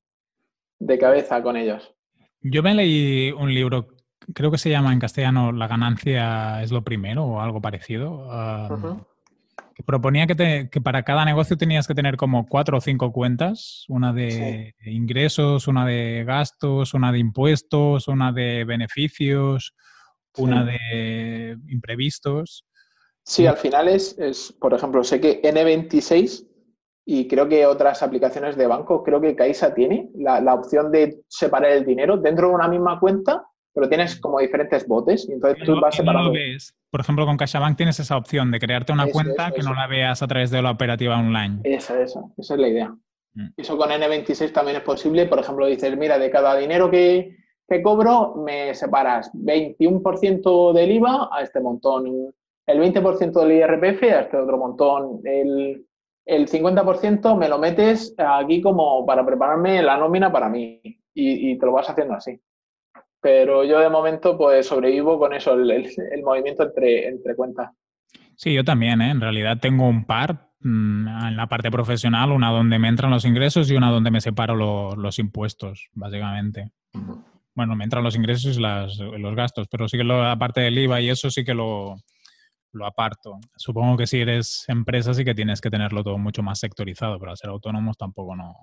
de 0.78 0.98
cabeza 0.98 1.42
con 1.42 1.56
ellos. 1.56 1.94
Yo 2.40 2.62
me 2.62 2.74
leí 2.74 3.32
un 3.32 3.52
libro, 3.52 3.88
creo 4.34 4.50
que 4.50 4.58
se 4.58 4.70
llama 4.70 4.92
en 4.92 5.00
castellano 5.00 5.52
La 5.52 5.68
ganancia 5.68 6.62
es 6.62 6.70
lo 6.70 6.82
primero 6.82 7.24
o 7.24 7.40
algo 7.40 7.60
parecido, 7.60 8.28
que 9.74 9.82
proponía 9.82 10.26
que, 10.26 10.80
para 10.80 11.02
cada 11.02 11.24
negocio 11.24 11.56
tenías 11.56 11.86
que 11.86 11.94
tener 11.94 12.16
como 12.16 12.46
cuatro 12.46 12.78
o 12.78 12.80
cinco 12.80 13.12
cuentas, 13.12 13.84
una 13.88 14.12
de 14.12 14.74
ingresos, 14.84 15.68
una 15.68 15.84
de 15.84 16.24
gastos, 16.24 16.94
una 16.94 17.12
de 17.12 17.18
impuestos, 17.18 18.08
una 18.08 18.32
de 18.32 18.64
beneficios, 18.64 19.74
una 20.38 20.64
de 20.64 21.58
imprevistos. 21.68 22.64
Sí, 23.22 23.46
al 23.46 23.56
final 23.56 23.88
es, 23.88 24.16
es, 24.18 24.52
por 24.52 24.72
ejemplo, 24.72 25.02
sé 25.02 25.20
que 25.20 25.42
N26 25.42 26.46
y 27.08 27.28
creo 27.28 27.48
que 27.48 27.64
otras 27.66 28.02
aplicaciones 28.02 28.56
de 28.56 28.66
banco, 28.66 29.04
creo 29.04 29.20
que 29.20 29.36
Caixa 29.36 29.72
tiene 29.72 30.10
la, 30.16 30.52
opción 30.52 30.90
de 30.90 31.22
separar 31.28 31.70
el 31.70 31.86
dinero 31.86 32.16
dentro 32.16 32.48
de 32.48 32.54
una 32.54 32.66
misma 32.66 32.98
cuenta, 32.98 33.44
pero 33.72 33.88
tienes 33.88 34.18
como 34.18 34.40
diferentes 34.40 34.88
botes 34.88 35.28
y 35.28 35.32
entonces 35.32 35.64
tú 35.64 35.80
vas 35.80 35.94
separando. 35.94 36.32
Por 36.90 37.00
ejemplo, 37.00 37.24
con 37.24 37.36
CaixaBank 37.36 37.76
tienes 37.76 38.00
esa 38.00 38.16
opción 38.16 38.50
de 38.50 38.58
crearte 38.58 38.92
una 38.92 39.06
cuenta 39.06 39.52
que 39.52 39.62
no 39.62 39.72
la 39.72 39.86
veas 39.86 40.20
a 40.20 40.26
través 40.26 40.50
de 40.50 40.60
la 40.62 40.72
operativa 40.72 41.16
online. 41.16 41.60
Esa, 41.62 42.00
esa, 42.02 42.22
esa 42.36 42.54
es 42.54 42.60
la 42.60 42.68
idea. 42.68 42.96
Mm. 43.34 43.48
Eso 43.56 43.76
con 43.76 43.90
N26 43.90 44.50
también 44.52 44.78
es 44.78 44.82
posible. 44.82 45.26
Por 45.26 45.38
ejemplo, 45.38 45.66
dices, 45.66 45.96
mira, 45.96 46.18
de 46.18 46.28
cada 46.28 46.56
dinero 46.56 46.90
que, 46.90 47.36
que 47.68 47.82
cobro, 47.82 48.34
me 48.34 48.74
separas 48.74 49.30
21% 49.32 50.72
del 50.72 50.90
IVA 50.90 51.28
a 51.30 51.42
este 51.42 51.60
montón, 51.60 52.32
el 52.66 52.80
20% 52.80 53.32
del 53.32 53.52
IRPF 53.52 54.02
a 54.02 54.20
este 54.22 54.36
otro 54.38 54.58
montón, 54.58 55.20
el 55.24 55.86
el 56.26 56.48
50% 56.48 57.36
me 57.36 57.48
lo 57.48 57.58
metes 57.58 58.14
aquí 58.18 58.60
como 58.60 59.06
para 59.06 59.24
prepararme 59.24 59.80
la 59.80 59.96
nómina 59.96 60.30
para 60.30 60.48
mí 60.48 60.80
y, 61.14 61.56
te 61.56 61.64
lo 61.64 61.72
vas 61.72 61.88
haciendo 61.88 62.14
así. 62.14 62.38
Pero 63.20 63.64
yo 63.64 63.78
de 63.78 63.88
momento 63.88 64.36
pues 64.36 64.66
sobrevivo 64.66 65.18
con 65.18 65.32
eso, 65.32 65.54
el, 65.54 66.22
movimiento 66.22 66.64
entre, 66.64 67.08
entre 67.08 67.34
cuentas. 67.34 67.70
Sí, 68.34 68.52
yo 68.52 68.64
también, 68.64 69.00
¿eh? 69.00 69.10
en 69.10 69.20
realidad 69.20 69.58
tengo 69.60 69.88
un 69.88 70.04
par 70.04 70.50
mm, 70.60 71.08
en 71.28 71.36
la 71.36 71.46
parte 71.46 71.70
profesional, 71.70 72.32
una 72.32 72.50
donde 72.50 72.78
me 72.78 72.88
entran 72.88 73.10
los 73.10 73.24
ingresos 73.24 73.70
y 73.70 73.76
una 73.76 73.90
donde 73.90 74.10
me 74.10 74.20
separo 74.20 74.94
los 74.96 75.18
impuestos, 75.18 75.88
básicamente. 75.94 76.72
bueno, 77.54 77.74
me 77.76 77.84
entran 77.84 78.04
los 78.04 78.16
ingresos 78.16 78.58
y 78.58 78.60
las- 78.60 78.98
los 78.98 79.34
gastos, 79.34 79.68
pero 79.70 79.88
sí 79.88 79.96
que 79.96 80.04
lo, 80.04 80.22
aparte 80.22 80.60
del 80.60 80.76
IVA 80.76 81.00
y 81.00 81.08
eso 81.08 81.30
sí 81.30 81.44
que 81.44 81.54
lo, 81.54 81.96
lo 82.76 82.86
aparto. 82.86 83.38
Supongo 83.56 83.96
que 83.96 84.06
si 84.06 84.20
eres 84.20 84.64
empresa 84.68 85.14
sí 85.14 85.24
que 85.24 85.34
tienes 85.34 85.60
que 85.60 85.70
tenerlo 85.70 86.04
todo 86.04 86.18
mucho 86.18 86.42
más 86.42 86.58
sectorizado, 86.60 87.18
pero 87.18 87.30
al 87.32 87.36
ser 87.36 87.50
autónomos 87.50 87.96
tampoco 87.96 88.36
no, 88.36 88.54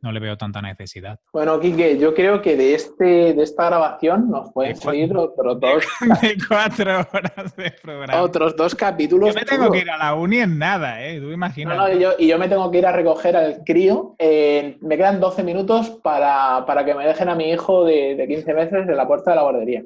no 0.00 0.12
le 0.12 0.20
veo 0.20 0.36
tanta 0.36 0.62
necesidad. 0.62 1.18
Bueno, 1.32 1.58
Quique, 1.58 1.98
yo 1.98 2.14
creo 2.14 2.40
que 2.40 2.56
de, 2.56 2.74
este, 2.74 3.34
de 3.34 3.42
esta 3.42 3.66
grabación 3.66 4.30
nos 4.30 4.52
pueden 4.52 4.74
De 4.74 4.80
salir 4.80 5.16
otros 5.16 5.58
dos, 5.58 5.84
De 6.22 6.36
cuatro 6.48 7.00
horas 7.12 7.56
de 7.56 7.72
programa. 7.82 8.22
otros 8.22 8.54
dos 8.56 8.74
capítulos. 8.76 9.30
Yo 9.30 9.34
me 9.34 9.44
tengo 9.44 9.70
que 9.72 9.80
ir 9.80 9.90
a 9.90 9.98
la 9.98 10.14
uni 10.14 10.38
en 10.38 10.56
nada, 10.58 11.04
¿eh? 11.04 11.18
Tú 11.18 11.26
No, 11.26 11.32
imaginas. 11.32 11.76
no, 11.76 11.92
y 11.92 11.98
yo, 12.00 12.10
y 12.16 12.28
yo 12.28 12.38
me 12.38 12.48
tengo 12.48 12.70
que 12.70 12.78
ir 12.78 12.86
a 12.86 12.92
recoger 12.92 13.36
al 13.36 13.64
crío. 13.64 14.14
Eh, 14.20 14.78
me 14.80 14.96
quedan 14.96 15.18
12 15.18 15.42
minutos 15.42 15.90
para, 16.02 16.64
para 16.64 16.84
que 16.84 16.94
me 16.94 17.04
dejen 17.04 17.28
a 17.28 17.34
mi 17.34 17.50
hijo 17.50 17.84
de, 17.84 18.14
de 18.14 18.28
15 18.28 18.54
meses 18.54 18.88
en 18.88 18.96
la 18.96 19.06
puerta 19.08 19.30
de 19.32 19.36
la 19.36 19.42
guardería. 19.42 19.82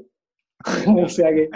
o 1.04 1.08
sea 1.08 1.30
que, 1.30 1.48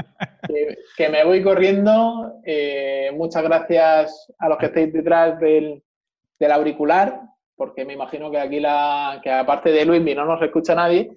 que, 0.46 0.78
que 0.96 1.08
me 1.08 1.24
voy 1.24 1.42
corriendo. 1.42 2.40
Eh, 2.44 3.10
muchas 3.14 3.42
gracias 3.42 4.32
a 4.38 4.48
los 4.48 4.58
que 4.58 4.66
estáis 4.66 4.92
detrás 4.92 5.38
del, 5.40 5.82
del 6.38 6.52
auricular, 6.52 7.20
porque 7.56 7.84
me 7.84 7.94
imagino 7.94 8.30
que 8.30 8.38
aquí, 8.38 8.60
la, 8.60 9.20
que 9.22 9.30
aparte 9.30 9.70
de 9.70 9.84
Luismi 9.84 10.14
no 10.14 10.24
nos 10.24 10.40
escucha 10.42 10.74
nadie. 10.74 11.10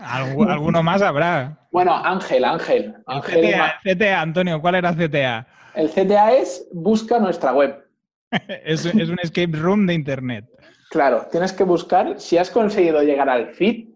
Algu- 0.00 0.50
alguno 0.50 0.82
más 0.82 1.00
habrá. 1.02 1.58
Bueno, 1.72 1.94
Ángel, 1.96 2.44
Ángel. 2.44 2.94
El 3.08 3.14
Ángel 3.16 3.50
CTA, 3.50 3.74
CTA, 3.82 4.20
Antonio, 4.20 4.60
¿cuál 4.60 4.74
era 4.76 4.94
CTA? 4.94 5.46
el 5.74 5.88
CTA 5.88 6.32
es 6.34 6.68
busca 6.72 7.18
nuestra 7.18 7.52
web. 7.52 7.84
Es, 8.64 8.84
es 8.86 9.08
un 9.08 9.18
escape 9.20 9.56
room 9.56 9.86
de 9.86 9.94
internet. 9.94 10.44
Claro, 10.90 11.26
tienes 11.30 11.52
que 11.52 11.64
buscar, 11.64 12.20
si 12.20 12.36
has 12.36 12.50
conseguido 12.50 13.00
llegar 13.02 13.28
al 13.28 13.54
feed, 13.54 13.88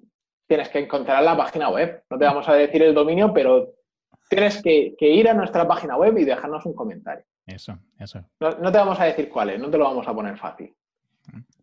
tienes 0.55 0.69
que 0.69 0.79
encontrar 0.79 1.21
la 1.25 1.37
página 1.37 1.69
web. 1.69 2.05
No 2.09 2.17
te 2.17 2.25
vamos 2.25 2.49
a 2.49 2.55
decir 2.55 2.81
el 2.81 2.95
dominio, 2.95 3.33
pero 3.35 3.73
tienes 4.31 4.63
que, 4.63 4.95
que 4.97 5.11
ir 5.11 5.29
a 5.29 5.35
nuestra 5.35 5.67
página 5.67 5.97
web 5.97 6.17
y 6.17 6.25
dejarnos 6.25 6.65
un 6.65 6.75
comentario. 6.75 7.25
Eso, 7.45 7.77
eso. 7.99 8.25
No, 8.39 8.51
no 8.51 8.71
te 8.71 8.79
vamos 8.79 9.01
a 9.01 9.05
decir 9.07 9.29
cuál 9.29 9.51
es, 9.51 9.61
no 9.61 9.69
te 9.69 9.77
lo 9.77 9.85
vamos 9.85 10.07
a 10.07 10.15
poner 10.15 10.39
fácil. 10.39 10.73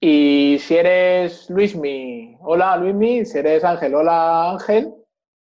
Y 0.02 0.58
si 0.60 0.76
eres 0.76 1.50
Luismi, 1.50 2.36
hola 2.42 2.76
Luismi, 2.76 3.24
si 3.26 3.38
eres 3.38 3.64
Ángel, 3.64 3.96
hola 3.96 4.52
Ángel, 4.52 4.94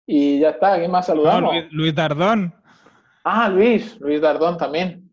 y 0.06 0.40
ya 0.40 0.50
está, 0.50 0.78
¿quién 0.78 0.92
más 0.92 1.08
No, 1.08 1.16
saludamos? 1.16 1.54
Luis, 1.54 1.72
Luis 1.72 1.96
Dardón. 1.96 2.54
Ah, 3.24 3.48
Luis, 3.48 3.98
Luis 4.02 4.20
Dardón 4.20 4.58
también. 4.58 5.10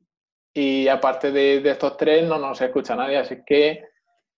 Y 0.52 0.88
aparte 0.88 1.30
de, 1.30 1.60
de 1.60 1.70
estos 1.70 1.96
tres 1.96 2.26
no 2.28 2.38
nos 2.38 2.60
escucha 2.60 2.96
nadie, 2.96 3.18
así 3.18 3.42
que 3.46 3.84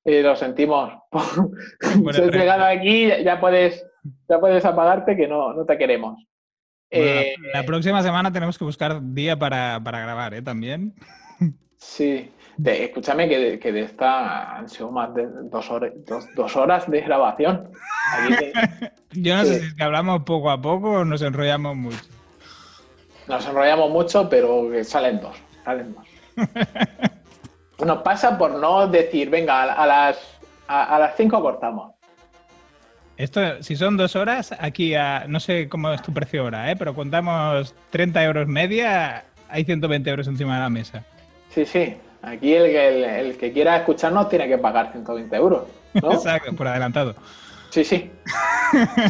eh, 0.06 0.22
lo 0.22 0.34
sentimos. 0.36 0.92
si 1.82 2.08
has 2.22 2.32
llegado 2.32 2.64
aquí, 2.64 3.08
ya 3.24 3.38
puedes, 3.40 3.84
ya 4.28 4.38
puedes 4.40 4.64
apagarte 4.64 5.16
que 5.16 5.28
no, 5.28 5.52
no 5.52 5.64
te 5.66 5.76
queremos. 5.76 6.14
Bueno, 6.90 7.20
Eh, 7.20 7.34
la 7.52 7.64
próxima 7.64 8.02
semana 8.02 8.32
tenemos 8.32 8.56
que 8.56 8.64
buscar 8.64 9.00
día 9.02 9.36
para, 9.38 9.80
para 9.82 10.00
grabar, 10.00 10.32
¿eh? 10.34 10.42
También. 10.42 10.94
sí, 11.76 12.30
De- 12.56 12.84
escúchame 12.84 13.28
que 13.28 13.38
de, 13.38 13.58
que 13.58 13.72
de 13.72 13.82
esta 13.82 14.56
han 14.56 14.68
sido 14.68 14.90
más 14.90 15.12
de 15.14 15.26
dos 15.50 15.70
horas, 15.70 15.92
dos, 16.06 16.32
dos 16.34 16.56
horas 16.56 16.88
de 16.90 17.00
grabación. 17.02 17.70
Te- 18.38 18.52
Yo 19.12 19.36
no 19.36 19.44
sé 19.44 19.60
si 19.60 19.66
es 19.66 19.74
que 19.74 19.82
hablamos 19.82 20.22
poco 20.24 20.50
a 20.50 20.60
poco 20.62 20.90
o 21.00 21.04
nos 21.04 21.20
enrollamos 21.22 21.76
mucho. 21.76 22.04
nos 23.26 23.46
enrollamos 23.46 23.90
mucho, 23.90 24.28
pero 24.28 24.70
salen 24.84 25.20
dos, 25.20 25.36
salen 25.64 25.94
dos. 25.94 26.06
Nos 27.84 28.02
pasa 28.02 28.38
por 28.38 28.52
no 28.54 28.86
decir, 28.86 29.28
venga, 29.30 29.62
a, 29.62 29.72
a 29.72 29.86
las 29.86 30.18
a, 30.68 30.96
a 30.96 30.98
las 30.98 31.16
cinco 31.16 31.40
cortamos. 31.40 31.92
Esto, 33.16 33.62
si 33.62 33.76
son 33.76 33.96
dos 33.96 34.14
horas, 34.16 34.54
aquí 34.58 34.94
a, 34.94 35.24
no 35.26 35.40
sé 35.40 35.68
cómo 35.68 35.90
es 35.92 36.02
tu 36.02 36.12
precio 36.12 36.44
hora, 36.44 36.70
¿eh? 36.70 36.76
pero 36.76 36.94
contamos 36.94 37.74
30 37.90 38.22
euros 38.24 38.46
media, 38.46 39.24
hay 39.48 39.64
120 39.64 40.10
euros 40.10 40.26
encima 40.28 40.54
de 40.56 40.60
la 40.60 40.68
mesa. 40.70 41.02
Sí, 41.50 41.64
sí. 41.64 41.96
Aquí 42.22 42.52
el, 42.54 42.64
que- 42.70 42.88
el, 42.88 43.04
el 43.04 43.36
que 43.38 43.52
quiera 43.52 43.76
escucharnos 43.76 44.28
tiene 44.28 44.48
que 44.48 44.58
pagar 44.58 44.90
120 44.92 45.34
euros. 45.36 45.62
¿no? 45.94 46.12
Exacto, 46.14 46.52
por 46.54 46.68
adelantado. 46.68 47.14
Sí, 47.70 47.84
sí. 47.84 48.10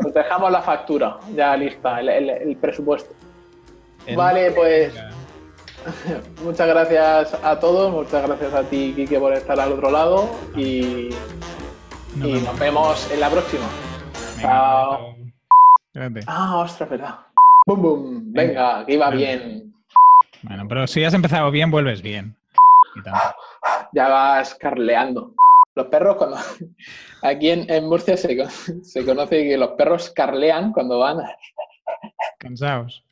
Nos 0.00 0.14
dejamos 0.14 0.50
la 0.50 0.62
factura 0.62 1.18
ya 1.34 1.56
lista, 1.56 2.00
el, 2.00 2.56
presupuesto. 2.60 3.14
Vale, 4.14 4.50
pues 4.52 4.94
muchas 6.44 6.68
gracias 6.68 7.34
a 7.42 7.58
todos, 7.58 7.92
muchas 7.92 8.26
gracias 8.26 8.54
a 8.54 8.62
ti, 8.64 8.92
Quique, 8.94 9.18
por 9.18 9.32
estar 9.32 9.58
al 9.60 9.72
otro 9.72 9.90
lado 9.90 10.28
y, 10.56 11.10
Nos 12.16 12.28
y 12.28 12.32
vemos. 12.32 12.42
nos 12.44 12.58
vemos 12.58 13.10
en 13.12 13.20
la 13.20 13.30
próxima. 13.30 13.64
Chao. 14.40 15.16
Ah, 16.26 16.56
ostras, 16.58 16.90
verdad. 16.90 17.18
Bum, 17.66 17.80
bum. 17.82 18.32
Venga, 18.32 18.84
que 18.84 18.94
iba 18.94 19.10
Venga. 19.10 19.16
bien. 19.16 19.74
Bueno, 20.42 20.64
pero 20.68 20.86
si 20.86 21.04
has 21.04 21.14
empezado 21.14 21.50
bien, 21.50 21.70
vuelves 21.70 22.02
bien. 22.02 22.36
Ya 23.92 24.08
vas 24.08 24.54
carleando. 24.56 25.34
Los 25.76 25.86
perros, 25.86 26.16
cuando. 26.16 26.36
Aquí 27.22 27.50
en, 27.50 27.68
en 27.70 27.86
Murcia 27.88 28.16
se, 28.16 28.36
se 28.82 29.04
conoce 29.04 29.42
que 29.44 29.56
los 29.56 29.70
perros 29.70 30.10
carlean 30.10 30.72
cuando 30.72 30.98
van. 30.98 31.18
Cansados. 32.38 33.04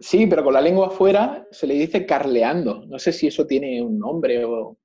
Sí, 0.00 0.26
pero 0.26 0.44
con 0.44 0.54
la 0.54 0.60
lengua 0.60 0.88
afuera 0.88 1.46
se 1.50 1.66
le 1.66 1.74
dice 1.74 2.06
carleando. 2.06 2.84
No 2.86 2.98
sé 2.98 3.12
si 3.12 3.26
eso 3.28 3.46
tiene 3.46 3.82
un 3.82 3.98
nombre 3.98 4.44
o. 4.44 4.76